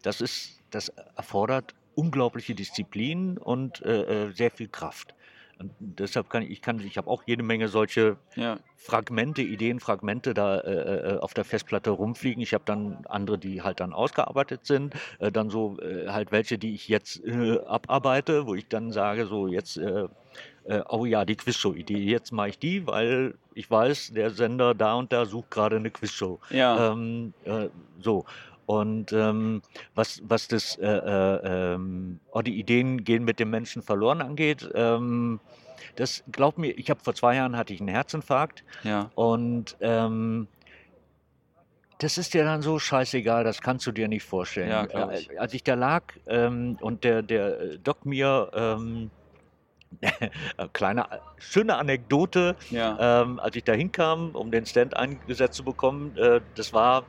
Das 0.03 0.21
ist, 0.21 0.61
das 0.69 0.89
erfordert 1.15 1.73
unglaubliche 1.95 2.53
Disziplin 2.53 3.39
und 3.39 3.81
äh, 3.81 4.27
äh 4.27 4.31
sehr 4.31 4.51
viel 4.51 4.67
Kraft. 4.67 5.15
Und 5.59 5.71
deshalb 5.79 6.29
kann 6.29 6.43
ich, 6.43 6.51
ich 6.51 6.61
kann, 6.61 6.79
ich 6.79 6.97
habe 6.97 7.09
auch 7.09 7.23
jede 7.25 7.43
Menge 7.43 7.67
solche 7.67 8.17
Ja. 8.35 8.57
Fragmente, 8.75 9.41
Ideenfragmente 9.41 10.33
da 10.33 10.59
äh, 10.59 11.15
äh, 11.15 11.17
auf 11.17 11.33
der 11.33 11.43
Festplatte 11.43 11.89
rumfliegen. 11.89 12.41
Ich 12.41 12.53
habe 12.53 12.63
dann 12.65 13.05
andere, 13.09 13.37
die 13.37 13.61
halt 13.61 13.79
dann 13.79 13.91
ausgearbeitet 13.91 14.65
sind. 14.65 14.93
Äh, 15.19 15.31
dann 15.31 15.49
so 15.49 15.79
äh, 15.79 16.07
halt 16.09 16.31
welche, 16.31 16.57
die 16.57 16.75
ich 16.75 16.87
jetzt 16.87 17.23
äh, 17.25 17.59
abarbeite, 17.65 18.45
wo 18.45 18.53
ich 18.53 18.67
dann 18.67 18.91
sage, 18.91 19.25
so 19.25 19.47
jetzt, 19.47 19.77
äh, 19.77 20.07
oh 20.89 21.05
ja, 21.05 21.25
die 21.25 21.35
Quizshow-Idee, 21.35 21.97
jetzt 21.97 22.31
mache 22.31 22.49
ich 22.49 22.59
die, 22.59 22.85
weil 22.85 23.33
ich 23.55 23.69
weiß, 23.71 24.11
der 24.13 24.29
Sender 24.29 24.75
da 24.75 24.93
und 24.93 25.11
da 25.11 25.25
sucht 25.25 25.49
gerade 25.49 25.77
eine 25.77 25.89
Quizshow. 25.89 26.39
Ja. 26.49 26.91
Ähm, 26.91 27.33
äh, 27.45 27.69
so. 27.99 28.25
Und 28.67 29.13
ähm, 29.13 29.61
was, 29.95 30.21
was 30.25 30.49
das, 30.49 30.75
äh, 30.77 30.85
äh, 30.85 31.73
ähm, 31.73 32.19
oh, 32.33 32.41
die 32.41 32.59
Ideen 32.59 33.05
gehen 33.05 33.23
mit 33.23 33.39
dem 33.39 33.49
Menschen 33.49 33.81
verloren 33.81 34.21
angeht, 34.21 34.69
ähm, 34.75 35.39
das 35.95 36.21
glaub 36.29 36.57
mir, 36.57 36.77
ich 36.77 36.89
habe 36.89 36.99
vor 36.99 37.15
zwei 37.15 37.35
Jahren 37.35 37.55
hatte 37.55 37.73
ich 37.73 37.79
einen 37.79 37.87
Herzinfarkt 37.87 38.65
Ja. 38.83 39.09
und 39.15 39.77
ähm, 39.79 40.49
das 41.99 42.17
ist 42.17 42.33
dir 42.33 42.43
dann 42.43 42.61
so 42.61 42.77
scheißegal, 42.77 43.45
das 43.45 43.61
kannst 43.61 43.87
du 43.87 43.93
dir 43.93 44.09
nicht 44.09 44.25
vorstellen. 44.25 44.69
Ja, 44.69 44.85
glaub 44.85 45.13
ich. 45.13 45.29
Äh, 45.31 45.37
als 45.37 45.53
ich 45.53 45.63
da 45.63 45.73
lag 45.75 46.03
ähm, 46.27 46.77
und 46.81 47.05
der, 47.05 47.21
der 47.21 47.59
äh, 47.61 47.79
Doc 47.79 48.05
mir, 48.05 48.51
ähm, 48.53 49.11
kleine, 50.73 51.07
schöne 51.37 51.77
Anekdote, 51.77 52.57
Ja. 52.69 53.21
ähm, 53.21 53.39
als 53.39 53.55
ich 53.55 53.63
da 53.63 53.71
hinkam, 53.71 54.35
um 54.35 54.51
den 54.51 54.65
Stand 54.65 54.97
eingesetzt 54.97 55.55
zu 55.55 55.63
bekommen, 55.63 56.17
äh, 56.17 56.41
das 56.55 56.73
war 56.73 57.07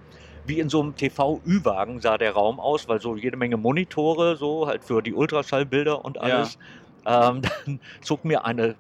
wie 0.49 0.61
in 0.61 0.69
so 0.69 0.81
einem 0.83 0.97
TV-Ü-Wagen 0.97 2.01
sah 2.01 2.19
der 2.19 2.33
Raum 2.33 2.61
aus, 2.61 2.89
weil 2.89 3.01
so 3.01 3.17
jede 3.17 3.37
Menge 3.37 3.57
Monitore, 3.57 4.37
so 4.37 4.67
halt 4.67 4.85
für 4.85 5.03
die 5.03 5.15
Ultraschallbilder 5.15 6.05
und 6.05 6.19
alles. 6.21 6.59
Ähm, 7.07 7.43
dann 7.67 7.81
zog 8.03 8.25
mir 8.25 8.45
eine 8.45 8.77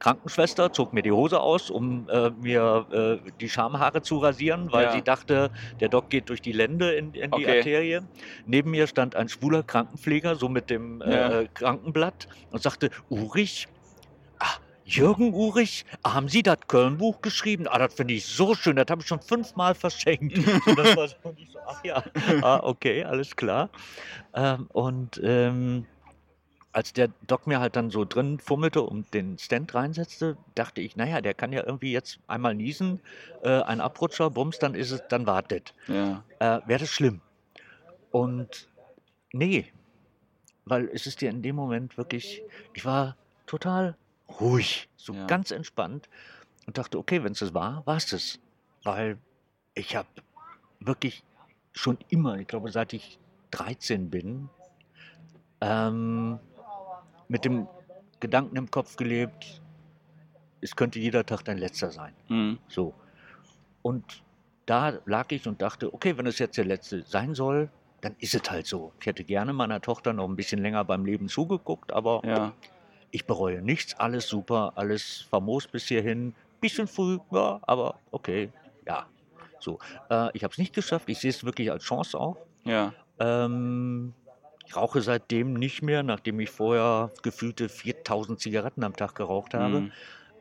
Krankenschwester, 0.00 0.72
zog 0.72 0.92
mir 0.92 1.02
die 1.02 1.12
Hose 1.12 1.40
aus, 1.40 1.70
um 1.70 2.08
äh, 2.08 2.30
mir 2.30 2.86
äh, 3.24 3.30
die 3.40 3.48
Schamhaare 3.48 4.02
zu 4.02 4.18
rasieren, 4.18 4.70
weil 4.72 4.84
Ja. 4.84 4.90
sie 4.90 5.02
dachte, 5.02 5.50
der 5.80 5.88
Doc 5.88 6.10
geht 6.10 6.28
durch 6.28 6.42
die 6.42 6.52
Lende 6.52 6.92
in, 6.94 7.14
in 7.14 7.32
die 7.32 7.46
Okay. 7.46 7.48
Arterie. 7.48 8.00
Neben 8.44 8.70
mir 8.72 8.86
stand 8.86 9.14
ein 9.16 9.28
schwuler 9.28 9.62
Krankenpfleger, 9.62 10.36
so 10.36 10.48
mit 10.48 10.68
dem 10.70 11.00
Ja. 11.04 11.30
äh, 11.30 11.48
Krankenblatt 11.54 12.26
und 12.50 12.62
sagte, 12.62 12.90
Urich, 13.08 13.66
ah, 13.68 13.83
Jürgen 14.84 15.32
Urich, 15.32 15.86
haben 16.04 16.28
Sie 16.28 16.42
das 16.42 16.58
Köln-Buch 16.68 17.22
geschrieben? 17.22 17.66
Ah, 17.68 17.78
das 17.78 17.94
finde 17.94 18.14
ich 18.14 18.26
so 18.26 18.54
schön, 18.54 18.76
das 18.76 18.86
habe 18.90 19.00
ich 19.00 19.08
schon 19.08 19.20
fünfmal 19.20 19.74
verschenkt. 19.74 20.36
und 20.66 20.78
das 20.78 20.96
war 20.96 21.08
so, 21.08 21.16
und 21.22 21.38
ich 21.38 21.50
so, 21.50 21.58
ach 21.66 21.82
ja, 21.84 22.02
ah, 22.42 22.60
okay, 22.62 23.02
alles 23.04 23.34
klar. 23.34 23.70
Ähm, 24.34 24.66
und 24.72 25.20
ähm, 25.24 25.86
als 26.72 26.92
der 26.92 27.08
Doc 27.26 27.46
mir 27.46 27.60
halt 27.60 27.76
dann 27.76 27.90
so 27.90 28.04
drin 28.04 28.38
fummelte 28.38 28.82
und 28.82 29.14
den 29.14 29.38
Stand 29.38 29.74
reinsetzte, 29.74 30.36
dachte 30.54 30.80
ich, 30.80 30.96
naja, 30.96 31.20
der 31.20 31.32
kann 31.32 31.52
ja 31.52 31.64
irgendwie 31.64 31.92
jetzt 31.92 32.18
einmal 32.26 32.54
niesen, 32.54 33.00
äh, 33.42 33.62
ein 33.62 33.80
Abrutscher, 33.80 34.28
bums, 34.28 34.58
dann 34.58 34.74
ist 34.74 34.90
es, 34.90 35.02
dann 35.08 35.26
wartet. 35.26 35.72
Ja. 35.86 36.24
Äh, 36.40 36.60
Wäre 36.66 36.80
das 36.80 36.90
schlimm? 36.90 37.20
Und 38.10 38.68
nee, 39.32 39.66
weil 40.64 40.90
es 40.92 41.06
ist 41.06 41.20
dir 41.20 41.30
in 41.30 41.42
dem 41.42 41.56
Moment 41.56 41.96
wirklich, 41.96 42.42
ich 42.74 42.84
war 42.84 43.16
total 43.46 43.96
ruhig, 44.40 44.88
so 44.96 45.12
Ja. 45.12 45.26
ganz 45.26 45.50
entspannt 45.50 46.08
und 46.66 46.78
dachte, 46.78 46.98
okay, 46.98 47.22
wenn 47.24 47.32
es 47.32 47.40
das 47.40 47.54
war, 47.54 47.86
war 47.86 47.96
es 47.96 48.06
das. 48.06 48.38
Weil 48.82 49.18
ich 49.74 49.96
habe 49.96 50.08
wirklich 50.80 51.24
schon 51.72 51.98
immer, 52.08 52.38
ich 52.38 52.46
glaube, 52.46 52.70
seit 52.70 52.92
ich 52.92 53.18
13 53.50 54.10
bin, 54.10 54.48
ähm, 55.60 56.38
mit 57.28 57.44
dem 57.44 57.68
Gedanken 58.20 58.56
im 58.56 58.70
Kopf 58.70 58.96
gelebt, 58.96 59.60
es 60.60 60.76
könnte 60.76 60.98
jeder 60.98 61.26
Tag 61.26 61.44
dein 61.44 61.58
letzter 61.58 61.90
sein. 61.90 62.14
Mhm. 62.28 62.58
So. 62.68 62.94
Und 63.82 64.22
da 64.66 64.98
lag 65.04 65.30
ich 65.30 65.46
und 65.46 65.60
dachte, 65.60 65.92
okay, 65.92 66.16
wenn 66.16 66.26
es 66.26 66.38
jetzt 66.38 66.56
der 66.56 66.64
letzte 66.64 67.02
sein 67.02 67.34
soll, 67.34 67.70
dann 68.00 68.16
ist 68.18 68.34
es 68.34 68.50
halt 68.50 68.66
so. 68.66 68.92
Ich 69.00 69.06
hätte 69.06 69.24
gerne 69.24 69.52
meiner 69.52 69.80
Tochter 69.80 70.12
noch 70.12 70.28
ein 70.28 70.36
bisschen 70.36 70.60
länger 70.60 70.84
beim 70.84 71.04
Leben 71.04 71.28
zugeguckt, 71.28 71.92
aber 71.92 72.22
Ja. 72.24 72.52
Ich 73.14 73.26
bereue 73.26 73.62
nichts, 73.62 73.94
alles 73.94 74.26
super, 74.26 74.72
alles 74.74 75.24
famos 75.30 75.68
bis 75.68 75.86
hierhin. 75.86 76.34
Bisschen 76.60 76.88
früh, 76.88 77.18
ja, 77.30 77.60
aber 77.62 78.00
okay, 78.10 78.50
ja. 78.88 79.06
So. 79.60 79.78
Äh, 80.10 80.30
ich 80.36 80.42
habe 80.42 80.50
es 80.50 80.58
nicht 80.58 80.74
geschafft, 80.74 81.08
ich 81.08 81.20
sehe 81.20 81.30
es 81.30 81.44
wirklich 81.44 81.70
als 81.70 81.84
Chance 81.84 82.18
auch. 82.18 82.36
Ja. 82.64 82.92
Ähm, 83.20 84.14
ich 84.66 84.74
rauche 84.74 85.00
seitdem 85.00 85.54
nicht 85.54 85.80
mehr, 85.80 86.02
nachdem 86.02 86.40
ich 86.40 86.50
vorher 86.50 87.12
gefühlte 87.22 87.68
4000 87.68 88.40
Zigaretten 88.40 88.82
am 88.82 88.96
Tag 88.96 89.14
geraucht 89.14 89.54
habe. 89.54 89.82
Mhm. 89.82 89.92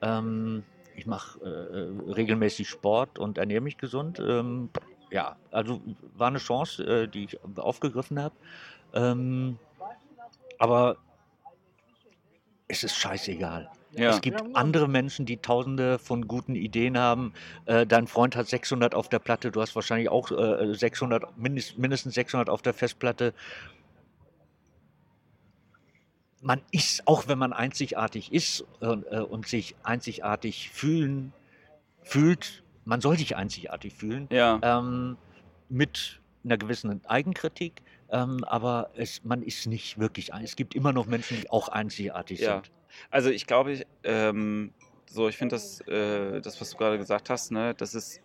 Ähm, 0.01 0.63
ich 0.95 1.05
mache 1.05 1.39
äh, 1.41 2.11
regelmäßig 2.11 2.67
Sport 2.67 3.19
und 3.19 3.37
ernähre 3.37 3.61
mich 3.61 3.77
gesund. 3.77 4.19
Ähm, 4.19 4.71
ja, 5.11 5.35
also 5.51 5.79
war 6.17 6.29
eine 6.29 6.39
Chance, 6.39 6.83
äh, 6.83 7.07
die 7.07 7.25
ich 7.25 7.39
aufgegriffen 7.57 8.19
habe. 8.19 8.33
Ähm, 8.95 9.59
aber 10.57 10.97
es 12.67 12.83
ist 12.83 12.95
scheißegal. 12.95 13.69
Ja. 13.95 14.09
Es 14.09 14.21
gibt 14.21 14.41
andere 14.55 14.87
Menschen, 14.87 15.25
die 15.25 15.37
tausende 15.37 15.99
von 15.99 16.27
guten 16.27 16.55
Ideen 16.55 16.97
haben. 16.97 17.33
Äh, 17.65 17.85
dein 17.85 18.07
Freund 18.07 18.35
hat 18.35 18.47
600 18.47 18.95
auf 18.95 19.07
der 19.07 19.19
Platte, 19.19 19.51
du 19.51 19.61
hast 19.61 19.75
wahrscheinlich 19.75 20.09
auch 20.09 20.31
äh, 20.31 20.73
600, 20.73 21.37
mindest, 21.37 21.77
mindestens 21.77 22.15
600 22.15 22.49
auf 22.49 22.61
der 22.63 22.73
Festplatte. 22.73 23.33
Man 26.41 26.61
ist, 26.71 27.07
auch 27.07 27.27
wenn 27.27 27.37
man 27.37 27.53
einzigartig 27.53 28.33
ist 28.33 28.65
äh, 28.81 28.87
äh, 28.87 29.19
und 29.21 29.47
sich 29.47 29.75
einzigartig 29.83 30.71
fühlen, 30.71 31.31
fühlt, 32.01 32.63
man 32.85 32.99
soll 32.99 33.17
sich 33.17 33.35
einzigartig 33.35 33.93
fühlen, 33.93 34.27
Ja. 34.31 34.59
ähm, 34.61 35.17
mit 35.69 36.19
einer 36.43 36.57
gewissen 36.57 37.05
Eigenkritik, 37.05 37.81
ähm, 38.13 38.43
aber 38.43 38.91
es, 38.95 39.23
man 39.23 39.41
ist 39.41 39.65
nicht 39.65 39.99
wirklich 39.99 40.33
ein. 40.33 40.43
Es 40.43 40.55
gibt 40.55 40.75
immer 40.75 40.93
noch 40.93 41.07
Menschen, 41.07 41.41
die 41.41 41.49
auch 41.49 41.67
einzigartig 41.67 42.39
Ja. 42.39 42.55
sind. 42.55 42.71
Also 43.09 43.31
ich 43.31 43.47
glaube, 43.47 43.71
ich, 43.73 43.87
ähm, 44.03 44.71
so 45.07 45.27
ich 45.27 45.35
finde 45.35 45.55
das, 45.55 45.81
äh, 45.87 46.39
das, 46.39 46.61
was 46.61 46.69
du 46.69 46.77
gerade 46.77 46.99
gesagt 46.99 47.31
hast, 47.31 47.51
ne, 47.51 47.73
das 47.73 47.95
ist, 47.95 48.21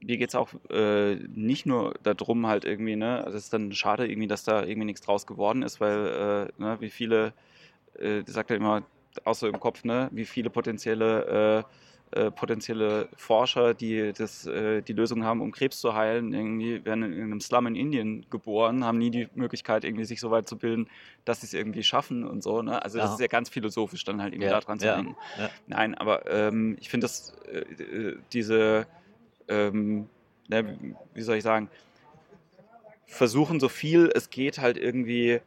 mir 0.00 0.16
geht 0.16 0.30
es 0.30 0.34
auch 0.34 0.48
äh, 0.70 1.14
nicht 1.14 1.66
nur 1.66 1.94
darum, 2.02 2.48
halt 2.48 2.64
irgendwie, 2.64 2.96
ne, 2.96 3.24
also 3.24 3.38
es 3.38 3.44
ist 3.44 3.52
dann 3.52 3.70
schade 3.72 4.08
irgendwie, 4.10 4.26
dass 4.26 4.42
da 4.42 4.64
irgendwie 4.64 4.86
nichts 4.86 5.02
draus 5.02 5.24
geworden 5.24 5.62
ist, 5.62 5.80
weil, 5.80 6.50
äh, 6.58 6.60
ne, 6.62 6.76
wie 6.80 6.90
viele, 6.90 7.32
äh, 7.98 8.24
das 8.24 8.34
sagt 8.34 8.50
er 8.50 8.56
immer 8.56 8.82
so 9.32 9.46
im 9.46 9.60
Kopf, 9.60 9.84
ne, 9.84 10.08
wie 10.10 10.24
viele 10.24 10.50
potenzielle 10.50 11.60
äh, 11.60 11.62
äh, 12.12 12.30
potenzielle 12.30 13.08
Forscher, 13.16 13.74
die 13.74 14.12
das, 14.12 14.46
äh, 14.46 14.82
die 14.82 14.92
Lösung 14.92 15.24
haben, 15.24 15.40
um 15.40 15.50
Krebs 15.52 15.80
zu 15.80 15.94
heilen, 15.94 16.32
irgendwie 16.32 16.84
werden 16.84 17.02
in 17.12 17.22
einem 17.22 17.40
Slum 17.40 17.66
in 17.66 17.74
Indien 17.76 18.26
geboren, 18.30 18.84
haben 18.84 18.98
nie 18.98 19.10
die 19.10 19.28
Möglichkeit, 19.34 19.84
irgendwie 19.84 20.04
sich 20.04 20.20
so 20.20 20.30
weit 20.30 20.48
zu 20.48 20.56
bilden, 20.56 20.88
dass 21.24 21.40
sie 21.40 21.46
es 21.46 21.54
irgendwie 21.54 21.82
schaffen 21.82 22.24
und 22.26 22.42
so. 22.42 22.62
Ne? 22.62 22.82
Also 22.82 22.98
das 22.98 23.08
Ja. 23.10 23.14
ist 23.14 23.20
ja 23.20 23.26
ganz 23.28 23.48
philosophisch 23.48 24.04
dann 24.04 24.20
halt 24.20 24.34
irgendwie 24.34 24.50
Ja, 24.50 24.60
daran 24.60 24.78
zu 24.78 24.86
ja, 24.86 24.96
denken. 24.96 25.16
ja. 25.38 25.50
Nein, 25.66 25.94
aber 25.94 26.30
ähm, 26.30 26.76
ich 26.80 26.88
finde 26.88 27.04
das, 27.06 27.32
äh, 27.50 27.58
äh, 27.82 28.18
diese, 28.32 28.86
ähm, 29.48 30.08
ne, 30.48 30.78
wie 31.14 31.22
soll 31.22 31.36
ich 31.36 31.42
sagen, 31.42 31.68
versuchen 33.06 33.60
so 33.60 33.68
viel 33.68 34.10
es 34.14 34.30
geht 34.30 34.58
halt 34.58 34.76
irgendwie 34.76 35.40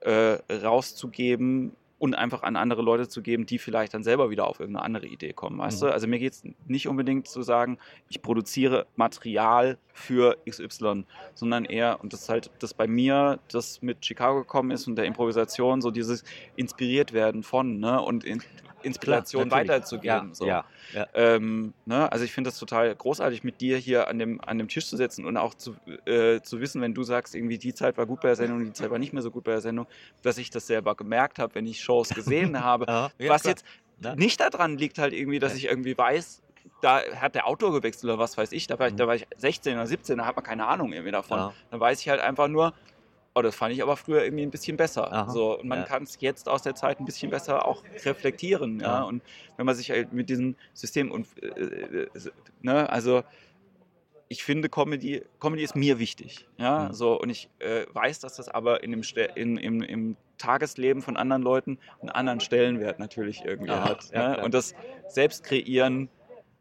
äh, 0.00 0.38
rauszugeben 0.52 1.72
und 2.00 2.14
einfach 2.14 2.42
an 2.42 2.56
andere 2.56 2.80
Leute 2.80 3.08
zu 3.08 3.20
geben, 3.20 3.44
die 3.44 3.58
vielleicht 3.58 3.92
dann 3.92 4.02
selber 4.02 4.30
wieder 4.30 4.48
auf 4.48 4.58
irgendeine 4.58 4.84
andere 4.86 5.06
Idee 5.06 5.34
kommen, 5.34 5.58
weißt 5.58 5.82
Mhm. 5.82 5.86
du? 5.86 5.92
Also 5.92 6.06
mir 6.08 6.18
geht 6.18 6.32
es 6.32 6.42
nicht 6.66 6.88
unbedingt 6.88 7.28
zu 7.28 7.42
sagen, 7.42 7.78
ich 8.08 8.22
produziere 8.22 8.86
Material 8.96 9.76
für 9.92 10.38
XY, 10.48 11.04
sondern 11.34 11.66
eher, 11.66 12.00
und 12.00 12.14
das 12.14 12.22
ist 12.22 12.28
halt 12.30 12.50
das 12.58 12.72
bei 12.72 12.86
mir, 12.86 13.38
das 13.52 13.82
mit 13.82 14.04
Chicago 14.04 14.38
gekommen 14.40 14.70
ist 14.70 14.88
und 14.88 14.96
der 14.96 15.04
Improvisation, 15.04 15.82
so 15.82 15.90
dieses 15.90 16.24
inspiriert 16.56 17.12
werden 17.12 17.42
von, 17.42 17.78
ne? 17.78 18.00
Und 18.00 18.24
in, 18.24 18.42
Inspiration 18.82 19.48
Klar, 19.48 19.60
weiterzugeben. 19.60 20.28
Ja, 20.28 20.34
so. 20.34 20.46
ja, 20.46 20.64
ja. 20.92 21.06
Ähm, 21.14 21.72
ne? 21.84 22.10
Also 22.10 22.24
ich 22.24 22.32
finde 22.32 22.50
das 22.50 22.58
total 22.58 22.94
großartig, 22.94 23.44
mit 23.44 23.60
dir 23.60 23.76
hier 23.78 24.08
an 24.08 24.18
dem, 24.18 24.40
an 24.40 24.58
dem 24.58 24.68
Tisch 24.68 24.86
zu 24.86 24.96
sitzen 24.96 25.24
und 25.26 25.36
auch 25.36 25.54
zu, 25.54 25.76
äh, 26.06 26.40
zu 26.40 26.60
wissen, 26.60 26.80
wenn 26.80 26.94
du 26.94 27.02
sagst, 27.02 27.34
irgendwie 27.34 27.58
die 27.58 27.74
Zeit 27.74 27.96
war 27.98 28.06
gut 28.06 28.20
bei 28.20 28.28
der 28.28 28.36
Sendung, 28.36 28.64
die 28.64 28.72
Zeit 28.72 28.90
war 28.90 28.98
nicht 28.98 29.12
mehr 29.12 29.22
so 29.22 29.30
gut 29.30 29.44
bei 29.44 29.52
der 29.52 29.60
Sendung, 29.60 29.86
dass 30.22 30.38
ich 30.38 30.50
das 30.50 30.66
selber 30.66 30.94
gemerkt 30.94 31.38
habe, 31.38 31.54
wenn 31.54 31.66
ich 31.66 31.80
Shows 31.82 32.08
gesehen 32.10 32.60
habe. 32.64 32.86
Ja, 32.88 33.10
was 33.28 33.42
klar. 33.42 33.52
jetzt 33.52 33.64
Ja. 34.02 34.14
nicht 34.16 34.40
daran 34.40 34.78
liegt 34.78 34.98
halt 34.98 35.12
irgendwie, 35.12 35.38
dass 35.38 35.54
ich 35.54 35.66
irgendwie 35.66 35.96
weiß, 35.96 36.42
da 36.82 37.00
hat 37.16 37.34
der 37.34 37.46
Autor 37.46 37.72
gewechselt 37.72 38.04
oder 38.04 38.18
was 38.18 38.36
weiß 38.38 38.52
ich, 38.52 38.66
da 38.66 38.78
war 38.78 38.86
ich, 38.86 38.92
Mhm. 38.94 38.98
da 38.98 39.06
war 39.06 39.14
ich 39.14 39.26
16 39.36 39.74
oder 39.76 39.86
17, 39.86 40.18
da 40.18 40.26
hat 40.26 40.36
man 40.36 40.44
keine 40.44 40.66
Ahnung 40.66 40.92
irgendwie 40.92 41.12
davon. 41.12 41.52
Dann 41.70 41.80
weiß 41.80 42.00
ich 42.00 42.08
halt 42.08 42.20
einfach 42.20 42.48
nur, 42.48 42.72
oh, 43.34 43.42
das 43.42 43.54
fand 43.54 43.72
ich 43.72 43.82
aber 43.82 43.96
früher 43.96 44.24
irgendwie 44.24 44.42
ein 44.42 44.50
bisschen 44.50 44.76
besser. 44.76 45.12
Aha. 45.12 45.30
So, 45.30 45.58
und 45.60 45.68
man 45.68 45.80
Ja. 45.80 45.84
kann 45.84 46.02
es 46.02 46.16
jetzt 46.20 46.48
aus 46.48 46.62
der 46.62 46.74
Zeit 46.74 46.98
ein 47.00 47.04
bisschen 47.04 47.30
besser 47.30 47.66
auch 47.66 47.82
reflektieren. 48.04 48.80
Ja. 48.80 48.98
Ja. 48.98 49.02
Und 49.04 49.22
wenn 49.56 49.66
man 49.66 49.74
sich 49.74 49.90
halt 49.90 50.12
mit 50.12 50.28
diesem 50.28 50.56
System 50.74 51.10
und 51.10 51.26
äh, 51.42 51.46
äh, 51.46 52.08
ne, 52.62 52.90
also 52.90 53.22
ich 54.28 54.44
finde 54.44 54.68
Comedy, 54.68 55.22
Comedy 55.40 55.62
ist 55.64 55.74
mir 55.74 55.98
wichtig. 55.98 56.46
Ja, 56.56 56.88
Mhm. 56.88 56.92
so 56.92 57.20
und 57.20 57.30
ich 57.30 57.48
äh, 57.58 57.86
weiß, 57.92 58.20
dass 58.20 58.36
das 58.36 58.48
aber 58.48 58.82
in 58.84 58.92
dem 58.92 59.02
in, 59.34 59.56
im, 59.56 59.82
im 59.82 60.16
Tagesleben 60.38 61.02
von 61.02 61.16
anderen 61.16 61.42
Leuten 61.42 61.78
einen 62.00 62.10
anderen 62.10 62.40
Stellenwert 62.40 62.98
natürlich 62.98 63.44
irgendwie 63.44 63.72
Aha, 63.72 63.88
hat. 63.90 64.10
ja, 64.12 64.28
ne? 64.28 64.34
klar. 64.34 64.44
Und 64.44 64.54
das 64.54 64.74
Selbstkreieren 65.08 66.08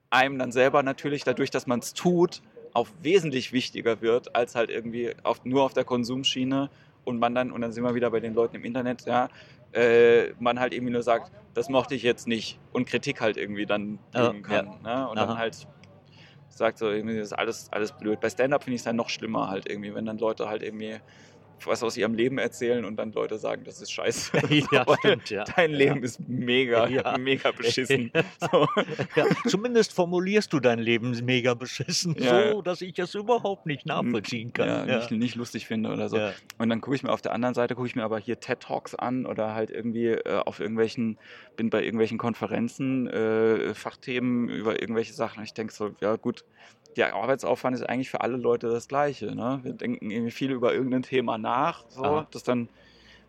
einem 0.10 0.40
dann 0.40 0.52
selber 0.52 0.82
natürlich 0.84 1.24
dadurch, 1.24 1.52
dass 1.52 1.68
man 1.68 1.80
es 1.80 1.94
tut, 1.94 2.42
auch 2.74 2.88
wesentlich 3.02 3.52
wichtiger 3.54 4.02
wird, 4.02 4.36
als 4.36 4.56
halt 4.56 4.70
irgendwie 4.70 5.14
auf, 5.24 5.44
nur 5.46 5.64
auf 5.64 5.74
der 5.74 5.84
Konsumschiene 5.84 6.70
und 7.04 7.20
man 7.20 7.34
dann, 7.36 7.52
und 7.52 7.62
dann 7.62 7.72
sind 7.72 7.84
wir 7.84 7.96
wieder 7.96 8.12
bei 8.12 8.20
den 8.20 8.34
Leuten 8.34 8.58
im 8.58 8.64
Internet, 8.66 9.06
ja, 9.06 9.30
äh, 9.72 10.30
man 10.40 10.60
halt 10.60 10.74
irgendwie 10.74 10.94
nur 10.94 11.04
sagt, 11.04 11.32
das 11.54 11.70
mochte 11.70 11.96
ich 11.96 12.04
jetzt 12.04 12.28
nicht 12.28 12.60
und 12.72 12.88
Kritik 12.88 13.22
halt 13.22 13.38
irgendwie 13.38 13.66
dann 13.66 14.00
Ja, 14.14 14.28
geben 14.28 14.44
kann. 14.44 14.66
Ne? 14.84 15.10
Und 15.10 15.18
Aha. 15.18 15.28
dann 15.28 15.38
halt 15.38 15.68
sagt 16.50 16.78
so, 16.78 16.90
irgendwie 16.90 17.18
das 17.18 17.28
ist 17.28 17.34
alles, 17.34 17.70
alles 17.72 17.92
blöd. 17.94 18.20
Bei 18.20 18.30
Stand-Up 18.30 18.64
finde 18.64 18.76
ich 18.76 18.82
es 18.82 18.86
dann 18.86 18.96
noch 18.96 19.10
schlimmer 19.10 19.50
halt 19.50 19.70
irgendwie, 19.70 19.94
wenn 19.94 20.06
dann 20.06 20.18
Leute 20.18 20.50
halt 20.50 20.64
irgendwie 20.64 21.00
was 21.68 21.84
aus 21.84 21.97
ihrem 21.97 22.14
Leben 22.14 22.38
erzählen 22.38 22.86
und 22.86 22.95
dann 22.97 23.12
Leute 23.12 23.38
sagen, 23.38 23.64
das 23.64 23.82
ist 23.82 23.91
scheiße. 23.91 24.38
ja, 24.72 24.86
Weil 24.88 24.97
stimmt, 24.99 25.30
ja. 25.30 25.43
Dein 25.43 25.72
Leben 25.72 26.03
ist 26.03 26.20
mega, 26.28 26.88
Ja. 26.89 27.18
mega 27.18 27.51
beschissen. 27.51 28.12
So. 28.39 28.68
ja, 29.16 29.26
zumindest 29.47 29.93
formulierst 29.93 30.51
du 30.53 30.60
dein 30.60 30.80
Leben 30.80 31.12
mega 31.26 31.53
beschissen, 31.53 32.16
Ja. 32.20 32.51
so 32.51 32.62
dass 32.62 32.82
ich 32.82 32.97
es 32.99 33.16
überhaupt 33.16 33.66
nicht 33.66 33.86
nachvollziehen 33.86 34.53
kann. 34.53 34.68
Ja, 34.68 34.86
Ja, 34.86 34.97
Nicht, 34.97 35.12
nicht 35.12 35.36
lustig 35.36 35.68
finde 35.68 35.91
oder 35.91 36.10
so. 36.10 36.18
Ja. 36.18 36.34
Und 36.57 36.70
dann 36.70 36.82
gucke 36.82 36.95
ich 36.95 37.03
mir 37.03 37.12
auf 37.12 37.22
der 37.22 37.34
anderen 37.34 37.53
Seite, 37.55 37.76
gucke 37.76 37.88
ich 37.88 37.95
mir 37.95 38.03
aber 38.03 38.20
hier 38.20 38.39
TED 38.39 38.60
Talks 38.62 38.95
an 38.95 39.26
oder 39.26 39.53
halt 39.53 39.70
irgendwie 39.72 40.07
äh, 40.07 40.39
auf 40.45 40.60
irgendwelchen, 40.60 41.18
bin 41.55 41.70
bei 41.70 41.84
irgendwelchen 41.84 42.18
Konferenzen, 42.18 43.07
äh, 43.07 43.74
Fachthemen 43.74 44.49
über 44.49 44.82
irgendwelche 44.82 45.14
Sachen. 45.14 45.39
Und 45.39 45.45
ich 45.45 45.53
denke 45.53 45.74
so, 45.74 45.91
ja 46.01 46.16
gut, 46.16 46.43
der 47.00 47.16
Arbeitsaufwand 47.16 47.76
ist 47.76 47.84
eigentlich 47.84 48.10
für 48.10 48.22
alle 48.22 48.38
Leute 48.38 48.70
das 48.70 48.88
Gleiche. 48.88 49.34
Ne? 49.36 49.60
Wir 49.64 49.74
denken 49.74 50.12
irgendwie 50.12 50.32
viel 50.32 50.52
über 50.52 50.74
irgendein 50.74 51.04
Thema 51.04 51.38
nach, 51.38 51.84
so, 51.89 52.04
Aha. 52.04 52.28
das 52.32 52.43
dann 52.43 52.70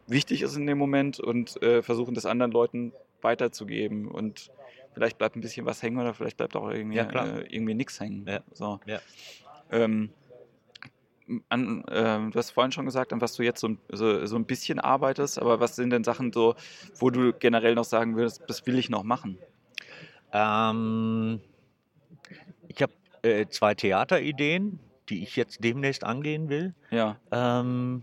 wichtig 0.06 0.42
ist 0.42 0.56
in 0.56 0.66
dem 0.66 0.78
Moment 0.78 1.20
und 1.20 1.62
äh, 1.62 1.82
versuchen 1.82 2.14
das 2.14 2.26
anderen 2.26 2.52
Leuten 2.52 2.92
weiterzugeben. 3.22 4.08
Und 4.08 4.50
vielleicht 4.92 5.18
bleibt 5.18 5.36
ein 5.36 5.40
bisschen 5.40 5.66
was 5.66 5.82
hängen 5.82 5.98
oder 5.98 6.14
vielleicht 6.14 6.36
bleibt 6.36 6.56
auch 6.56 6.70
irgendwie, 6.70 6.96
Ja, 6.96 7.04
äh, 7.04 7.46
irgendwie 7.48 7.74
nichts 7.74 8.00
hängen. 8.00 8.26
Ja. 8.26 8.40
So. 8.52 8.80
Ja. 8.86 9.00
Ähm, 9.70 10.10
an, 11.48 11.84
ähm, 11.90 12.32
du 12.32 12.38
hast 12.38 12.50
vorhin 12.50 12.72
schon 12.72 12.86
gesagt, 12.86 13.12
an 13.12 13.20
was 13.20 13.34
du 13.34 13.44
jetzt 13.44 13.60
so, 13.60 13.68
ein- 13.68 13.78
so, 13.90 14.26
so 14.26 14.34
ein 14.34 14.46
bisschen 14.46 14.80
arbeitest, 14.80 15.38
aber 15.40 15.60
was 15.60 15.76
sind 15.76 15.90
denn 15.90 16.02
Sachen 16.02 16.32
so, 16.32 16.56
wo 16.98 17.10
du 17.10 17.32
generell 17.32 17.76
noch 17.76 17.84
sagen 17.84 18.16
würdest, 18.16 18.42
das 18.48 18.66
will 18.66 18.78
ich 18.78 18.90
noch 18.90 19.04
machen? 19.04 19.38
Ähm, 20.32 21.40
äh, 23.22 23.46
zwei 23.48 23.74
Theaterideen, 23.74 24.78
die 25.08 25.22
ich 25.22 25.36
jetzt 25.36 25.62
demnächst 25.62 26.04
angehen 26.04 26.48
will. 26.48 26.74
Ja, 26.90 27.16
Ähm, 27.30 28.02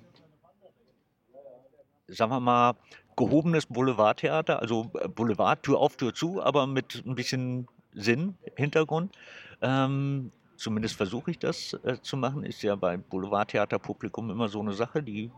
sagen 2.08 2.32
wir 2.32 2.40
mal, 2.40 2.76
gehobenes 3.16 3.66
Boulevardtheater, 3.66 4.62
also 4.62 4.92
äh, 5.00 5.08
Boulevard, 5.08 5.64
Tür 5.64 5.80
auf, 5.80 5.98
Tür 5.98 6.14
zu, 6.14 6.42
aber 6.42 6.68
mit 6.68 7.04
ein 7.06 7.16
bisschen 7.16 7.68
Sinn, 7.94 8.36
Hintergrund. 8.56 9.16
Ähm, 9.62 10.32
zumindest 10.56 10.96
versuche 10.96 11.32
ich 11.32 11.40
das 11.40 11.74
äh, 11.84 11.98
zu 12.02 12.16
machen. 12.16 12.44
Ist 12.44 12.62
ja 12.62 12.76
bei 12.76 12.98
Boulevardtheaterpublikum 12.98 14.30
immer 14.30 14.48
so 14.48 14.60
eine 14.60 14.74
Sache, 14.74 15.04
die 15.04 15.32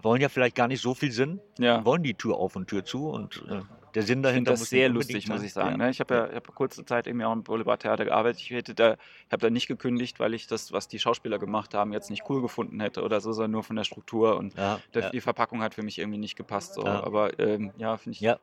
wollen 0.00 0.20
ja 0.20 0.28
vielleicht 0.28 0.56
gar 0.56 0.68
nicht 0.68 0.80
so 0.80 0.94
viel 0.94 1.12
Sinn, 1.12 1.40
ja. 1.58 1.84
wollen 1.84 2.02
die 2.02 2.14
Tür 2.14 2.36
auf 2.36 2.56
und 2.56 2.68
Tür 2.68 2.84
zu 2.84 3.08
und 3.08 3.44
äh, 3.48 3.60
der 3.94 4.02
Sinn 4.02 4.20
Ich 4.20 4.22
dahinter 4.22 4.52
finde 4.52 4.60
das 4.60 4.70
sehr 4.70 4.88
lustig, 4.88 5.28
muss 5.28 5.42
ich 5.42 5.52
sagen. 5.52 5.72
Ja. 5.72 5.76
Ne? 5.76 5.90
Ich 5.90 6.00
habe 6.00 6.14
ja, 6.14 6.28
ich 6.28 6.36
hab 6.36 6.54
kurze 6.54 6.84
Zeit 6.84 7.06
eben 7.06 7.22
auch 7.22 7.32
im 7.32 7.42
Boulevardtheater 7.42 8.04
gearbeitet. 8.06 8.40
Ich 8.40 8.50
hätte 8.50 8.74
da, 8.74 8.94
ich 8.94 9.32
habe 9.32 9.42
da 9.42 9.50
nicht 9.50 9.66
gekündigt, 9.66 10.18
weil 10.18 10.34
ich 10.34 10.46
das, 10.46 10.72
was 10.72 10.88
die 10.88 10.98
Schauspieler 10.98 11.38
gemacht 11.38 11.74
haben, 11.74 11.92
jetzt 11.92 12.10
nicht 12.10 12.24
cool 12.28 12.40
gefunden 12.40 12.80
hätte 12.80 13.02
oder 13.02 13.20
so, 13.20 13.32
sondern 13.32 13.50
nur 13.50 13.62
von 13.62 13.76
der 13.76 13.84
Struktur 13.84 14.36
und 14.38 14.54
Ja, 14.56 14.80
der, 14.94 15.02
ja. 15.02 15.10
die 15.10 15.20
Verpackung 15.20 15.62
hat 15.62 15.74
für 15.74 15.82
mich 15.82 15.98
irgendwie 15.98 16.18
nicht 16.18 16.36
gepasst. 16.36 16.74
So. 16.74 16.86
Aber 16.86 17.38
ähm, 17.38 17.72
ja, 17.76 17.96
finde 17.96 18.14
ich. 18.14 18.20
Ja. 18.20 18.38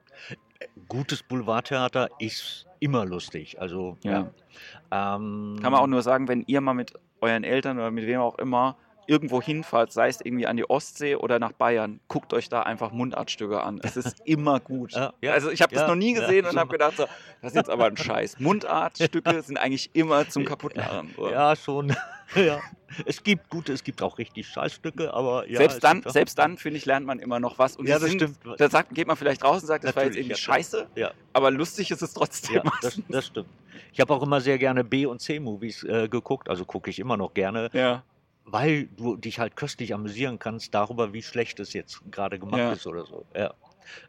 Gutes 0.87 1.23
Boulevardtheater 1.23 2.09
ist 2.19 2.67
immer 2.79 3.05
lustig. 3.05 3.59
Also. 3.59 3.97
Ähm, 4.03 5.57
Kann 5.61 5.71
man 5.71 5.75
auch 5.75 5.87
nur 5.87 6.01
sagen, 6.01 6.27
wenn 6.27 6.43
ihr 6.47 6.61
mal 6.61 6.73
mit 6.73 6.93
euren 7.21 7.43
Eltern 7.43 7.77
oder 7.77 7.91
mit 7.91 8.05
wem 8.05 8.19
auch 8.19 8.37
immer 8.37 8.77
irgendwo 9.09 9.41
hinfahrt, 9.41 9.91
sei 9.91 10.07
es 10.07 10.21
irgendwie 10.21 10.45
an 10.45 10.55
die 10.55 10.69
Ostsee 10.69 11.15
oder 11.15 11.39
nach 11.39 11.51
Bayern, 11.51 11.99
guckt 12.07 12.33
euch 12.33 12.47
da 12.47 12.61
einfach 12.61 12.91
Mundartstücke 12.91 13.61
an. 13.61 13.79
Es 13.83 13.97
ist 13.97 14.17
immer 14.25 14.59
gut. 14.59 14.93
Ja, 14.93 15.13
ja, 15.21 15.33
also 15.33 15.49
ich 15.49 15.61
habe 15.61 15.73
das 15.73 15.81
ja, 15.81 15.87
noch 15.87 15.95
nie 15.95 16.13
gesehen 16.13 16.45
und 16.45 16.57
habe 16.57 16.69
gedacht, 16.71 16.97
so, 16.97 17.05
das 17.41 17.51
ist 17.51 17.55
jetzt 17.55 17.69
aber 17.69 17.85
ein 17.85 17.97
Scheiß. 17.97 18.39
Mundartstücke 18.39 19.41
sind 19.41 19.57
eigentlich 19.57 19.89
immer 19.93 20.29
zum 20.29 20.45
Kaputtlachen. 20.45 21.13
So. 21.15 21.29
Ja, 21.29 21.55
schon. 21.55 21.95
ja. 22.35 22.59
Es 23.05 23.23
gibt 23.23 23.49
gute, 23.49 23.73
es 23.73 23.83
gibt 23.83 24.01
auch 24.01 24.17
richtig 24.17 24.47
Scheißstücke, 24.47 25.13
aber 25.13 25.47
ja. 25.47 25.57
selbst 25.57 25.83
dann, 25.83 26.03
selbst 26.05 26.37
dann, 26.39 26.57
finde 26.57 26.77
ich, 26.77 26.85
lernt 26.85 27.05
man 27.05 27.19
immer 27.19 27.39
noch 27.39 27.59
was. 27.59 27.75
Und 27.75 27.87
Ja, 27.87 27.99
das 27.99 28.09
sind, 28.09 28.21
stimmt. 28.21 28.59
Da 28.59 28.69
sagt, 28.69 28.93
geht 28.95 29.07
man 29.07 29.15
vielleicht 29.15 29.43
raus 29.43 29.61
und 29.61 29.67
sagt, 29.67 29.83
das 29.83 29.95
war 29.95 30.03
jetzt 30.03 30.11
Natürlich, 30.11 30.29
irgendwie 30.29 30.41
scheiße, 30.41 30.87
Ja, 30.95 31.11
aber 31.33 31.51
lustig 31.51 31.91
ist 31.91 32.01
es 32.01 32.13
trotzdem. 32.13 32.61
ja 32.63 32.71
das, 32.81 33.01
das 33.07 33.27
stimmt. 33.27 33.49
Ich 33.91 33.99
habe 33.99 34.13
auch 34.13 34.21
immer 34.21 34.41
sehr 34.41 34.57
gerne 34.57 34.83
B- 34.83 35.05
und 35.05 35.19
C-Movies 35.19 35.83
äh, 35.83 36.07
geguckt, 36.09 36.49
also 36.49 36.65
gucke 36.65 36.89
ich 36.89 36.99
immer 36.99 37.17
noch 37.17 37.33
gerne, 37.33 37.69
ja. 37.73 38.03
Weil 38.51 38.87
du 38.87 39.15
dich 39.15 39.39
halt 39.39 39.55
köstlich 39.55 39.93
amüsieren 39.93 40.39
kannst 40.39 40.73
darüber, 40.73 41.13
wie 41.13 41.21
schlecht 41.23 41.59
es 41.59 41.73
jetzt 41.73 42.01
gerade 42.11 42.39
gemacht 42.39 42.59
Ja. 42.59 42.71
ist 42.73 42.87
oder 42.87 43.05
so. 43.05 43.25
Ja. 43.35 43.53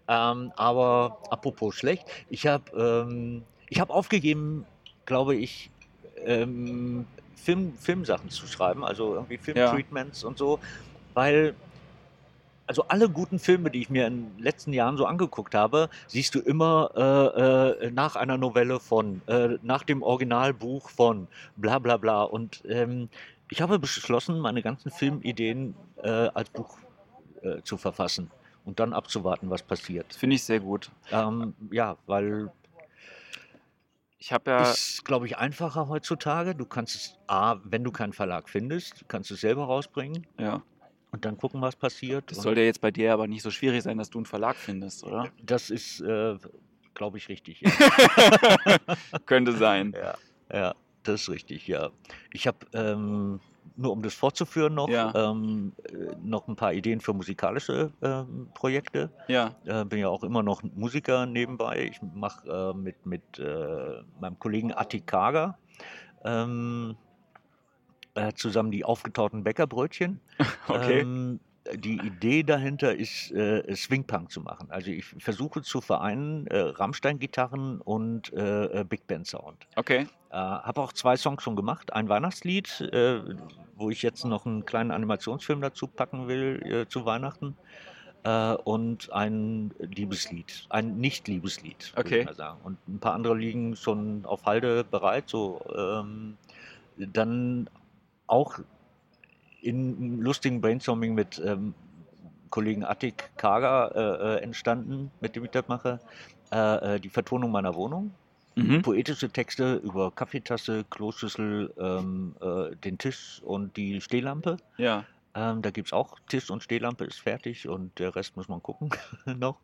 Ähm, 0.08 0.52
aber 0.56 1.18
apropos 1.30 1.74
schlecht, 1.74 2.08
ich 2.28 2.46
habe 2.46 2.64
ähm, 3.08 3.44
ich 3.68 3.80
hab 3.80 3.90
aufgegeben, 3.90 4.66
glaube 5.06 5.36
ich, 5.36 5.70
ähm, 6.24 7.06
Film, 7.34 7.74
Filmsachen 7.76 8.30
zu 8.30 8.46
schreiben, 8.46 8.84
also 8.84 9.14
irgendwie 9.14 9.38
Filmtreatments 9.38 10.22
und 10.24 10.36
so, 10.36 10.60
weil 11.14 11.54
also 12.66 12.86
alle 12.86 13.08
guten 13.08 13.40
Filme, 13.40 13.68
die 13.72 13.80
ich 13.80 13.90
mir 13.90 14.06
in 14.06 14.36
den 14.36 14.38
letzten 14.38 14.72
Jahren 14.72 14.96
so 14.96 15.04
angeguckt 15.04 15.56
habe, 15.56 15.88
siehst 16.06 16.36
du 16.36 16.38
immer 16.38 16.92
äh, 17.80 17.86
äh, 17.86 17.90
nach 17.90 18.14
einer 18.14 18.38
Novelle 18.38 18.78
von, 18.78 19.26
äh, 19.26 19.58
nach 19.62 19.82
dem 19.82 20.02
Originalbuch 20.02 20.88
von, 20.88 21.26
bla 21.56 21.80
bla 21.80 21.96
bla. 21.96 22.22
Und 22.22 22.62
ähm, 22.68 23.08
ich 23.50 23.60
habe 23.60 23.78
beschlossen, 23.78 24.38
meine 24.38 24.62
ganzen 24.62 24.90
Filmideen 24.90 25.74
äh, 26.02 26.08
als 26.08 26.50
Buch 26.50 26.78
äh, 27.42 27.62
zu 27.62 27.76
verfassen 27.76 28.30
und 28.64 28.80
dann 28.80 28.92
abzuwarten, 28.92 29.50
was 29.50 29.62
passiert. 29.62 30.14
Finde 30.14 30.36
ich 30.36 30.44
sehr 30.44 30.60
gut. 30.60 30.90
Ähm, 31.10 31.54
ja, 31.70 31.96
weil 32.06 32.50
Ich 34.18 34.32
habe 34.32 34.50
ja. 34.50 34.70
ist, 34.70 35.04
glaube 35.04 35.26
ich, 35.26 35.36
einfacher 35.38 35.88
heutzutage. 35.88 36.54
Du 36.54 36.64
kannst 36.64 36.94
es, 36.94 37.18
A, 37.26 37.56
wenn 37.64 37.82
du 37.82 37.90
keinen 37.90 38.12
Verlag 38.12 38.48
findest, 38.48 39.04
kannst 39.08 39.30
du 39.30 39.34
es 39.34 39.40
selber 39.40 39.64
rausbringen 39.64 40.26
ja. 40.38 40.62
und 41.10 41.24
dann 41.24 41.36
gucken, 41.36 41.60
was 41.60 41.74
passiert. 41.74 42.30
Das 42.30 42.38
Und 42.38 42.44
sollte 42.44 42.60
jetzt 42.60 42.80
bei 42.80 42.90
dir 42.90 43.12
aber 43.12 43.26
nicht 43.26 43.42
so 43.42 43.50
schwierig 43.50 43.82
sein, 43.82 43.98
dass 43.98 44.10
du 44.10 44.18
einen 44.18 44.26
Verlag 44.26 44.56
findest, 44.56 45.04
oder? 45.04 45.28
das 45.42 45.70
ist, 45.70 46.00
äh, 46.02 46.36
glaube 46.94 47.18
ich, 47.18 47.28
richtig. 47.28 47.62
Ja. 47.62 48.78
Könnte 49.26 49.52
sein. 49.52 49.94
Ja, 49.96 50.14
ja, 50.52 50.74
das 51.02 51.22
ist 51.22 51.28
richtig, 51.30 51.66
ja. 51.66 51.90
Ich 52.32 52.46
habe, 52.46 52.58
ähm, 52.72 53.40
nur 53.76 53.92
um 53.92 54.02
das 54.02 54.14
fortzuführen 54.14 54.74
noch, 54.74 54.88
Ja. 54.88 55.12
ähm, 55.14 55.72
äh, 55.84 56.14
noch 56.22 56.48
ein 56.48 56.56
paar 56.56 56.72
Ideen 56.74 57.00
für 57.00 57.12
musikalische 57.14 57.92
ähm, 58.02 58.48
Projekte. 58.54 59.10
Ja, 59.28 59.54
Äh, 59.64 59.84
bin 59.84 59.98
ja 59.98 60.08
auch 60.08 60.22
immer 60.24 60.42
noch 60.42 60.62
Musiker 60.62 61.26
nebenbei. 61.26 61.88
Ich 61.90 62.00
mache 62.14 62.48
äh, 62.74 62.76
mit, 62.76 63.06
mit 63.06 63.38
äh, 63.38 64.02
meinem 64.20 64.38
Kollegen 64.38 64.72
Attik 64.72 65.06
Kager 65.06 65.58
ähm, 66.24 66.96
äh, 68.14 68.32
zusammen 68.34 68.70
die 68.70 68.84
aufgetauten 68.84 69.44
Bäckerbrötchen. 69.44 70.20
okay. 70.68 71.00
Ähm, 71.00 71.40
die 71.74 71.98
Idee 72.00 72.42
dahinter 72.42 72.94
ist, 72.96 73.30
äh, 73.32 73.74
Swingpunk 73.76 74.30
zu 74.32 74.40
machen. 74.40 74.70
Also 74.70 74.90
ich 74.90 75.04
versuche 75.04 75.62
zu 75.62 75.80
vereinen 75.80 76.46
äh, 76.48 76.58
Rammstein-Gitarren 76.58 77.80
und 77.82 78.32
äh, 78.32 78.80
äh, 78.80 78.84
Big 78.84 79.06
Band 79.06 79.26
Sound. 79.26 79.66
Okay. 79.76 80.06
Äh, 80.30 80.36
habe 80.36 80.80
auch 80.80 80.92
zwei 80.92 81.16
Songs 81.16 81.42
schon 81.42 81.56
gemacht. 81.56 81.92
Ein 81.92 82.08
Weihnachtslied, 82.08 82.80
äh, 82.92 83.20
wo 83.74 83.90
ich 83.90 84.02
jetzt 84.02 84.24
noch 84.24 84.46
einen 84.46 84.64
kleinen 84.64 84.92
Animationsfilm 84.92 85.60
dazu 85.60 85.88
packen 85.88 86.28
will 86.28 86.62
äh, 86.64 86.88
zu 86.88 87.04
Weihnachten. 87.04 87.56
Äh, 88.22 88.52
und 88.54 89.12
ein 89.12 89.72
Liebeslied, 89.78 90.66
ein 90.68 90.98
Nicht-Liebeslied, 90.98 91.96
würde 91.96 92.00
Okay. 92.08 92.20
ich 92.20 92.26
mal 92.26 92.34
sagen. 92.34 92.60
Und 92.62 92.78
ein 92.86 93.00
paar 93.00 93.14
andere 93.14 93.36
liegen 93.36 93.74
schon 93.74 94.24
auf 94.24 94.44
Halde 94.44 94.84
bereit. 94.84 95.24
So, 95.28 95.60
ähm, 95.76 96.36
dann 96.96 97.68
auch 98.26 98.58
in 99.62 100.20
lustigen 100.20 100.60
Brainstorming 100.60 101.14
mit 101.14 101.42
ähm, 101.44 101.74
Kollegen 102.50 102.84
Attik 102.84 103.30
Kager 103.36 103.92
äh, 103.94 104.36
äh, 104.36 104.42
entstanden, 104.42 105.10
mit 105.20 105.34
dem 105.34 105.44
ich 105.44 105.50
das 105.50 105.66
mache. 105.68 105.98
Die 106.52 107.08
Vertonung 107.10 107.52
meiner 107.52 107.76
Wohnung. 107.76 108.12
Mhm. 108.56 108.82
poetische 108.82 109.30
Texte 109.30 109.76
über 109.76 110.10
Kaffeetasse, 110.10 110.84
Kloschüssel, 110.90 111.72
ähm, 111.78 112.34
äh, 112.40 112.74
den 112.76 112.98
Tisch 112.98 113.40
und 113.44 113.76
die 113.76 114.00
Stehlampe. 114.00 114.56
Ja. 114.76 115.06
Ähm, 115.34 115.62
da 115.62 115.70
gibt 115.70 115.88
es 115.88 115.92
auch 115.92 116.18
Tisch 116.28 116.50
und 116.50 116.62
Stehlampe 116.62 117.04
ist 117.04 117.20
fertig 117.20 117.68
und 117.68 117.96
der 118.00 118.16
Rest 118.16 118.36
muss 118.36 118.48
man 118.48 118.60
gucken 118.62 118.90
noch. 119.38 119.60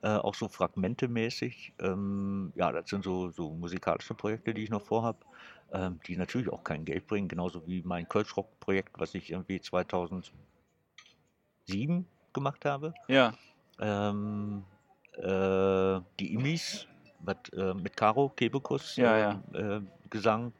Äh, 0.00 0.16
auch 0.16 0.34
so 0.34 0.48
fragmentemäßig. 0.48 1.74
Ähm, 1.78 2.52
ja, 2.54 2.72
das 2.72 2.88
sind 2.88 3.04
so, 3.04 3.28
so 3.30 3.50
musikalische 3.50 4.14
Projekte, 4.14 4.54
die 4.54 4.64
ich 4.64 4.70
noch 4.70 4.82
vorhab, 4.82 5.22
ähm, 5.72 6.00
die 6.06 6.16
natürlich 6.16 6.48
auch 6.48 6.64
kein 6.64 6.86
Geld 6.86 7.06
bringen, 7.06 7.28
genauso 7.28 7.66
wie 7.66 7.82
mein 7.82 8.08
Kölschrock-Projekt, 8.08 8.98
was 8.98 9.14
ich 9.14 9.30
irgendwie 9.30 9.60
2007 9.60 10.32
gemacht 12.32 12.64
habe. 12.64 12.94
Ja. 13.08 13.34
Ähm, 13.78 14.64
äh, 15.18 16.00
die 16.18 16.32
Imis 16.32 16.86
mit, 17.24 17.52
äh, 17.56 17.74
mit 17.74 17.96
Caro 17.96 18.30
Kebekus 18.36 18.96
Ja, 18.96 19.16
ja. 19.16 19.42
Äh, 19.52 19.80
Gesang 20.10 20.52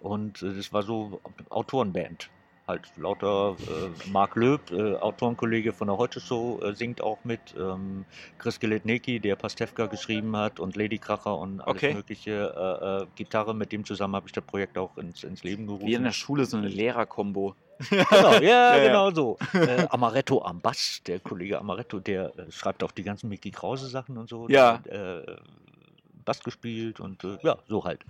und 0.00 0.42
äh, 0.42 0.54
das 0.54 0.72
war 0.72 0.82
so 0.82 1.20
Autorenband. 1.50 2.30
Halt 2.66 2.82
lauter 2.98 3.56
äh, 3.62 4.10
Marc 4.10 4.36
Löb, 4.36 4.70
äh, 4.70 4.94
Autorenkollege 4.96 5.72
von 5.72 5.88
der 5.88 5.96
Heute 5.96 6.20
Show, 6.20 6.60
äh, 6.62 6.74
singt 6.74 7.00
auch 7.00 7.16
mit. 7.24 7.40
Ähm, 7.58 8.04
Chris 8.36 8.60
Geletnecki, 8.60 9.20
der 9.20 9.36
Pastewka 9.36 9.86
geschrieben 9.86 10.36
hat 10.36 10.60
und 10.60 10.76
Lady 10.76 10.98
Kracher 10.98 11.38
und 11.38 11.62
alles 11.62 11.76
Okay. 11.76 11.94
mögliche 11.94 12.30
äh, 12.30 13.04
äh, 13.04 13.06
Gitarre. 13.16 13.54
Mit 13.54 13.72
dem 13.72 13.86
zusammen 13.86 14.16
habe 14.16 14.26
ich 14.26 14.32
das 14.32 14.44
Projekt 14.44 14.76
auch 14.76 14.98
ins, 14.98 15.24
ins 15.24 15.44
Leben 15.44 15.66
gerufen. 15.66 15.86
Wie 15.86 15.94
in 15.94 16.04
der 16.04 16.12
Schule 16.12 16.44
so 16.44 16.58
eine 16.58 16.68
Lehrerkombo. 16.68 17.54
Genau, 17.88 18.32
ja, 18.34 18.40
ja. 18.76 18.86
genau 18.86 19.10
so. 19.12 19.38
Äh, 19.54 19.86
Amaretto 19.88 20.42
am 20.42 20.60
Bass, 20.60 21.00
der 21.06 21.20
Kollege 21.20 21.58
Amaretto, 21.58 22.00
der 22.00 22.38
äh, 22.38 22.52
schreibt 22.52 22.84
auch 22.84 22.92
die 22.92 23.02
ganzen 23.02 23.30
Mickey 23.30 23.50
Krause 23.50 23.86
Sachen 23.88 24.18
und 24.18 24.28
so. 24.28 24.46
Ja. 24.50 24.74
Hat, 24.74 24.86
äh, 24.88 25.22
Bass 26.28 26.42
gespielt 26.42 27.00
und 27.00 27.24
äh, 27.24 27.38
ja, 27.42 27.56
so 27.68 27.84
halt. 27.84 28.04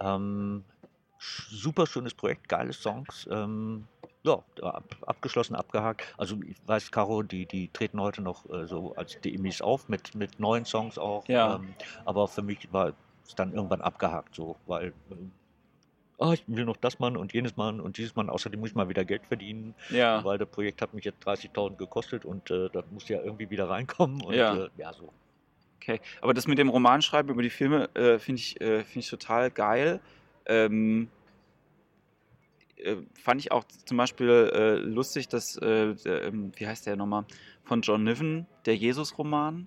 Ähm, 0.00 0.64
super 1.20 1.86
schönes 1.86 2.12
Projekt, 2.12 2.48
geile 2.48 2.72
Songs. 2.72 3.28
Ähm, 3.30 3.86
ja, 4.24 4.42
ab, 4.62 4.96
abgeschlossen, 5.06 5.54
abgehakt. 5.54 6.12
Also 6.18 6.36
ich 6.44 6.56
weiß, 6.66 6.90
Caro, 6.90 7.22
die, 7.22 7.46
die 7.46 7.68
treten 7.68 8.00
heute 8.00 8.20
noch 8.20 8.50
äh, 8.50 8.66
so 8.66 8.96
als 8.96 9.20
DMIs 9.20 9.62
auf 9.62 9.88
mit, 9.88 10.16
mit 10.16 10.40
neuen 10.40 10.64
Songs 10.64 10.98
auch. 10.98 11.26
Ja. 11.28 11.54
Ähm, 11.54 11.74
aber 12.04 12.26
für 12.26 12.42
mich 12.42 12.72
war 12.72 12.94
es 13.24 13.36
dann 13.36 13.52
irgendwann 13.54 13.80
abgehakt 13.80 14.34
so, 14.34 14.56
weil 14.66 14.92
ähm, 15.12 15.30
ah, 16.18 16.32
ich 16.32 16.42
will 16.48 16.64
noch 16.64 16.76
das 16.76 16.98
Mann 16.98 17.16
und 17.16 17.32
jenes 17.32 17.56
Mann 17.56 17.80
und 17.80 17.96
dieses 17.96 18.16
Mann. 18.16 18.28
Außerdem 18.28 18.58
muss 18.58 18.70
ich 18.70 18.74
mal 18.74 18.88
wieder 18.88 19.04
Geld 19.04 19.24
verdienen, 19.26 19.76
Ja. 19.90 20.24
weil 20.24 20.38
das 20.38 20.48
Projekt 20.48 20.82
hat 20.82 20.94
mich 20.94 21.04
jetzt 21.04 21.24
30.000 21.24 21.76
gekostet 21.76 22.24
und 22.24 22.50
äh, 22.50 22.70
das 22.72 22.84
muss 22.90 23.08
ja 23.08 23.22
irgendwie 23.22 23.50
wieder 23.50 23.70
reinkommen. 23.70 24.20
Und, 24.20 24.34
Ja. 24.34 24.64
Äh, 24.64 24.68
ja, 24.76 24.92
so. 24.92 25.12
Okay, 25.82 26.00
aber 26.20 26.32
das 26.32 26.46
mit 26.46 26.58
dem 26.58 26.68
Romanschreiben 26.68 27.32
über 27.32 27.42
die 27.42 27.50
Filme 27.50 27.92
äh, 27.94 28.20
finde 28.20 28.40
ich, 28.40 28.60
äh, 28.60 28.84
find 28.84 29.04
ich 29.04 29.10
total 29.10 29.50
geil. 29.50 30.00
Ähm, 30.46 31.08
äh, 32.76 32.96
fand 33.20 33.40
ich 33.40 33.50
auch 33.50 33.64
zum 33.64 33.96
Beispiel 33.96 34.50
äh, 34.54 34.74
lustig, 34.76 35.26
dass, 35.26 35.56
äh, 35.56 35.94
der, 35.94 36.24
ähm, 36.24 36.52
wie 36.54 36.68
heißt 36.68 36.86
der 36.86 36.94
nochmal, 36.94 37.24
von 37.64 37.82
John 37.82 38.04
Niven, 38.04 38.46
der 38.64 38.76
Jesus-Roman. 38.76 39.66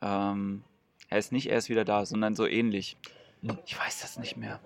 Ähm, 0.00 0.64
er 1.08 1.18
ist 1.18 1.32
nicht 1.32 1.50
erst 1.50 1.68
wieder 1.68 1.84
da, 1.84 2.06
sondern 2.06 2.34
so 2.34 2.46
ähnlich. 2.46 2.96
Hm. 3.42 3.58
Ich 3.66 3.78
weiß 3.78 4.00
das 4.00 4.18
nicht 4.18 4.38
mehr. 4.38 4.60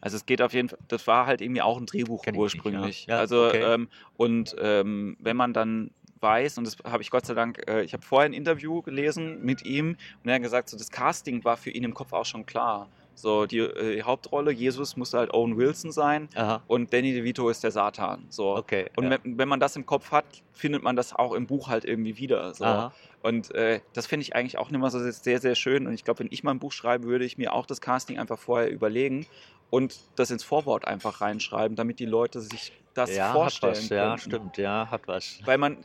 Also 0.00 0.16
es 0.16 0.26
geht 0.26 0.40
auf 0.42 0.52
jeden 0.52 0.68
Fall, 0.68 0.78
das 0.86 1.08
war 1.08 1.26
halt 1.26 1.40
irgendwie 1.40 1.62
auch 1.62 1.76
ein 1.76 1.86
Drehbuch 1.86 2.22
Kenn 2.22 2.34
ich 2.34 2.38
nicht, 2.38 2.54
ursprünglich. 2.54 3.06
ja. 3.06 3.16
Ja, 3.16 3.20
also 3.20 3.46
okay. 3.46 3.74
ähm, 3.74 3.88
und 4.16 4.54
ähm, 4.60 5.16
wenn 5.18 5.36
man 5.36 5.52
dann 5.52 5.90
weiß, 6.20 6.58
und 6.58 6.66
das 6.66 6.76
habe 6.84 7.02
ich 7.02 7.10
Gott 7.10 7.26
sei 7.26 7.34
Dank, 7.34 7.62
äh, 7.68 7.82
ich 7.82 7.92
habe 7.92 8.02
vorher 8.02 8.28
ein 8.28 8.32
Interview 8.32 8.82
gelesen 8.82 9.42
mit 9.42 9.64
ihm 9.64 9.96
und 10.22 10.28
er 10.28 10.36
hat 10.36 10.42
gesagt, 10.42 10.68
so 10.68 10.76
das 10.76 10.90
Casting 10.90 11.44
war 11.44 11.56
für 11.56 11.70
ihn 11.70 11.84
im 11.84 11.94
Kopf 11.94 12.12
auch 12.12 12.24
schon 12.24 12.46
klar. 12.46 12.88
So 13.18 13.46
die, 13.46 13.58
äh, 13.58 13.96
die 13.96 14.02
Hauptrolle, 14.04 14.52
Jesus 14.52 14.96
musste 14.96 15.18
halt 15.18 15.34
Owen 15.34 15.56
Wilson 15.56 15.90
sein 15.90 16.28
Aha, 16.36 16.62
und 16.68 16.92
Danny 16.92 17.12
DeVito 17.12 17.48
ist 17.48 17.64
der 17.64 17.72
Satan. 17.72 18.26
So. 18.28 18.56
okay. 18.56 18.90
Und 18.96 19.04
ja. 19.04 19.18
wenn, 19.22 19.38
wenn 19.38 19.48
man 19.48 19.58
das 19.58 19.74
im 19.74 19.86
Kopf 19.86 20.12
hat, 20.12 20.24
findet 20.52 20.84
man 20.84 20.94
das 20.94 21.12
auch 21.12 21.32
im 21.32 21.46
Buch 21.46 21.68
halt 21.68 21.84
irgendwie 21.84 22.16
wieder. 22.16 22.54
So. 22.54 22.64
Aha. 22.64 22.92
Und 23.22 23.52
äh, 23.54 23.80
das 23.92 24.06
finde 24.06 24.22
ich 24.22 24.36
eigentlich 24.36 24.56
auch 24.58 24.70
immer 24.70 24.90
so 24.90 24.98
sehr, 25.10 25.40
sehr 25.40 25.56
schön. 25.56 25.88
Und 25.88 25.94
ich 25.94 26.04
glaube, 26.04 26.20
wenn 26.20 26.28
ich 26.30 26.44
mal 26.44 26.52
ein 26.52 26.60
Buch 26.60 26.70
schreibe, 26.70 27.08
würde 27.08 27.24
ich 27.24 27.36
mir 27.38 27.52
auch 27.52 27.66
das 27.66 27.80
Casting 27.80 28.20
einfach 28.20 28.38
vorher 28.38 28.70
überlegen 28.70 29.26
und 29.70 29.98
das 30.14 30.30
ins 30.30 30.44
Vorwort 30.44 30.86
einfach 30.86 31.20
reinschreiben, 31.20 31.76
damit 31.76 31.98
die 31.98 32.06
Leute 32.06 32.40
sich 32.40 32.72
das 32.94 33.14
ja, 33.14 33.32
vorstellen 33.32 33.74
hat 33.74 33.82
was, 33.82 33.88
ja, 33.90 34.18
stimmt, 34.18 34.56
ja, 34.58 34.88
hat 34.90 35.06
was. 35.06 35.40
Weil 35.44 35.58
man, 35.58 35.78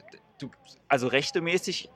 du, 0.44 0.52
also 0.88 1.08
rechtemäßig 1.08 1.89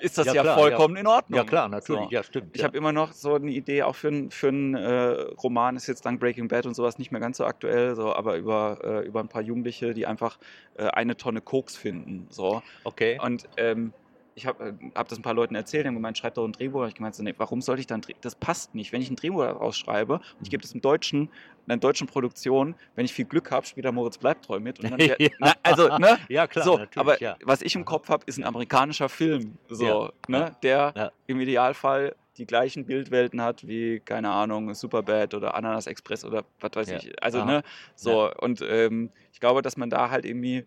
ist 0.00 0.18
das 0.18 0.26
ja, 0.26 0.34
Ja, 0.34 0.42
klar, 0.42 0.58
vollkommen 0.58 0.96
in 0.96 1.06
Ordnung. 1.06 1.36
Ja, 1.38 1.44
klar, 1.44 1.68
natürlich, 1.68 2.04
So. 2.04 2.10
ja, 2.10 2.22
stimmt. 2.22 2.50
Ich 2.54 2.60
ja. 2.60 2.66
habe 2.68 2.76
immer 2.76 2.92
noch 2.92 3.12
so 3.12 3.34
eine 3.34 3.50
Idee, 3.50 3.82
auch 3.82 3.94
für, 3.94 4.08
ein- 4.08 4.30
für 4.30 4.48
einen 4.48 4.74
äh, 4.74 5.20
Roman, 5.42 5.76
ist 5.76 5.86
jetzt 5.86 6.04
dank 6.06 6.20
Breaking 6.20 6.48
Bad 6.48 6.66
und 6.66 6.74
sowas 6.74 6.98
nicht 6.98 7.10
mehr 7.10 7.20
ganz 7.20 7.38
so 7.38 7.44
aktuell, 7.44 7.94
so, 7.94 8.14
aber 8.14 8.36
über, 8.36 8.78
äh, 8.82 9.06
über 9.06 9.20
ein 9.20 9.28
paar 9.28 9.42
Jugendliche, 9.42 9.92
die 9.94 10.06
einfach 10.06 10.38
äh, 10.74 10.84
eine 10.88 11.16
Tonne 11.16 11.40
Koks 11.40 11.76
finden. 11.76 12.26
So. 12.30 12.62
okay. 12.84 13.18
Und 13.22 13.48
ähm, 13.56 13.92
ich 14.34 14.46
habe 14.46 14.68
äh, 14.68 14.90
hab 14.94 15.08
das 15.08 15.18
ein 15.18 15.22
paar 15.22 15.34
Leuten 15.34 15.54
erzählt, 15.54 15.84
die 15.84 15.88
haben 15.88 15.94
gemeint, 15.94 16.18
schreib 16.18 16.34
doch 16.34 16.44
ein 16.44 16.52
Drehbuch. 16.52 16.82
Und 16.82 16.88
ich 16.88 16.94
gemeint, 16.94 17.18
nee, 17.18 17.34
warum 17.36 17.60
sollte 17.60 17.80
ich 17.80 17.86
dann, 17.86 18.02
das 18.20 18.34
passt 18.34 18.74
nicht. 18.74 18.92
Wenn 18.92 19.02
ich 19.02 19.10
ein 19.10 19.16
Drehbuch 19.16 19.42
daraus 19.42 19.76
schreibe 19.76 20.14
und 20.14 20.42
ich 20.42 20.50
gebe 20.50 20.62
das 20.62 20.72
im 20.72 20.80
Deutschen, 20.80 21.22
in 21.66 21.72
einer 21.72 21.80
deutschen 21.80 22.06
Produktion, 22.06 22.74
wenn 22.94 23.04
ich 23.04 23.12
viel 23.12 23.24
Glück 23.24 23.50
habe, 23.50 23.66
spielt 23.66 23.84
da 23.84 23.92
Moritz 23.92 24.18
Bleibtreu 24.18 24.60
mit. 24.60 24.80
Und 24.80 24.90
dann 24.90 25.00
Ja. 25.18 25.54
also, 25.62 25.96
ne? 25.98 26.18
Ja, 26.28 26.46
klar, 26.46 26.64
so, 26.64 26.80
aber 26.96 27.20
ja. 27.20 27.36
was 27.44 27.62
ich 27.62 27.74
im 27.74 27.84
Kopf 27.84 28.08
habe, 28.08 28.24
ist 28.26 28.38
ein 28.38 28.44
amerikanischer 28.44 29.08
Film, 29.08 29.58
so, 29.68 29.84
Ja, 29.84 30.12
ne, 30.28 30.56
der 30.62 31.12
im 31.26 31.40
Idealfall 31.40 32.14
die 32.38 32.46
gleichen 32.46 32.86
Bildwelten 32.86 33.42
hat 33.42 33.66
wie, 33.66 34.00
keine 34.00 34.30
Ahnung, 34.30 34.72
Superbad 34.74 35.34
oder 35.34 35.54
Ananas 35.54 35.86
Express 35.86 36.24
oder 36.24 36.44
was 36.60 36.70
weiß 36.74 36.88
ich. 36.88 37.22
Also, 37.22 37.40
Aha. 37.40 37.46
ne, 37.46 37.62
so, 37.94 38.30
und 38.40 38.62
ähm, 38.66 39.10
ich 39.32 39.40
glaube, 39.40 39.60
dass 39.60 39.76
man 39.76 39.90
da 39.90 40.10
halt 40.10 40.24
irgendwie 40.24 40.64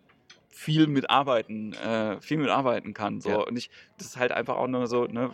viel 0.55 0.87
mitarbeiten, 0.87 1.73
äh, 1.73 2.19
viel 2.21 2.37
mitarbeiten 2.37 2.93
kann. 2.93 3.19
So. 3.19 3.29
Ja. 3.29 3.35
Und 3.41 3.57
ich, 3.57 3.69
das 3.97 4.07
ist 4.07 4.17
halt 4.17 4.31
einfach 4.31 4.55
auch 4.55 4.67
nur 4.67 4.87
so, 4.87 5.03
ne, 5.05 5.31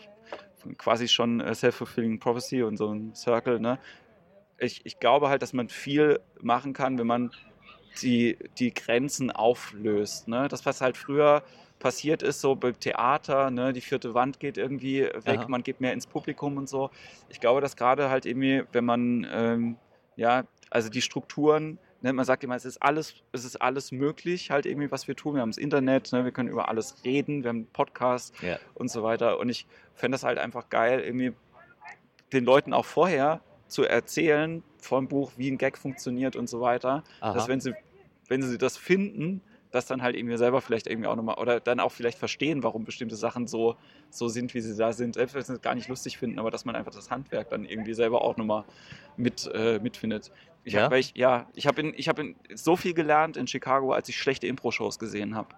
quasi 0.79 1.07
schon 1.07 1.39
äh, 1.39 1.53
self-fulfilling 1.53 2.19
prophecy 2.19 2.63
und 2.63 2.75
so 2.75 2.91
ein 2.91 3.13
Circle, 3.13 3.59
ne. 3.59 3.77
Ich, 4.57 4.83
ich 4.83 4.99
glaube 4.99 5.29
halt, 5.29 5.43
dass 5.43 5.53
man 5.53 5.69
viel 5.69 6.19
machen 6.41 6.73
kann, 6.73 6.97
wenn 6.97 7.07
man 7.07 7.31
die, 8.01 8.37
die 8.57 8.73
Grenzen 8.73 9.31
auflöst. 9.31 10.27
Ne? 10.27 10.47
Das, 10.47 10.65
was 10.65 10.81
halt 10.81 10.97
früher 10.97 11.43
passiert 11.79 12.21
ist, 12.23 12.41
so 12.41 12.55
beim 12.55 12.79
Theater, 12.79 13.49
ne? 13.49 13.73
die 13.73 13.81
vierte 13.81 14.13
Wand 14.13 14.39
geht 14.39 14.57
irgendwie 14.57 15.01
weg, 15.01 15.39
Aha. 15.39 15.47
man 15.47 15.63
geht 15.63 15.81
mehr 15.81 15.93
ins 15.93 16.05
Publikum 16.05 16.57
und 16.57 16.69
so. 16.69 16.91
Ich 17.29 17.39
glaube, 17.39 17.59
dass 17.59 17.75
gerade 17.75 18.09
halt 18.09 18.25
irgendwie, 18.25 18.63
wenn 18.71 18.85
man, 18.85 19.27
ähm, 19.31 19.77
ja, 20.15 20.43
also 20.69 20.89
die 20.89 21.01
Strukturen, 21.01 21.79
ne? 22.01 22.13
man 22.13 22.25
sagt 22.25 22.43
immer, 22.43 22.55
es 22.55 22.65
ist 22.65 22.81
alles, 22.81 23.15
es 23.31 23.45
ist 23.45 23.61
alles 23.61 23.91
möglich, 23.91 24.51
halt 24.51 24.65
irgendwie, 24.65 24.91
was 24.91 25.07
wir 25.07 25.15
tun. 25.15 25.35
Wir 25.35 25.41
haben 25.41 25.51
das 25.51 25.57
Internet, 25.57 26.11
ne? 26.11 26.23
wir 26.23 26.31
können 26.31 26.49
über 26.49 26.69
alles 26.69 27.03
reden, 27.05 27.43
wir 27.43 27.49
haben 27.49 27.57
einen 27.57 27.67
Podcast 27.67 28.33
Ja. 28.41 28.57
und 28.75 28.89
so 28.89 29.03
weiter. 29.03 29.39
Und 29.39 29.49
ich 29.49 29.65
fände 29.95 30.15
das 30.15 30.23
halt 30.23 30.37
einfach 30.37 30.69
geil, 30.69 30.99
irgendwie 30.99 31.33
den 32.33 32.45
Leuten 32.45 32.73
auch 32.73 32.85
vorher 32.85 33.41
zu 33.67 33.83
erzählen 33.83 34.63
vom 34.77 35.07
Buch, 35.07 35.31
wie 35.37 35.49
ein 35.49 35.57
Gag 35.57 35.77
funktioniert 35.77 36.35
und 36.35 36.49
so 36.49 36.61
weiter 36.61 37.03
Aha. 37.19 37.33
dass 37.33 37.47
wenn 37.47 37.61
sie, 37.61 37.73
wenn 38.27 38.41
sie 38.41 38.57
das 38.57 38.77
finden, 38.77 39.41
das 39.71 39.85
dann 39.85 40.01
halt 40.01 40.15
irgendwie 40.15 40.37
selber 40.37 40.61
vielleicht 40.61 40.87
irgendwie 40.87 41.07
auch 41.07 41.15
nochmal 41.15 41.35
oder 41.35 41.59
dann 41.59 41.79
auch 41.79 41.91
vielleicht 41.91 42.17
verstehen, 42.17 42.61
warum 42.63 42.83
bestimmte 42.83 43.15
Sachen 43.15 43.47
so, 43.47 43.75
so 44.09 44.27
sind, 44.27 44.53
wie 44.53 44.61
sie 44.61 44.75
da 44.75 44.91
sind, 44.93 45.15
selbst 45.15 45.33
wenn 45.35 45.43
sie 45.43 45.53
es 45.53 45.61
gar 45.61 45.75
nicht 45.75 45.87
lustig 45.87 46.17
finden, 46.17 46.39
aber 46.39 46.51
dass 46.51 46.65
man 46.65 46.75
einfach 46.75 46.91
das 46.91 47.09
Handwerk 47.09 47.49
dann 47.49 47.65
irgendwie 47.65 47.93
selber 47.93 48.21
auch 48.21 48.37
nochmal 48.37 48.65
mit, 49.17 49.49
äh, 49.53 49.79
mitfindet. 49.79 50.31
Ich 50.63 50.73
Ja? 50.73 50.83
hab, 50.83 50.93
ich, 50.93 51.13
ja, 51.15 51.47
ich 51.55 51.65
habe 51.67 51.81
in, 51.81 51.93
ich 51.95 52.07
hab 52.09 52.19
in 52.19 52.35
so 52.53 52.75
viel 52.75 52.93
gelernt 52.93 53.37
in 53.37 53.47
Chicago, 53.47 53.93
als 53.93 54.09
ich 54.09 54.17
schlechte 54.17 54.45
Impro-Shows 54.47 54.99
gesehen 54.99 55.35
habe. 55.35 55.49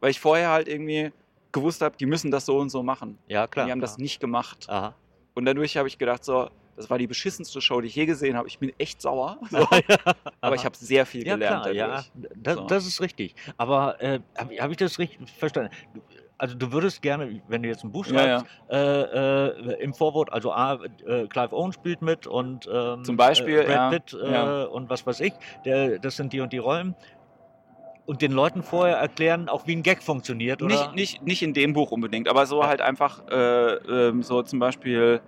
Weil 0.00 0.10
ich 0.10 0.18
vorher 0.20 0.50
halt 0.50 0.66
irgendwie 0.68 1.12
gewusst 1.52 1.82
habe, 1.82 1.96
die 1.96 2.06
müssen 2.06 2.30
das 2.30 2.46
so 2.46 2.58
und 2.58 2.70
so 2.70 2.82
machen. 2.82 3.18
Ja, 3.28 3.46
klar. 3.46 3.66
die 3.66 3.72
haben 3.72 3.80
das 3.80 3.96
klar. 3.96 4.02
nicht 4.02 4.20
gemacht. 4.20 4.66
Aha. 4.68 4.94
Und 5.34 5.44
dadurch 5.44 5.76
habe 5.76 5.86
ich 5.88 5.98
gedacht, 5.98 6.24
so, 6.24 6.48
das 6.76 6.88
war 6.88 6.98
die 6.98 7.06
beschissenste 7.06 7.60
Show, 7.60 7.80
die 7.80 7.88
ich 7.88 7.94
je 7.94 8.06
gesehen 8.06 8.36
habe. 8.36 8.48
Ich 8.48 8.58
bin 8.58 8.72
echt 8.78 9.00
sauer. 9.02 9.38
So. 9.50 9.66
Aber 10.40 10.54
ich 10.56 10.64
habe 10.64 10.76
sehr 10.76 11.04
viel 11.06 11.26
Ja, 11.26 11.34
gelernt 11.34 11.64
klar, 11.64 11.74
ja, 11.74 12.04
das, 12.34 12.54
So. 12.56 12.66
das 12.66 12.86
ist 12.86 13.00
richtig. 13.00 13.34
Aber 13.56 14.00
äh, 14.02 14.20
habe 14.36 14.54
hab 14.56 14.70
ich 14.70 14.76
das 14.78 14.98
richtig 14.98 15.28
verstanden? 15.30 15.70
Also 16.38 16.56
du 16.56 16.72
würdest 16.72 17.02
gerne, 17.02 17.40
wenn 17.46 17.62
du 17.62 17.68
jetzt 17.68 17.84
ein 17.84 17.92
Buch 17.92 18.06
Ja, 18.06 18.40
schreibst, 18.40 18.46
Äh, 18.70 19.46
äh, 19.46 19.82
im 19.82 19.94
Vorwort, 19.94 20.32
also 20.32 20.52
A, 20.52 20.80
äh, 21.06 21.28
Clive 21.28 21.54
Owen 21.54 21.72
spielt 21.72 22.02
mit 22.02 22.26
und 22.26 22.68
ähm, 22.72 23.04
Zum 23.04 23.16
Beispiel, 23.16 23.58
äh, 23.60 23.64
Brad 23.64 23.74
ja, 23.74 23.90
Pitt 23.90 24.12
äh, 24.20 24.32
ja. 24.32 24.64
und 24.64 24.90
was 24.90 25.06
weiß 25.06 25.20
ich, 25.20 25.34
der, 25.64 25.98
das 25.98 26.16
sind 26.16 26.32
die 26.32 26.40
und 26.40 26.52
die 26.52 26.58
Rollen. 26.58 26.96
Und 28.04 28.20
den 28.20 28.32
Leuten 28.32 28.64
vorher 28.64 28.96
erklären, 28.96 29.48
auch 29.48 29.66
wie 29.68 29.76
ein 29.76 29.84
Gag 29.84 30.02
funktioniert, 30.02 30.60
oder? 30.60 30.74
Nicht, 30.74 30.94
nicht, 30.94 31.22
nicht 31.22 31.42
in 31.42 31.54
dem 31.54 31.72
Buch 31.72 31.92
unbedingt, 31.92 32.26
aber 32.28 32.46
so 32.46 32.64
halt 32.64 32.80
einfach 32.80 33.20
äh, 33.28 33.74
ähm, 33.74 34.24
so 34.24 34.42
zum 34.42 34.58
Beispiel, 34.58 35.20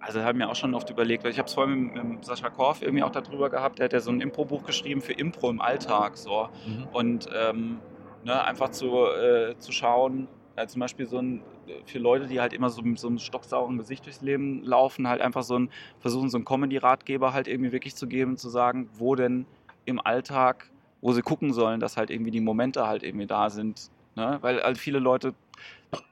also 0.00 0.22
haben 0.22 0.38
wir 0.38 0.48
auch 0.50 0.56
schon 0.56 0.74
oft 0.74 0.90
überlegt, 0.90 1.24
weil 1.24 1.30
ich 1.32 1.38
habe 1.38 1.46
es 1.46 1.54
vorhin 1.54 1.92
mit, 1.92 2.04
mit 2.04 2.24
Sascha 2.24 2.50
Korf 2.50 2.82
irgendwie 2.82 3.02
auch 3.04 3.10
darüber 3.10 3.50
gehabt, 3.50 3.78
der 3.78 3.84
hat 3.84 3.92
ja 3.92 4.00
so 4.00 4.10
ein 4.10 4.20
Impro-Buch 4.20 4.64
geschrieben 4.64 5.02
für 5.02 5.12
Impro 5.12 5.50
im 5.50 5.60
Alltag 5.60 6.16
so 6.16 6.48
Mhm. 6.64 6.88
und 6.92 7.26
ähm, 7.34 7.80
ne, 8.22 8.42
einfach 8.44 8.70
zu, 8.70 9.06
äh, 9.06 9.56
zu 9.58 9.72
schauen, 9.72 10.28
Ja, 10.56 10.66
zum 10.66 10.80
Beispiel 10.80 11.06
so 11.06 11.18
ein, 11.18 11.42
für 11.86 11.98
Leute, 11.98 12.26
die 12.26 12.40
halt 12.40 12.52
immer 12.52 12.70
so 12.70 12.82
mit 12.82 12.98
so 12.98 13.08
einem 13.08 13.18
stocksauren 13.18 13.78
Gesicht 13.78 14.04
durchs 14.06 14.20
Leben 14.20 14.62
laufen, 14.64 15.06
halt 15.08 15.20
einfach 15.20 15.42
so 15.42 15.58
ein, 15.58 15.70
versuchen 16.00 16.28
so 16.28 16.36
einen 16.38 16.44
Comedy-Ratgeber 16.44 17.32
halt 17.32 17.46
irgendwie 17.48 17.72
wirklich 17.72 17.94
zu 17.96 18.06
geben, 18.08 18.36
zu 18.36 18.48
sagen, 18.50 18.88
wo 18.92 19.14
denn 19.14 19.46
im 19.84 20.00
Alltag, 20.00 20.70
wo 21.00 21.12
sie 21.12 21.22
gucken 21.22 21.52
sollen, 21.52 21.80
dass 21.80 21.96
halt 21.96 22.10
irgendwie 22.10 22.30
die 22.32 22.40
Momente 22.40 22.86
halt 22.86 23.02
irgendwie 23.02 23.26
da 23.26 23.48
sind. 23.50 23.90
Ne? 24.16 24.38
Weil 24.42 24.62
halt 24.62 24.76
viele 24.78 24.98
Leute, 24.98 25.34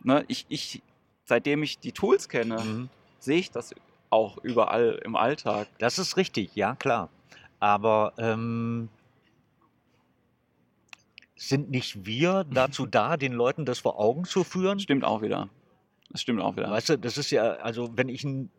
ne, 0.02 0.24
ich, 0.28 0.46
ich, 0.48 0.82
seitdem 1.24 1.62
ich 1.62 1.80
die 1.80 1.92
Tools 1.92 2.28
kenne, 2.28 2.64
Mhm. 2.64 2.88
Sehe 3.18 3.38
ich 3.38 3.50
das 3.50 3.74
auch 4.10 4.38
überall 4.38 5.00
im 5.04 5.16
Alltag. 5.16 5.68
Das 5.78 5.98
ist 5.98 6.16
richtig, 6.16 6.54
ja 6.54 6.74
klar. 6.74 7.10
Aber 7.60 8.12
ähm, 8.18 8.88
sind 11.36 11.70
nicht 11.70 12.06
wir 12.06 12.44
dazu 12.44 12.86
da, 12.90 13.16
den 13.16 13.32
Leuten 13.32 13.64
das 13.64 13.80
vor 13.80 13.98
Augen 13.98 14.24
zu 14.24 14.44
führen? 14.44 14.78
Stimmt 14.80 15.04
auch 15.04 15.22
wieder. 15.22 15.48
Das 16.10 16.22
stimmt 16.22 16.40
auch 16.40 16.56
wieder. 16.56 16.70
Weißt 16.70 16.90
du, 16.90 16.98
das 16.98 17.18
ist 17.18 17.30
ja, 17.30 17.54
also 17.56 17.90
wenn 17.96 18.08
ich 18.08 18.24
ein 18.24 18.50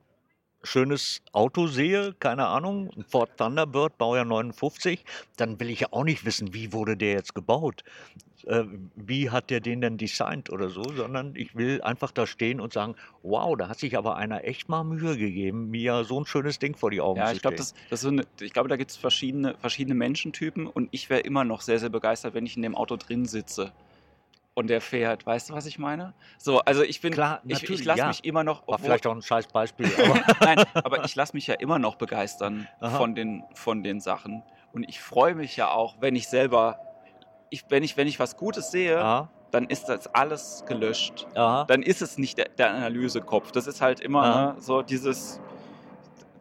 schönes 0.63 1.21
Auto 1.31 1.67
sehe, 1.67 2.13
keine 2.19 2.47
Ahnung, 2.47 2.89
ein 2.95 3.03
Ford 3.03 3.37
Thunderbird, 3.37 3.97
Baujahr 3.97 4.25
59, 4.25 5.03
dann 5.37 5.59
will 5.59 5.69
ich 5.69 5.81
ja 5.81 5.87
auch 5.91 6.03
nicht 6.03 6.25
wissen, 6.25 6.53
wie 6.53 6.73
wurde 6.73 6.97
der 6.97 7.13
jetzt 7.13 7.33
gebaut? 7.35 7.83
Äh, 8.45 8.63
wie 8.95 9.29
hat 9.29 9.49
der 9.49 9.59
den 9.59 9.81
denn 9.81 9.97
designt 9.97 10.49
oder 10.49 10.69
so, 10.69 10.93
sondern 10.93 11.35
ich 11.35 11.55
will 11.55 11.81
einfach 11.81 12.11
da 12.11 12.25
stehen 12.25 12.61
und 12.61 12.73
sagen, 12.73 12.95
wow, 13.21 13.55
da 13.57 13.67
hat 13.69 13.79
sich 13.79 13.97
aber 13.97 14.15
einer 14.15 14.43
echt 14.45 14.69
mal 14.69 14.83
Mühe 14.83 15.17
gegeben, 15.17 15.69
mir 15.69 16.03
so 16.03 16.19
ein 16.21 16.25
schönes 16.25 16.59
Ding 16.59 16.75
vor 16.75 16.91
die 16.91 17.01
Augen 17.01 17.19
Ja, 17.19 17.25
zu 17.25 17.35
ich 17.35 17.39
stellen. 17.39 17.57
das, 17.57 17.73
das 17.89 18.05
eine, 18.05 18.25
ich 18.39 18.53
glaube, 18.53 18.69
da 18.69 18.77
gibt 18.77 18.91
es 18.91 18.97
verschiedene, 18.97 19.55
verschiedene 19.57 19.95
Menschentypen 19.95 20.67
und 20.67 20.87
ich 20.91 21.09
wäre 21.09 21.21
immer 21.21 21.43
noch 21.43 21.61
sehr, 21.61 21.79
sehr 21.79 21.89
begeistert, 21.89 22.33
wenn 22.33 22.45
ich 22.45 22.55
in 22.55 22.61
dem 22.61 22.75
Auto 22.75 22.95
drin 22.97 23.25
sitze 23.25 23.73
und 24.59 24.67
der 24.67 24.81
fährt. 24.81 25.25
Weißt 25.25 25.49
du, 25.49 25.53
was 25.53 25.65
ich 25.65 25.79
meine? 25.79 26.13
So, 26.37 26.59
also 26.59 26.83
ich 26.83 26.99
bin, 26.99 27.13
Klar, 27.13 27.41
ich, 27.47 27.63
ich 27.69 27.85
lasse 27.85 27.99
ja. 27.99 28.07
mich 28.09 28.25
immer 28.25 28.43
noch, 28.43 28.67
War 28.67 28.75
obwohl- 28.75 28.85
vielleicht 28.87 29.07
auch 29.07 29.15
ein 29.15 29.21
scheiß 29.21 29.47
Beispiel, 29.47 29.89
aber 29.95 30.21
Nein, 30.43 30.63
aber 30.83 31.05
ich 31.05 31.15
lasse 31.15 31.33
mich 31.33 31.47
ja 31.47 31.55
immer 31.55 31.79
noch 31.79 31.95
begeistern 31.95 32.67
Aha. 32.81 32.97
von 32.97 33.15
den, 33.15 33.45
von 33.53 33.83
den 33.83 34.01
Sachen. 34.01 34.43
Und 34.73 34.83
ich 34.87 34.99
freue 35.01 35.33
mich 35.33 35.55
ja 35.55 35.71
auch, 35.71 35.95
wenn 36.01 36.15
ich 36.15 36.27
selber, 36.27 36.77
ich, 37.49 37.63
wenn, 37.69 37.83
ich, 37.83 37.95
wenn 37.95 38.07
ich 38.07 38.19
was 38.19 38.35
Gutes 38.35 38.69
sehe, 38.69 38.99
aha, 38.99 39.29
dann 39.51 39.65
ist 39.65 39.87
das 39.87 40.13
alles 40.13 40.63
gelöscht. 40.67 41.25
aha, 41.35 41.63
Dann 41.65 41.81
ist 41.81 42.01
es 42.01 42.17
nicht 42.17 42.37
der, 42.37 42.49
der 42.49 42.69
Analysekopf. 42.71 43.51
Das 43.53 43.65
ist 43.65 43.79
halt 43.81 44.01
immer 44.01 44.53
ne, 44.55 44.61
so 44.61 44.81
dieses, 44.81 45.39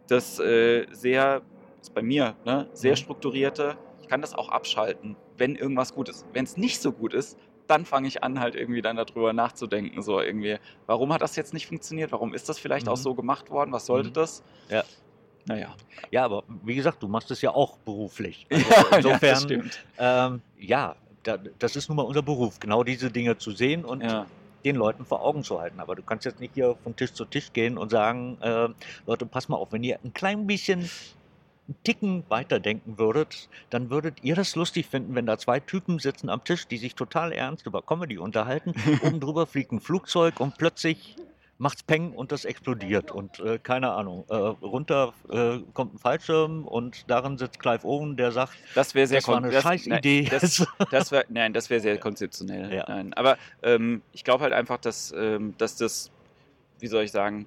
das 0.09 0.39
äh, 0.41 0.87
sehr, 0.91 1.43
ist 1.81 1.95
bei 1.95 2.03
mir, 2.03 2.35
ne, 2.45 2.69
sehr 2.73 2.93
Mhm. 2.93 2.97
strukturierte. 2.97 3.77
Ich 4.03 4.09
kann 4.09 4.21
das 4.23 4.35
auch 4.35 4.49
abschalten, 4.49 5.17
wenn 5.37 5.55
irgendwas 5.55 5.95
gut 5.95 6.09
ist. 6.09 6.27
Wenn 6.33 6.45
es 6.45 6.57
nicht 6.57 6.81
so 6.83 6.93
gut 6.93 7.15
ist, 7.15 7.39
dann 7.69 7.85
fange 7.85 8.09
ich 8.09 8.23
an, 8.25 8.41
halt 8.41 8.55
irgendwie 8.55 8.83
dann 8.83 8.97
darüber 8.97 9.33
nachzudenken. 9.33 10.03
So 10.03 10.21
irgendwie, 10.21 10.59
warum 10.87 11.13
hat 11.13 11.23
das 11.23 11.37
jetzt 11.37 11.53
nicht 11.55 11.67
funktioniert? 11.67 12.11
Warum 12.13 12.35
ist 12.35 12.49
das 12.49 12.59
vielleicht 12.59 12.89
auch 12.89 12.97
Mhm. 12.97 13.03
so 13.03 13.15
gemacht 13.15 13.51
worden? 13.51 13.73
Was 13.73 13.87
sollte 13.87 14.09
Mhm. 14.11 14.15
das? 14.15 14.43
Ja. 14.71 14.85
Naja. 15.47 15.75
ja, 16.11 16.25
aber 16.27 16.45
wie 16.47 16.75
gesagt, 16.75 17.03
du 17.03 17.09
machst 17.09 17.31
es 17.31 17.41
ja 17.41 17.51
auch 17.55 17.79
beruflich. 17.79 18.47
Also 18.51 18.71
Ja, 18.71 18.91
ja, 18.91 18.97
insofern, 18.97 19.21
das 19.35 19.43
stimmt. 19.45 19.85
ähm, 19.97 20.43
ja, 20.59 20.97
da, 21.23 21.37
das 21.39 21.75
ist 21.77 21.89
nun 21.89 21.97
mal 21.97 22.03
unser 22.03 22.23
Beruf, 22.23 22.61
genau 22.61 22.85
diese 22.85 23.11
Dinge 23.11 23.39
zu 23.39 23.53
sehen 23.53 23.85
und 23.87 24.03
Ja. 24.03 24.27
den 24.65 24.77
Leuten 24.77 25.07
vor 25.07 25.23
Augen 25.25 25.45
zu 25.45 25.59
halten. 25.61 25.81
Aber 25.81 25.95
du 25.95 26.03
kannst 26.03 26.27
jetzt 26.27 26.41
nicht 26.41 26.53
hier 26.55 26.77
von 26.83 26.97
Tisch 26.97 27.15
zu 27.15 27.25
Tisch 27.25 27.53
gehen 27.55 27.79
und 27.79 27.91
sagen, 27.91 28.39
äh, 28.43 28.69
Leute, 29.07 29.25
pass 29.25 29.49
mal 29.49 29.57
auf, 29.57 29.73
wenn 29.73 29.83
ihr 29.85 29.99
ein 30.05 30.13
klein 30.13 30.47
bisschen 30.47 30.91
einen 31.69 31.77
Ticken 31.85 32.25
weiterdenken 32.29 32.99
würdet, 32.99 33.49
dann 33.71 33.91
würdet 33.91 34.25
ihr 34.25 34.35
das 34.35 34.57
lustig 34.57 34.87
finden, 34.87 35.15
wenn 35.15 35.27
da 35.27 35.37
zwei 35.39 35.61
Typen 35.61 35.99
sitzen 35.99 36.31
am 36.31 36.43
Tisch, 36.43 36.67
die 36.67 36.79
sich 36.79 36.95
total 36.95 37.33
ernst 37.33 37.67
über 37.67 37.83
Comedy 37.83 38.19
unterhalten. 38.19 38.73
Oben 39.05 39.21
drüber 39.21 39.47
fliegt 39.47 39.73
ein 39.73 39.81
Flugzeug 39.81 40.41
und 40.41 40.57
plötzlich 40.57 41.17
macht's 41.61 41.83
Peng 41.83 42.13
und 42.13 42.31
das 42.33 42.45
explodiert 42.45 43.11
und 43.11 43.41
äh, 43.41 43.59
keine 43.59 43.91
Ahnung, 43.91 44.25
äh, 44.29 44.35
runter 44.35 45.13
äh, 45.29 45.59
kommt 45.75 45.95
ein 45.95 45.99
Fallschirm 45.99 46.65
und 46.65 47.11
darin 47.11 47.37
sitzt 47.37 47.59
Clive 47.59 47.85
Owen, 47.85 48.17
der 48.17 48.31
sagt, 48.31 48.53
Das 48.77 48.95
wäre 48.95 49.09
sehr 49.09 49.19
das 49.19 49.27
war 49.29 49.35
kon- 49.35 49.45
eine 49.47 49.53
das- 49.53 49.87
nein. 49.87 50.29
Das, 50.31 50.67
das 50.93 51.11
wär, 51.11 51.25
nein, 51.29 51.53
das 51.53 51.69
wäre 51.69 51.81
sehr 51.81 51.99
konzeptionell. 51.99 52.73
Ja. 52.73 52.85
Nein. 52.89 53.13
Aber 53.15 53.37
ähm, 53.65 54.03
ich 54.13 54.23
glaube 54.23 54.45
halt 54.45 54.53
einfach, 54.53 54.79
dass, 54.79 55.13
ähm, 55.17 55.55
dass 55.59 55.75
das, 55.77 56.13
wie 56.79 56.87
soll 56.87 57.03
ich 57.03 57.11
sagen, 57.11 57.47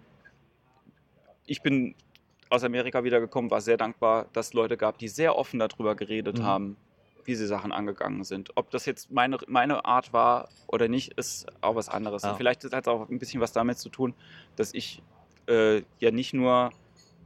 ich 1.45 1.61
bin 1.61 1.95
aus 2.51 2.63
Amerika 2.63 3.03
wiedergekommen, 3.03 3.49
war 3.49 3.61
sehr 3.61 3.77
dankbar, 3.77 4.27
dass 4.33 4.47
es 4.47 4.53
Leute 4.53 4.77
gab, 4.77 4.97
die 4.97 5.07
sehr 5.07 5.35
offen 5.37 5.59
darüber 5.59 5.95
geredet 5.95 6.39
Mhm. 6.39 6.43
haben, 6.43 6.77
wie 7.23 7.35
sie 7.35 7.47
Sachen 7.47 7.71
angegangen 7.71 8.23
sind. 8.23 8.49
Ob 8.55 8.71
das 8.71 8.85
jetzt 8.85 9.11
meine, 9.11 9.37
meine 9.47 9.85
Art 9.85 10.11
war 10.11 10.49
oder 10.67 10.87
nicht, 10.87 11.13
ist 11.13 11.45
auch 11.61 11.75
was 11.75 11.87
anderes. 11.87 12.23
Ja. 12.23 12.33
Vielleicht 12.33 12.63
hat 12.65 12.73
es 12.73 12.87
auch 12.87 13.09
ein 13.09 13.19
bisschen 13.19 13.41
was 13.41 13.53
damit 13.53 13.77
zu 13.77 13.89
tun, 13.89 14.13
dass 14.55 14.73
ich 14.73 15.01
äh, 15.47 15.83
ja 15.99 16.11
nicht 16.11 16.33
nur 16.33 16.71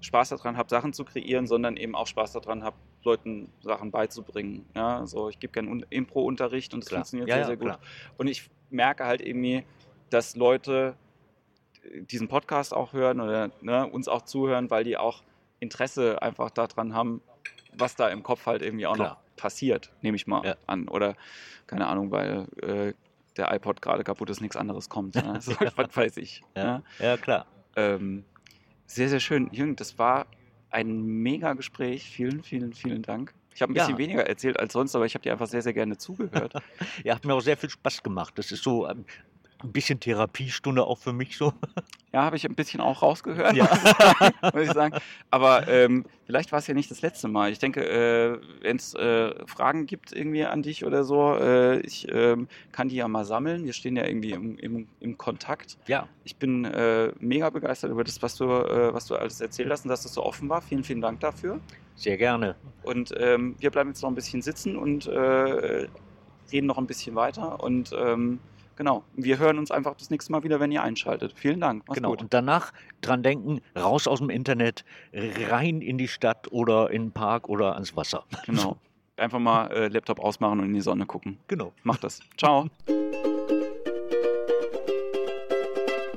Spaß 0.01 0.29
daran 0.29 0.57
habe, 0.57 0.69
Sachen 0.69 0.93
zu 0.93 1.03
kreieren, 1.05 1.47
sondern 1.47 1.77
eben 1.77 1.95
auch 1.95 2.07
Spaß 2.07 2.33
daran 2.33 2.63
habe, 2.63 2.75
Leuten 3.03 3.49
Sachen 3.61 3.91
beizubringen. 3.91 4.65
Ja, 4.75 4.99
also 4.99 5.29
ich 5.29 5.39
gebe 5.39 5.53
gerne 5.53 5.69
Un- 5.69 5.85
Impro-Unterricht 5.89 6.73
und 6.73 6.81
das 6.83 6.89
Klar. 6.89 6.99
funktioniert 6.99 7.29
Ja, 7.29 7.35
sehr, 7.37 7.45
sehr 7.45 7.57
gut. 7.57 7.67
klar. 7.67 7.79
Und 8.17 8.27
ich 8.27 8.49
merke 8.69 9.05
halt 9.05 9.21
irgendwie, 9.21 9.63
dass 10.09 10.35
Leute 10.35 10.95
diesen 12.09 12.27
Podcast 12.27 12.73
auch 12.73 12.93
hören 12.93 13.19
oder 13.21 13.51
ne, 13.61 13.85
uns 13.87 14.07
auch 14.07 14.23
zuhören, 14.23 14.69
weil 14.69 14.83
die 14.83 14.97
auch 14.97 15.23
Interesse 15.59 16.21
einfach 16.21 16.49
daran 16.49 16.93
haben, 16.93 17.21
was 17.73 17.95
da 17.95 18.09
im 18.09 18.23
Kopf 18.23 18.45
halt 18.45 18.61
irgendwie 18.61 18.87
auch 18.87 18.95
Klar. 18.95 19.09
noch 19.09 19.35
passiert, 19.35 19.91
nehme 20.01 20.15
ich 20.15 20.27
mal 20.27 20.45
Ja. 20.45 20.55
an. 20.67 20.87
Oder 20.87 21.15
keine 21.67 21.87
Ahnung, 21.87 22.11
weil 22.11 22.47
äh, 22.61 22.93
der 23.37 23.53
iPod 23.53 23.81
gerade 23.81 24.03
kaputt 24.03 24.29
ist, 24.29 24.41
nichts 24.41 24.55
anderes 24.55 24.89
kommt. 24.89 25.15
Ja? 25.15 25.39
So, 25.41 25.53
was 25.75 25.95
weiß 25.95 26.17
ich. 26.17 26.41
ja, 26.55 26.81
ja, 26.99 27.17
klar. 27.17 27.45
Ähm, 27.75 28.23
sehr, 28.85 29.09
sehr 29.09 29.19
schön. 29.19 29.49
Jürgen, 29.51 29.75
das 29.75 29.97
war 29.97 30.27
ein 30.69 31.01
mega 31.03 31.53
Gespräch. 31.53 32.03
Vielen, 32.09 32.43
vielen, 32.43 32.73
vielen 32.73 33.01
Dank. 33.01 33.33
Ich 33.53 33.61
habe 33.61 33.71
ein 33.71 33.73
bisschen 33.73 33.91
Ja. 33.93 33.97
weniger 33.97 34.27
erzählt 34.27 34.59
als 34.59 34.73
sonst, 34.73 34.95
aber 34.95 35.05
ich 35.05 35.13
habe 35.15 35.23
dir 35.23 35.31
einfach 35.31 35.47
sehr, 35.47 35.61
sehr 35.61 35.73
gerne 35.73 35.97
zugehört. 35.97 36.53
Ja, 37.03 37.15
hat 37.15 37.25
mir 37.25 37.33
auch 37.33 37.41
sehr 37.41 37.57
viel 37.57 37.69
Spaß 37.69 38.03
gemacht. 38.03 38.33
Das 38.37 38.51
ist 38.51 38.63
so 38.63 38.87
ähm, 38.87 39.05
ein 39.65 39.71
bisschen 39.71 39.99
Therapiestunde 39.99 40.83
auch 40.85 40.97
für 40.99 41.13
mich 41.13 41.37
so. 41.37 41.53
Ja, 42.13 42.23
habe 42.23 42.37
ich 42.37 42.45
ein 42.45 42.55
bisschen 42.55 42.79
auch 42.79 43.01
rausgehört, 43.01 43.57
Ja. 43.57 43.65
muss, 44.53 44.63
ich 44.63 44.71
sagen. 44.71 44.95
Aber 45.31 45.67
ähm, 45.67 46.05
vielleicht 46.25 46.53
war 46.53 46.59
es 46.59 46.67
ja 46.67 46.73
nicht 46.73 46.89
das 46.89 47.01
letzte 47.01 47.27
Mal. 47.27 47.51
Ich 47.51 47.59
denke, 47.59 47.85
äh, 47.85 48.39
wenn 48.61 48.77
es 48.77 48.93
äh, 48.93 49.33
Fragen 49.45 49.85
gibt 49.85 50.13
irgendwie 50.13 50.45
an 50.45 50.63
dich 50.63 50.85
oder 50.85 51.03
so, 51.03 51.35
äh, 51.35 51.81
ich 51.81 52.07
ähm, 52.09 52.47
kann 52.71 52.87
die 52.87 52.95
ja 52.95 53.09
mal 53.09 53.25
sammeln. 53.25 53.65
Wir 53.65 53.73
stehen 53.73 53.97
ja 53.97 54.05
irgendwie 54.07 54.31
im, 54.31 54.57
im, 54.59 54.87
im 55.01 55.17
Kontakt. 55.17 55.77
Ja, 55.87 56.07
Ich 56.23 56.37
bin 56.37 56.63
äh, 56.63 57.11
mega 57.19 57.49
begeistert 57.49 57.91
über 57.91 58.05
das, 58.05 58.21
was 58.21 58.37
du, 58.37 58.45
äh, 58.45 58.93
was 58.93 59.07
du 59.07 59.15
alles 59.17 59.41
erzählt 59.41 59.69
hast 59.69 59.83
und 59.83 59.89
dass 59.89 60.03
das 60.03 60.13
so 60.13 60.23
offen 60.23 60.47
war. 60.47 60.61
Vielen, 60.61 60.85
vielen 60.85 61.01
Dank 61.01 61.19
dafür. 61.19 61.59
sehr 61.95 62.15
gerne. 62.15 62.55
Und 62.83 63.13
ähm, 63.17 63.55
wir 63.59 63.71
bleiben 63.71 63.89
jetzt 63.89 64.01
noch 64.01 64.09
ein 64.09 64.15
bisschen 64.15 64.41
sitzen 64.41 64.77
und 64.77 65.05
äh, 65.07 65.89
reden 66.49 66.67
noch 66.67 66.77
ein 66.77 66.87
bisschen 66.87 67.15
weiter. 67.15 67.61
Und 67.61 67.91
ähm, 67.93 68.39
genau, 68.75 69.03
wir 69.15 69.37
hören 69.37 69.57
uns 69.57 69.71
einfach 69.71 69.95
das 69.95 70.09
nächste 70.09 70.31
Mal 70.31 70.43
wieder, 70.43 70.59
wenn 70.59 70.71
ihr 70.71 70.83
einschaltet. 70.83 71.33
Vielen 71.35 71.61
Dank. 71.61 71.83
Mach's 71.87 71.95
genau. 71.95 72.11
gut. 72.11 72.21
Und 72.21 72.33
danach 72.33 72.71
dran 73.01 73.23
denken, 73.23 73.61
raus 73.77 74.07
aus 74.07 74.19
dem 74.19 74.29
Internet, 74.29 74.85
rein 75.13 75.81
in 75.81 75.97
die 75.97 76.07
Stadt 76.07 76.51
oder 76.51 76.89
in 76.91 77.05
den 77.05 77.11
Park 77.11 77.49
oder 77.49 77.73
ans 77.73 77.95
Wasser. 77.95 78.23
Genau. 78.45 78.77
Einfach 79.17 79.39
mal 79.39 79.67
äh, 79.71 79.87
Laptop 79.87 80.19
ausmachen 80.19 80.59
und 80.59 80.65
in 80.65 80.73
die 80.73 80.81
Sonne 80.81 81.05
gucken. 81.05 81.37
Genau. 81.47 81.71
Macht 81.83 82.03
das. 82.03 82.19
Ciao. 82.37 82.67